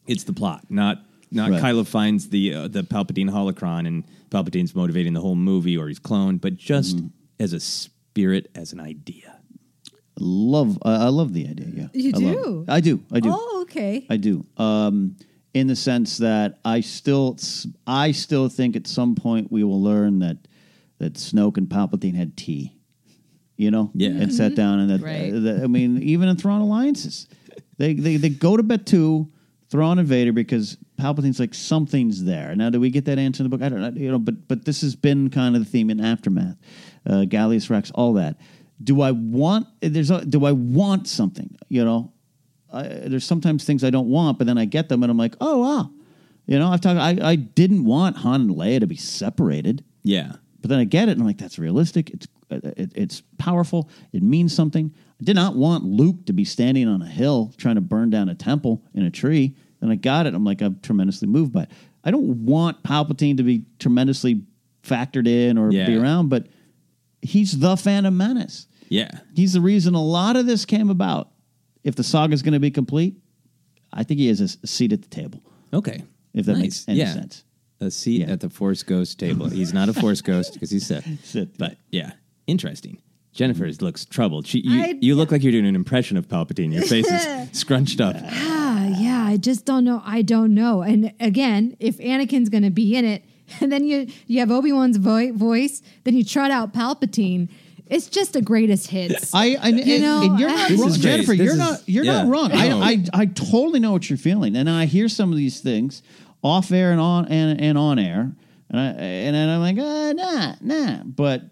It's 0.07 0.23
the 0.25 0.33
plot. 0.33 0.65
Not. 0.69 0.99
Not 1.31 1.49
Right. 1.49 1.61
Kylo 1.63 1.87
finds 1.87 2.29
the 2.29 2.53
uh, 2.53 2.67
the 2.67 2.83
Palpatine 2.83 3.29
holocron 3.31 3.87
and 3.87 4.03
Palpatine's 4.29 4.75
motivating 4.75 5.13
the 5.13 5.21
whole 5.21 5.35
movie 5.35 5.75
or 5.75 5.87
he's 5.87 5.99
cloned, 5.99 6.39
but 6.41 6.55
just 6.55 6.97
Mm-hmm. 6.97 7.07
as 7.43 7.53
a 7.53 7.59
spirit, 8.15 8.49
as 8.55 8.71
an 8.71 8.79
idea. 8.79 9.37
Love. 10.17 10.77
Uh, 10.85 10.99
I 11.01 11.09
love 11.09 11.33
the 11.33 11.45
idea. 11.49 11.67
Yeah, 11.73 11.87
You 11.93 12.11
I 12.15 12.19
do? 12.19 12.61
it. 12.65 12.71
I 12.71 12.79
do. 12.79 13.03
I 13.11 13.19
do. 13.19 13.29
Oh, 13.33 13.59
okay. 13.63 14.05
I 14.09 14.15
do. 14.15 14.45
Um, 14.55 15.17
in 15.53 15.67
the 15.67 15.75
sense 15.75 16.19
that 16.19 16.57
I 16.63 16.79
still, 16.79 17.37
I 17.85 18.13
still 18.13 18.47
think 18.47 18.77
at 18.77 18.87
some 18.87 19.15
point 19.15 19.51
we 19.51 19.65
will 19.65 19.81
learn 19.83 20.19
that 20.19 20.37
that 20.99 21.15
Snoke 21.15 21.57
and 21.57 21.67
Palpatine 21.67 22.15
had 22.15 22.37
tea. 22.37 22.71
You 23.57 23.69
know, 23.71 23.91
Yeah. 23.93 24.09
and 24.11 24.33
sat 24.33 24.55
down 24.55 24.79
and 24.79 24.89
that. 24.91 25.01
Right. 25.01 25.33
uh, 25.33 25.39
that- 25.41 25.63
I 25.63 25.67
mean, 25.67 26.01
even 26.01 26.29
in 26.29 26.37
Thrawn 26.37 26.61
alliances, 26.61 27.27
they 27.77 27.93
they 27.95 28.15
they 28.15 28.29
go 28.29 28.55
to 28.55 28.63
Batuu, 28.63 29.27
Thrawn 29.69 29.99
and 29.99 30.07
Vader 30.07 30.31
because 30.31 30.77
Palpatine's 30.97 31.39
like 31.39 31.53
something's 31.53 32.23
there. 32.23 32.55
Now, 32.55 32.69
do 32.69 32.79
we 32.79 32.89
get 32.89 33.05
that 33.05 33.17
answer 33.19 33.43
in 33.43 33.49
the 33.49 33.55
book? 33.57 33.65
I 33.65 33.69
don't 33.69 33.81
know. 33.81 33.91
You 33.99 34.11
know, 34.11 34.19
but 34.19 34.47
but 34.47 34.65
this 34.65 34.81
has 34.81 34.95
been 34.95 35.29
kind 35.29 35.55
of 35.55 35.63
the 35.63 35.69
theme 35.69 35.89
in 35.89 35.99
aftermath, 35.99 36.57
uh, 37.05 37.25
Gallius 37.27 37.69
Rax, 37.69 37.91
all 37.91 38.13
that. 38.13 38.37
Do 38.83 39.01
I 39.01 39.11
want? 39.11 39.67
There's 39.81 40.09
a, 40.11 40.25
do 40.25 40.45
I 40.45 40.51
want 40.51 41.07
something? 41.07 41.57
You 41.69 41.85
know, 41.85 42.13
I, 42.73 42.83
there's 42.83 43.25
sometimes 43.25 43.63
things 43.65 43.83
I 43.83 43.89
don't 43.89 44.09
want, 44.09 44.37
but 44.37 44.47
then 44.47 44.57
I 44.57 44.65
get 44.65 44.89
them 44.89 45.03
and 45.03 45.11
I'm 45.11 45.17
like, 45.17 45.35
oh 45.41 45.59
wow, 45.59 45.91
you 46.45 46.59
know, 46.59 46.69
I've 46.69 46.81
talked. 46.81 46.99
I, 46.99 47.17
I 47.21 47.35
didn't 47.35 47.85
want 47.85 48.17
Han 48.17 48.41
and 48.41 48.49
Leia 48.51 48.79
to 48.81 48.87
be 48.87 48.97
separated, 48.97 49.83
Yeah. 50.03 50.33
but 50.61 50.69
then 50.69 50.79
I 50.79 50.83
get 50.83 51.07
it 51.09 51.13
and 51.13 51.21
I'm 51.21 51.27
like, 51.27 51.37
that's 51.37 51.57
realistic. 51.59 52.09
It's 52.09 52.27
it, 52.51 52.91
it's 52.95 53.21
powerful. 53.39 53.89
It 54.13 54.21
means 54.21 54.53
something. 54.55 54.93
I 55.19 55.23
did 55.23 55.35
not 55.35 55.55
want 55.55 55.83
Luke 55.83 56.25
to 56.27 56.33
be 56.33 56.45
standing 56.45 56.87
on 56.87 57.01
a 57.01 57.07
hill 57.07 57.53
trying 57.57 57.75
to 57.75 57.81
burn 57.81 58.09
down 58.11 58.29
a 58.29 58.35
temple 58.35 58.83
in 58.93 59.03
a 59.03 59.09
tree. 59.09 59.55
And 59.85 59.91
I 59.91 59.95
got 59.95 60.25
it. 60.25 60.33
I'm 60.33 60.43
like, 60.43 60.61
I'm 60.61 60.79
tremendously 60.81 61.27
moved 61.27 61.53
by 61.53 61.63
it. 61.63 61.69
I 62.03 62.09
don't 62.11 62.45
want 62.45 62.81
Palpatine 62.83 63.37
to 63.37 63.43
be 63.43 63.65
tremendously 63.77 64.41
factored 64.83 65.27
in 65.27 65.57
or 65.59 65.71
Yeah. 65.71 65.85
be 65.85 65.95
around, 65.95 66.29
but 66.29 66.47
he's 67.21 67.59
the 67.59 67.77
Phantom 67.77 68.15
Menace. 68.17 68.67
Yeah. 68.89 69.09
He's 69.35 69.53
the 69.53 69.61
reason 69.61 69.93
a 69.93 70.03
lot 70.03 70.35
of 70.35 70.45
this 70.47 70.65
came 70.65 70.89
about. 70.89 71.31
If 71.83 71.95
the 71.95 72.03
saga 72.03 72.33
is 72.33 72.41
going 72.41 72.53
to 72.53 72.59
be 72.59 72.71
complete, 72.71 73.15
I 73.93 74.03
think 74.03 74.19
he 74.19 74.27
has 74.27 74.41
a 74.41 74.67
seat 74.67 74.91
at 74.91 75.03
the 75.03 75.07
table. 75.07 75.41
Okay. 75.71 76.03
If 76.33 76.45
that 76.47 76.53
Nice. 76.53 76.61
makes 76.61 76.85
any 76.89 76.99
Yeah. 76.99 77.13
sense. 77.13 77.43
A 77.79 77.91
seat 77.91 78.21
Yeah. 78.21 78.31
at 78.31 78.39
the 78.39 78.49
Force 78.49 78.81
Ghost 78.83 79.19
table. 79.19 79.49
He's 79.49 79.73
not 79.73 79.89
a 79.89 79.93
Force 79.93 80.21
Ghost 80.21 80.53
because 80.53 80.71
he's 80.71 80.85
Sith. 80.87 81.05
Sith. 81.25 81.57
But 81.57 81.77
yeah, 81.91 82.13
interesting. 82.47 82.97
Jennifer 83.35 83.69
looks 83.81 84.05
troubled. 84.05 84.47
She, 84.47 84.59
you, 84.61 84.81
I- 84.81 84.97
you 85.01 85.13
look 85.15 85.31
like 85.31 85.43
you're 85.43 85.51
doing 85.51 85.67
an 85.67 85.75
impression 85.75 86.17
of 86.17 86.27
Palpatine. 86.27 86.73
Your 86.73 86.83
face 86.83 87.05
is 87.11 87.49
scrunched 87.59 87.99
up. 88.01 88.15
Ah, 88.23 88.87
yeah, 88.97 89.23
I 89.25 89.37
just 89.37 89.65
don't 89.65 89.83
know. 89.83 90.01
I 90.05 90.21
don't 90.23 90.53
know. 90.55 90.81
And 90.81 91.13
again, 91.19 91.75
if 91.79 91.97
Anakin's 91.97 92.49
going 92.49 92.63
to 92.63 92.69
be 92.71 92.95
in 92.95 93.03
it, 93.05 93.23
and 93.61 93.71
then 93.71 93.83
you 93.85 94.07
you 94.25 94.39
have 94.39 94.49
Obi 94.51 94.71
Wan's 94.71 94.97
vo- 94.97 95.33
voice, 95.33 95.81
then 96.05 96.15
you 96.15 96.23
trot 96.23 96.49
out 96.49 96.73
Palpatine. 96.73 97.49
It's 97.87 98.07
just 98.07 98.33
the 98.33 98.41
greatest 98.41 98.87
hits. 98.89 99.31
I, 99.35 99.57
I 99.61 99.67
You 99.67 99.93
and, 99.95 100.01
know, 100.01 100.21
and 100.23 100.39
you're 100.39 100.49
not 100.49 100.69
This 100.69 100.79
wrong, 100.79 100.89
is 100.89 100.97
great. 100.97 101.11
Jennifer. 101.11 101.31
This 101.33 101.39
you're 101.41 101.51
is- 101.53 101.57
not 101.59 101.81
you're 101.87 102.05
yeah. 102.05 102.23
not 102.23 102.27
wrong. 102.31 102.49
No. 102.49 102.79
I, 102.81 102.89
I 102.89 103.03
I 103.21 103.25
totally 103.27 103.79
know 103.81 103.91
what 103.91 104.09
you're 104.09 104.17
feeling, 104.17 104.55
and 104.55 104.69
I 104.69 104.85
hear 104.85 105.07
some 105.09 105.29
of 105.31 105.37
these 105.37 105.59
things 105.59 106.01
off 106.41 106.71
air 106.71 106.91
and 106.91 107.01
on 107.01 107.25
and, 107.27 107.59
and 107.61 107.77
on 107.77 107.99
air, 107.99 108.31
and 108.69 108.79
I 108.79 108.85
and 108.93 109.35
then 109.35 109.49
I'm 109.49 109.59
like, 109.59 109.77
uh, 109.77 110.13
nah, 110.13 110.55
nah. 110.61 111.03
But 111.03 111.43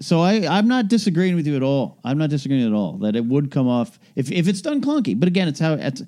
so 0.00 0.20
I 0.20 0.46
I'm 0.46 0.68
not 0.68 0.88
disagreeing 0.88 1.36
with 1.36 1.46
you 1.46 1.56
at 1.56 1.62
all. 1.62 1.98
I'm 2.04 2.18
not 2.18 2.30
disagreeing 2.30 2.66
at 2.66 2.72
all 2.72 2.98
that 2.98 3.16
it 3.16 3.24
would 3.24 3.50
come 3.50 3.68
off 3.68 3.98
if 4.16 4.30
if 4.30 4.48
it's 4.48 4.60
done 4.60 4.80
clunky. 4.80 5.18
But 5.18 5.28
again, 5.28 5.48
it's 5.48 5.60
how 5.60 5.74
it's 5.74 6.02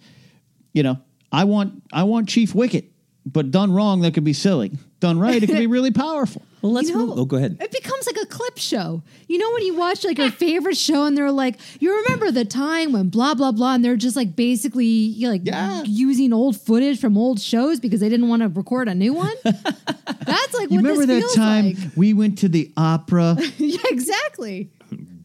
you 0.73 0.83
know 0.83 0.99
I 1.33 1.45
want 1.45 1.83
I 1.93 2.05
want 2.05 2.29
Chief 2.29 2.55
Wicket, 2.55 2.91
but 3.25 3.51
done 3.51 3.73
wrong 3.73 4.01
that 4.03 4.15
could 4.15 4.25
be 4.25 4.33
silly. 4.33 4.73
Done 5.01 5.19
right, 5.19 5.43
it 5.43 5.47
could 5.47 5.59
be 5.59 5.67
really 5.77 5.91
powerful. 5.91 6.43
Well, 6.63 6.73
let's 6.73 6.89
You 6.89 6.95
know, 6.97 7.07
move. 7.07 7.19
Oh, 7.19 7.25
go 7.27 7.37
ahead. 7.37 7.59
It 7.61 7.71
becomes 7.71 8.07
like 8.07 8.17
a 8.23 8.27
clip 8.27 8.59
show. 8.59 9.03
You 9.29 9.39
know 9.39 9.51
when 9.53 9.63
you 9.65 9.77
watch 9.77 10.05
like 10.05 10.19
your 10.19 10.31
favorite 10.31 10.77
show 10.77 11.05
and 11.05 11.17
they're 11.17 11.31
like, 11.31 11.57
you 11.81 11.95
remember 12.05 12.31
the 12.31 12.45
time 12.45 12.93
when 12.93 13.09
blah 13.09 13.35
blah 13.35 13.53
blah, 13.53 13.75
and 13.75 13.85
they're 13.85 13.97
just 13.97 14.17
like 14.17 14.35
basically 14.35 15.15
like 15.21 15.43
Yeah. 15.45 15.83
using 15.85 16.33
old 16.33 16.59
footage 16.61 16.99
from 16.99 17.17
old 17.19 17.41
shows 17.41 17.79
because 17.79 18.01
they 18.01 18.09
didn't 18.09 18.29
want 18.29 18.43
to 18.43 18.49
record 18.49 18.89
a 18.89 18.95
new 18.95 19.13
one. 19.13 19.35
That's 19.45 20.55
like 20.55 20.71
You 20.71 20.77
what 20.79 20.85
remember 20.85 21.07
this 21.07 21.07
that 21.07 21.21
feels 21.21 21.35
time 21.35 21.65
like. 21.67 21.77
we 21.97 22.15
went 22.15 22.39
to 22.39 22.49
the 22.49 22.73
opera? 22.77 23.37
yeah, 23.59 23.79
exactly. 23.87 24.71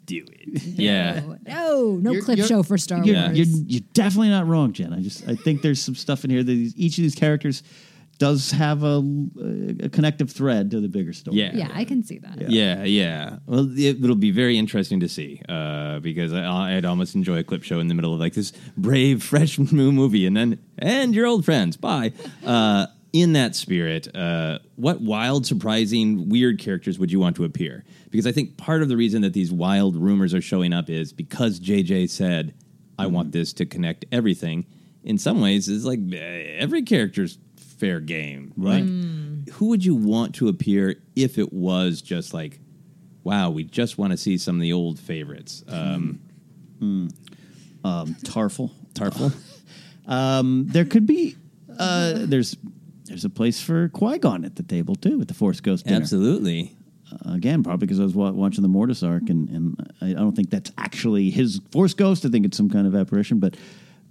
Do 0.06 0.26
it. 0.30 0.64
Yeah. 0.64 1.22
No, 1.48 1.96
no 1.96 2.12
You're- 2.12 2.22
clip 2.24 2.38
you're- 2.40 2.48
show 2.48 2.64
for 2.64 2.78
Star 2.78 3.04
you're, 3.06 3.16
Wars. 3.16 3.38
You're, 3.38 3.64
you're 3.68 3.82
definitely 3.94 4.30
not 4.30 4.48
wrong, 4.48 4.74
Jen. 4.74 4.94
I 4.94 5.00
just 5.02 5.28
I 5.28 5.36
think 5.36 5.62
there's 5.62 5.82
some 5.82 5.96
stuff 5.96 6.24
in 6.26 6.30
here 6.30 6.44
that 6.44 6.52
these- 6.52 6.76
each 6.76 6.98
of 6.98 7.04
these 7.04 7.16
characters 7.16 7.64
does 8.22 8.52
have 8.52 8.84
a, 8.84 9.02
a 9.80 9.90
connective 9.90 10.30
thread 10.30 10.70
to 10.70 10.80
the 10.80 10.88
bigger 10.88 11.12
story. 11.12 11.38
Yeah. 11.38 11.56
yeah, 11.56 11.70
I 11.74 11.86
can 11.86 12.04
see 12.04 12.20
that. 12.20 12.52
Yeah, 12.52 12.84
yeah. 12.84 13.38
Well, 13.48 13.68
it, 13.76 14.04
it'll 14.04 14.16
be 14.16 14.30
very 14.30 14.60
interesting 14.60 15.00
to 15.00 15.10
see 15.10 15.42
uh, 15.50 15.98
because 16.02 16.32
I, 16.32 16.78
I'd 16.78 16.86
almost 16.86 17.16
enjoy 17.16 17.40
a 17.40 17.44
clip 17.44 17.64
show 17.64 17.80
in 17.80 17.88
the 17.88 17.96
middle 17.96 18.14
of 18.14 18.20
like 18.20 18.36
this 18.36 18.52
brave, 18.78 19.24
fresh 19.34 19.58
new 19.58 19.92
movie, 19.92 20.28
and 20.28 20.38
then 20.38 20.60
and 20.78 21.16
your 21.16 21.26
old 21.26 21.46
friends. 21.46 21.78
Bye. 21.78 22.14
Uh, 22.46 22.86
in 23.12 23.34
that 23.34 23.56
spirit, 23.56 24.16
uh, 24.16 24.60
what 24.76 25.02
wild, 25.02 25.48
surprising, 25.48 26.30
weird 26.30 26.60
characters 26.60 27.00
would 27.00 27.12
you 27.12 27.20
want 27.20 27.36
to 27.38 27.44
appear? 27.44 27.84
Because 28.12 28.28
I 28.28 28.32
think 28.32 28.56
part 28.56 28.84
of 28.84 28.88
the 28.88 28.96
reason 28.98 29.24
that 29.24 29.34
these 29.34 29.52
wild 29.52 29.96
rumors 29.96 30.36
are 30.36 30.42
showing 30.42 30.74
up 30.74 30.92
is 30.92 31.12
because 31.12 31.60
JJ 31.60 32.12
said, 32.12 32.54
"I 33.00 33.08
want 33.08 33.32
this 33.32 33.52
to 33.54 33.66
connect 33.66 34.06
everything." 34.12 34.68
In 35.04 35.18
some 35.18 35.42
ways, 35.42 35.68
it's 35.68 35.86
like 35.86 36.00
eh, 36.14 36.58
every 36.60 36.84
character's 36.84 37.40
fair 37.82 38.00
game, 38.00 38.54
Right. 38.56 38.84
Like, 38.86 39.50
who 39.56 39.66
would 39.70 39.84
you 39.84 39.96
want 39.96 40.36
to 40.36 40.48
appear 40.48 40.96
if 41.16 41.38
it 41.38 41.52
was 41.52 42.02
just 42.02 42.34
like, 42.34 42.60
wow, 43.24 43.50
we 43.50 43.64
just 43.64 43.98
want 43.98 44.12
to 44.12 44.18
see 44.18 44.38
some 44.38 44.56
of 44.56 44.62
the 44.62 44.72
old 44.74 45.00
favorites? 45.00 45.64
Um, 45.68 46.20
Um, 46.80 47.10
Tarfful. 47.84 48.72
Tarfful? 48.94 49.34
Um, 50.08 50.66
there 50.68 50.84
could 50.84 51.06
be 51.06 51.36
uh, 51.78 52.14
there's 52.26 52.58
there's 53.06 53.24
a 53.24 53.30
place 53.30 53.62
for 53.62 53.88
Qui 53.90 54.18
Gon 54.18 54.44
at 54.44 54.56
the 54.56 54.64
table 54.64 54.96
too 54.96 55.22
at 55.22 55.28
the 55.28 55.34
Force 55.36 55.62
Ghost 55.62 55.86
dinner. 55.86 55.98
Absolutely. 56.02 56.76
Uh, 57.12 57.34
again, 57.34 57.62
probably 57.64 57.86
because 57.86 58.00
I 58.00 58.04
was 58.04 58.16
wa- 58.16 58.32
watching 58.32 58.64
the 58.64 58.68
Mortis 58.68 59.04
arc, 59.04 59.30
and, 59.30 59.48
and 59.50 59.94
I, 60.02 60.08
I 60.10 60.14
don't 60.14 60.36
think 60.36 60.50
that's 60.50 60.72
actually 60.78 61.30
his 61.30 61.62
Force 61.72 61.94
Ghost. 61.94 62.26
I 62.26 62.30
think 62.30 62.46
it's 62.48 62.58
some 62.58 62.70
kind 62.70 62.88
of 62.88 62.96
apparition, 62.96 63.40
but 63.40 63.56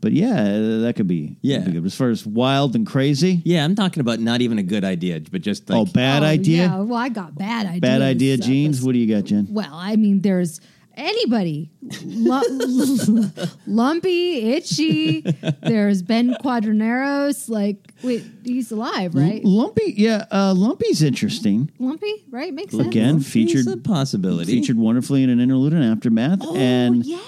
but 0.00 0.12
yeah, 0.12 0.32
uh, 0.40 0.78
that 0.80 0.94
could 0.96 1.06
be 1.06 1.36
Yeah. 1.42 1.58
that'd 1.58 1.72
be 1.72 1.78
good. 1.80 1.86
As 1.86 1.94
far 1.94 2.10
as 2.10 2.26
wild 2.26 2.74
and 2.74 2.86
crazy, 2.86 3.42
Yeah, 3.44 3.64
I'm 3.64 3.74
talking 3.74 4.00
about 4.00 4.20
not 4.20 4.40
even 4.40 4.58
a 4.58 4.62
good 4.62 4.84
idea, 4.84 5.20
but 5.30 5.42
just 5.42 5.68
like, 5.70 5.78
oh, 5.78 5.84
bad 5.84 6.22
Oh, 6.22 6.26
idea, 6.26 6.62
Yeah, 6.64 6.80
well, 6.80 6.98
I 6.98 7.08
got 7.08 7.36
bad 7.36 7.66
ideas. 7.66 7.80
bad 7.80 8.02
idea, 8.02 8.34
Uh, 8.34 8.38
jeans. 8.38 8.82
What 8.82 8.92
do 8.92 8.98
you 8.98 9.12
got, 9.14 9.24
Jen? 9.24 9.46
Well, 9.50 9.68
I 9.72 9.96
mean, 9.96 10.20
there's 10.20 10.60
anybody. 10.96 11.70
Lu- 12.04 13.30
lumpy, 13.66 14.50
itchy. 14.52 15.20
There's 15.62 16.02
Ben 16.02 16.34
Quadinaros. 16.42 17.48
Like, 17.48 17.92
wait, 18.02 18.24
he's 18.44 18.70
alive, 18.72 19.14
right? 19.14 19.42
L- 19.44 19.50
Lumpy, 19.50 19.94
yeah, 19.96 20.26
uh, 20.30 20.52
Lumpy's 20.56 21.02
interesting. 21.02 21.70
Lumpy, 21.78 22.12
right? 22.30 22.52
Makes 22.52 22.74
sense. 22.74 22.86
Again, 22.86 23.20
featured 23.20 23.66
a 23.68 23.76
possibility. 23.76 24.52
featured 24.52 24.76
wonderfully 24.76 25.22
in 25.22 25.30
an 25.30 25.40
interlude 25.40 25.72
in 25.72 25.82
aftermath, 25.82 26.40
Oh, 26.42 26.56
and 26.56 27.04
yeah. 27.04 27.18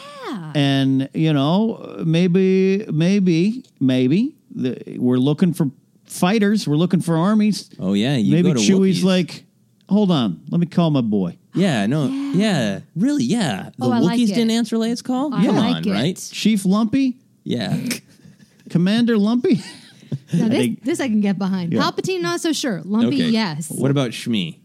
And 0.55 1.09
you 1.15 1.33
know 1.33 2.03
maybe 2.05 2.85
maybe 2.93 3.65
maybe 3.81 4.35
the, 4.55 4.97
we're 4.99 5.17
looking 5.19 5.53
for 5.55 5.71
fighters, 6.07 6.67
we're 6.69 6.77
looking 6.77 7.01
for 7.01 7.17
armies. 7.17 7.71
oh 7.79 7.95
yeah, 7.95 8.17
you 8.17 8.33
maybe 8.35 8.49
go 8.53 8.55
to 8.55 8.61
Chewie's 8.61 9.01
Wookiees. 9.03 9.05
like, 9.05 9.45
hold 9.89 10.11
on, 10.11 10.41
let 10.51 10.61
me 10.61 10.67
call 10.67 10.91
my 10.91 11.01
boy. 11.01 11.37
Yeah, 11.55 11.87
no, 11.87 12.07
yeah, 12.35 12.81
really, 12.97 13.25
yeah. 13.25 13.71
The 13.79 13.87
Oh, 13.87 13.91
Wookiees 13.91 14.03
like 14.03 14.19
didn't 14.19 14.51
answer 14.51 14.77
Leia's 14.77 15.03
call. 15.03 15.35
I 15.35 15.45
Come 15.47 15.57
like 15.57 15.77
on, 15.77 15.89
it. 15.89 15.93
right? 15.93 16.29
Chief 16.33 16.65
Lumpy, 16.65 17.19
Yeah. 17.45 17.77
Commander 18.71 19.19
Lumpy. 19.19 19.57
Now, 20.33 20.49
this, 20.49 20.59
think- 20.59 20.85
this 20.85 21.01
I 21.01 21.09
can 21.09 21.21
get 21.21 21.37
behind. 21.39 21.73
Yeah. 21.73 21.83
Palpatine, 21.83 22.23
not 22.23 22.41
so 22.41 22.53
sure. 22.53 22.81
Lumpy, 22.85 23.17
okay. 23.23 23.29
yes. 23.31 23.71
What 23.71 23.91
about 23.91 24.11
Shmi? 24.13 24.59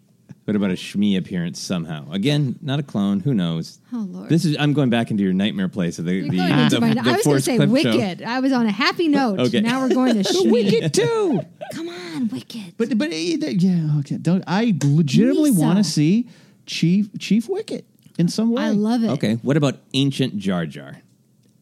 What 0.47 0.55
about 0.55 0.71
a 0.71 0.75
Shmi 0.75 1.17
appearance 1.17 1.59
somehow? 1.59 2.09
Again, 2.09 2.57
not 2.61 2.79
a 2.79 2.83
clone. 2.83 3.19
Who 3.19 3.33
knows? 3.33 3.79
Oh, 3.91 4.07
Lord. 4.09 4.29
This 4.29 4.45
is. 4.45 4.55
I'm 4.57 4.71
going 4.71 4.89
back 4.89 5.11
into 5.11 5.21
your 5.21 5.33
nightmare 5.33 5.67
place 5.67 5.99
of 5.99 6.05
the 6.05 6.13
You're 6.13 6.29
the, 6.29 6.37
going 6.37 6.59
into 6.59 6.75
the, 6.75 6.79
my, 6.79 6.93
the 6.93 7.01
I 7.01 7.03
was 7.03 7.03
going 7.03 7.17
to 7.17 7.23
Force 7.23 7.43
say 7.43 7.57
clip 7.57 7.67
show. 7.67 7.73
Wicket. 7.97 8.21
I 8.21 8.39
was 8.39 8.53
on 8.53 8.65
a 8.65 8.71
happy 8.71 9.09
note. 9.09 9.41
Okay. 9.41 9.59
Now 9.59 9.81
we're 9.81 9.93
going 9.93 10.13
to 10.13 10.21
Shmi. 10.23 10.49
Wicket 10.49 10.93
too. 10.93 11.41
Come 11.73 11.89
on, 11.89 12.29
Wicket. 12.29 12.75
But 12.77 12.97
but 12.97 13.11
eh, 13.11 13.15
either, 13.15 13.51
yeah, 13.51 13.99
okay. 13.99 14.15
Don't 14.15 14.41
I 14.47 14.73
legitimately 14.85 15.51
Misa. 15.51 15.59
want 15.59 15.79
to 15.79 15.83
see 15.83 16.29
Chief 16.65 17.09
Chief 17.19 17.49
Wicket 17.49 17.83
in 18.17 18.29
some 18.29 18.49
way? 18.53 18.63
I 18.63 18.69
love 18.69 19.03
it. 19.03 19.09
Okay. 19.09 19.33
What 19.41 19.57
about 19.57 19.75
ancient 19.93 20.37
Jar 20.37 20.65
Jar? 20.65 21.01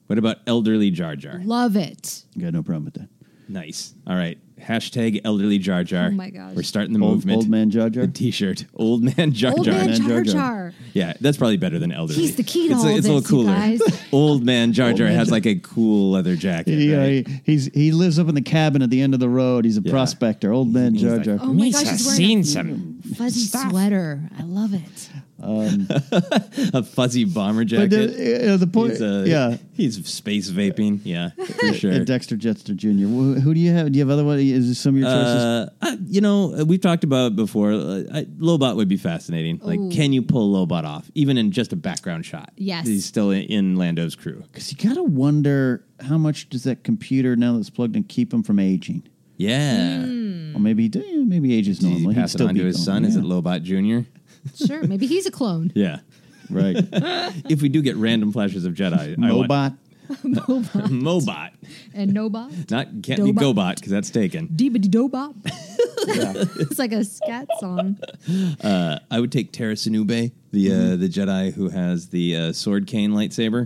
What 0.05 0.19
about 0.19 0.37
elderly 0.45 0.91
Jar 0.91 1.15
Jar? 1.15 1.41
Love 1.43 1.75
it. 1.75 2.21
Got 2.37 2.53
no 2.53 2.61
problem 2.61 2.85
with 2.85 2.93
that. 2.93 3.09
Nice. 3.47 3.93
All 4.07 4.15
right. 4.15 4.37
Hashtag 4.59 5.19
elderly 5.25 5.57
Jar 5.59 5.83
Jar. 5.83 6.07
Oh 6.07 6.11
my 6.11 6.29
gosh. 6.29 6.55
We're 6.55 6.63
starting 6.63 6.93
the 6.97 7.03
Old, 7.05 7.15
movement. 7.17 7.37
old 7.37 7.49
man 7.49 7.69
Jar 7.69 7.89
Jar. 7.89 8.05
The 8.05 8.11
T-shirt. 8.13 8.65
Old 8.73 9.03
man 9.17 9.33
Jar 9.33 9.51
Old 9.51 9.65
Jar. 9.65 9.73
man 9.75 9.87
Man 9.87 9.97
Jar 9.97 10.07
Jar 10.07 10.23
Jar. 10.23 10.33
Jar. 10.33 10.73
Yeah, 10.93 11.13
that's 11.19 11.37
probably 11.37 11.57
better 11.57 11.77
than 11.77 11.91
elderly. 11.91 12.21
He's 12.21 12.37
the 12.37 12.43
key 12.43 12.69
to 12.69 12.73
it's, 12.73 12.83
all 12.83 12.87
it's 12.89 12.99
a 12.99 13.01
this, 13.01 13.05
little 13.11 13.21
you 13.21 13.45
cooler. 13.45 13.53
guys. 13.53 13.81
Old 14.13 14.45
man 14.45 14.71
Jar 14.71 14.93
Jar 14.93 15.07
man 15.07 15.17
has 15.17 15.27
Jar- 15.27 15.33
like 15.35 15.45
a 15.45 15.55
cool 15.55 16.11
leather 16.11 16.35
jacket. 16.37 16.71
He, 16.79 16.95
uh, 16.95 16.99
right? 16.99 17.27
he- 17.27 17.41
he's 17.43 17.65
he 17.73 17.91
lives 17.91 18.17
up 18.17 18.29
in 18.29 18.33
the 18.35 18.41
cabin 18.41 18.81
at 18.81 18.89
the 18.89 19.01
end 19.01 19.13
of 19.13 19.19
the 19.19 19.29
road. 19.29 19.65
He's 19.65 19.77
a 19.77 19.81
Yeah. 19.81 19.91
prospector. 19.91 20.51
Old 20.53 20.73
man 20.73 20.93
He's 20.93 21.01
Jar 21.03 21.17
like, 21.17 21.25
Jar. 21.25 21.37
Oh 21.41 21.53
my 21.53 21.69
gosh, 21.69 21.81
he's 21.89 22.07
wearing 22.17 22.43
some 22.43 23.01
a 23.11 23.15
fuzzy 23.15 23.41
sweater. 23.41 24.21
I 24.39 24.43
love 24.43 24.73
it. 24.73 25.09
a 25.39 26.83
fuzzy 26.83 27.25
bomber 27.25 27.65
jacket. 27.65 27.89
the, 27.89 28.53
uh, 28.53 28.57
the 28.57 28.67
point, 28.67 28.91
he's, 28.93 29.01
uh, 29.01 29.23
yeah. 29.27 29.57
he's 29.73 30.05
space 30.07 30.49
vaping. 30.49 31.01
Yeah, 31.03 31.29
for 31.31 31.73
sure. 31.73 31.91
And 31.91 32.07
Dexter 32.07 32.37
Jettster 32.37 32.75
Jr. 32.75 32.89
Who, 33.05 33.33
who 33.35 33.53
do 33.53 33.59
you 33.59 33.71
have? 33.73 33.91
Do 33.91 33.99
you 33.99 34.05
have 34.05 34.11
other 34.11 34.23
one? 34.23 34.39
Is 34.39 34.69
this 34.69 34.79
some 34.79 34.95
of 34.95 35.01
your 35.01 35.09
choices? 35.09 35.43
Uh, 35.43 35.69
I- 35.81 35.97
you 36.07 36.21
know, 36.21 36.55
uh, 36.59 36.63
we've 36.65 36.81
talked 36.81 37.03
about 37.03 37.27
it 37.33 37.35
before. 37.35 37.71
Uh, 37.73 38.03
I, 38.13 38.23
Lobot 38.39 38.75
would 38.75 38.87
be 38.87 38.97
fascinating. 38.97 39.59
Like, 39.61 39.79
can 39.91 40.13
you 40.13 40.21
pull 40.21 40.53
Lobot 40.53 40.83
off, 40.85 41.09
even 41.15 41.37
in 41.37 41.51
just 41.51 41.73
a 41.73 41.75
background 41.75 42.25
shot? 42.25 42.51
Yes. 42.57 42.87
he's 42.87 43.05
still 43.05 43.31
in, 43.31 43.43
in 43.43 43.75
Lando's 43.75 44.15
crew. 44.15 44.41
Because 44.51 44.71
you 44.71 44.77
got 44.89 44.95
to 44.95 45.03
wonder 45.03 45.83
how 46.01 46.17
much 46.17 46.49
does 46.49 46.63
that 46.63 46.83
computer 46.83 47.35
now 47.35 47.55
that's 47.57 47.69
plugged 47.69 47.95
in 47.95 48.03
keep 48.03 48.33
him 48.33 48.43
from 48.43 48.59
aging? 48.59 49.07
Yeah. 49.37 50.03
Or 50.03 50.59
maybe 50.59 50.83
he 50.83 50.89
do- 50.89 51.25
maybe 51.25 51.53
ages 51.57 51.79
Does 51.79 51.87
he 51.87 51.93
normally. 51.95 52.15
He'd 52.15 52.21
pass 52.21 52.29
it 52.29 52.37
still 52.37 52.47
on 52.47 52.55
to 52.55 52.63
his 52.63 52.77
going, 52.77 52.85
son? 52.85 53.05
Is 53.05 53.15
it 53.17 53.23
Lobot 53.23 53.63
Junior? 53.63 54.05
Sure. 54.53 54.83
Maybe 54.83 55.07
he's 55.07 55.25
a 55.25 55.31
clone. 55.31 55.71
Yeah. 55.75 55.99
right? 56.49 56.75
if 57.49 57.61
we 57.61 57.69
do 57.69 57.81
get 57.81 57.95
random 57.95 58.31
flashes 58.31 58.65
of 58.65 58.73
Jedi, 58.73 59.15
I 59.23 59.33
want- 59.33 59.49
Mobot. 59.49 59.77
Mobot. 60.23 61.51
And 61.95 62.11
Nobot. 62.11 62.69
Not 62.69 62.87
can't 63.01 63.23
be 63.23 63.31
Dobot. 63.31 63.55
Gobot 63.55 63.75
because 63.75 63.91
that's 63.91 64.09
taken. 64.11 64.47
Deebity 64.55 64.89
Dobop. 64.89 65.33
it's 66.59 66.77
like 66.77 66.91
a 66.91 67.03
scat 67.03 67.47
song. 67.59 67.97
Uh, 68.63 68.99
I 69.09 69.19
would 69.19 69.31
take 69.31 69.51
Tera 69.51 69.73
Sinube, 69.73 70.31
the 70.51 70.67
Mm-hmm. 70.67 70.93
uh, 70.93 70.95
the 70.97 71.09
Jedi 71.09 71.53
who 71.53 71.69
has 71.69 72.09
the 72.09 72.35
uh, 72.35 72.53
sword 72.53 72.85
cane 72.87 73.11
lightsaber 73.11 73.63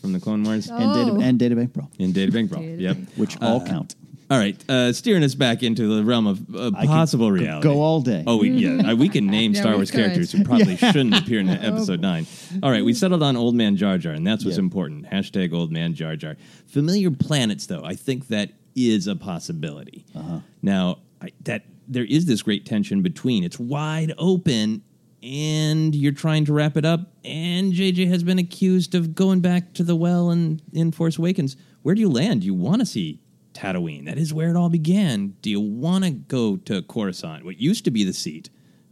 from 0.00 0.12
the 0.12 0.20
Clone 0.20 0.44
Wars 0.44 0.68
And 0.68 0.78
data 0.94 1.10
Oh. 1.12 1.20
and 1.20 1.40
Databank 1.40 1.72
Pro, 1.74 1.88
in 1.98 2.12
Data 2.12 2.30
Bank 2.30 2.50
Brawl. 2.50 2.62
Data 2.62 2.80
Yep. 2.82 2.96
Bank 2.96 3.08
which 3.16 3.36
all 3.42 3.64
count. 3.66 3.96
All 4.30 4.38
right, 4.38 4.62
uh, 4.68 4.92
steering 4.92 5.22
us 5.24 5.34
back 5.34 5.62
into 5.62 5.96
the 5.96 6.04
realm 6.04 6.26
of 6.26 6.54
uh, 6.54 6.70
I 6.76 6.80
could 6.82 6.88
possible 6.88 7.28
go- 7.28 7.34
reality. 7.34 7.62
Go 7.66 7.80
all 7.80 8.02
day. 8.02 8.24
Oh, 8.26 8.36
we, 8.36 8.50
yeah, 8.50 8.90
uh, 8.92 8.94
we 8.94 9.08
can 9.08 9.26
name 9.38 9.54
Yeah, 9.54 9.60
Star 9.62 9.72
we 9.72 9.76
Wars 9.78 9.90
could. 9.90 10.00
characters 10.00 10.30
who 10.32 10.44
probably 10.44 10.76
shouldn't 10.76 11.16
appear 11.16 11.40
in 11.40 11.48
episode 11.48 12.00
nine. 12.00 12.26
All 12.62 12.70
right, 12.70 12.84
we 12.84 12.92
settled 12.92 13.22
on 13.22 13.36
Old 13.36 13.54
Man 13.54 13.76
Jar 13.76 13.96
Jar, 13.96 14.12
and 14.12 14.26
that's 14.26 14.44
what's 14.44 14.58
Yeah. 14.58 14.64
important. 14.64 15.06
Hashtag 15.06 15.54
Old 15.54 15.72
Man 15.72 15.94
Jar 15.94 16.14
Jar. 16.14 16.36
Familiar 16.66 17.10
planets, 17.10 17.66
though, 17.66 17.82
I 17.84 17.94
think 17.94 18.28
that 18.28 18.52
is 18.76 19.06
a 19.06 19.16
possibility. 19.16 20.04
Uh-huh. 20.14 20.40
Now, 20.60 20.98
I, 21.22 21.30
that 21.44 21.64
there 21.88 22.04
is 22.04 22.26
this 22.26 22.42
great 22.42 22.66
tension 22.66 23.00
between 23.02 23.44
it's 23.44 23.58
wide 23.58 24.12
open. 24.18 24.82
And 25.20 25.96
you're 25.96 26.12
trying 26.12 26.44
to 26.44 26.52
wrap 26.52 26.76
it 26.76 26.84
up, 26.84 27.00
and 27.24 27.72
JJ 27.72 28.06
has 28.06 28.22
been 28.22 28.38
accused 28.38 28.94
of 28.94 29.16
going 29.16 29.40
back 29.40 29.72
to 29.74 29.82
the 29.82 29.96
well 29.96 30.30
in, 30.30 30.60
in 30.72 30.92
Force 30.92 31.18
Awakens. 31.18 31.56
Where 31.82 31.96
do 31.96 32.00
you 32.00 32.08
land? 32.08 32.44
You 32.44 32.54
want 32.54 32.82
to 32.82 32.86
see 32.86 33.20
Tatooine. 33.58 34.04
That 34.06 34.18
is 34.18 34.32
where 34.32 34.50
it 34.50 34.56
all 34.56 34.68
began. 34.68 35.34
Do 35.42 35.50
you 35.50 35.60
want 35.60 36.04
to 36.04 36.10
go 36.10 36.56
to 36.56 36.82
Coruscant, 36.82 37.44
what 37.44 37.58
used 37.60 37.84
to 37.86 37.90
be 37.90 38.04
the 38.04 38.12
seat 38.12 38.50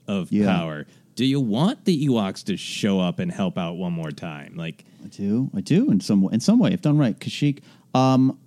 of 0.09 0.31
Yeah. 0.33 0.47
power? 0.47 0.87
Do 1.15 1.25
you 1.25 1.41
want 1.41 1.85
the 1.87 2.07
Ewoks 2.09 2.45
to 2.45 2.57
show 2.57 3.01
up 3.01 3.19
and 3.19 3.31
help 3.33 3.57
out 3.57 3.77
one 3.79 3.93
more 3.93 4.11
time? 4.11 4.55
Like, 4.57 4.85
I 5.05 5.09
do. 5.09 5.51
I 5.55 5.61
do 5.63 5.91
in 5.91 6.01
some 6.01 6.29
in 6.33 6.41
some 6.41 6.59
way 6.59 6.73
if 6.73 6.83
done 6.83 6.99
right. 6.99 7.19
Kashyyyk. 7.19 7.61
Um, 7.95 8.39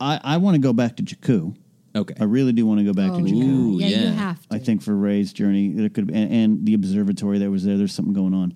I 0.00 0.20
I 0.22 0.36
want 0.38 0.54
to 0.56 0.60
go 0.60 0.72
back 0.74 0.96
to 0.96 1.02
Jakku. 1.02 1.54
okay, 1.96 2.14
I 2.20 2.24
really 2.24 2.52
do 2.52 2.66
want 2.66 2.78
to 2.80 2.84
go 2.84 2.92
back 2.92 3.12
to 3.12 3.18
Oh, 3.18 3.24
Jakku. 3.24 3.42
Ooh, 3.42 3.78
yeah, 3.80 3.86
yeah. 3.88 4.00
you 4.02 4.08
have 4.08 4.46
to. 4.48 4.54
I 4.56 4.58
think 4.58 4.82
for 4.82 4.94
Rey's 4.94 5.32
journey, 5.32 5.70
there 5.70 5.88
could 5.88 6.10
and, 6.10 6.32
and 6.32 6.66
the 6.66 6.74
observatory 6.74 7.38
that 7.38 7.50
was 7.50 7.64
there. 7.64 7.78
There's 7.78 7.94
something 7.94 8.12
going 8.14 8.34
on, 8.34 8.54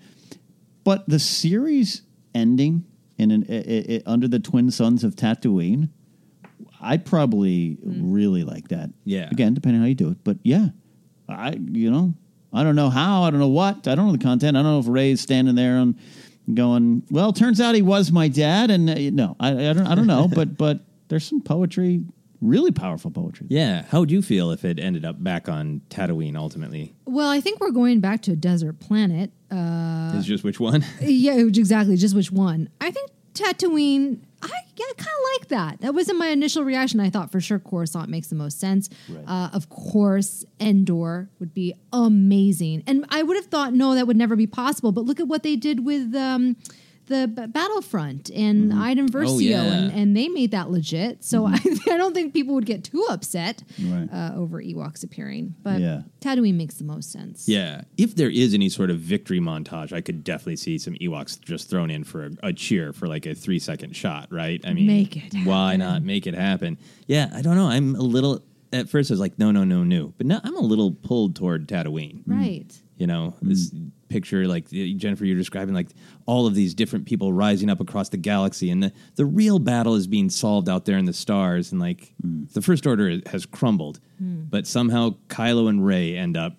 but 0.85 1.09
the 1.09 1.19
series 1.19 2.03
ending 2.35 2.85
in 3.17 3.31
an 3.31 3.47
i 3.49 3.55
i 3.55 3.95
i 3.97 4.03
under 4.05 4.29
the 4.29 4.41
twin 4.41 4.71
suns 4.71 5.05
of 5.05 5.15
Tatooine, 5.17 5.89
I 6.85 6.99
probably 6.99 7.79
really 7.83 8.45
like 8.45 8.69
that. 8.69 8.91
Yeah. 9.05 9.29
again, 9.31 9.55
depending 9.55 9.81
how 9.81 9.89
you 9.89 9.95
do 9.95 10.11
it, 10.11 10.19
but 10.25 10.39
yeah, 10.43 10.69
I 11.29 11.53
you 11.55 11.91
know 11.91 12.15
I 12.53 12.63
don't 12.63 12.77
know 12.77 12.91
how, 12.91 13.25
I 13.25 13.31
don't 13.31 13.41
know 13.41 13.49
what, 13.49 13.89
I 13.89 13.95
don't 13.95 14.07
know 14.07 14.13
the 14.13 14.19
content. 14.19 14.57
I 14.57 14.63
don't 14.63 14.73
know 14.73 14.79
if 14.79 14.87
Rey's 14.87 15.21
standing 15.21 15.57
there 15.57 15.77
and 15.79 15.99
going, 16.53 17.03
well, 17.11 17.33
turns 17.33 17.61
out 17.61 17.75
he 17.75 17.83
was 17.83 18.13
my 18.13 18.29
dad, 18.29 18.71
and 18.71 18.89
uh, 18.89 18.95
no, 19.11 19.37
I, 19.41 19.49
I 19.71 19.73
don't 19.73 19.87
I 19.87 19.95
don't 19.95 20.07
know, 20.07 20.29
but 20.29 20.57
but 20.59 20.81
there's 21.09 21.25
some 21.27 21.41
poetry, 21.41 22.05
really 22.41 22.71
powerful 22.71 23.11
poetry. 23.11 23.47
yeah. 23.51 23.83
How 23.89 24.01
would 24.01 24.11
you 24.11 24.23
feel 24.23 24.51
if 24.53 24.65
it 24.65 24.79
ended 24.79 25.05
up 25.05 25.23
back 25.23 25.49
on 25.49 25.81
Tatooine 25.91 26.37
ultimately? 26.37 26.95
Well, 27.07 27.29
I 27.29 27.41
think 27.41 27.61
we're 27.61 27.71
going 27.71 28.01
back 28.01 28.23
to 28.23 28.33
a 28.33 28.37
desert 28.37 28.79
planet. 28.79 29.33
Uh, 29.51 30.13
is 30.17 30.27
just 30.27 30.45
which 30.45 30.61
one? 30.61 30.85
yeah, 31.01 31.35
exactly. 31.35 31.97
Just 31.97 32.15
which 32.15 32.31
one? 32.31 32.69
I 32.81 32.91
think 32.91 33.11
Tatooine. 33.35 34.21
I 34.45 34.61
yeah, 34.77 34.87
kind 34.97 35.01
of 35.01 35.41
like 35.41 35.49
that. 35.49 35.81
That 35.81 35.95
wasn't 35.95 36.19
my 36.19 36.29
initial 36.29 36.65
reaction. 36.65 37.01
I 37.01 37.11
thought 37.11 37.31
for 37.31 37.41
sure 37.41 37.59
Coruscant 37.59 38.09
makes 38.09 38.29
the 38.29 38.35
most 38.35 38.61
sense. 38.61 38.89
Uh, 39.27 39.51
of 39.53 39.69
course, 39.69 40.45
Endor 40.61 41.29
would 41.39 41.55
be 41.55 41.75
amazing, 41.93 42.83
and 42.87 43.05
I 43.09 43.23
would 43.23 43.37
have 43.37 43.47
thought 43.47 43.73
no, 43.73 43.95
that 43.95 44.07
would 44.07 44.17
never 44.17 44.37
be 44.37 44.47
possible. 44.47 44.93
But 44.93 45.05
look 45.05 45.21
at 45.21 45.29
what 45.29 45.43
they 45.43 45.57
did 45.57 45.85
with. 45.85 46.15
Um, 46.15 46.57
the 47.07 47.29
B- 47.29 47.47
Battlefront 47.47 48.31
and 48.31 48.73
Iden 48.73 49.09
Versio, 49.09 49.35
Oh, 49.35 49.39
yeah. 49.39 49.63
and, 49.63 49.93
and 49.93 50.17
they 50.17 50.29
made 50.29 50.51
that 50.53 50.71
legit. 50.71 51.23
So 51.25 51.43
mm-hmm. 51.47 51.91
I, 51.91 51.95
I 51.95 51.97
don't 51.99 52.15
think 52.15 52.33
people 52.33 52.55
would 52.55 52.67
get 52.67 52.85
too 52.85 53.07
upset 53.11 53.63
Right. 53.83 54.09
uh, 54.13 54.33
over 54.37 54.63
Ewoks 54.63 55.05
appearing. 55.05 55.55
But 55.63 55.81
Yeah. 55.81 56.03
Tatooine 56.21 56.55
makes 56.55 56.77
the 56.77 56.85
most 56.85 57.13
sense. 57.13 57.49
Yeah, 57.49 57.83
if 57.99 58.15
there 58.17 58.31
is 58.31 58.55
any 58.55 58.69
sort 58.69 58.91
of 58.91 58.99
victory 58.99 59.41
montage, 59.41 59.93
I 59.93 60.01
could 60.01 60.25
definitely 60.25 60.57
see 60.57 60.79
some 60.79 60.95
Ewoks 60.95 61.41
just 61.41 61.69
thrown 61.69 61.91
in 61.91 62.05
for 62.05 62.27
a, 62.27 62.31
a 62.49 62.53
cheer 62.53 62.93
for 62.93 63.07
like 63.09 63.27
a 63.27 63.35
three 63.35 63.59
second 63.59 63.95
shot, 63.95 64.29
right? 64.31 64.61
I 64.65 64.73
mean, 64.73 64.87
Make 64.87 65.17
it 65.17 65.35
Why 65.47 65.77
not 65.77 66.03
make 66.03 66.27
it 66.27 66.35
happen? 66.35 66.79
Yeah, 67.07 67.31
I 67.35 67.43
don't 67.43 67.57
know. 67.57 67.69
I'm 67.69 67.95
a 67.97 68.01
little. 68.03 68.43
At 68.73 68.89
first, 68.89 69.11
I 69.11 69.15
was 69.15 69.21
like, 69.21 69.39
no, 69.39 69.53
no, 69.53 69.63
no, 69.63 69.85
no, 69.85 70.13
but 70.17 70.27
now 70.27 70.41
I'm 70.43 70.57
a 70.57 70.61
little 70.61 70.91
pulled 70.93 71.37
toward 71.37 71.69
Tatooine. 71.69 72.23
Right. 72.27 72.67
You 72.97 73.07
know, 73.07 73.35
this 73.43 73.71
mm-hmm. 73.71 73.89
Picture, 74.15 74.47
like 74.47 74.67
uh, 74.67 74.79
Jennifer, 74.97 75.25
you're 75.25 75.37
describing, 75.37 75.75
like 75.75 75.89
all 76.25 76.47
of 76.47 76.55
these 76.55 76.73
different 76.73 77.05
people 77.05 77.33
rising 77.33 77.69
up 77.69 77.81
across 77.81 78.09
the 78.11 78.17
galaxy, 78.17 78.71
and 78.71 78.81
the, 78.85 78.93
the 79.17 79.25
real 79.25 79.59
battle 79.59 79.95
is 79.97 80.07
being 80.07 80.31
solved 80.31 80.69
out 80.69 80.85
there 80.85 80.97
in 80.99 81.05
the 81.05 81.13
stars, 81.13 81.73
and 81.73 81.81
like 81.81 82.15
the 82.55 82.63
First 82.63 82.87
Order 82.87 83.21
has 83.27 83.45
crumbled, 83.45 83.99
but 84.21 84.67
somehow 84.69 85.17
Kylo 85.29 85.69
and 85.69 85.85
Rey 85.85 86.17
end 86.17 86.37
up 86.37 86.55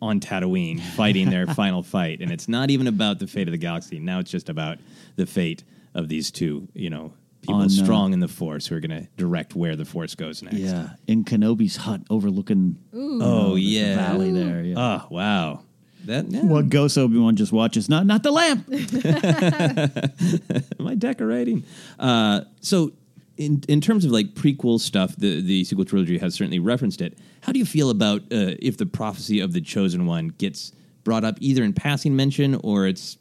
on 0.00 0.20
Tatooine 0.20 0.80
fighting 0.80 1.30
their 1.30 1.46
final 1.62 1.82
fight, 1.82 2.20
and 2.20 2.30
it's 2.30 2.46
not 2.48 2.70
even 2.70 2.86
about 2.86 3.18
the 3.18 3.26
fate 3.26 3.48
of 3.48 3.52
the 3.52 3.58
galaxy. 3.58 3.98
Now 3.98 4.20
it's 4.20 4.30
just 4.30 4.48
about 4.48 4.78
the 5.16 5.26
fate 5.26 5.64
of 5.94 6.08
these 6.08 6.30
two, 6.30 6.68
you 6.74 6.90
know, 6.90 7.12
people 7.42 7.56
On, 7.56 7.66
uh, 7.66 7.68
strong 7.68 8.12
in 8.12 8.20
the 8.20 8.28
Force 8.28 8.68
who 8.68 8.76
are 8.76 8.80
going 8.80 9.02
to 9.02 9.08
direct 9.16 9.54
where 9.56 9.74
the 9.76 9.84
Force 9.84 10.14
goes 10.14 10.42
next. 10.42 10.56
Yeah, 10.58 10.90
in 11.08 11.24
Kenobi's 11.24 11.76
hut 11.76 12.02
overlooking 12.08 12.78
Oh 12.94 13.54
the 13.54 13.60
yeah. 13.60 13.96
valley 13.96 14.30
there. 14.30 14.62
Yeah. 14.62 14.74
Oh 14.78 15.06
wow. 15.10 15.62
That 16.06 16.30
yeah. 16.30 16.42
What 16.42 16.68
Ghost 16.68 16.98
Obi 16.98 17.18
Wan 17.18 17.36
just 17.36 17.52
watches? 17.52 17.88
Not 17.88 18.06
not 18.06 18.22
the 18.22 18.30
lamp. 18.30 18.68
Am 20.80 20.86
I 20.86 20.94
decorating. 20.94 21.64
Uh, 21.98 22.42
so, 22.60 22.92
in 23.36 23.62
in 23.68 23.80
terms 23.80 24.04
of 24.04 24.10
like 24.10 24.34
prequel 24.34 24.78
stuff, 24.78 25.16
the 25.16 25.40
the 25.40 25.64
sequel 25.64 25.84
trilogy 25.84 26.18
has 26.18 26.34
certainly 26.34 26.58
referenced 26.58 27.00
it. 27.00 27.18
How 27.42 27.52
do 27.52 27.58
you 27.58 27.64
feel 27.64 27.90
about 27.90 28.22
uh, 28.32 28.56
if 28.60 28.76
the 28.76 28.86
prophecy 28.86 29.40
of 29.40 29.52
the 29.52 29.60
chosen 29.60 30.06
one 30.06 30.28
gets 30.28 30.72
brought 31.04 31.24
up 31.24 31.36
either 31.40 31.62
in 31.62 31.72
passing 31.72 32.16
mention 32.16 32.58
or 32.62 32.86
it's 32.86 33.18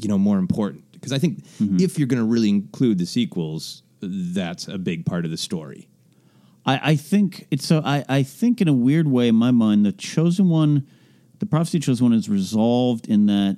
you 0.00 0.08
know 0.08 0.18
more 0.18 0.38
important? 0.38 0.84
Because 0.92 1.12
I 1.12 1.18
think 1.18 1.44
if 1.60 1.98
you're 1.98 2.08
going 2.08 2.22
to 2.22 2.28
really 2.28 2.48
include 2.48 2.98
the 2.98 3.06
sequels, 3.06 3.82
that's 4.00 4.68
a 4.68 4.78
big 4.78 5.06
part 5.06 5.24
of 5.24 5.30
the 5.30 5.36
story. 5.36 5.88
I, 6.66 6.90
I 6.90 6.96
think 6.96 7.46
it's 7.50 7.66
so. 7.66 7.82
I, 7.84 8.04
I 8.08 8.22
think 8.22 8.60
in 8.60 8.68
a 8.68 8.72
weird 8.72 9.08
way, 9.08 9.28
in 9.28 9.34
my 9.34 9.50
mind, 9.50 9.86
the 9.86 9.92
chosen 9.92 10.48
one 10.48 10.86
the 11.38 11.46
prophecy 11.46 11.78
chosen 11.80 12.06
one 12.06 12.12
is 12.12 12.28
resolved 12.28 13.08
in 13.08 13.26
that 13.26 13.56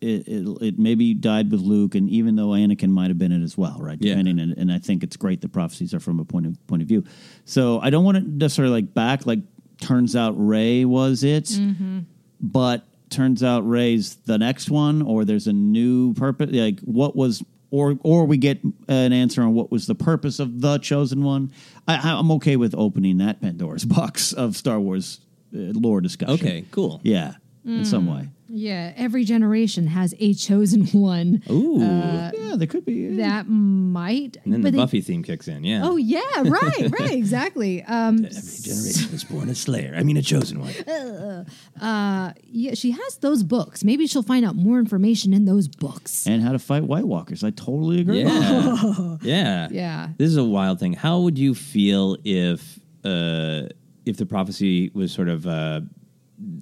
it, 0.00 0.26
it, 0.26 0.62
it 0.62 0.78
maybe 0.78 1.14
died 1.14 1.50
with 1.52 1.60
Luke, 1.60 1.94
and 1.94 2.10
even 2.10 2.34
though 2.34 2.48
Anakin 2.48 2.90
might 2.90 3.08
have 3.08 3.18
been 3.18 3.30
it 3.30 3.42
as 3.42 3.56
well, 3.56 3.78
right? 3.80 3.96
Yeah. 4.00 4.14
Depending, 4.14 4.40
and, 4.40 4.58
and 4.58 4.72
I 4.72 4.78
think 4.78 5.04
it's 5.04 5.16
great 5.16 5.40
that 5.42 5.52
prophecies 5.52 5.94
are 5.94 6.00
from 6.00 6.18
a 6.18 6.24
point 6.24 6.46
of 6.46 6.66
point 6.66 6.82
of 6.82 6.88
view. 6.88 7.04
So 7.44 7.78
I 7.80 7.90
don't 7.90 8.04
want 8.04 8.16
to 8.18 8.22
necessarily 8.24 8.72
like 8.82 8.94
back 8.94 9.26
like 9.26 9.40
turns 9.80 10.16
out 10.16 10.34
Rey 10.36 10.84
was 10.84 11.22
it, 11.22 11.44
Mm-hmm. 11.44 12.00
but 12.40 12.84
turns 13.10 13.44
out 13.44 13.60
Rey's 13.68 14.16
the 14.26 14.38
next 14.38 14.70
one, 14.70 15.02
or 15.02 15.24
there's 15.24 15.46
a 15.46 15.52
new 15.52 16.14
purpose. 16.14 16.50
Like 16.52 16.80
what 16.80 17.14
was, 17.14 17.42
or 17.70 17.96
or 18.02 18.24
we 18.26 18.38
get 18.38 18.60
an 18.88 19.12
answer 19.12 19.42
on 19.42 19.54
what 19.54 19.70
was 19.70 19.86
the 19.86 19.94
purpose 19.94 20.40
of 20.40 20.60
the 20.62 20.78
chosen 20.78 21.22
one. 21.22 21.52
I, 21.86 22.00
I'm 22.18 22.32
okay 22.32 22.56
with 22.56 22.74
opening 22.76 23.18
that 23.18 23.40
Pandora's 23.40 23.84
box 23.98 24.32
of 24.32 24.56
Star 24.56 24.80
Wars 24.80 25.20
lore 25.52 26.00
discussion. 26.00 26.34
Okay, 26.34 26.64
cool. 26.70 27.00
Yeah, 27.04 27.34
in 27.64 27.84
some 27.84 28.06
Mm. 28.08 28.14
way. 28.16 28.28
Yeah, 28.54 28.92
every 28.98 29.24
generation 29.24 29.86
has 29.86 30.14
a 30.20 30.34
chosen 30.34 30.84
one. 30.92 31.42
Ooh. 31.50 31.78
yeah, 31.80 32.54
there 32.56 32.66
could 32.66 32.84
be 32.84 33.16
that 33.16 33.48
might. 33.48 34.36
And 34.44 34.52
then 34.52 34.60
but 34.60 34.66
the 34.66 34.70
they- 34.72 34.76
Buffy 34.76 35.00
theme 35.00 35.22
kicks 35.22 35.48
in. 35.48 35.64
Yeah. 35.64 35.80
Oh 35.84 35.96
yeah, 35.96 36.20
right, 36.44 36.90
right, 37.00 37.12
exactly. 37.12 37.82
Um, 37.84 38.26
every 38.26 38.28
generation 38.30 39.10
was 39.10 39.24
born 39.24 39.48
a 39.48 39.54
Slayer. 39.54 39.94
I 39.96 40.02
mean, 40.02 40.18
a 40.18 40.22
chosen 40.22 40.60
one. 40.60 40.74
uh, 40.86 41.44
uh, 41.82 42.32
yeah, 42.44 42.74
she 42.74 42.90
has 42.90 43.16
those 43.22 43.42
books. 43.42 43.84
Maybe 43.84 44.06
she'll 44.06 44.22
find 44.22 44.44
out 44.44 44.54
more 44.54 44.78
information 44.78 45.32
in 45.32 45.46
those 45.46 45.66
books. 45.66 46.26
And 46.26 46.42
how 46.42 46.52
to 46.52 46.58
fight 46.58 46.82
White 46.84 47.06
Walkers. 47.06 47.42
I 47.42 47.50
totally 47.52 48.00
agree. 48.02 48.22
Yeah. 48.24 49.16
yeah. 49.22 49.68
Yeah. 49.70 50.08
This 50.18 50.28
is 50.28 50.36
a 50.36 50.44
wild 50.44 50.78
thing. 50.78 50.92
How 50.92 51.20
would 51.20 51.38
you 51.38 51.54
feel 51.54 52.18
if 52.22 52.78
uh, 53.02 53.62
if 54.06 54.16
the 54.16 54.26
prophecy 54.26 54.90
was 54.94 55.12
sort 55.12 55.28
of 55.28 55.46
uh, 55.46 55.80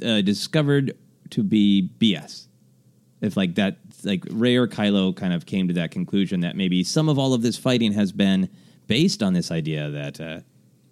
uh, 0.04 0.20
discovered 0.22 0.96
to 1.30 1.42
be 1.42 1.90
BS? 1.98 2.46
If 3.20 3.36
like 3.36 3.54
that, 3.56 3.78
like 4.04 4.24
Rey 4.30 4.56
or 4.56 4.66
Kylo 4.66 5.14
kind 5.14 5.32
of 5.34 5.44
came 5.46 5.68
to 5.68 5.74
that 5.74 5.90
conclusion 5.90 6.40
that 6.40 6.56
maybe 6.56 6.82
some 6.84 7.08
of 7.08 7.18
all 7.18 7.34
of 7.34 7.42
this 7.42 7.56
fighting 7.58 7.92
has 7.92 8.12
been 8.12 8.48
based 8.86 9.22
on 9.22 9.34
this 9.34 9.50
idea 9.50 9.90
that 9.90 10.20
uh, 10.20 10.40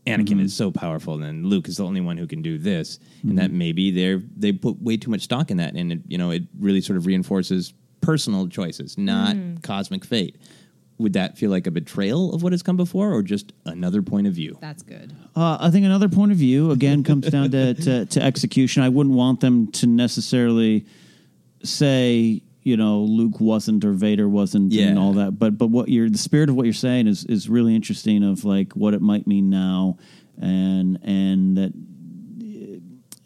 Anakin 0.07 0.37
Mhm. 0.37 0.45
is 0.45 0.55
so 0.55 0.70
powerful 0.70 1.23
and 1.23 1.47
Luke 1.47 1.69
is 1.69 1.79
the 1.79 1.85
only 1.85 2.01
one 2.01 2.16
who 2.16 2.27
can 2.27 2.41
do 2.43 2.57
this, 2.59 2.99
and 3.23 3.37
that 3.39 3.51
maybe 3.51 3.91
they're 3.91 4.23
they 4.37 4.53
put 4.53 4.81
way 4.81 4.97
too 4.97 5.11
much 5.11 5.23
stock 5.23 5.51
in 5.51 5.57
that, 5.57 5.75
and 5.75 5.93
it, 5.93 6.01
you 6.07 6.16
know 6.19 6.31
it 6.31 6.45
really 6.59 6.81
sort 6.81 6.97
of 6.99 7.07
reinforces 7.07 7.73
personal 8.01 8.47
choices, 8.47 8.97
not 8.97 9.35
Mm. 9.37 9.62
cosmic 9.62 10.05
fate. 10.05 10.37
Would 10.99 11.12
that 11.12 11.39
feel 11.39 11.51
like 11.51 11.66
a 11.66 11.70
betrayal 11.70 12.35
of 12.35 12.43
what 12.43 12.53
has 12.53 12.62
come 12.62 12.77
before, 12.77 13.12
or 13.12 13.23
just 13.23 13.53
another 13.65 14.03
point 14.03 14.27
of 14.27 14.33
view? 14.33 14.59
That's 14.61 14.83
good. 14.83 15.15
Uh, 15.37 15.57
I 15.61 15.70
think 15.70 15.87
another 15.87 16.09
point 16.09 16.33
of 16.33 16.39
view 16.39 16.73
again 16.73 17.05
comes 17.05 17.29
down 17.31 17.51
to, 17.53 17.75
to 17.85 18.07
to 18.07 18.23
execution. 18.23 18.83
I 18.83 18.89
wouldn't 18.89 19.15
want 19.15 19.41
them 19.41 19.69
to 19.73 19.87
necessarily 19.87 20.87
say 21.62 22.43
you 22.62 22.77
know 22.77 23.01
Luke 23.01 23.41
wasn't 23.41 23.85
or 23.85 23.93
Vader 23.93 24.29
wasn't 24.29 24.73
Yeah. 24.73 24.87
and 24.89 24.99
all 24.99 25.12
that. 25.15 25.39
But 25.39 25.57
but 25.57 25.69
what 25.69 25.89
you're 25.89 26.11
the 26.11 26.19
spirit 26.19 26.49
of 26.51 26.57
what 26.57 26.65
you're 26.66 26.73
saying 26.73 27.07
is 27.07 27.25
is 27.25 27.49
really 27.49 27.75
interesting 27.77 28.25
of 28.25 28.45
like 28.45 28.73
what 28.73 28.93
it 28.95 29.01
might 29.01 29.27
mean 29.27 29.51
now 29.51 29.97
and 30.41 30.99
and 31.03 31.57
that 31.57 31.73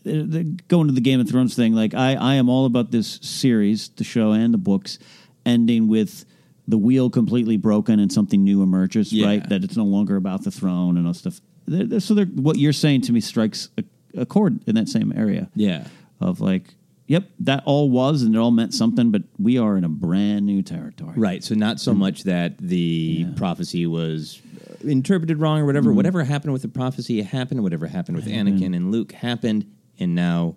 uh, 0.04 0.10
the, 0.26 0.44
going 0.68 0.88
to 0.88 0.92
the 0.92 1.00
Game 1.00 1.20
of 1.20 1.28
Thrones 1.28 1.54
thing. 1.54 1.74
Like 1.74 1.94
I 1.94 2.14
I 2.16 2.34
am 2.34 2.48
all 2.48 2.66
about 2.66 2.90
this 2.90 3.18
series, 3.22 3.88
the 3.90 4.04
show 4.04 4.32
and 4.32 4.52
the 4.52 4.58
books, 4.58 4.98
ending 5.46 5.88
with. 5.88 6.26
The 6.68 6.78
wheel 6.78 7.10
completely 7.10 7.56
broken 7.56 7.98
and 7.98 8.12
something 8.12 8.42
new 8.44 8.62
emerges, 8.62 9.12
Yeah. 9.12 9.26
right? 9.26 9.48
That 9.48 9.64
it's 9.64 9.76
no 9.76 9.84
longer 9.84 10.16
about 10.16 10.44
the 10.44 10.50
throne 10.50 10.96
and 10.96 11.06
all 11.06 11.14
stuff. 11.14 11.40
They're- 11.66 11.86
they're- 11.86 12.00
so 12.00 12.14
they're, 12.14 12.26
what 12.26 12.56
you're 12.58 12.72
saying 12.72 13.02
to 13.02 13.12
me 13.12 13.20
strikes 13.20 13.68
a, 13.78 13.84
a 14.20 14.26
chord 14.26 14.60
in 14.66 14.74
that 14.76 14.88
same 14.88 15.12
area. 15.16 15.48
Yeah. 15.56 15.86
Of 16.20 16.40
like, 16.40 16.74
yep, 17.08 17.28
that 17.40 17.62
all 17.66 17.90
was 17.90 18.22
and 18.22 18.34
it 18.34 18.38
all 18.38 18.52
meant 18.52 18.74
something, 18.74 19.10
but 19.10 19.22
we 19.38 19.58
are 19.58 19.76
in 19.76 19.82
a 19.82 19.88
brand 19.88 20.46
new 20.46 20.62
territory. 20.62 21.14
Right. 21.16 21.42
So 21.42 21.54
not 21.56 21.80
so 21.80 21.94
much 21.94 22.22
that 22.24 22.58
the 22.58 23.26
prophecy 23.34 23.86
was 23.86 24.40
uh, 24.70 24.88
interpreted 24.88 25.38
wrong 25.38 25.58
or 25.60 25.66
whatever. 25.66 25.90
Mhm. 25.90 25.96
Whatever 25.96 26.22
happened 26.22 26.52
with 26.52 26.62
the 26.62 26.68
prophecy 26.68 27.22
happened. 27.22 27.62
Whatever 27.64 27.88
happened 27.88 28.16
with 28.16 28.26
Anakin 28.28 28.76
and 28.76 28.92
Luke 28.92 29.10
happened, 29.12 29.66
and 29.98 30.14
now 30.14 30.54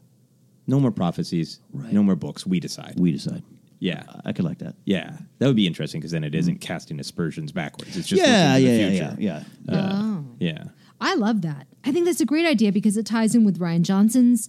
no 0.67 0.79
more 0.79 0.91
prophecies, 0.91 1.59
no 1.91 2.03
more 2.03 2.15
books. 2.15 2.45
We 2.45 2.59
decide. 2.59 2.93
We 2.97 3.11
decide. 3.11 3.41
Yeah, 3.79 4.03
I 4.23 4.31
could 4.33 4.45
like 4.45 4.59
that. 4.59 4.75
Yeah, 4.85 5.17
that 5.39 5.47
would 5.47 5.55
be 5.55 5.67
interesting 5.67 5.99
because 6.01 6.11
then 6.11 6.23
it 6.23 6.33
isn't 6.35 6.59
casting 6.61 6.99
aspersions 6.99 7.51
backwards. 7.51 7.97
It's 7.97 8.07
just 8.07 8.21
Yeah, 8.21 8.53
looking 8.53 8.65
to 8.65 8.71
yeah, 8.71 8.87
the 8.89 8.93
yeah, 8.95 9.09
future. 9.15 9.43
yeah, 9.67 9.73
Uh, 9.77 9.91
Oh. 10.03 10.25
yeah. 10.39 10.63
I 11.01 11.15
love 11.15 11.41
that. 11.41 11.67
I 11.83 11.91
think 11.91 12.05
that's 12.05 12.21
a 12.21 12.25
great 12.25 12.45
idea 12.45 12.71
because 12.71 12.95
it 12.97 13.05
ties 13.05 13.35
in 13.35 13.43
with 13.43 13.59
Rian 13.59 13.81
Johnson's 13.81 14.47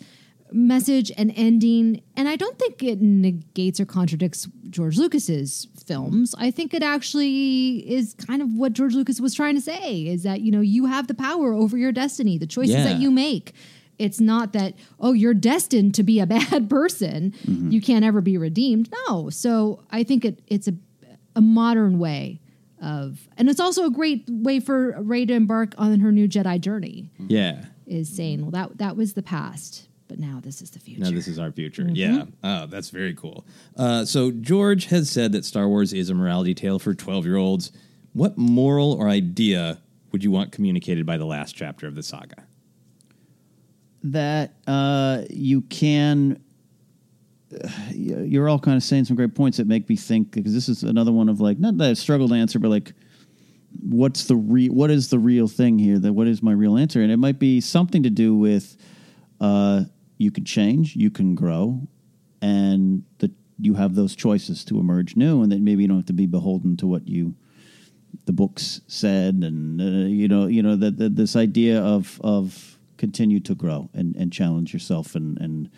message 0.53 1.11
and 1.19 1.32
ending. 1.36 2.01
And 2.16 2.28
I 2.28 2.36
don't 2.36 2.57
think 2.59 2.82
it 2.82 3.01
negates 3.03 3.81
or 3.81 3.85
contradicts 3.85 4.47
George 4.70 4.97
Lucas's 4.97 5.66
films. 5.86 6.35
I 6.39 6.53
think 6.53 6.73
it 6.73 6.85
actually 6.85 7.78
is 7.93 8.15
kind 8.15 8.40
of 8.40 8.53
what 8.53 8.73
George 8.73 8.94
Lucas 8.94 9.20
was 9.20 9.35
trying 9.35 9.57
to 9.57 9.61
say 9.61 10.03
is 10.07 10.23
that, 10.23 10.40
you 10.43 10.53
know, 10.53 10.61
you 10.61 10.86
have 10.86 11.09
the 11.09 11.15
power 11.15 11.53
over 11.53 11.77
your 11.77 11.90
destiny, 11.93 12.39
the 12.39 12.47
choices 12.47 12.77
Yeah. 12.77 12.85
that 12.85 13.01
you 13.01 13.11
make. 13.11 13.55
It's 13.98 14.20
not 14.20 14.52
that, 14.52 14.74
oh, 15.01 15.12
you're 15.12 15.35
destined 15.35 15.94
to 15.94 16.02
be 16.02 16.20
a 16.20 16.27
bad 16.39 16.68
person. 16.68 17.32
You 17.47 17.81
can't 17.81 18.05
ever 18.05 18.20
be 18.20 18.36
redeemed. 18.39 18.90
No. 19.09 19.31
So 19.31 19.82
I 19.90 20.02
think 20.02 20.24
it 20.24 20.43
it's 20.47 20.68
a, 20.68 20.74
a 21.35 21.40
modern 21.40 21.98
way 21.98 22.40
of, 22.82 23.27
and 23.39 23.48
it's 23.48 23.60
also 23.60 23.86
a 23.86 23.90
great 23.90 24.24
way 24.28 24.60
for 24.60 25.01
Rey 25.01 25.24
to 25.27 25.32
embark 25.35 25.74
on 25.78 26.01
her 26.01 26.12
new 26.12 26.28
Jedi 26.28 26.60
journey. 26.60 27.10
Yeah. 27.18 27.64
Is 27.86 28.09
saying, 28.09 28.43
well, 28.43 28.51
that 28.51 28.78
that 28.78 28.97
was 28.97 29.14
the 29.14 29.23
past, 29.23 29.86
but 30.09 30.18
now 30.18 30.40
this 30.43 30.60
is 30.60 30.70
the 30.73 30.81
future. 30.81 31.05
No, 31.05 31.10
this 31.12 31.28
is 31.28 31.39
our 31.39 31.52
future. 31.52 31.85
Mhm. 31.85 31.93
Yeah. 31.94 32.24
Oh, 32.43 32.66
that's 32.66 32.90
very 32.90 33.14
cool. 33.14 33.47
Uh, 33.77 34.05
so 34.05 34.32
George 34.32 34.86
has 34.86 35.09
said 35.09 35.31
that 35.32 35.44
Star 35.44 35.68
Wars 35.68 35.93
is 35.93 36.10
a 36.10 36.14
morality 36.14 36.52
tale 36.52 36.78
for 36.81 36.94
twelve-year-olds. 36.94 37.70
What 38.12 38.36
moral 38.36 38.93
or 38.93 39.09
idea 39.09 39.78
would 40.10 40.24
you 40.24 40.31
want 40.32 40.51
communicated 40.51 41.06
by 41.06 41.16
the 41.16 41.27
last 41.27 41.55
chapter 41.55 41.86
of 41.86 41.94
the 41.94 42.02
saga? 42.02 42.44
That 44.12 44.54
uh, 44.66 45.22
you 45.30 45.62
can. 45.62 46.42
You're 47.92 48.48
all 48.48 48.58
kind 48.58 48.76
of 48.76 48.82
saying 48.82 49.04
some 49.04 49.16
great 49.16 49.34
points 49.34 49.58
that 49.58 49.66
make 49.66 49.88
me 49.88 49.96
think 49.96 50.32
because 50.32 50.52
this 50.52 50.68
is 50.68 50.82
another 50.82 51.12
one 51.12 51.28
of 51.28 51.40
like 51.40 51.58
not 51.58 51.78
that 51.78 51.90
I 51.90 51.92
struggle 51.94 52.28
to 52.28 52.34
answer, 52.34 52.58
but 52.58 52.68
like, 52.68 52.92
what's 53.82 54.24
the 54.24 54.36
re- 54.36 54.68
what 54.68 54.90
is 54.90 55.10
the 55.10 55.18
real 55.18 55.48
thing 55.48 55.78
here? 55.78 55.98
That 55.98 56.12
what 56.12 56.26
is 56.26 56.42
my 56.42 56.52
real 56.52 56.76
answer? 56.76 57.02
And 57.02 57.12
it 57.12 57.18
might 57.18 57.38
be 57.38 57.60
something 57.60 58.02
to 58.02 58.10
do 58.10 58.34
with 58.34 58.76
uh, 59.40 59.84
you 60.18 60.30
can 60.30 60.44
change, 60.44 60.96
you 60.96 61.10
can 61.10 61.34
grow, 61.34 61.86
and 62.42 63.04
that 63.18 63.30
you 63.58 63.74
have 63.74 63.94
those 63.94 64.14
choices 64.14 64.64
to 64.64 64.78
emerge 64.78 65.16
new, 65.16 65.42
and 65.42 65.52
that 65.52 65.60
maybe 65.60 65.82
you 65.82 65.88
don't 65.88 65.98
have 65.98 66.06
to 66.06 66.12
be 66.12 66.26
beholden 66.26 66.76
to 66.78 66.86
what 66.86 67.08
you 67.08 67.34
the 68.24 68.32
books 68.32 68.80
said, 68.86 69.36
and 69.36 69.80
uh, 69.80 70.08
you 70.08 70.28
know, 70.28 70.46
you 70.46 70.62
know 70.62 70.76
that 70.76 70.98
this 70.98 71.36
idea 71.36 71.80
of 71.80 72.20
of 72.22 72.76
continue 72.97 73.40
to 73.40 73.55
grow 73.55 73.90
and, 73.94 74.14
and 74.16 74.32
challenge 74.32 74.73
yourself, 74.73 75.14
and 75.14 75.39
and 75.39 75.70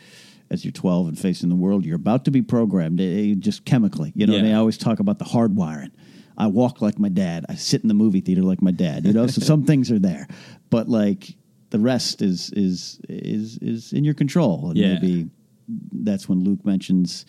as 0.51 0.65
you're 0.65 0.73
12 0.73 1.09
and 1.09 1.19
facing 1.19 1.51
the 1.51 1.55
world, 1.57 1.85
you're 1.85 1.97
about 1.97 2.24
to 2.24 2.31
be 2.31 2.40
programmed, 2.40 3.01
eh, 3.01 3.35
just 3.39 3.65
chemically. 3.66 4.12
You 4.15 4.27
know, 4.27 4.36
Yeah. 4.36 4.43
they 4.43 4.53
always 4.55 4.78
talk 4.78 4.99
about 4.99 5.19
the 5.19 5.27
hardwiring. 5.27 5.90
I 6.39 6.47
walk 6.47 6.81
like 6.81 6.99
my 6.99 7.11
dad. 7.11 7.45
I 7.51 7.55
sit 7.57 7.82
in 7.82 7.89
the 7.89 7.95
movie 7.95 8.20
theater 8.23 8.43
like 8.43 8.62
my 8.62 8.70
dad. 8.70 9.05
You 9.05 9.12
know, 9.12 9.27
so 9.27 9.40
some 9.43 9.65
things 9.70 9.90
are 9.90 9.99
there, 9.99 10.27
but 10.70 10.89
like 10.89 11.35
the 11.70 11.78
rest 11.78 12.23
is 12.23 12.51
is 12.55 12.99
is 13.09 13.59
is 13.61 13.93
in 13.93 14.05
your 14.05 14.15
control. 14.15 14.69
And 14.70 14.78
Yeah. 14.78 14.95
maybe 14.95 15.28
that's 15.93 16.28
when 16.28 16.45
Luke 16.45 16.65
mentions 16.65 17.27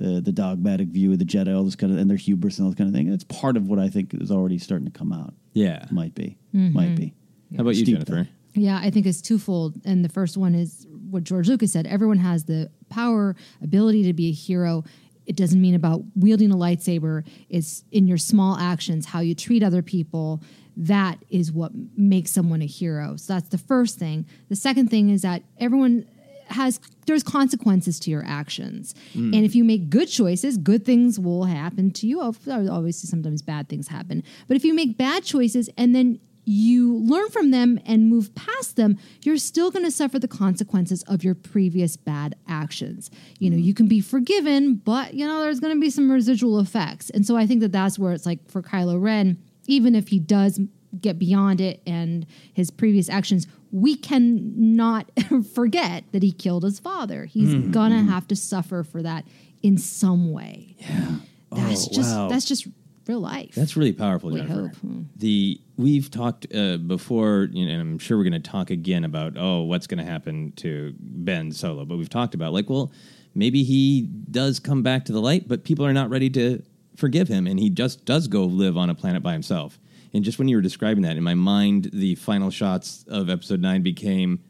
uh, 0.00 0.20
the 0.20 0.30
dogmatic 0.30 0.86
view 0.88 1.10
of 1.12 1.18
the 1.18 1.24
Jedi, 1.24 1.52
all 1.56 1.64
this 1.64 1.74
kind 1.74 1.92
of, 1.92 1.98
and 1.98 2.08
their 2.08 2.16
hubris 2.16 2.58
and 2.58 2.66
all 2.66 2.70
this 2.70 2.78
kind 2.78 2.88
of 2.88 2.94
thing. 2.94 3.08
It's 3.12 3.24
part 3.24 3.56
of 3.56 3.66
what 3.66 3.80
I 3.80 3.88
think 3.88 4.14
is 4.14 4.30
already 4.30 4.58
starting 4.58 4.84
to 4.86 4.92
come 4.96 5.12
out. 5.12 5.34
Yeah, 5.54 5.84
might 5.90 6.14
be, 6.14 6.38
Mhm. 6.54 6.72
might 6.72 6.94
be. 6.94 7.14
How 7.56 7.62
about 7.62 7.70
you, 7.70 7.82
Steep 7.84 7.96
Jennifer? 8.06 8.28
Yeah, 8.54 8.80
I 8.82 8.90
think 8.90 9.06
it's 9.06 9.20
twofold. 9.20 9.74
And 9.84 10.04
the 10.04 10.08
first 10.08 10.36
one 10.36 10.54
is 10.54 10.86
what 11.10 11.24
George 11.24 11.48
Lucas 11.48 11.72
said 11.72 11.86
everyone 11.86 12.18
has 12.18 12.44
the 12.44 12.70
power, 12.88 13.36
ability 13.62 14.04
to 14.04 14.12
be 14.12 14.28
a 14.28 14.32
hero. 14.32 14.84
It 15.26 15.36
doesn't 15.36 15.60
mean 15.60 15.74
about 15.74 16.02
wielding 16.16 16.50
a 16.50 16.56
lightsaber, 16.56 17.24
it's 17.48 17.84
in 17.92 18.08
your 18.08 18.18
small 18.18 18.56
actions, 18.56 19.06
how 19.06 19.20
you 19.20 19.34
treat 19.34 19.62
other 19.62 19.82
people. 19.82 20.42
That 20.76 21.18
is 21.28 21.52
what 21.52 21.72
makes 21.96 22.30
someone 22.30 22.62
a 22.62 22.66
hero. 22.66 23.16
So 23.16 23.34
that's 23.34 23.48
the 23.48 23.58
first 23.58 23.98
thing. 23.98 24.26
The 24.48 24.56
second 24.56 24.88
thing 24.88 25.10
is 25.10 25.22
that 25.22 25.42
everyone 25.58 26.06
has 26.46 26.80
there's 27.06 27.22
consequences 27.22 28.00
to 28.00 28.10
your 28.10 28.24
actions. 28.26 28.94
Mm. 29.14 29.36
And 29.36 29.44
if 29.44 29.54
you 29.54 29.64
make 29.64 29.90
good 29.90 30.06
choices, 30.06 30.56
good 30.56 30.84
things 30.84 31.18
will 31.18 31.44
happen 31.44 31.90
to 31.92 32.06
you. 32.06 32.20
Ob- 32.20 32.36
Obviously 32.48 33.08
sometimes 33.08 33.42
bad 33.42 33.68
things 33.68 33.88
happen. 33.88 34.22
But 34.48 34.56
if 34.56 34.64
you 34.64 34.74
make 34.74 34.96
bad 34.96 35.24
choices 35.24 35.68
and 35.76 35.94
then 35.94 36.18
you 36.50 36.96
learn 36.96 37.28
from 37.30 37.50
them 37.52 37.78
and 37.86 38.08
move 38.08 38.34
past 38.34 38.74
them, 38.76 38.98
you're 39.22 39.36
still 39.36 39.70
going 39.70 39.84
to 39.84 39.90
suffer 39.90 40.18
the 40.18 40.26
consequences 40.28 41.02
of 41.04 41.22
your 41.22 41.34
previous 41.34 41.96
bad 41.96 42.34
actions. 42.48 43.10
You 43.38 43.50
know, 43.50 43.56
you 43.56 43.72
can 43.72 43.86
be 43.86 44.00
forgiven, 44.00 44.74
but 44.74 45.14
you 45.14 45.26
know, 45.26 45.40
there's 45.40 45.60
going 45.60 45.74
to 45.74 45.80
be 45.80 45.90
some 45.90 46.10
residual 46.10 46.58
effects. 46.58 47.08
And 47.10 47.24
so 47.24 47.36
I 47.36 47.46
think 47.46 47.60
that 47.60 47.70
that's 47.72 47.98
where 47.98 48.12
it's 48.12 48.26
like 48.26 48.50
for 48.50 48.62
Kylo 48.62 49.00
Ren, 49.00 49.38
even 49.66 49.94
if 49.94 50.08
he 50.08 50.18
does 50.18 50.58
get 51.00 51.18
beyond 51.20 51.60
it 51.60 51.80
and 51.86 52.26
his 52.52 52.70
previous 52.72 53.08
actions, 53.08 53.46
we 53.70 53.94
cannot 53.94 55.08
forget 55.54 56.04
that 56.10 56.22
he 56.24 56.32
killed 56.32 56.64
his 56.64 56.80
father. 56.80 57.26
He's 57.26 57.54
Mhm. 57.54 57.70
gonna 57.70 58.02
have 58.02 58.26
to 58.28 58.34
suffer 58.36 58.82
for 58.82 59.00
that 59.02 59.24
in 59.62 59.78
some 59.78 60.32
way. 60.32 60.74
Yeah. 60.80 61.16
That's 61.52 61.86
Oh, 61.88 61.92
just 61.92 62.14
wow. 62.16 62.28
that's 62.28 62.44
just 62.44 62.66
real 63.10 63.20
life. 63.20 63.54
That's 63.54 63.76
really 63.76 63.92
powerful, 63.92 64.30
We 64.30 64.40
Jennifer. 64.40 64.68
hope. 64.68 64.76
Hmm. 64.76 65.02
The 65.16 65.60
we've 65.76 66.10
talked 66.10 66.46
uh, 66.54 66.76
before, 66.76 67.48
you 67.52 67.66
know, 67.66 67.72
and 67.72 67.80
I'm 67.80 67.98
sure 67.98 68.16
we're 68.16 68.24
going 68.30 68.42
to 68.42 68.50
talk 68.50 68.70
again 68.70 69.04
about 69.04 69.34
oh, 69.36 69.62
what's 69.62 69.86
going 69.86 69.98
to 69.98 70.10
happen 70.10 70.52
to 70.56 70.94
Ben 70.98 71.52
Solo. 71.52 71.84
But 71.84 71.98
we've 71.98 72.08
talked 72.08 72.34
about 72.34 72.52
like, 72.52 72.70
well, 72.70 72.92
maybe 73.34 73.64
he 73.64 74.02
does 74.30 74.58
come 74.60 74.82
back 74.82 75.04
to 75.06 75.12
the 75.12 75.20
light, 75.20 75.48
but 75.48 75.64
people 75.64 75.84
are 75.84 75.92
not 75.92 76.10
ready 76.10 76.30
to 76.30 76.62
forgive 76.96 77.28
him, 77.28 77.46
and 77.46 77.58
he 77.58 77.70
just 77.70 78.04
does 78.04 78.28
go 78.28 78.44
live 78.44 78.76
on 78.76 78.90
a 78.90 78.94
planet 78.94 79.22
by 79.22 79.32
himself. 79.32 79.78
And 80.12 80.24
just 80.24 80.38
when 80.38 80.48
you 80.48 80.56
were 80.56 80.62
describing 80.62 81.02
that 81.04 81.16
in 81.16 81.22
my 81.22 81.34
mind, 81.34 81.90
the 81.92 82.14
final 82.16 82.50
shots 82.50 83.04
of 83.08 83.30
Episode 83.30 83.60
Nine 83.60 83.82
became 83.82 84.40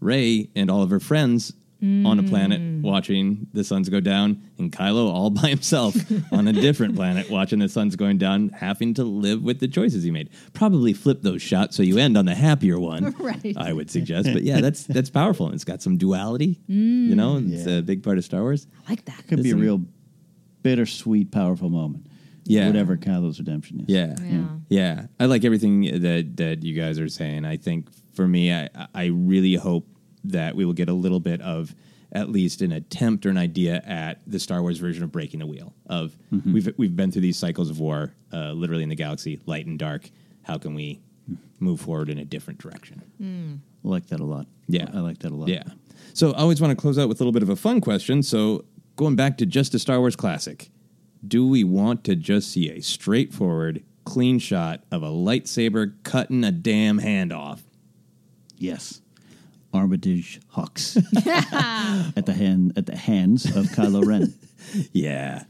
Rey 0.00 0.50
and 0.54 0.70
all 0.70 0.82
of 0.82 0.90
her 0.90 1.00
friends 1.00 1.52
on 2.06 2.18
a 2.18 2.22
planet 2.22 2.82
watching 2.82 3.46
the 3.52 3.62
suns 3.64 3.88
go 3.88 4.00
down, 4.00 4.42
and 4.58 4.72
Kylo 4.72 5.08
all 5.10 5.30
by 5.42 5.48
himself 5.48 5.94
on 6.32 6.48
a 6.48 6.52
different 6.52 6.96
planet 6.96 7.30
watching 7.30 7.58
the 7.58 7.68
suns 7.68 7.96
going 7.96 8.18
down, 8.18 8.48
having 8.50 8.94
to 8.94 9.04
live 9.04 9.42
with 9.42 9.60
the 9.60 9.68
choices 9.68 10.02
he 10.02 10.10
made. 10.10 10.30
Probably 10.52 10.92
flip 10.92 11.22
those 11.22 11.42
shots 11.42 11.76
so 11.76 11.82
you 11.82 11.98
end 11.98 12.16
on 12.16 12.24
the 12.26 12.34
happier 12.34 12.78
one. 12.78 13.14
Right. 13.24 13.56
I 13.56 13.72
would 13.72 13.90
suggest, 13.90 14.28
but 14.32 14.42
yeah, 14.42 14.60
that's 14.60 14.84
that's 14.84 15.08
powerful. 15.08 15.46
and 15.46 15.54
It's 15.54 15.64
got 15.64 15.80
some 15.80 15.96
duality. 15.96 16.60
Mm. 16.68 17.08
You 17.08 17.14
know, 17.14 17.40
it's 17.42 17.66
a 17.66 17.80
big 17.80 18.02
part 18.02 18.18
of 18.18 18.24
Star 18.24 18.42
Wars. 18.42 18.66
I 18.86 18.90
like 18.90 19.04
that. 19.06 19.26
Could 19.28 19.42
be 19.42 19.50
a 19.52 19.56
real 19.56 19.80
bittersweet, 20.62 21.30
powerful 21.30 21.70
moment. 21.70 22.06
Yeah. 22.44 22.66
Whatever 22.66 22.96
Kylo's 22.96 23.38
redemption 23.38 23.80
is. 23.80 23.86
Yeah. 23.88 24.14
yeah, 24.68 25.06
I 25.18 25.24
like 25.26 25.44
everything 25.44 26.02
that 26.02 26.36
that 26.36 26.62
you 26.62 26.74
guys 26.78 26.98
are 26.98 27.08
saying. 27.08 27.44
I 27.46 27.56
think 27.56 27.88
for 28.14 28.28
me, 28.28 28.52
I 28.52 28.68
I 28.94 29.06
really 29.06 29.54
hope 29.54 29.86
that 30.24 30.54
we 30.56 30.64
will 30.64 30.72
get 30.72 30.88
a 30.88 30.92
little 30.94 31.20
bit 31.20 31.40
of 31.40 31.74
at 32.12 32.30
least 32.30 32.62
an 32.62 32.70
attempt 32.72 33.26
or 33.26 33.30
an 33.30 33.36
idea 33.38 33.82
at 33.84 34.20
the 34.26 34.38
Star 34.38 34.62
Wars 34.62 34.78
version 34.78 35.02
of 35.02 35.10
breaking 35.10 35.40
the 35.40 35.46
wheel. 35.46 35.74
Of 35.86 36.16
Mhm. 36.32 36.52
we've 36.52 36.72
we've 36.76 36.96
been 36.96 37.10
through 37.10 37.22
these 37.22 37.36
cycles 37.36 37.70
of 37.70 37.80
war, 37.80 38.12
uh, 38.32 38.52
literally 38.52 38.82
in 38.84 38.88
the 38.88 38.94
galaxy, 38.94 39.40
light 39.46 39.66
and 39.66 39.78
dark. 39.78 40.10
How 40.42 40.58
can 40.58 40.74
we 40.74 41.00
move 41.58 41.80
forward 41.80 42.08
in 42.10 42.18
a 42.18 42.24
different 42.24 42.60
direction? 42.60 43.02
I 43.20 43.88
like 43.88 44.06
that 44.08 44.20
a 44.20 44.24
lot. 44.24 44.46
Yeah. 44.68 44.88
I 44.92 45.00
like 45.00 45.18
that 45.20 45.32
a 45.32 45.34
lot. 45.34 45.48
Yeah. 45.48 45.64
So 46.12 46.32
I 46.32 46.38
always 46.38 46.60
want 46.60 46.70
to 46.70 46.76
close 46.76 46.98
out 46.98 47.08
with 47.08 47.20
a 47.20 47.22
little 47.24 47.32
bit 47.32 47.42
of 47.42 47.48
a 47.48 47.56
fun 47.56 47.80
question. 47.80 48.22
So 48.22 48.64
going 48.96 49.16
back 49.16 49.38
to 49.38 49.46
just 49.46 49.74
a 49.74 49.78
Star 49.78 49.98
Wars 49.98 50.14
classic, 50.16 50.70
do 51.26 51.46
we 51.46 51.64
want 51.64 52.04
to 52.04 52.14
just 52.14 52.50
see 52.50 52.68
a 52.70 52.80
straightforward, 52.82 53.82
clean 54.04 54.38
shot 54.38 54.84
of 54.92 55.02
a 55.02 55.08
lightsaber 55.08 55.94
cutting 56.02 56.44
a 56.44 56.52
damn 56.52 56.98
hand 56.98 57.32
off? 57.32 57.64
Yes. 58.58 59.00
Armitage 59.74 60.40
Hux 60.54 60.96
at 62.16 62.26
the 62.26 62.32
hand 62.32 62.72
at 62.76 62.86
the 62.86 62.96
hands 62.96 63.44
of 63.56 63.66
Kylo 63.66 64.04
Ren. 64.06 64.32
Yeah. 64.92 65.44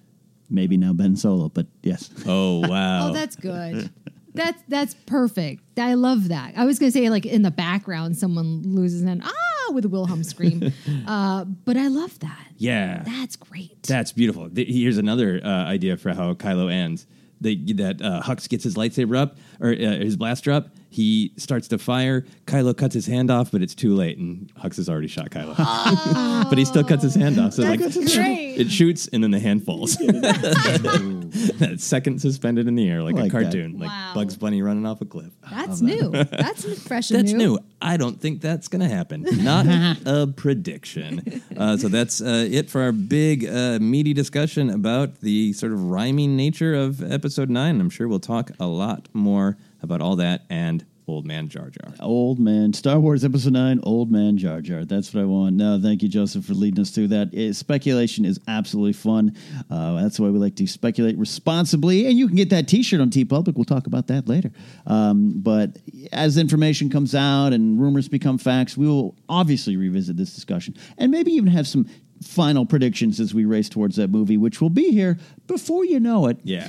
Maybe 0.50 0.76
now 0.76 0.92
Ben 0.92 1.14
Solo, 1.16 1.48
but 1.48 1.66
yes. 1.82 2.10
Oh 2.26 2.60
wow. 2.68 3.08
Oh, 3.08 3.12
that's 3.12 3.36
good. 3.36 3.90
That's 4.34 4.60
that's 4.68 4.94
perfect. 5.06 5.62
I 5.78 5.94
love 5.94 6.28
that. 6.28 6.54
I 6.56 6.64
was 6.64 6.80
gonna 6.80 6.90
say 6.90 7.08
like 7.10 7.24
in 7.24 7.42
the 7.42 7.50
background, 7.52 8.16
someone 8.16 8.62
loses 8.74 9.02
an 9.02 9.22
ah 9.24 9.72
with 9.72 9.84
a 9.84 9.88
Wilhelm 9.88 10.24
scream, 10.24 10.72
uh, 11.06 11.44
but 11.44 11.76
I 11.76 11.86
love 11.88 12.18
that. 12.20 12.46
yeah. 12.58 13.02
That's 13.06 13.36
great. 13.36 13.84
That's 13.84 14.10
beautiful. 14.12 14.50
Th- 14.50 14.68
Here's 14.68 14.98
another 14.98 15.40
uh, 15.42 15.48
idea 15.66 15.96
for 15.96 16.12
how 16.12 16.34
Kylo 16.34 16.70
ends. 16.72 17.06
They, 17.40 17.56
that 17.56 18.00
uh, 18.00 18.22
Hux 18.22 18.48
gets 18.48 18.64
his 18.64 18.74
lightsaber 18.74 19.16
up 19.16 19.36
or 19.60 19.70
uh, 19.70 19.74
his 19.74 20.16
blaster 20.16 20.50
up. 20.52 20.68
He 20.94 21.32
starts 21.36 21.66
to 21.68 21.78
fire. 21.78 22.24
Kylo 22.46 22.76
cuts 22.76 22.94
his 22.94 23.06
hand 23.06 23.28
off, 23.28 23.50
but 23.50 23.62
it's 23.62 23.74
too 23.74 23.96
late, 23.96 24.16
and 24.16 24.48
Hux 24.54 24.76
has 24.76 24.88
already 24.88 25.08
shot 25.08 25.30
Kylo. 25.30 25.56
but 26.48 26.56
he 26.56 26.64
still 26.64 26.84
cuts 26.84 27.02
his 27.02 27.16
hand 27.16 27.36
off. 27.38 27.54
So 27.54 27.64
like 27.64 27.80
great. 27.80 28.54
it 28.56 28.70
shoots, 28.70 29.08
and 29.08 29.22
then 29.22 29.32
the 29.32 29.40
hand 29.40 29.64
falls. 29.64 29.96
that 31.58 31.80
second 31.80 32.20
suspended 32.20 32.68
in 32.68 32.74
the 32.76 32.88
air 32.88 33.02
like, 33.02 33.14
Like 33.16 33.24
a 33.26 33.28
that. 33.28 33.42
cartoon, 33.42 33.78
like 33.78 33.88
Wow. 33.88 34.12
Bugs 34.14 34.36
Bunny 34.36 34.62
running 34.62 34.86
off 34.86 35.00
a 35.00 35.04
cliff. 35.04 35.32
That's 35.50 35.80
new. 35.80 36.10
That's 36.10 36.82
fresh 36.86 37.10
and 37.10 37.20
That's 37.20 37.32
new. 37.32 37.38
new. 37.54 37.58
I 37.82 37.96
don't 37.96 38.20
think 38.20 38.40
that's 38.40 38.68
going 38.68 38.80
to 38.82 38.88
happen. 38.88 39.26
Not 39.42 39.66
a 40.06 40.26
prediction. 40.34 41.42
Uh, 41.56 41.76
so 41.76 41.88
that's 41.88 42.20
uh, 42.20 42.46
it 42.50 42.70
for 42.70 42.82
our 42.82 42.92
big, 42.92 43.44
uh, 43.46 43.78
meaty 43.80 44.12
discussion 44.14 44.70
about 44.70 45.20
the 45.20 45.52
sort 45.54 45.72
of 45.72 45.82
rhyming 45.90 46.36
nature 46.36 46.74
of 46.74 47.02
episode 47.12 47.50
nine. 47.50 47.80
I'm 47.80 47.90
sure 47.90 48.06
we'll 48.08 48.20
talk 48.20 48.50
a 48.60 48.66
lot 48.66 49.08
more 49.12 49.56
about 49.82 50.00
all 50.00 50.16
that 50.16 50.44
and 50.48 50.84
Old 51.06 51.26
Man 51.26 51.48
Jar 51.48 51.68
Jar. 51.68 51.94
Old 52.00 52.38
Man, 52.38 52.72
Star 52.72 52.98
Wars 52.98 53.24
Episode 53.24 53.52
9, 53.52 53.80
Old 53.82 54.10
Man 54.10 54.38
Jar 54.38 54.60
Jar. 54.62 54.84
That's 54.84 55.12
what 55.12 55.20
I 55.20 55.24
want. 55.26 55.54
No, 55.56 55.78
thank 55.80 56.02
you, 56.02 56.08
Joseph, 56.08 56.46
for 56.46 56.54
leading 56.54 56.80
us 56.80 56.90
through 56.90 57.08
that. 57.08 57.30
Eh, 57.34 57.52
speculation 57.52 58.24
is 58.24 58.40
absolutely 58.48 58.94
fun. 58.94 59.36
Uh, 59.70 60.00
that's 60.00 60.18
why 60.18 60.28
we 60.30 60.38
like 60.38 60.56
to 60.56 60.66
speculate 60.66 61.18
responsibly. 61.18 62.06
And 62.06 62.18
you 62.18 62.26
can 62.26 62.36
get 62.36 62.50
that 62.50 62.68
t 62.68 62.82
shirt 62.82 63.00
on 63.00 63.10
TeePublic. 63.10 63.54
We'll 63.54 63.64
talk 63.64 63.86
about 63.86 64.06
that 64.06 64.28
later. 64.28 64.50
Um, 64.86 65.34
but 65.36 65.76
as 66.12 66.38
information 66.38 66.88
comes 66.88 67.14
out 67.14 67.52
and 67.52 67.78
rumors 67.78 68.08
become 68.08 68.38
facts, 68.38 68.76
we 68.76 68.86
will 68.86 69.14
obviously 69.28 69.76
revisit 69.76 70.16
this 70.16 70.34
discussion 70.34 70.74
and 70.96 71.10
maybe 71.10 71.32
even 71.32 71.48
have 71.48 71.66
some 71.66 71.86
final 72.24 72.66
predictions 72.66 73.20
as 73.20 73.34
we 73.34 73.44
race 73.44 73.68
towards 73.68 73.96
that 73.96 74.08
movie, 74.08 74.36
which 74.36 74.60
will 74.60 74.70
be 74.70 74.90
here 74.90 75.18
before 75.46 75.84
you 75.84 76.00
know 76.00 76.26
it. 76.26 76.38
Yeah. 76.42 76.68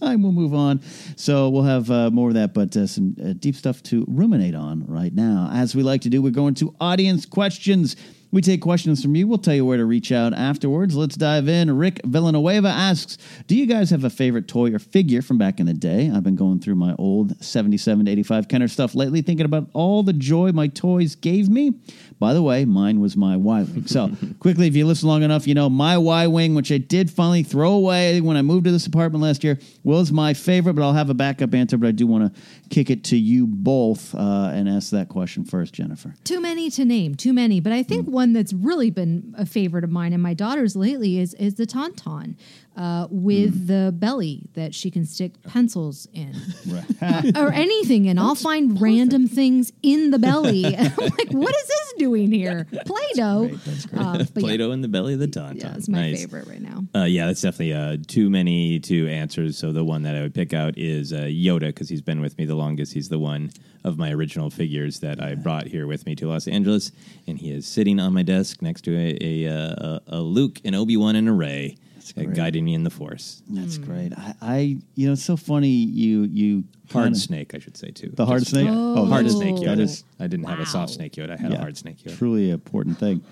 Time 0.00 0.22
will 0.22 0.32
move 0.32 0.54
on. 0.54 0.80
So 1.16 1.48
we'll 1.48 1.64
have 1.64 1.90
uh, 1.90 2.10
more 2.10 2.28
of 2.28 2.34
that, 2.34 2.54
but 2.54 2.76
uh, 2.76 2.86
some 2.86 3.16
uh, 3.22 3.32
deep 3.38 3.56
stuff 3.56 3.82
to 3.84 4.04
ruminate 4.08 4.54
on 4.54 4.86
right 4.86 5.14
now. 5.14 5.50
As 5.52 5.74
we 5.74 5.82
like 5.82 6.02
to 6.02 6.08
do, 6.08 6.22
we're 6.22 6.30
going 6.30 6.54
to 6.54 6.74
audience 6.80 7.26
questions. 7.26 7.96
We 8.32 8.42
take 8.42 8.60
questions 8.60 9.02
from 9.02 9.14
you. 9.14 9.26
We'll 9.26 9.38
tell 9.38 9.54
you 9.54 9.64
where 9.64 9.78
to 9.78 9.84
reach 9.84 10.12
out 10.12 10.34
afterwards. 10.34 10.96
Let's 10.96 11.16
dive 11.16 11.48
in. 11.48 11.74
Rick 11.76 12.00
Villanueva 12.04 12.68
asks 12.68 13.18
Do 13.46 13.56
you 13.56 13.66
guys 13.66 13.90
have 13.90 14.04
a 14.04 14.10
favorite 14.10 14.48
toy 14.48 14.74
or 14.74 14.78
figure 14.78 15.22
from 15.22 15.38
back 15.38 15.60
in 15.60 15.66
the 15.66 15.74
day? 15.74 16.10
I've 16.12 16.24
been 16.24 16.36
going 16.36 16.60
through 16.60 16.74
my 16.74 16.94
old 16.98 17.42
77 17.42 18.04
to 18.04 18.10
85 18.10 18.48
Kenner 18.48 18.68
stuff 18.68 18.94
lately, 18.94 19.22
thinking 19.22 19.46
about 19.46 19.68
all 19.72 20.02
the 20.02 20.12
joy 20.12 20.52
my 20.52 20.66
toys 20.66 21.14
gave 21.14 21.48
me. 21.48 21.74
By 22.18 22.32
the 22.32 22.42
way, 22.42 22.64
mine 22.64 23.00
was 23.00 23.16
my 23.16 23.36
Y 23.36 23.62
Wing. 23.62 23.86
So, 23.86 24.10
quickly, 24.40 24.66
if 24.68 24.74
you 24.74 24.86
listen 24.86 25.08
long 25.08 25.22
enough, 25.22 25.46
you 25.46 25.54
know 25.54 25.68
my 25.68 25.98
Y 25.98 26.26
Wing, 26.26 26.54
which 26.54 26.72
I 26.72 26.78
did 26.78 27.10
finally 27.10 27.42
throw 27.42 27.72
away 27.72 28.20
when 28.20 28.36
I 28.36 28.42
moved 28.42 28.64
to 28.64 28.72
this 28.72 28.86
apartment 28.86 29.22
last 29.22 29.44
year, 29.44 29.58
was 29.84 30.12
my 30.12 30.32
favorite, 30.32 30.74
but 30.74 30.82
I'll 30.82 30.94
have 30.94 31.10
a 31.10 31.14
backup 31.14 31.54
answer. 31.54 31.76
But 31.76 31.88
I 31.88 31.92
do 31.92 32.06
want 32.06 32.34
to 32.34 32.40
kick 32.70 32.88
it 32.88 33.04
to 33.04 33.16
you 33.16 33.46
both 33.46 34.14
uh, 34.14 34.50
and 34.54 34.68
ask 34.68 34.90
that 34.90 35.08
question 35.08 35.44
first, 35.44 35.74
Jennifer. 35.74 36.14
Too 36.24 36.40
many 36.40 36.70
to 36.70 36.84
name, 36.84 37.14
too 37.14 37.32
many. 37.34 37.60
But 37.60 37.72
I 37.72 37.82
think 37.82 38.06
one 38.08 38.32
that's 38.32 38.52
really 38.52 38.90
been 38.90 39.34
a 39.36 39.44
favorite 39.44 39.84
of 39.84 39.90
mine 39.90 40.12
and 40.12 40.22
my 40.22 40.34
daughter's 40.34 40.74
lately 40.74 41.18
is 41.18 41.34
is 41.34 41.56
the 41.56 41.66
Tauntaun 41.66 42.36
uh, 42.76 43.06
with 43.10 43.66
the 43.68 43.92
belly 43.96 44.42
that 44.54 44.74
she 44.74 44.90
can 44.90 45.04
stick 45.06 45.32
pencils 45.44 46.06
in 46.12 46.34
or 47.36 47.50
anything 47.52 48.04
in. 48.04 48.18
I'll 48.18 48.34
find 48.34 48.80
random 48.80 49.26
things 49.28 49.72
in 49.82 50.10
the 50.10 50.18
belly. 50.18 50.66
I'm 50.76 50.92
like, 50.96 51.30
what 51.30 51.54
is 51.54 51.66
this 51.68 51.92
doing 51.98 52.30
here? 52.30 52.66
Play-Doh. 52.84 53.50
Uh, 53.96 54.24
Play-Doh 54.34 54.72
in 54.72 54.82
the 54.82 54.88
belly 54.88 55.14
of 55.14 55.20
the 55.20 55.26
tauntaun. 55.28 55.62
yeah, 55.62 55.74
it's 55.76 55.88
my 55.88 56.10
Nice. 56.10 56.20
favorite 56.20 56.46
right 56.46 56.60
now. 56.60 56.84
Uh, 56.94 57.04
yeah, 57.04 57.26
that's 57.26 57.40
definitely 57.40 57.72
uh, 57.72 57.96
too 58.06 58.28
many 58.28 58.78
to 58.80 59.08
answer. 59.08 59.50
So 59.52 59.72
the 59.72 59.84
one 59.84 60.02
that 60.02 60.14
I 60.14 60.20
would 60.20 60.34
pick 60.34 60.52
out 60.52 60.76
is 60.76 61.12
uh, 61.12 61.20
Yoda 61.22 61.60
because 61.68 61.88
he's 61.88 62.02
been 62.02 62.20
with 62.20 62.36
me 62.38 62.44
the 62.44 62.54
longest. 62.54 62.92
He's 62.92 63.08
the 63.08 63.18
one 63.18 63.50
of 63.84 63.96
my 63.98 64.10
original 64.12 64.50
figures 64.50 65.00
that 65.00 65.22
I 65.22 65.34
brought 65.34 65.66
here 65.68 65.86
with 65.86 66.04
me 66.06 66.14
to 66.16 66.28
Los 66.28 66.46
Angeles, 66.48 66.90
and 67.26 67.38
he 67.38 67.52
is 67.52 67.66
sitting 67.66 68.00
on 68.00 68.12
my 68.12 68.22
desk 68.22 68.60
next 68.60 68.82
to 68.82 68.94
a 68.96 69.16
a, 69.20 69.48
uh, 69.48 69.74
a, 69.74 70.00
a 70.08 70.20
Luke, 70.20 70.60
an 70.64 70.74
Obi 70.74 70.96
Wan, 70.96 71.14
and 71.16 71.28
a 71.28 71.32
Rey, 71.32 71.76
uh, 72.16 72.22
great. 72.24 72.34
guiding 72.34 72.64
me 72.64 72.74
in 72.74 72.84
the 72.84 72.90
Force. 72.90 73.42
That's 73.48 73.78
great. 73.78 74.12
I, 74.16 74.34
I, 74.42 74.58
you 74.94 75.06
know, 75.06 75.12
it's 75.14 75.22
so 75.24 75.36
funny. 75.36 75.68
You, 75.68 76.22
you 76.24 76.64
Hard 76.92 77.06
kinda- 77.06 77.18
snake, 77.18 77.54
I 77.54 77.58
should 77.58 77.76
say 77.76 77.90
too. 77.90 78.10
The 78.14 78.26
hard 78.26 78.40
Just- 78.40 78.52
snake. 78.52 78.66
yeah. 78.66 78.72
Oh, 78.74 79.06
hard 79.06 79.24
that 79.24 79.28
is- 79.30 79.36
snake 79.36 79.56
Yoda. 79.56 79.64
that 79.66 79.78
is- 79.80 80.04
I 80.20 80.26
didn't 80.26 80.46
have 80.46 80.58
a 80.58 80.62
Wow. 80.62 80.66
soft 80.68 80.92
snake 80.92 81.12
Yoda. 81.14 81.30
I 81.32 81.36
had 81.36 81.50
a 81.50 81.54
Yeah, 81.54 81.60
hard 81.60 81.76
snake 81.76 81.98
Yoda. 82.04 82.16
Truly 82.16 82.50
important 82.50 82.98
thing. 82.98 83.22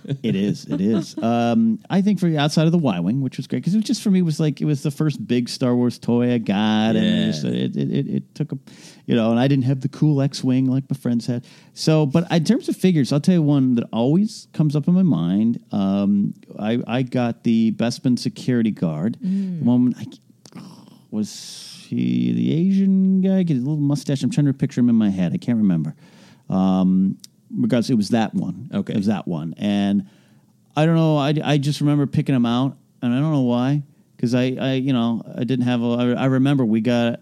it 0.22 0.34
is. 0.34 0.64
It 0.66 0.80
is. 0.80 1.16
Um, 1.18 1.80
I 1.90 2.02
think 2.02 2.20
for 2.20 2.28
outside 2.36 2.66
of 2.66 2.72
the 2.72 2.78
Y 2.78 3.00
wing, 3.00 3.20
which 3.20 3.36
was 3.36 3.46
great 3.46 3.60
because 3.60 3.74
it 3.74 3.78
was 3.78 3.86
just 3.86 4.02
for 4.02 4.10
me 4.10 4.22
was 4.22 4.40
like 4.40 4.60
it 4.60 4.64
was 4.64 4.82
the 4.82 4.90
first 4.90 5.26
big 5.26 5.48
Star 5.48 5.74
Wars 5.74 5.98
toy 5.98 6.32
I 6.32 6.38
got, 6.38 6.96
and 6.96 6.98
it, 6.98 7.26
just, 7.26 7.44
it, 7.44 7.76
it, 7.76 7.90
it, 7.90 8.08
it 8.08 8.34
took 8.34 8.52
a, 8.52 8.58
you 9.06 9.14
know, 9.14 9.30
and 9.30 9.40
I 9.40 9.48
didn't 9.48 9.64
have 9.64 9.80
the 9.80 9.88
cool 9.88 10.20
X 10.22 10.42
wing 10.44 10.66
like 10.66 10.84
my 10.90 10.96
friends 10.96 11.26
had. 11.26 11.46
So, 11.74 12.06
but 12.06 12.30
in 12.30 12.44
terms 12.44 12.68
of 12.68 12.76
figures, 12.76 13.12
I'll 13.12 13.20
tell 13.20 13.34
you 13.34 13.42
one 13.42 13.74
that 13.76 13.88
always 13.92 14.48
comes 14.52 14.76
up 14.76 14.88
in 14.88 14.94
my 14.94 15.02
mind. 15.02 15.62
Um, 15.72 16.34
I 16.58 16.82
I 16.86 17.02
got 17.02 17.44
the 17.44 17.72
Bespin 17.72 18.18
security 18.18 18.70
guard. 18.70 19.18
The 19.20 19.64
one 19.64 19.94
I, 19.98 20.58
was 21.10 21.86
he 21.88 22.32
the 22.32 22.52
Asian 22.54 23.20
guy? 23.20 23.42
Get 23.42 23.56
a 23.56 23.60
little 23.60 23.76
mustache. 23.76 24.22
I'm 24.22 24.30
trying 24.30 24.46
to 24.46 24.52
picture 24.52 24.80
him 24.80 24.88
in 24.88 24.96
my 24.96 25.10
head. 25.10 25.32
I 25.32 25.38
can't 25.38 25.58
remember. 25.58 25.94
Um, 26.48 27.18
because 27.60 27.90
it 27.90 27.94
was 27.94 28.10
that 28.10 28.34
one. 28.34 28.70
Okay. 28.72 28.92
it 28.92 28.96
was 28.96 29.06
that 29.06 29.26
one, 29.26 29.54
and 29.58 30.08
I 30.76 30.86
don't 30.86 30.96
know. 30.96 31.16
I, 31.16 31.34
I 31.42 31.58
just 31.58 31.80
remember 31.80 32.06
picking 32.06 32.34
them 32.34 32.46
out, 32.46 32.76
and 33.02 33.12
I 33.12 33.18
don't 33.20 33.32
know 33.32 33.42
why. 33.42 33.82
Because 34.16 34.34
I, 34.34 34.56
I 34.60 34.72
you 34.74 34.92
know 34.92 35.22
I 35.36 35.44
didn't 35.44 35.66
have 35.66 35.82
a. 35.82 35.86
I, 36.16 36.22
I 36.22 36.24
remember 36.26 36.64
we 36.64 36.80
got 36.80 37.20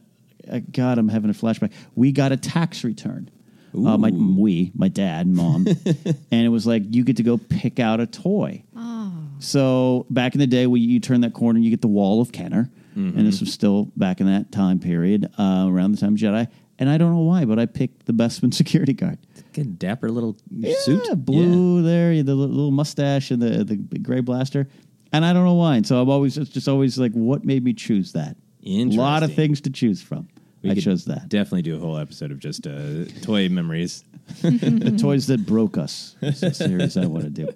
uh, 0.51 0.61
God, 0.71 0.99
I'm 0.99 1.09
having 1.09 1.31
a 1.31 1.35
flashback. 1.35 1.73
We 1.95 2.13
got 2.13 2.33
a 2.33 2.37
tax 2.37 2.85
return. 2.85 3.31
Uh, 3.75 3.97
my 3.97 4.11
we, 4.11 4.71
my 4.75 4.89
dad, 4.89 5.25
and 5.25 5.35
mom, 5.35 5.67
and 5.87 6.17
it 6.31 6.51
was 6.51 6.67
like 6.67 6.83
you 6.91 7.05
get 7.05 7.17
to 7.17 7.23
go 7.23 7.39
pick 7.39 7.81
out 7.81 8.01
a 8.01 8.07
toy. 8.07 8.63
Oh. 8.77 9.15
So 9.39 10.05
back 10.11 10.35
in 10.35 10.41
the 10.41 10.47
day, 10.47 10.67
when 10.67 10.83
you 10.83 11.01
turn 11.01 11.23
that 11.23 11.33
corner, 11.33 11.59
you 11.59 11.71
get 11.71 11.81
the 11.81 11.89
wall 11.89 12.21
of 12.21 12.33
Kenner, 12.33 12.71
and 12.95 13.27
this 13.27 13.41
was 13.41 13.51
still 13.51 13.91
back 13.97 14.21
in 14.21 14.27
that 14.27 14.53
time 14.53 14.79
period, 14.79 15.33
uh, 15.39 15.65
around 15.67 15.93
the 15.93 15.97
time 15.97 16.13
of 16.13 16.21
Jedi. 16.21 16.49
And 16.83 16.91
I 16.91 16.99
don't 16.99 17.13
know 17.13 17.21
why, 17.21 17.45
but 17.45 17.61
I 17.61 17.67
picked 17.67 18.07
the 18.07 18.13
Bespin 18.13 18.53
security 18.63 18.93
guard. 18.93 19.17
Good 19.53 19.79
dapper 19.79 20.11
little 20.11 20.33
suit. 20.33 20.49
Yeah, 20.51 20.75
suit. 20.81 21.25
blue 21.25 21.81
there, 21.81 22.21
the 22.25 22.35
little 22.35 22.73
mustache 22.73 23.31
and 23.31 23.41
the 23.41 23.63
the 23.63 23.77
gray 23.77 24.19
blaster, 24.19 24.67
and 25.13 25.25
I 25.25 25.33
don't 25.33 25.45
know 25.45 25.55
why. 25.55 25.77
And 25.77 25.87
so 25.87 26.03
I'm 26.03 26.11
always 26.11 26.37
it's 26.37 26.51
just 26.51 26.67
always 26.67 26.99
like, 26.99 27.13
what 27.13 27.45
made 27.45 27.63
me 27.63 27.73
choose 27.73 28.15
that? 28.15 28.37
A 28.67 28.85
lot 28.87 29.23
of 29.23 29.33
things 29.33 29.61
to 29.61 29.71
choose 29.71 30.03
from. 30.03 30.29
We 30.65 30.73
I 30.73 30.75
chose 30.75 31.05
that. 31.05 31.29
Definitely 31.29 31.63
do 31.63 31.77
a 31.77 31.79
whole 31.79 31.99
episode 31.99 32.33
of 32.33 32.41
just 32.41 32.67
uh, 32.67 33.05
toy 33.21 33.49
memories. 33.49 34.03
the 34.43 34.97
toys 35.01 35.29
that 35.29 35.47
broke 35.47 35.79
us. 35.79 36.17
It's 36.21 36.43
a 36.43 36.53
series 36.53 36.97
I 36.97 37.07
want 37.07 37.23
to 37.23 37.31
do. 37.31 37.49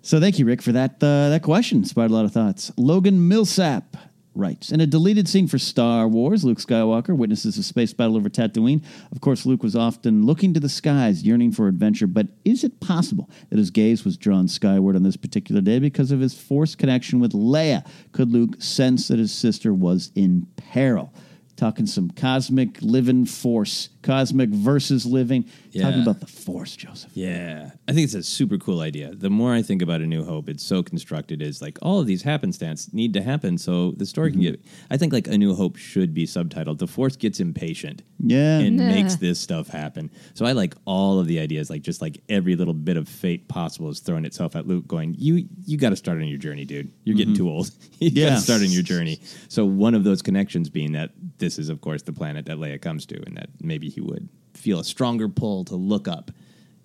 So 0.00 0.18
thank 0.18 0.38
you, 0.38 0.46
Rick, 0.46 0.62
for 0.62 0.72
that 0.72 0.94
uh, 1.02 1.28
that 1.28 1.42
question. 1.42 1.76
Inspired 1.76 2.10
a 2.10 2.14
lot 2.14 2.24
of 2.24 2.32
thoughts. 2.32 2.72
Logan 2.78 3.28
Millsap 3.28 3.98
writes 4.36 4.70
In 4.70 4.80
a 4.80 4.86
deleted 4.86 5.28
scene 5.28 5.48
for 5.48 5.58
Star 5.58 6.06
Wars, 6.06 6.44
Luke 6.44 6.58
Skywalker 6.58 7.16
witnesses 7.16 7.56
a 7.58 7.62
space 7.62 7.92
battle 7.92 8.16
over 8.16 8.28
Tatooine. 8.28 8.84
Of 9.10 9.20
course, 9.20 9.46
Luke 9.46 9.62
was 9.62 9.74
often 9.74 10.26
looking 10.26 10.54
to 10.54 10.60
the 10.60 10.68
skies, 10.68 11.22
yearning 11.22 11.52
for 11.52 11.68
adventure. 11.68 12.06
But 12.06 12.28
is 12.44 12.62
it 12.62 12.80
possible 12.80 13.30
that 13.50 13.58
his 13.58 13.70
gaze 13.70 14.04
was 14.04 14.16
drawn 14.16 14.48
skyward 14.48 14.96
on 14.96 15.02
this 15.02 15.16
particular 15.16 15.60
day 15.60 15.78
because 15.78 16.10
of 16.10 16.20
his 16.20 16.34
force 16.34 16.74
connection 16.74 17.20
with 17.20 17.32
Leia? 17.32 17.86
Could 18.12 18.30
Luke 18.30 18.62
sense 18.62 19.08
that 19.08 19.18
his 19.18 19.32
sister 19.32 19.72
was 19.72 20.12
in 20.14 20.46
peril? 20.56 21.12
Talking 21.56 21.86
some 21.86 22.10
cosmic 22.10 22.82
living 22.82 23.24
force, 23.24 23.88
cosmic 24.06 24.48
versus 24.50 25.04
living. 25.04 25.44
Talking 25.78 26.00
about 26.02 26.20
the 26.20 26.26
force, 26.26 26.74
Joseph. 26.74 27.10
Yeah, 27.14 27.70
I 27.86 27.92
think 27.92 28.04
it's 28.04 28.14
a 28.14 28.22
super 28.22 28.56
cool 28.56 28.80
idea. 28.80 29.14
The 29.14 29.28
more 29.28 29.52
I 29.52 29.60
think 29.60 29.82
about 29.82 30.00
A 30.00 30.06
New 30.06 30.24
Hope, 30.24 30.48
it's 30.48 30.62
so 30.64 30.82
constructed 30.82 31.42
as 31.42 31.60
like 31.60 31.78
all 31.82 32.00
of 32.00 32.06
these 32.06 32.22
happenstance 32.22 32.90
need 32.94 33.12
to 33.12 33.20
happen 33.22 33.58
so 33.58 33.90
the 33.92 34.06
story 34.06 34.30
Mm-hmm. 34.30 34.40
can 34.42 34.52
get. 34.52 34.60
I 34.90 34.96
think 34.96 35.12
like 35.12 35.26
A 35.28 35.36
New 35.36 35.54
Hope 35.54 35.76
should 35.76 36.14
be 36.14 36.24
subtitled 36.26 36.78
"The 36.78 36.86
Force 36.86 37.14
Gets 37.16 37.40
Impatient." 37.40 38.02
Yeah. 38.18 38.58
and 38.60 38.78
Yeah. 38.78 38.88
makes 38.88 39.16
this 39.16 39.38
stuff 39.38 39.68
happen. 39.68 40.10
So 40.32 40.46
I 40.46 40.52
like 40.52 40.74
all 40.86 41.18
of 41.20 41.26
the 41.26 41.38
ideas, 41.38 41.68
like 41.68 41.82
just 41.82 42.00
like 42.00 42.22
every 42.30 42.56
little 42.56 42.72
bit 42.72 42.96
of 42.96 43.06
fate 43.08 43.46
possible 43.48 43.90
is 43.90 44.00
throwing 44.00 44.24
itself 44.24 44.56
at 44.56 44.66
Luke, 44.66 44.86
going, 44.88 45.14
"You 45.18 45.46
you 45.66 45.76
got 45.76 45.90
to 45.90 45.96
start 45.96 46.18
on 46.22 46.26
your 46.28 46.38
journey, 46.38 46.64
dude. 46.64 46.90
You're 47.04 47.16
getting 47.16 47.34
Mhm. 47.34 47.38
too 47.38 47.50
old. 47.50 47.70
you 48.00 48.10
got 48.10 48.16
Yeah. 48.20 48.30
to 48.36 48.40
start 48.40 48.62
on 48.62 48.70
your 48.70 48.82
journey." 48.82 49.18
So 49.48 49.66
one 49.66 49.94
of 49.94 50.04
those 50.04 50.22
connections 50.22 50.70
being 50.70 50.92
that 50.92 51.10
this 51.38 51.58
is, 51.58 51.68
of 51.68 51.82
course, 51.82 52.02
the 52.02 52.12
planet 52.14 52.46
that 52.46 52.56
Leia 52.56 52.80
comes 52.80 53.04
to, 53.06 53.22
and 53.26 53.36
that 53.36 53.50
maybe 53.60 53.90
he 53.96 54.00
would 54.00 54.28
feel 54.54 54.78
a 54.78 54.84
stronger 54.84 55.28
pull 55.28 55.64
to 55.64 55.74
look 55.74 56.06
up 56.06 56.30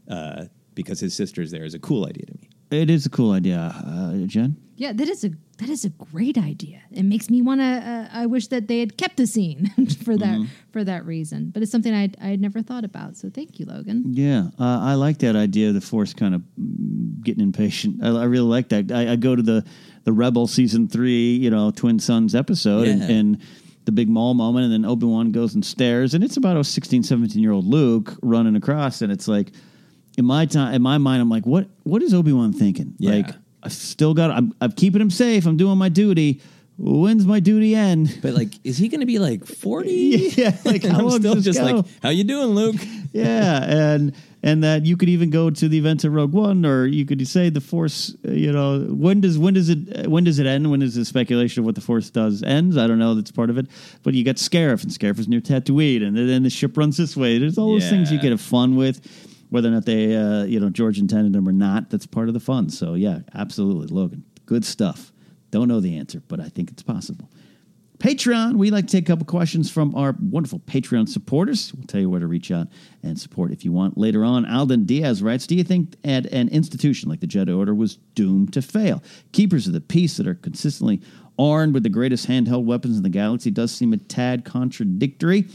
uh, 0.07 0.45
because 0.73 0.99
his 0.99 1.13
sister's 1.13 1.51
there 1.51 1.63
is 1.65 1.75
a 1.75 1.79
cool 1.79 2.05
idea 2.07 2.25
to 2.25 2.33
me. 2.33 2.49
It 2.71 2.89
is 2.89 3.05
a 3.05 3.09
cool 3.09 3.31
idea, 3.33 3.57
uh, 3.85 4.13
Jen. 4.25 4.55
Yeah, 4.77 4.93
that 4.93 5.07
is 5.09 5.23
a 5.23 5.29
that 5.59 5.69
is 5.69 5.85
a 5.85 5.89
great 5.89 6.37
idea. 6.39 6.81
It 6.91 7.03
makes 7.03 7.29
me 7.29 7.41
want 7.41 7.59
to. 7.61 7.65
Uh, 7.65 8.07
I 8.11 8.25
wish 8.25 8.47
that 8.47 8.67
they 8.67 8.79
had 8.79 8.97
kept 8.97 9.17
the 9.17 9.27
scene 9.27 9.67
for 10.05 10.17
that 10.17 10.39
Mhm. 10.39 10.47
for 10.71 10.83
that 10.83 11.05
reason. 11.05 11.51
But 11.51 11.61
it's 11.61 11.71
something 11.71 11.93
I 11.93 12.09
I 12.21 12.27
had 12.29 12.41
never 12.41 12.61
thought 12.63 12.85
about. 12.85 13.17
So 13.17 13.29
thank 13.29 13.59
you, 13.59 13.65
Logan. 13.67 14.05
Yeah, 14.15 14.47
uh, 14.57 14.79
I 14.81 14.95
like 14.95 15.19
that 15.19 15.35
idea 15.35 15.67
of 15.67 15.75
the 15.75 15.81
Force 15.81 16.13
kind 16.13 16.33
of 16.33 16.41
mm, 16.59 17.21
getting 17.23 17.43
impatient. 17.43 18.01
I, 18.03 18.07
I 18.07 18.23
really 18.23 18.47
like 18.49 18.69
that. 18.69 18.91
I, 18.91 19.11
I 19.11 19.15
go 19.17 19.35
to 19.35 19.43
the 19.43 19.63
the 20.05 20.13
Rebel 20.13 20.47
season 20.47 20.87
three, 20.87 21.35
you 21.35 21.49
know, 21.51 21.69
Twin 21.71 21.99
Suns 21.99 22.33
episode, 22.33 22.87
and, 22.87 23.01
and 23.03 23.37
the 23.85 23.91
big 23.91 24.09
Maul 24.09 24.33
moment, 24.33 24.65
and 24.65 24.73
then 24.73 24.85
Obi 24.85 25.05
Wan 25.05 25.31
goes 25.31 25.55
and 25.55 25.65
stares, 25.65 26.13
and 26.13 26.23
it's 26.23 26.37
about 26.37 26.57
a 26.57 26.63
16, 26.63 27.03
17 27.03 27.41
year 27.41 27.51
old 27.51 27.65
Luke 27.65 28.15
running 28.21 28.55
across, 28.55 29.01
and 29.01 29.11
it's 29.11 29.27
like 29.27 29.51
in 30.17 30.25
my 30.25 30.45
time, 30.45 30.73
in 30.73 30.81
my 30.81 30.97
mind, 30.97 31.21
I'm 31.21 31.29
like, 31.29 31.45
what 31.45 31.67
what 31.83 32.01
is 32.01 32.13
Obi 32.13 32.33
Wan 32.33 32.53
thinking? 32.53 32.95
Yeah. 32.97 33.11
Like, 33.11 33.29
I 33.63 33.69
still 33.69 34.13
got, 34.13 34.31
I'm, 34.31 34.53
I'm 34.59 34.71
keeping 34.71 35.01
him 35.01 35.11
safe. 35.11 35.45
I'm 35.45 35.57
doing 35.57 35.77
my 35.77 35.89
duty. 35.89 36.41
When's 36.77 37.27
my 37.27 37.39
duty 37.39 37.75
end? 37.75 38.19
But 38.21 38.33
like, 38.33 38.53
is 38.63 38.77
he 38.77 38.87
going 38.87 39.01
to 39.01 39.05
be 39.05 39.19
like 39.19 39.45
forty? 39.45 40.31
yeah, 40.35 40.57
like 40.65 40.83
I'm 40.85 41.09
still 41.11 41.35
just 41.35 41.59
go? 41.59 41.65
like, 41.65 41.85
how 42.01 42.09
you 42.09 42.23
doing, 42.23 42.49
Luke? 42.49 42.77
yeah, 43.13 43.63
and 43.63 44.15
and 44.43 44.63
that 44.63 44.85
you 44.85 44.97
could 44.97 45.09
even 45.09 45.29
go 45.29 45.49
to 45.49 45.67
the 45.69 45.77
event 45.77 46.03
of 46.03 46.13
Rogue 46.13 46.33
One, 46.33 46.65
or 46.65 46.85
you 46.85 47.05
could 47.05 47.25
say 47.27 47.49
the 47.49 47.61
Force. 47.61 48.15
uh, 48.27 48.31
You 48.31 48.51
know, 48.51 48.79
when 48.81 49.21
does 49.21 49.37
when 49.37 49.53
does 49.53 49.69
it 49.69 49.79
uh, 50.05 50.09
when 50.09 50.23
does 50.23 50.39
it 50.39 50.45
end? 50.47 50.69
When 50.71 50.81
is 50.81 50.95
the 50.95 51.05
speculation 51.05 51.61
of 51.61 51.65
what 51.65 51.75
the 51.75 51.81
Force 51.81 52.09
does 52.09 52.41
ends? 52.43 52.77
I 52.77 52.87
don't 52.87 52.99
know. 52.99 53.13
That's 53.15 53.31
part 53.31 53.49
of 53.49 53.57
it. 53.57 53.67
But 54.03 54.13
you 54.13 54.23
got 54.23 54.35
Scarif, 54.37 54.83
and 54.83 54.91
Scarif 54.91 55.19
is 55.19 55.27
near 55.27 55.41
Tatooine, 55.41 56.03
and 56.05 56.15
then 56.17 56.43
the 56.43 56.49
ship 56.49 56.75
runs 56.77 56.97
this 56.97 57.15
way. 57.15 57.37
There's 57.37 57.57
all 57.57 57.71
those 57.73 57.89
things 57.89 58.11
you 58.11 58.19
Yeah. 58.21 58.29
have 58.31 58.41
fun 58.41 58.75
with. 58.75 59.01
Whether 59.49 59.67
or 59.67 59.71
not 59.73 59.85
they, 59.85 60.15
uh, 60.15 60.45
you 60.45 60.61
know, 60.61 60.69
George 60.69 60.97
intended 60.97 61.33
them 61.33 61.45
or 61.45 61.51
not, 61.51 61.89
that's 61.89 62.05
part 62.05 62.29
of 62.29 62.33
the 62.33 62.39
fun. 62.39 62.69
So 62.69 62.93
yeah, 62.93 63.19
absolutely, 63.35 63.87
Logan, 63.87 64.23
good 64.45 64.63
stuff. 64.63 65.11
Don't 65.51 65.67
know 65.67 65.81
the 65.81 65.97
answer, 65.97 66.23
but 66.29 66.39
I 66.39 66.47
think 66.47 66.71
it's 66.71 66.81
possible. 66.83 67.29
Patreon, 68.01 68.55
we 68.55 68.71
like 68.71 68.87
to 68.87 68.91
take 68.93 69.07
a 69.07 69.11
couple 69.11 69.27
questions 69.27 69.69
from 69.69 69.93
our 69.93 70.15
wonderful 70.19 70.57
Patreon 70.61 71.07
supporters. 71.07 71.71
We'll 71.71 71.85
tell 71.85 72.01
you 72.01 72.09
where 72.09 72.19
to 72.19 72.25
reach 72.25 72.49
out 72.49 72.65
and 73.03 73.19
support 73.19 73.51
if 73.51 73.63
you 73.63 73.71
want. 73.71 73.95
Later 73.95 74.25
on, 74.25 74.43
Alden 74.43 74.85
Diaz 74.85 75.21
writes 75.21 75.45
Do 75.45 75.55
you 75.55 75.63
think 75.63 75.95
at 76.03 76.25
an 76.33 76.49
institution 76.49 77.09
like 77.09 77.19
the 77.19 77.27
Jedi 77.27 77.55
Order 77.55 77.75
was 77.75 77.97
doomed 78.15 78.53
to 78.53 78.63
fail? 78.63 79.03
Keepers 79.33 79.67
of 79.67 79.73
the 79.73 79.81
peace 79.81 80.17
that 80.17 80.25
are 80.25 80.33
consistently 80.33 80.99
armed 81.37 81.75
with 81.75 81.83
the 81.83 81.89
greatest 81.89 82.27
handheld 82.27 82.65
weapons 82.65 82.97
in 82.97 83.03
the 83.03 83.09
galaxy 83.09 83.51
does 83.51 83.71
seem 83.71 83.93
a 83.93 83.97
tad 83.97 84.45
contradictory. 84.45 85.47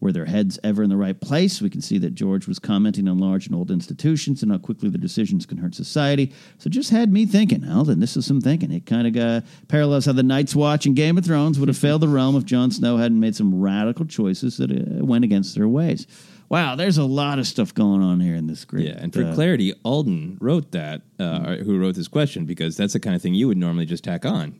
Were 0.00 0.12
their 0.12 0.26
heads 0.26 0.58
ever 0.62 0.82
in 0.82 0.90
the 0.90 0.96
right 0.96 1.18
place? 1.18 1.62
We 1.62 1.70
can 1.70 1.80
see 1.80 1.98
that 1.98 2.14
George 2.14 2.46
was 2.46 2.58
commenting 2.58 3.08
on 3.08 3.18
large 3.18 3.46
and 3.46 3.54
old 3.54 3.70
institutions 3.70 4.42
and 4.42 4.52
how 4.52 4.58
quickly 4.58 4.90
their 4.90 5.00
decisions 5.00 5.46
can 5.46 5.58
hurt 5.58 5.74
society. 5.74 6.32
So 6.58 6.68
just 6.68 6.90
had 6.90 7.12
me 7.12 7.24
thinking, 7.26 7.66
Alden, 7.68 8.00
this 8.00 8.16
is 8.16 8.26
some 8.26 8.40
thinking. 8.40 8.70
It 8.70 8.86
kind 8.86 9.06
of 9.06 9.16
uh, 9.16 9.46
parallels 9.68 10.06
how 10.06 10.12
the 10.12 10.22
Night's 10.22 10.54
Watch 10.54 10.84
in 10.84 10.94
Game 10.94 11.16
of 11.16 11.24
Thrones 11.24 11.58
would 11.58 11.68
have 11.68 11.78
failed 11.78 12.02
the 12.02 12.08
realm 12.08 12.36
if 12.36 12.44
Jon 12.44 12.70
Snow 12.70 12.98
hadn't 12.98 13.20
made 13.20 13.34
some 13.34 13.60
radical 13.60 14.04
choices 14.04 14.58
that 14.58 14.70
uh, 14.70 15.04
went 15.04 15.24
against 15.24 15.54
their 15.54 15.68
ways. 15.68 16.06
Wow, 16.50 16.76
there's 16.76 16.98
a 16.98 17.04
lot 17.04 17.38
of 17.38 17.46
stuff 17.46 17.72
going 17.72 18.02
on 18.02 18.20
here 18.20 18.34
in 18.34 18.46
this 18.46 18.64
great. 18.64 18.86
Yeah, 18.86 18.96
and 18.98 19.12
for 19.12 19.24
uh, 19.24 19.34
clarity, 19.34 19.72
Alden 19.84 20.36
wrote 20.40 20.72
that, 20.72 21.00
uh, 21.18 21.56
who 21.56 21.78
wrote 21.78 21.94
this 21.94 22.08
question, 22.08 22.44
because 22.44 22.76
that's 22.76 22.92
the 22.92 23.00
kind 23.00 23.16
of 23.16 23.22
thing 23.22 23.34
you 23.34 23.48
would 23.48 23.56
normally 23.56 23.86
just 23.86 24.04
tack 24.04 24.26
on 24.26 24.54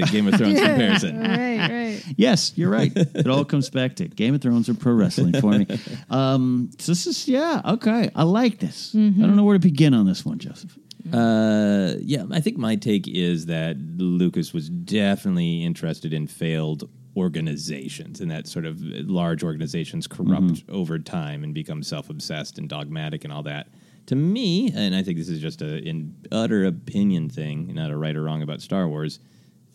the 0.00 0.06
Game 0.06 0.28
of 0.28 0.34
Thrones 0.34 0.58
comparison. 0.60 1.20
right, 1.20 1.58
right. 1.58 2.04
Yes, 2.16 2.52
you're 2.56 2.70
right. 2.70 2.92
it 2.94 3.26
all 3.26 3.44
comes 3.44 3.70
back 3.70 3.96
to 3.96 4.08
Game 4.08 4.34
of 4.34 4.42
Thrones 4.42 4.68
or 4.68 4.74
pro 4.74 4.92
wrestling 4.92 5.40
for 5.40 5.52
me. 5.52 5.66
Um, 6.10 6.70
so 6.78 6.92
this 6.92 7.06
is 7.06 7.26
yeah 7.26 7.60
okay. 7.64 8.10
I 8.14 8.22
like 8.24 8.58
this. 8.58 8.94
I 8.94 8.98
don't 8.98 9.36
know 9.36 9.42
where 9.44 9.56
to 9.56 9.60
begin 9.60 9.94
on 9.94 10.06
this 10.06 10.24
one, 10.24 10.38
Joseph. 10.38 10.76
Uh, 11.12 11.94
yeah, 12.00 12.24
I 12.30 12.40
think 12.40 12.56
my 12.56 12.76
take 12.76 13.06
is 13.08 13.46
that 13.46 13.76
Lucas 13.78 14.52
was 14.52 14.68
definitely 14.68 15.64
interested 15.64 16.12
in 16.12 16.26
failed 16.26 16.88
organizations 17.16 18.20
and 18.20 18.30
that 18.30 18.46
sort 18.46 18.64
of 18.64 18.80
large 18.80 19.42
organizations 19.44 20.06
corrupt 20.06 20.64
over 20.68 20.98
time 20.98 21.44
and 21.44 21.54
become 21.54 21.82
self-obsessed 21.82 22.58
and 22.58 22.68
dogmatic 22.68 23.24
and 23.24 23.32
all 23.32 23.42
that. 23.42 23.68
To 24.06 24.16
me, 24.16 24.70
and 24.74 24.94
I 24.94 25.02
think 25.02 25.18
this 25.18 25.28
is 25.28 25.40
just 25.40 25.62
a 25.62 25.78
in 25.78 26.14
utter 26.32 26.64
opinion 26.64 27.28
thing, 27.30 27.74
not 27.74 27.90
a 27.90 27.96
right 27.96 28.14
or 28.14 28.22
wrong 28.22 28.42
about 28.42 28.60
Star 28.60 28.88
Wars. 28.88 29.18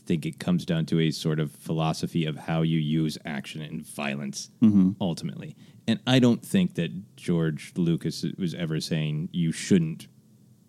I 0.09 0.11
think 0.11 0.25
it 0.25 0.39
comes 0.39 0.65
down 0.65 0.87
to 0.87 0.99
a 1.01 1.11
sort 1.11 1.39
of 1.39 1.51
philosophy 1.51 2.25
of 2.25 2.35
how 2.35 2.63
you 2.63 2.79
use 2.79 3.15
action 3.25 3.61
and 3.61 3.85
violence 3.85 4.49
Mhm. 4.59 4.95
ultimately. 4.99 5.55
And 5.87 5.99
I 6.07 6.17
don't 6.17 6.43
think 6.43 6.73
that 6.75 7.15
George 7.15 7.73
Lucas 7.77 8.25
was 8.39 8.55
ever 8.55 8.79
saying 8.81 9.29
you 9.31 9.51
shouldn't 9.51 10.07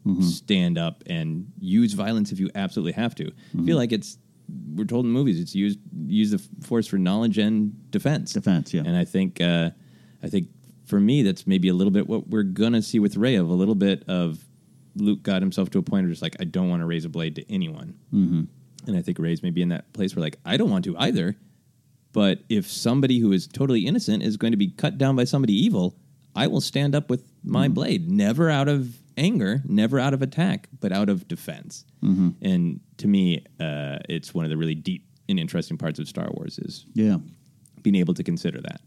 Mm-hmm. 0.07 0.23
stand 0.23 0.77
up 0.79 1.03
and 1.07 1.47
use 1.59 1.93
violence 1.95 2.33
if 2.33 2.41
you 2.41 2.51
absolutely 2.55 2.93
have 2.93 3.15
to. 3.17 3.31
I 3.59 3.62
feel 3.65 3.77
like 3.79 3.93
it's 3.93 4.19
we're 4.75 4.85
told 4.87 5.05
in 5.07 5.11
movies 5.11 5.39
it's 5.41 5.55
used 5.55 5.79
use 6.07 6.31
the 6.33 6.39
force 6.62 6.87
for 6.87 6.99
knowledge 6.99 7.37
and 7.39 7.73
defense. 7.91 8.33
Defense, 8.35 8.73
yeah. 8.75 8.83
And 8.85 8.95
I 8.97 9.05
think 9.07 9.41
uh, 9.43 9.71
I 10.23 10.29
think 10.29 10.49
for 10.85 11.01
me 11.01 11.23
that's 11.23 11.47
maybe 11.47 11.69
a 11.69 11.75
little 11.75 11.91
bit 11.91 12.09
what 12.09 12.29
we're 12.29 12.43
gonna 12.43 12.81
see 12.83 12.99
with 12.99 13.17
Rey 13.17 13.35
of 13.37 13.49
a 13.49 13.55
little 13.55 13.75
bit 13.75 14.05
of 14.09 14.43
Luke 14.97 15.23
got 15.23 15.41
himself 15.43 15.69
to 15.71 15.79
a 15.79 15.83
point 15.83 16.05
where 16.05 16.11
just 16.11 16.23
like 16.23 16.37
I 16.41 16.45
don't 16.45 16.69
want 16.71 16.81
to 16.81 16.87
raise 16.87 17.05
a 17.05 17.11
blade 17.11 17.35
to 17.37 17.51
anyone. 17.53 17.95
Mm-hmm. 18.12 18.43
And 18.86 18.97
I 18.97 19.02
think 19.02 19.19
Rey's 19.19 19.43
maybe 19.43 19.62
in 19.62 19.69
that 19.70 19.93
place 19.93 20.15
where 20.16 20.23
like 20.23 20.39
I 20.44 20.57
don't 20.57 20.70
want 20.70 20.85
to 20.86 20.97
either. 20.98 21.36
But 22.12 22.40
if 22.48 22.69
somebody 22.69 23.19
who 23.20 23.32
is 23.32 23.47
totally 23.47 23.86
innocent 23.86 24.23
is 24.23 24.36
going 24.36 24.51
to 24.52 24.57
be 24.57 24.69
cut 24.69 24.98
down 24.98 25.15
by 25.16 25.24
somebody 25.24 25.52
evil, 25.55 25.97
I 26.35 26.48
will 26.48 26.61
stand 26.61 26.94
up 26.94 27.09
with 27.09 27.23
my 27.44 27.69
blade, 27.69 28.11
never 28.11 28.51
out 28.51 28.69
of 28.69 28.97
anger, 29.16 29.62
never 29.66 30.01
out 30.01 30.12
of 30.15 30.23
attack, 30.23 30.69
but 30.81 30.90
out 30.93 31.09
of 31.09 31.28
defense. 31.28 31.85
Mhm. 32.02 32.35
And 32.43 32.81
to 32.98 33.07
me, 33.07 33.44
uh, 33.61 33.98
it's 34.09 34.35
one 34.35 34.44
of 34.44 34.51
the 34.51 34.57
really 34.57 34.74
deep 34.74 35.05
and 35.28 35.39
interesting 35.39 35.77
parts 35.77 35.98
of 36.01 36.09
Star 36.09 36.28
Wars 36.32 36.59
is 36.59 36.86
Yeah. 36.94 37.19
being 37.82 37.97
able 37.97 38.15
to 38.15 38.23
consider 38.24 38.61
that. 38.62 38.81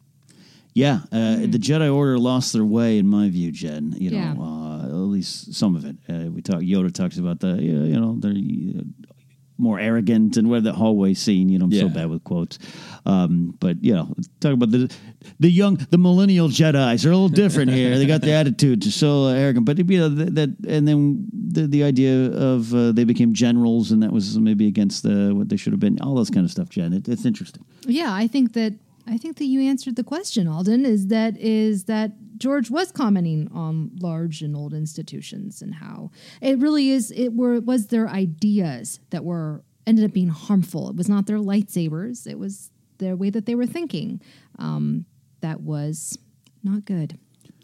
Yeah, 0.74 1.02
uh, 1.12 1.36
the 1.46 1.60
Jedi 1.60 1.94
Order 1.94 2.18
lost 2.18 2.52
their 2.52 2.66
way, 2.66 2.98
in 2.98 3.08
my 3.08 3.30
view, 3.30 3.52
Jen. 3.52 3.96
You 3.98 4.10
know, 4.10 4.18
Yeah. 4.18 4.36
uh, 4.40 4.86
at 4.88 4.94
least 4.96 5.54
some 5.54 5.76
of 5.76 5.86
it. 5.86 5.98
Uh, 6.10 6.32
we 6.32 6.42
talk. 6.42 6.62
Yoda 6.62 6.92
talks 6.92 7.18
about 7.20 7.40
the, 7.42 7.62
you 7.62 7.94
know, 8.00 8.18
their 8.20 8.32
uh, 8.32 8.82
more 9.58 9.80
arrogant 9.80 10.38
and 10.38 10.50
where 10.50 10.62
the 10.62 10.74
hallway 10.74 11.14
scene. 11.14 11.50
You 11.50 11.60
know, 11.60 11.66
I'm 11.66 11.72
so 11.72 11.90
bad 11.90 12.10
with 12.10 12.24
quotes. 12.24 12.60
Um, 13.06 13.56
but 13.60 13.84
you 13.84 13.94
know, 13.94 14.14
talk 14.40 14.54
about 14.54 14.72
the 14.72 14.94
the 15.40 15.50
young, 15.50 15.76
the 15.90 15.98
millennial 15.98 16.50
Jedi's 16.50 17.06
are 17.06 17.10
a 17.10 17.14
little 17.14 17.30
different 17.30 17.72
here. 17.72 17.98
They 17.98 18.06
got 18.06 18.22
the 18.22 18.32
attitude 18.42 18.84
so 18.84 19.28
arrogant, 19.28 19.66
but 19.66 19.78
you 19.78 20.00
know 20.00 20.10
that, 20.10 20.36
that 20.36 20.50
and 20.68 20.88
then 20.88 21.28
the 21.34 21.68
the 21.68 21.84
idea 21.84 22.32
of 22.32 22.74
uh, 22.74 22.92
they 22.92 23.04
became 23.04 23.34
generals 23.34 23.92
and 23.92 24.02
that 24.04 24.12
was 24.12 24.38
maybe 24.40 24.68
against 24.68 25.04
the 25.04 25.34
what 25.34 25.50
they 25.50 25.58
should 25.58 25.74
have 25.74 25.80
been. 25.80 26.00
All 26.02 26.16
those 26.16 26.30
kind 26.30 26.46
of 26.46 26.52
stuff, 26.52 26.70
Jen. 26.70 26.94
It, 26.94 27.08
it's 27.08 27.26
interesting. 27.26 27.66
Yeah, 27.86 28.14
I 28.14 28.28
think 28.28 28.54
that 28.54 28.74
I 29.08 29.18
think 29.18 29.38
that 29.38 29.46
you 29.46 29.62
answered 29.62 29.96
the 29.96 30.04
question, 30.04 30.48
Alden. 30.48 30.86
Is 30.86 31.08
that 31.08 31.38
is 31.38 31.86
that 31.86 32.12
George 32.38 32.70
was 32.70 32.92
commenting 32.92 33.48
on 33.54 33.92
large 34.00 34.42
and 34.42 34.56
old 34.56 34.74
institutions 34.74 35.62
and 35.62 35.76
how 35.76 36.12
it 36.42 36.58
really 36.60 36.90
is. 36.90 37.12
It 37.12 37.34
were 37.34 37.56
it 37.56 37.66
was 37.66 37.88
their 37.88 38.08
ideas 38.10 39.00
that 39.12 39.24
were 39.24 39.64
ended 39.86 40.06
up 40.06 40.14
being 40.14 40.30
harmful. 40.30 40.90
It 40.90 40.96
was 40.96 41.10
not 41.10 41.26
their 41.28 41.38
lightsabers. 41.40 42.26
It 42.28 42.40
was 42.40 42.72
their 43.00 43.16
way 43.16 43.30
that 43.30 43.46
they 43.46 43.56
were 43.56 43.66
thinking 43.66 44.22
um, 44.60 45.06
that 45.42 45.62
was 45.62 46.18
not 46.64 46.86
good. 46.86 47.18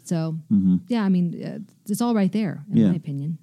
So 0.04 0.38
Mhm. 0.52 0.80
yeah, 0.88 1.02
I 1.04 1.08
mean, 1.08 1.42
uh, 1.42 1.58
it's 1.88 2.00
all 2.00 2.14
right 2.14 2.30
there, 2.32 2.64
in 2.70 2.76
Yeah. 2.76 2.88
my 2.90 2.96
opinion. 2.96 3.38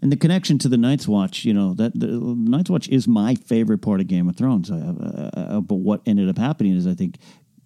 And 0.00 0.10
the 0.10 0.16
connection 0.16 0.58
to 0.58 0.68
the 0.68 0.76
Night's 0.76 1.06
Watch, 1.06 1.44
you 1.44 1.54
know, 1.54 1.74
that 1.74 1.98
the, 1.98 2.06
Night's 2.08 2.70
Watch 2.70 2.88
is 2.88 3.06
my 3.06 3.34
favorite 3.36 3.78
part 3.78 4.00
of 4.00 4.08
Game 4.08 4.28
of 4.28 4.34
Thrones. 4.36 4.68
Uh, 4.70 5.60
but 5.64 5.76
what 5.76 6.02
ended 6.06 6.28
up 6.28 6.38
happening 6.38 6.74
is, 6.74 6.86
I 6.88 6.94
think, 6.94 7.18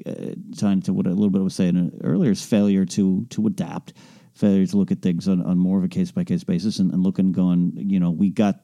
uh, 0.05 0.35
tying 0.57 0.83
to 0.83 0.93
what 0.93 1.07
a 1.07 1.11
little 1.11 1.31
bit 1.31 1.41
I 1.41 1.45
was 1.45 1.55
saying 1.55 2.01
earlier, 2.05 2.31
is 2.31 2.45
failure 2.45 2.85
to 2.85 3.27
to 3.31 3.47
adapt, 3.47 3.95
failure 4.35 4.67
to 4.67 4.77
look 4.77 4.91
at 4.91 5.03
things 5.03 5.29
on, 5.29 5.43
on 5.43 5.59
more 5.59 5.79
of 5.79 5.85
a 5.85 5.89
case 5.89 6.11
by 6.11 6.25
case 6.25 6.45
basis, 6.45 6.79
and, 6.79 6.93
and 6.93 7.03
look 7.03 7.19
and 7.19 7.35
going, 7.35 7.73
you 7.77 8.01
know, 8.01 8.11
we 8.11 8.31
got 8.31 8.61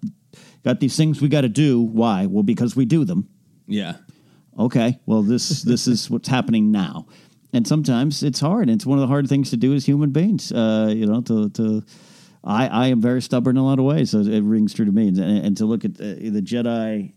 got 0.64 0.80
these 0.80 0.96
things 0.96 1.20
we 1.20 1.28
got 1.28 1.42
to 1.42 1.48
do. 1.48 1.80
Why? 1.80 2.26
Well, 2.26 2.42
because 2.42 2.76
we 2.76 2.84
do 2.84 3.04
them. 3.04 3.28
Yeah. 3.66 3.96
Okay. 4.58 4.98
Well, 5.06 5.22
this 5.22 5.62
this 5.62 5.86
is 5.86 6.10
what's 6.10 6.28
happening 6.28 6.70
now, 6.70 7.06
and 7.52 7.66
sometimes 7.66 8.22
it's 8.22 8.40
hard. 8.40 8.68
It's 8.68 8.86
one 8.86 8.98
of 8.98 9.02
the 9.02 9.08
hard 9.08 9.28
things 9.28 9.50
to 9.50 9.56
do 9.56 9.74
as 9.74 9.86
human 9.86 10.10
beings. 10.10 10.52
Uh, 10.52 10.92
you 10.94 11.06
know, 11.06 11.22
to 11.22 11.48
to 11.50 11.82
I 12.44 12.66
I 12.68 12.86
am 12.88 13.00
very 13.00 13.22
stubborn 13.22 13.56
in 13.56 13.62
a 13.62 13.66
lot 13.66 13.78
of 13.78 13.84
ways, 13.84 14.10
so 14.10 14.20
it 14.20 14.42
rings 14.42 14.74
true 14.74 14.84
to 14.84 14.92
me. 14.92 15.08
And, 15.08 15.18
and 15.18 15.56
to 15.56 15.66
look 15.66 15.84
at 15.84 15.92
uh, 15.92 16.14
the 16.20 16.42
Jedi 16.42 17.14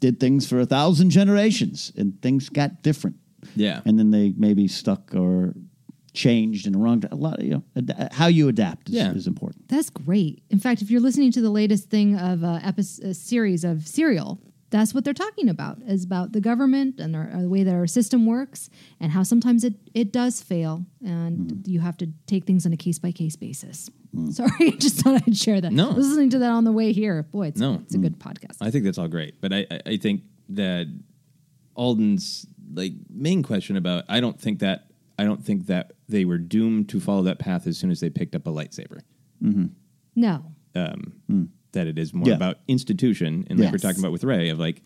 did 0.00 0.18
things 0.18 0.48
for 0.48 0.58
a 0.58 0.66
thousand 0.66 1.10
generations, 1.10 1.92
and 1.96 2.20
things 2.20 2.48
got 2.48 2.82
different. 2.82 3.16
Yeah. 3.56 3.80
and 3.84 3.98
then 3.98 4.10
they 4.10 4.32
maybe 4.36 4.68
stuck 4.68 5.14
or 5.14 5.54
changed 6.14 6.66
in 6.66 6.72
the 6.74 6.78
wrong. 6.78 7.02
A 7.10 7.14
lot, 7.14 7.38
of, 7.38 7.44
you 7.44 7.50
know, 7.52 7.64
ad- 7.76 8.08
how 8.12 8.26
you 8.26 8.48
adapt 8.48 8.88
is, 8.88 8.94
Yeah. 8.96 9.12
is 9.12 9.26
important. 9.26 9.68
That's 9.68 9.88
great. 9.90 10.42
In 10.50 10.58
fact, 10.58 10.82
if 10.82 10.90
you're 10.90 11.00
listening 11.00 11.32
to 11.32 11.40
the 11.40 11.50
latest 11.50 11.88
thing 11.90 12.16
of 12.18 12.44
uh, 12.44 12.60
episode, 12.62 13.06
a 13.06 13.14
series 13.14 13.64
of 13.64 13.86
Serial, 13.88 14.38
that's 14.70 14.94
what 14.94 15.04
they're 15.04 15.12
talking 15.14 15.48
about. 15.50 15.78
Is 15.86 16.04
about 16.04 16.32
the 16.32 16.40
government 16.40 16.98
and 17.00 17.14
our, 17.16 17.30
uh, 17.34 17.40
the 17.42 17.48
way 17.48 17.62
that 17.62 17.74
our 17.74 17.86
system 17.86 18.24
works, 18.26 18.70
and 19.00 19.12
how 19.12 19.22
sometimes 19.22 19.64
it 19.64 19.74
it 19.94 20.12
does 20.12 20.40
fail, 20.42 20.84
and 21.04 21.66
you 21.66 21.80
have 21.80 21.96
to 21.98 22.08
take 22.26 22.44
things 22.46 22.64
on 22.64 22.72
a 22.72 22.76
case 22.78 22.98
by 22.98 23.12
case 23.12 23.36
basis. 23.36 23.90
Sorry, 24.30 24.50
I 24.60 24.70
just 24.78 24.96
thought 25.00 25.22
I'd 25.26 25.36
share 25.36 25.60
that. 25.60 25.72
No. 25.72 25.90
Listening 25.90 26.30
to 26.30 26.38
that 26.40 26.50
on 26.50 26.64
the 26.64 26.72
way 26.72 26.92
here. 26.92 27.22
Boy, 27.22 27.48
it's, 27.48 27.60
No. 27.60 27.80
it's 27.82 27.94
a 27.94 27.98
good 27.98 28.18
podcast. 28.18 28.56
I 28.62 28.70
think 28.70 28.84
that's 28.84 28.96
all 28.98 29.08
great, 29.08 29.40
but 29.42 29.52
I, 29.52 29.66
I, 29.70 29.80
I 29.86 29.96
think 29.98 30.22
that 30.50 30.86
Alden's 31.76 32.46
like 32.74 32.92
main 33.10 33.42
question 33.42 33.76
about 33.76 34.04
I 34.08 34.20
don't 34.20 34.40
think 34.40 34.60
that 34.60 34.86
I 35.18 35.24
don't 35.24 35.44
think 35.44 35.66
that 35.66 35.92
they 36.08 36.24
were 36.24 36.38
doomed 36.38 36.88
to 36.90 37.00
follow 37.00 37.22
that 37.22 37.38
path 37.38 37.66
as 37.66 37.78
soon 37.78 37.90
as 37.90 38.00
they 38.00 38.10
picked 38.10 38.34
up 38.34 38.46
a 38.46 38.50
lightsaber. 38.50 39.00
Mm-hmm. 39.42 39.66
No, 40.16 40.44
Um, 40.74 41.12
That 41.72 41.86
it 41.86 41.98
is 41.98 42.12
more 42.12 42.26
Yeah. 42.28 42.34
about 42.34 42.58
institution, 42.68 43.46
and 43.48 43.58
like 43.58 43.72
we're 43.72 43.78
talking 43.78 44.00
about 44.00 44.12
with 44.12 44.24
Rey 44.24 44.48
of 44.50 44.58
like. 44.58 44.82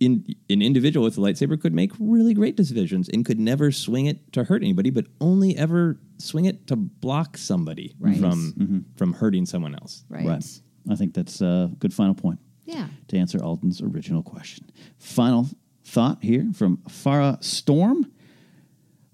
In, 0.00 0.24
an 0.48 0.62
individual 0.62 1.02
with 1.02 1.18
a 1.18 1.20
lightsaber 1.20 1.60
could 1.60 1.74
make 1.74 1.90
really 1.98 2.32
great 2.32 2.54
decisions 2.56 3.08
and 3.08 3.24
could 3.24 3.40
never 3.40 3.72
swing 3.72 4.06
it 4.06 4.32
to 4.32 4.44
hurt 4.44 4.62
anybody, 4.62 4.90
but 4.90 5.06
only 5.20 5.56
ever 5.56 5.98
swing 6.18 6.44
it 6.44 6.68
to 6.68 6.76
block 6.76 7.36
somebody 7.36 7.96
Right. 7.98 8.16
from 8.16 8.84
from 8.94 9.12
hurting 9.14 9.44
someone 9.44 9.74
else. 9.74 10.04
right? 10.08 10.24
I 10.88 10.94
think 10.94 11.14
that's 11.14 11.40
a 11.40 11.72
good 11.80 11.92
final 11.92 12.14
point. 12.14 12.38
Yeah. 12.64 12.86
to 13.08 13.18
answer 13.18 13.42
Alden's 13.42 13.80
original 13.82 14.22
question. 14.22 14.66
Final 14.98 15.48
thought 15.88 16.22
here 16.22 16.46
from 16.54 16.78
Farah 16.88 17.42
Storm. 17.42 18.12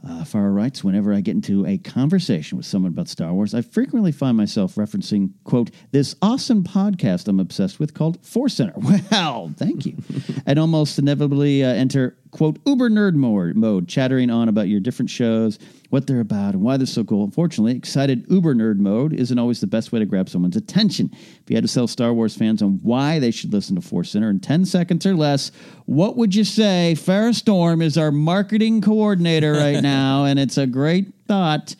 Uh, 0.07 0.23
Farah 0.23 0.55
writes, 0.55 0.85
whenever 0.85 1.15
I 1.15 1.23
get 1.23 1.35
into 1.35 1.65
a 1.65 1.79
conversation 1.79 2.59
with 2.59 2.67
someone 2.67 2.93
about 2.93 3.09
Star 3.09 3.33
Wars, 3.33 3.55
I 3.55 3.63
frequently 3.63 4.13
find 4.13 4.37
myself 4.37 4.75
referencing, 4.75 5.31
quote, 5.45 5.71
this 5.93 6.15
awesome 6.21 6.63
podcast 6.63 7.27
I'm 7.27 7.41
obsessed 7.41 7.81
with 7.81 7.95
called 7.95 8.23
Force 8.25 8.55
Center. 8.55 8.75
Well, 9.11 9.55
thank 9.57 9.87
you. 9.87 9.97
and 10.47 10.59
almost 10.59 10.99
inevitably 10.99 11.65
uh, 11.65 11.69
enter, 11.69 12.19
quote, 12.35 12.59
uber 12.67 12.91
nerd 12.91 13.15
mode, 13.15 13.55
mode, 13.55 13.87
chattering 13.87 14.29
on 14.29 14.49
about 14.49 14.67
your 14.67 14.81
different 14.81 15.09
shows, 15.09 15.57
what 15.91 16.09
they're 16.09 16.19
about, 16.19 16.55
and 16.55 16.63
why 16.63 16.77
they're 16.77 16.85
so 16.85 17.05
cool. 17.05 17.23
Unfortunately, 17.23 17.77
excited 17.77 18.27
uber 18.29 18.55
nerd 18.57 18.79
mode 18.79 19.13
isn't 19.13 19.39
always 19.39 19.61
the 19.61 19.69
best 19.69 19.93
way 19.93 20.01
to 20.01 20.05
grab 20.05 20.29
someone's 20.29 20.57
attention. 20.57 21.09
If 21.13 21.45
you 21.49 21.57
had 21.57 21.63
to 21.63 21.69
sell 21.69 21.87
Star 21.87 22.13
Wars 22.13 22.37
fans 22.37 22.61
on 22.61 22.81
why 22.83 23.21
they 23.21 23.31
should 23.31 23.53
listen 23.53 23.77
to 23.77 23.81
Force 23.81 24.11
Center 24.11 24.31
in 24.31 24.41
10 24.41 24.65
seconds 24.65 25.07
or 25.07 25.15
less, 25.15 25.53
what 25.87 26.17
would 26.17 26.35
you 26.35 26.43
say? 26.43 26.95
Farrah 26.99 27.35
Storm 27.35 27.81
is 27.81 27.97
our 27.97 28.11
marketing 28.11 28.81
coordinator 28.81 29.53
right 29.53 29.81
now, 29.83 30.25
and 30.25 30.41
it's 30.41 30.59
a 30.59 30.67
great 30.67 31.15
thought. 31.29 31.77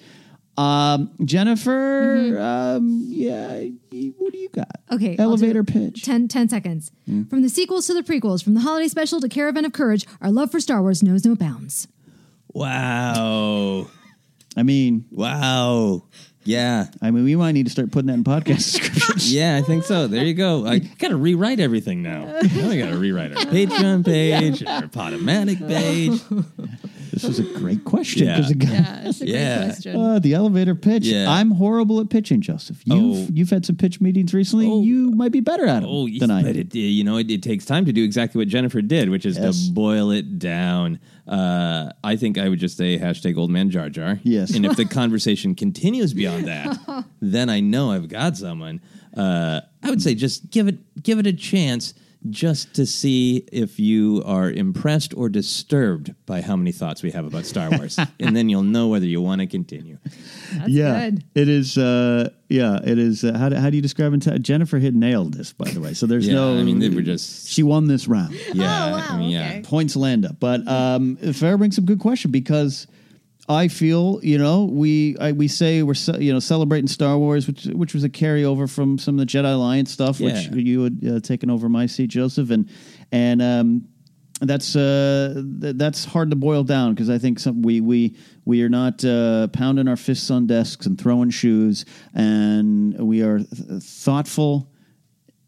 Um, 0.57 1.11
Jennifer, 1.25 2.39
um, 2.39 3.05
yeah, 3.09 3.65
what 4.17 4.33
do 4.33 4.39
you 4.39 4.49
got? 4.51 4.71
Okay. 4.93 5.17
Elevator 5.19 5.65
pitch. 5.65 6.05
10, 6.05 6.29
10 6.29 6.49
seconds. 6.49 6.93
From 7.07 7.43
the 7.43 7.49
sequels 7.49 7.87
to 7.89 7.95
the 7.95 8.03
prequels, 8.03 8.43
from 8.45 8.55
the 8.55 8.61
holiday 8.61 8.89
special 8.89 9.21
to 9.21 9.29
Caravan 9.29 9.65
of 9.65 9.73
Courage, 9.73 10.07
our 10.21 10.31
love 10.31 10.51
for 10.53 10.61
Star 10.61 10.81
Wars 10.81 11.03
knows 11.03 11.25
no 11.25 11.35
bounds. 11.35 11.89
Wow. 12.53 13.89
I 14.57 14.63
mean, 14.63 15.07
wow. 15.11 16.05
Yeah. 16.45 16.87
I 17.03 17.11
mean, 17.11 17.25
we 17.25 17.35
might 17.35 17.53
need 17.53 17.67
to 17.67 17.73
start 17.73 17.91
putting 17.91 18.07
that 18.07 18.15
in 18.15 18.23
podcast 18.25 18.57
descriptions. 18.73 19.33
Yeah, 19.35 19.57
I 19.57 19.63
think 19.63 19.83
so. 19.85 20.07
There 20.07 20.25
you 20.25 20.35
go. 20.35 20.67
I 20.67 20.79
got 20.79 21.09
to 21.09 21.17
rewrite 21.17 21.59
everything 21.59 22.03
now. 22.03 22.25
Now 22.27 22.71
I 22.71 22.77
got 22.79 22.91
to 22.91 22.99
rewrite 22.99 23.37
our 23.37 23.45
Patreon 23.53 24.05
page, 24.05 24.63
our 24.65 24.83
Podomatic 24.83 25.67
page. 25.67 26.21
This 27.15 27.25
is 27.25 27.39
a 27.39 27.59
great 27.59 27.85
question. 27.85 28.27
Yeah. 28.27 28.37
'cause 28.37 28.51
it 28.51 28.59
got- 28.59 28.71
Yeah, 28.71 29.09
it's 29.09 29.21
a 29.21 29.27
Yeah. 29.29 29.57
great 29.59 29.67
question. 29.69 29.97
Uh, 29.97 30.19
the 30.19 30.35
elevator 30.35 30.75
pitch. 30.75 31.07
Yeah. 31.07 31.31
I'm 31.31 31.53
horrible 31.53 32.01
at 32.01 32.11
pitching, 32.11 32.41
Joseph. 32.41 32.83
You've 32.85 33.17
Oh. 33.17 33.29
you've 33.33 33.51
had 33.51 33.65
some 33.65 33.77
pitch 33.77 34.01
meetings 34.01 34.35
recently. 34.35 34.67
You 34.85 35.11
might 35.13 35.33
be 35.33 35.41
better 35.41 35.65
at 35.67 35.81
them 35.81 35.91
Oh, 35.91 36.09
than 36.09 36.31
I 36.31 36.43
but 36.43 36.57
am. 36.57 36.61
it, 36.63 36.75
you 36.75 37.05
know, 37.05 37.17
it, 37.19 37.31
it 37.31 37.43
takes 37.43 37.65
time 37.65 37.85
to 37.87 37.93
do 37.93 38.03
exactly 38.05 38.39
what 38.39 38.49
Jennifer 38.49 38.83
did, 38.83 39.09
which 39.11 39.25
is 39.25 39.37
Yes. 39.37 39.67
to 39.67 39.73
boil 39.73 40.11
it 40.11 40.39
down. 40.39 40.99
Uh, 41.27 41.91
I 42.03 42.17
think 42.17 42.37
I 42.37 42.49
would 42.49 42.59
just 42.59 42.77
say 42.77 42.99
hashtag 42.99 43.37
old 43.39 43.51
man 43.51 43.71
Jar 43.71 43.89
Jar. 43.89 44.21
Yes. 44.25 44.55
And 44.55 44.67
if 44.67 44.77
the 44.77 44.85
conversation 45.01 45.55
continues 45.55 46.13
beyond 46.13 46.47
that, 46.49 46.79
then 47.23 47.49
I 47.49 47.61
know 47.61 47.91
I've 47.93 48.09
got 48.09 48.37
someone. 48.37 48.81
Uh, 49.17 49.61
I 49.83 49.91
would 49.91 50.03
say 50.03 50.15
just 50.15 50.51
give 50.51 50.67
it 50.69 50.79
give 51.03 51.19
it 51.19 51.27
a 51.27 51.33
chance 51.33 51.95
just 52.31 52.75
to 52.75 52.87
see 52.87 53.45
if 53.53 53.79
you 53.79 54.23
are 54.25 54.51
impressed 54.51 55.13
or 55.17 55.29
disturbed 55.29 56.15
by 56.27 56.41
how 56.41 56.57
many 56.57 56.73
thoughts 56.73 57.03
we 57.03 57.11
have 57.11 57.27
about 57.27 57.45
Star 57.45 57.71
Wars. 57.71 57.99
and 58.21 58.35
then 58.35 58.49
you'll 58.49 58.63
know 58.63 58.89
whether 58.89 59.07
you 59.07 59.21
want 59.21 59.41
to 59.41 59.47
continue. 59.47 59.99
That's 60.55 60.69
yeah, 60.69 61.11
good. 61.11 61.25
it 61.35 61.49
is. 61.49 61.77
Uh, 61.77 62.31
yeah, 62.49 62.79
it 62.85 62.99
is. 62.99 63.25
Uh, 63.25 63.37
how, 63.37 63.49
do, 63.49 63.57
how 63.57 63.69
do 63.71 63.77
you 63.77 63.83
describe 63.83 64.15
it? 64.15 64.43
Jennifer 64.43 64.79
had 64.79 64.95
nailed 64.95 65.35
this, 65.35 65.53
by 65.53 65.71
the 65.71 65.81
way. 65.81 65.93
So 65.95 66.07
there's 66.07 66.27
Yeah, 66.27 66.35
no. 66.35 66.59
I 66.59 66.63
mean, 66.63 66.79
they 66.79 66.89
were 66.89 67.03
just- 67.03 67.49
She 67.49 67.63
won 67.63 67.87
this 67.89 68.09
round. 68.09 68.35
Yeah. 68.55 68.87
Oh, 68.87 68.93
wow, 68.93 69.07
I 69.11 69.19
mean, 69.19 69.31
yeah. 69.31 69.49
okay. 69.49 69.63
Points 69.63 69.97
land 69.97 70.25
up. 70.25 70.41
But 70.41 70.67
um, 70.67 71.17
Farrah 71.19 71.59
brings 71.59 71.79
up 71.79 71.85
a 71.85 71.87
good 71.87 72.01
question 72.01 72.31
because 72.31 72.87
I 73.49 73.69
feel 73.69 74.21
you 74.23 74.39
know 74.39 74.65
we 74.65 75.17
I, 75.19 75.33
we 75.33 75.49
say 75.49 75.83
we're 75.83 75.95
you 76.19 76.33
know 76.33 76.41
celebrating 76.41 76.87
Star 76.87 77.19
Wars, 77.19 77.47
which 77.47 77.65
which 77.67 77.95
was 77.95 78.05
a 78.05 78.09
carryover 78.09 78.71
from 78.71 78.99
some 78.99 79.19
of 79.19 79.27
the 79.27 79.27
Jedi 79.27 79.53
Alliance 79.53 79.91
stuff, 79.91 80.19
which 80.21 80.49
you 80.67 80.83
had 80.85 81.01
uh, 81.07 81.21
taken 81.21 81.51
over 81.51 81.69
my 81.69 81.87
seat, 81.87 82.09
Joseph, 82.09 82.51
and 82.51 82.71
and 83.13 83.43
um, 83.43 83.89
that's 84.41 84.75
uh, 84.75 85.43
th- 85.61 85.77
that's 85.77 86.05
hard 86.05 86.31
to 86.31 86.37
boil 86.37 86.65
down 86.65 86.95
because 86.95 87.11
I 87.11 87.19
think 87.19 87.39
some 87.39 87.61
we 87.63 87.81
we 87.81 88.17
we 88.47 88.63
are 88.63 88.71
not 88.71 89.05
uh, 89.05 89.49
pounding 89.49 89.89
our 89.89 89.97
fists 89.97 90.31
on 90.31 90.47
desks 90.47 90.87
and 90.87 90.99
throwing 90.99 91.31
shoes, 91.31 91.85
and 92.15 92.99
we 92.99 93.23
are 93.23 93.39
th- 93.39 93.83
thoughtful 93.83 94.71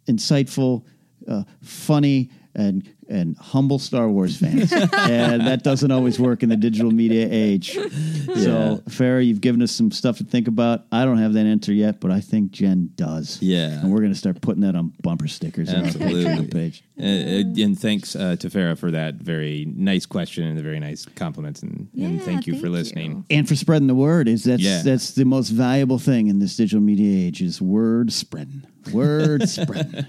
insightful, 0.06 0.84
uh, 1.28 1.42
funny, 1.62 2.30
and 2.54 2.88
and 3.08 3.36
humble 3.36 3.78
Star 3.78 4.08
Wars 4.08 4.36
fans. 4.38 4.72
and 4.92 5.46
that 5.46 5.62
doesn't 5.62 5.90
always 5.90 6.18
work 6.18 6.42
in 6.42 6.48
the 6.48 6.56
digital 6.56 6.90
media 6.90 7.28
age. 7.30 7.72
So, 7.72 8.82
Farrah, 8.88 9.24
you've 9.26 9.40
given 9.40 9.62
us 9.62 9.72
some 9.72 9.90
stuff 9.90 10.18
to 10.18 10.24
think 10.24 10.48
about. 10.48 10.86
I 10.92 11.04
don't 11.04 11.18
have 11.18 11.32
that 11.34 11.46
answer 11.46 11.72
yet, 11.72 12.00
but 12.00 12.10
I 12.10 12.20
think 12.20 12.52
Jen 12.52 12.90
does. 12.96 13.40
Yeah. 13.40 13.80
And 13.80 13.92
we're 13.92 14.00
going 14.00 14.12
to 14.12 14.18
start 14.18 14.40
putting 14.40 14.62
that 14.62 14.74
on 14.74 14.92
bumper 15.02 15.28
stickers 15.28 15.68
on 15.70 15.80
our 15.80 15.86
Absolutely. 15.86 16.24
Patreon 16.24 16.52
page. 16.52 16.82
Uh, 16.98 17.02
uh, 17.04 17.64
and 17.64 17.78
thanks 17.78 18.16
uh, 18.16 18.36
to 18.36 18.48
Farah 18.48 18.76
for 18.78 18.90
that 18.90 19.16
very 19.16 19.66
nice 19.76 20.06
question 20.06 20.44
and 20.44 20.56
the 20.58 20.62
very 20.62 20.80
nice 20.80 21.04
compliments. 21.14 21.62
And, 21.62 21.88
and 21.96 22.22
thank 22.22 22.46
you 22.46 22.54
for 22.54 22.62
thank 22.62 22.72
listening. 22.72 23.24
And 23.30 23.46
for 23.48 23.54
spreading 23.56 23.86
the 23.86 23.94
word 23.94 24.28
is 24.28 24.44
that's 24.44 24.62
Yeah. 24.62 24.82
that's 24.82 25.12
the 25.12 25.24
most 25.24 25.50
valuable 25.50 25.98
thing 25.98 26.28
in 26.28 26.38
this 26.38 26.56
digital 26.56 26.80
media 26.80 27.26
age 27.26 27.42
is 27.42 27.60
word 27.60 28.12
spreading. 28.12 28.66
Word 28.92 29.48
spreading. 29.48 30.06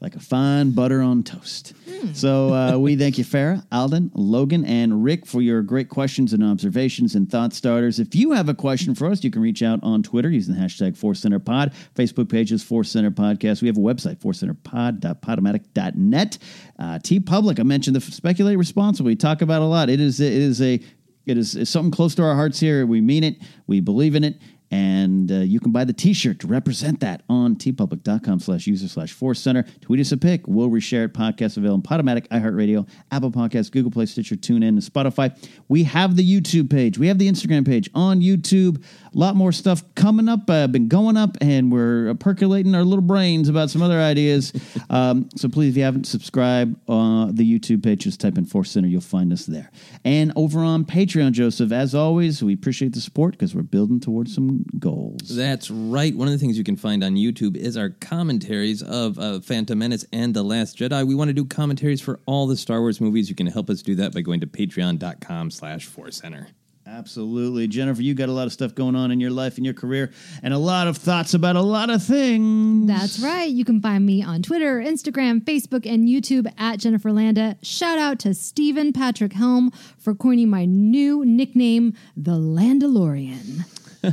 Like 0.00 0.16
a 0.16 0.20
fine 0.20 0.72
butter 0.72 1.02
on 1.02 1.22
toast. 1.22 1.72
So 2.14 2.33
uh, 2.52 2.78
we 2.78 2.96
thank 2.96 3.18
you, 3.18 3.24
Farah, 3.24 3.64
Alden, 3.72 4.10
Logan, 4.14 4.64
and 4.64 5.04
Rick 5.04 5.26
for 5.26 5.42
your 5.42 5.62
great 5.62 5.88
questions 5.88 6.32
and 6.32 6.44
observations 6.44 7.14
and 7.14 7.30
thought 7.30 7.52
starters. 7.52 7.98
If 7.98 8.14
you 8.14 8.32
have 8.32 8.48
a 8.48 8.54
question 8.54 8.94
for 8.94 9.08
us, 9.08 9.22
you 9.24 9.30
can 9.30 9.42
reach 9.42 9.62
out 9.62 9.80
on 9.82 10.02
Twitter 10.02 10.30
using 10.30 10.54
the 10.54 10.60
hashtag 10.60 10.96
Force 10.96 11.20
Center 11.20 11.38
Pod. 11.38 11.72
Facebook 11.94 12.28
page 12.28 12.52
is 12.52 12.62
Force 12.62 12.90
Center 12.90 13.10
Podcast. 13.10 13.62
We 13.62 13.68
have 13.68 13.76
a 13.76 13.80
website, 13.80 14.16
forcecenterpod.podomatic.net. 14.18 16.38
Uh, 16.78 16.98
TeePublic, 16.98 17.60
I 17.60 17.62
mentioned 17.62 17.96
the 17.96 18.00
Speculate 18.00 18.58
Responsibly. 18.58 19.12
We 19.12 19.16
talk 19.16 19.42
about 19.42 19.62
a 19.62 19.66
lot. 19.66 19.90
It 19.90 20.00
is 20.00 20.20
it 20.20 20.32
is 20.32 20.62
a 20.62 20.80
it's 21.26 21.70
something 21.70 21.90
close 21.90 22.14
to 22.16 22.22
our 22.22 22.34
hearts 22.34 22.60
here. 22.60 22.84
We 22.86 23.00
mean 23.00 23.24
it. 23.24 23.38
We 23.66 23.80
believe 23.80 24.14
in 24.14 24.24
it. 24.24 24.36
And 24.74 25.30
uh, 25.30 25.36
you 25.36 25.60
can 25.60 25.70
buy 25.70 25.84
the 25.84 25.92
t-shirt 25.92 26.40
to 26.40 26.48
represent 26.48 26.98
that 26.98 27.22
on 27.28 27.54
teepublic.com 27.54 28.40
slash 28.40 28.66
user 28.66 28.88
slash 28.88 29.12
force 29.12 29.38
center. 29.38 29.64
Tweet 29.82 30.00
us 30.00 30.10
a 30.10 30.16
pic. 30.16 30.48
We'll 30.48 30.68
reshare 30.68 31.04
it. 31.04 31.14
Podcast 31.14 31.56
available 31.56 31.74
on 31.74 31.82
Podomatic, 31.82 32.26
iHeartRadio, 32.26 32.88
Apple 33.12 33.30
Podcasts, 33.30 33.70
Google 33.70 33.92
Play, 33.92 34.06
Stitcher, 34.06 34.34
TuneIn, 34.34 34.66
and 34.66 34.78
Spotify. 34.80 35.30
We 35.68 35.84
have 35.84 36.16
the 36.16 36.28
YouTube 36.28 36.70
page. 36.70 36.98
We 36.98 37.06
have 37.06 37.18
the 37.18 37.30
Instagram 37.30 37.64
page 37.64 37.88
on 37.94 38.20
YouTube. 38.20 38.82
A 39.14 39.18
lot 39.18 39.36
more 39.36 39.52
stuff 39.52 39.82
coming 39.94 40.28
up. 40.28 40.50
Uh, 40.50 40.66
been 40.66 40.88
going 40.88 41.16
up, 41.16 41.36
and 41.40 41.70
we're 41.70 42.10
uh, 42.10 42.14
percolating 42.14 42.74
our 42.74 42.82
little 42.82 43.02
brains 43.02 43.48
about 43.48 43.70
some 43.70 43.80
other 43.80 44.00
ideas. 44.00 44.52
um, 44.90 45.28
so 45.36 45.48
please, 45.48 45.70
if 45.70 45.76
you 45.76 45.84
haven't 45.84 46.06
subscribed, 46.06 46.76
uh, 46.88 47.26
the 47.30 47.44
YouTube 47.44 47.84
page, 47.84 48.00
just 48.00 48.20
type 48.20 48.36
in 48.38 48.44
Force 48.44 48.72
Center. 48.72 48.88
You'll 48.88 49.00
find 49.00 49.32
us 49.32 49.46
there. 49.46 49.70
And 50.04 50.32
over 50.34 50.60
on 50.60 50.84
Patreon, 50.84 51.32
Joseph, 51.32 51.70
as 51.70 51.94
always, 51.94 52.42
we 52.42 52.54
appreciate 52.54 52.92
the 52.92 53.00
support 53.00 53.32
because 53.32 53.54
we're 53.54 53.62
building 53.62 54.00
towards 54.00 54.34
some 54.34 54.64
goals. 54.78 55.20
That's 55.28 55.70
right. 55.70 56.14
One 56.14 56.26
of 56.26 56.32
the 56.32 56.38
things 56.38 56.58
you 56.58 56.64
can 56.64 56.76
find 56.76 57.04
on 57.04 57.14
YouTube 57.14 57.56
is 57.56 57.76
our 57.76 57.90
commentaries 57.90 58.82
of 58.82 59.18
uh, 59.18 59.40
Phantom 59.40 59.78
Menace 59.78 60.04
and 60.12 60.34
The 60.34 60.42
Last 60.42 60.76
Jedi. 60.76 61.06
We 61.06 61.14
want 61.14 61.28
to 61.28 61.34
do 61.34 61.44
commentaries 61.44 62.00
for 62.00 62.18
all 62.26 62.46
the 62.46 62.56
Star 62.56 62.80
Wars 62.80 63.00
movies. 63.00 63.28
You 63.28 63.36
can 63.36 63.46
help 63.46 63.70
us 63.70 63.82
do 63.82 63.94
that 63.96 64.12
by 64.12 64.22
going 64.22 64.40
to 64.40 64.46
patreon.com 64.46 65.50
slash 65.52 65.86
Force 65.86 66.16
Center. 66.16 66.48
Absolutely. 66.86 67.66
Jennifer, 67.66 68.02
you 68.02 68.14
got 68.14 68.28
a 68.28 68.32
lot 68.32 68.46
of 68.46 68.52
stuff 68.52 68.74
going 68.74 68.94
on 68.94 69.10
in 69.10 69.18
your 69.18 69.30
life 69.30 69.56
and 69.56 69.64
your 69.64 69.74
career 69.74 70.10
and 70.42 70.52
a 70.52 70.58
lot 70.58 70.86
of 70.86 70.98
thoughts 70.98 71.32
about 71.32 71.56
a 71.56 71.62
lot 71.62 71.88
of 71.88 72.02
things. 72.02 72.86
That's 72.86 73.20
right. 73.20 73.48
You 73.50 73.64
can 73.64 73.80
find 73.80 74.04
me 74.04 74.22
on 74.22 74.42
Twitter, 74.42 74.80
Instagram, 74.80 75.40
Facebook, 75.42 75.86
and 75.90 76.06
YouTube 76.06 76.46
at 76.58 76.80
Jennifer 76.80 77.10
Landa. 77.10 77.56
Shout 77.62 77.98
out 77.98 78.18
to 78.20 78.34
Stephen 78.34 78.92
Patrick 78.92 79.32
Helm 79.32 79.70
for 79.98 80.14
coining 80.14 80.50
my 80.50 80.66
new 80.66 81.24
nickname, 81.24 81.94
the 82.16 82.32
Landalorian. 82.32 83.64
Saw 84.04 84.10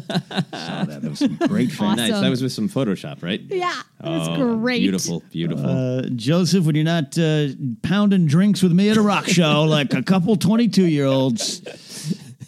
that. 0.86 1.02
That 1.02 1.10
was 1.10 1.20
some 1.20 1.36
great 1.50 1.72
fan. 1.74 1.98
Nice. 1.98 2.12
Awesome. 2.12 2.24
That 2.24 2.30
was 2.30 2.42
with 2.42 2.54
some 2.54 2.70
Photoshop, 2.70 3.22
right? 3.22 3.42
Yeah, 3.50 3.82
it 4.02 4.06
was 4.08 4.28
Oh, 4.30 4.56
great. 4.58 4.80
Beautiful, 4.80 5.22
beautiful. 5.30 5.66
Uh, 5.70 6.02
Joseph, 6.16 6.66
when 6.66 6.76
you're 6.76 6.86
not 6.86 7.18
uh, 7.18 7.48
pounding 7.82 8.26
drinks 8.28 8.64
with 8.64 8.72
me 8.72 8.90
at 8.90 8.96
a 8.96 9.02
rock 9.02 9.28
show 9.28 9.64
like 9.64 9.94
a 9.94 10.02
couple 10.02 10.38
22 10.38 10.86
year 10.86 11.06
olds, 11.06 11.60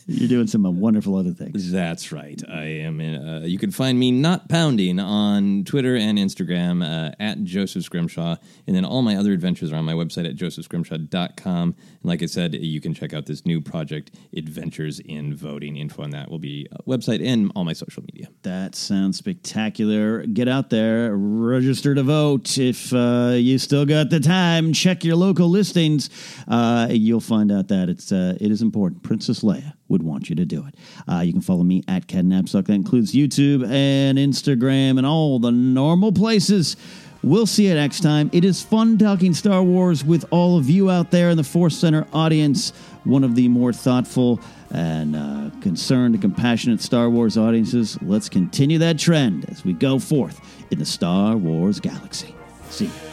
you're 0.08 0.30
doing 0.30 0.48
some 0.48 0.64
wonderful 0.80 1.16
other 1.16 1.32
things. 1.32 1.72
That's 1.72 2.12
right. 2.12 2.42
I 2.50 2.64
am. 2.64 3.00
In, 3.00 3.16
uh, 3.16 3.46
you 3.46 3.58
can 3.58 3.72
find 3.72 3.98
me 3.98 4.12
not 4.12 4.50
pounding 4.50 5.00
on 5.00 5.64
Twitter 5.64 5.96
and 5.96 6.18
Instagram 6.18 6.84
uh, 6.84 7.14
at 7.20 7.44
Joseph 7.44 7.84
Scrimshaw, 7.84 8.36
and 8.68 8.76
then 8.76 8.86
all 8.86 9.02
my 9.02 9.16
other 9.16 9.32
adventures 9.32 9.72
are 9.72 9.78
on 9.78 9.86
my 9.86 9.94
website 9.94 10.28
at 10.28 10.36
josephscrimshaw.com. 10.36 11.76
And 11.76 11.76
like 12.04 12.22
I 12.22 12.26
said, 12.26 12.54
you 12.56 12.82
can 12.82 12.94
check 12.94 13.14
out 13.14 13.26
this 13.26 13.46
new 13.46 13.62
project, 13.62 14.12
Adventures 14.36 15.00
in 15.00 15.36
Voting. 15.36 15.78
Info 15.78 16.04
on 16.04 16.10
that 16.12 16.30
will 16.30 16.40
be 16.40 16.68
uh, 16.72 16.78
website 16.88 17.26
and 17.26 17.52
all 17.56 17.64
my 17.64 17.74
social 17.74 18.04
media. 18.04 18.28
That 18.44 18.76
sounds 18.76 19.18
spectacular. 19.18 20.26
Get 20.26 20.48
out 20.48 20.70
there, 20.70 21.16
register 21.16 21.96
to 21.96 22.04
vote. 22.04 22.58
If 22.58 22.94
uh, 22.94 23.34
you 23.36 23.58
still 23.58 23.86
got 23.86 24.10
the 24.10 24.20
time, 24.20 24.74
check 24.74 25.04
your 25.04 25.16
local 25.16 25.50
listings. 25.50 26.10
Uh, 26.48 26.88
you'll 26.90 27.20
find 27.20 27.52
out 27.52 27.70
that 27.70 27.90
it's 27.90 28.12
uh, 28.12 28.38
it 28.40 28.52
is 28.52 28.62
important. 28.62 29.04
Princess 29.04 29.42
Leia 29.42 29.74
would 29.94 30.04
want 30.04 30.28
you 30.28 30.36
to 30.36 30.44
do 30.44 30.66
it. 30.68 30.76
Uh, 31.08 31.20
you 31.20 31.32
can 31.32 31.42
follow 31.42 31.64
me 31.64 31.84
at 31.88 32.08
Ken 32.08 32.26
Napzok. 32.26 32.66
That 32.66 32.74
includes 32.74 33.14
YouTube 33.14 33.66
and 33.70 34.18
Instagram 34.18 34.98
and 34.98 35.06
all 35.06 35.40
the 35.40 35.52
normal 35.52 36.12
places. 36.12 36.76
We'll 37.22 37.46
see 37.46 37.68
you 37.68 37.76
next 37.76 38.02
time. 38.02 38.30
It 38.34 38.44
is 38.44 38.62
fun 38.62 38.98
talking 38.98 39.34
Star 39.34 39.64
Wars 39.64 40.04
with 40.04 40.26
all 40.30 40.58
of 40.58 40.70
you 40.70 40.90
out 40.90 41.12
there 41.12 41.30
in 41.30 41.38
the 41.38 41.44
Force 41.44 41.78
Center 41.78 42.06
audience. 42.12 42.72
One 43.06 43.24
of 43.24 43.36
the 43.36 43.48
more 43.48 43.72
thoughtful 43.72 44.42
and 44.72 45.16
uh, 45.16 45.52
concerned 45.62 46.16
and 46.16 46.22
compassionate 46.22 46.82
Star 46.82 47.10
Wars 47.10 47.38
audiences. 47.38 47.98
Let's 48.02 48.28
continue 48.28 48.80
that 48.80 48.98
trend 48.98 49.50
as 49.50 49.64
we 49.64 49.72
go 49.74 50.00
forth 50.00 50.42
in 50.72 50.80
the 50.80 50.86
Star 50.86 51.38
Wars 51.38 51.80
galaxy. 51.80 52.36
See 52.70 52.86
you. 52.86 53.13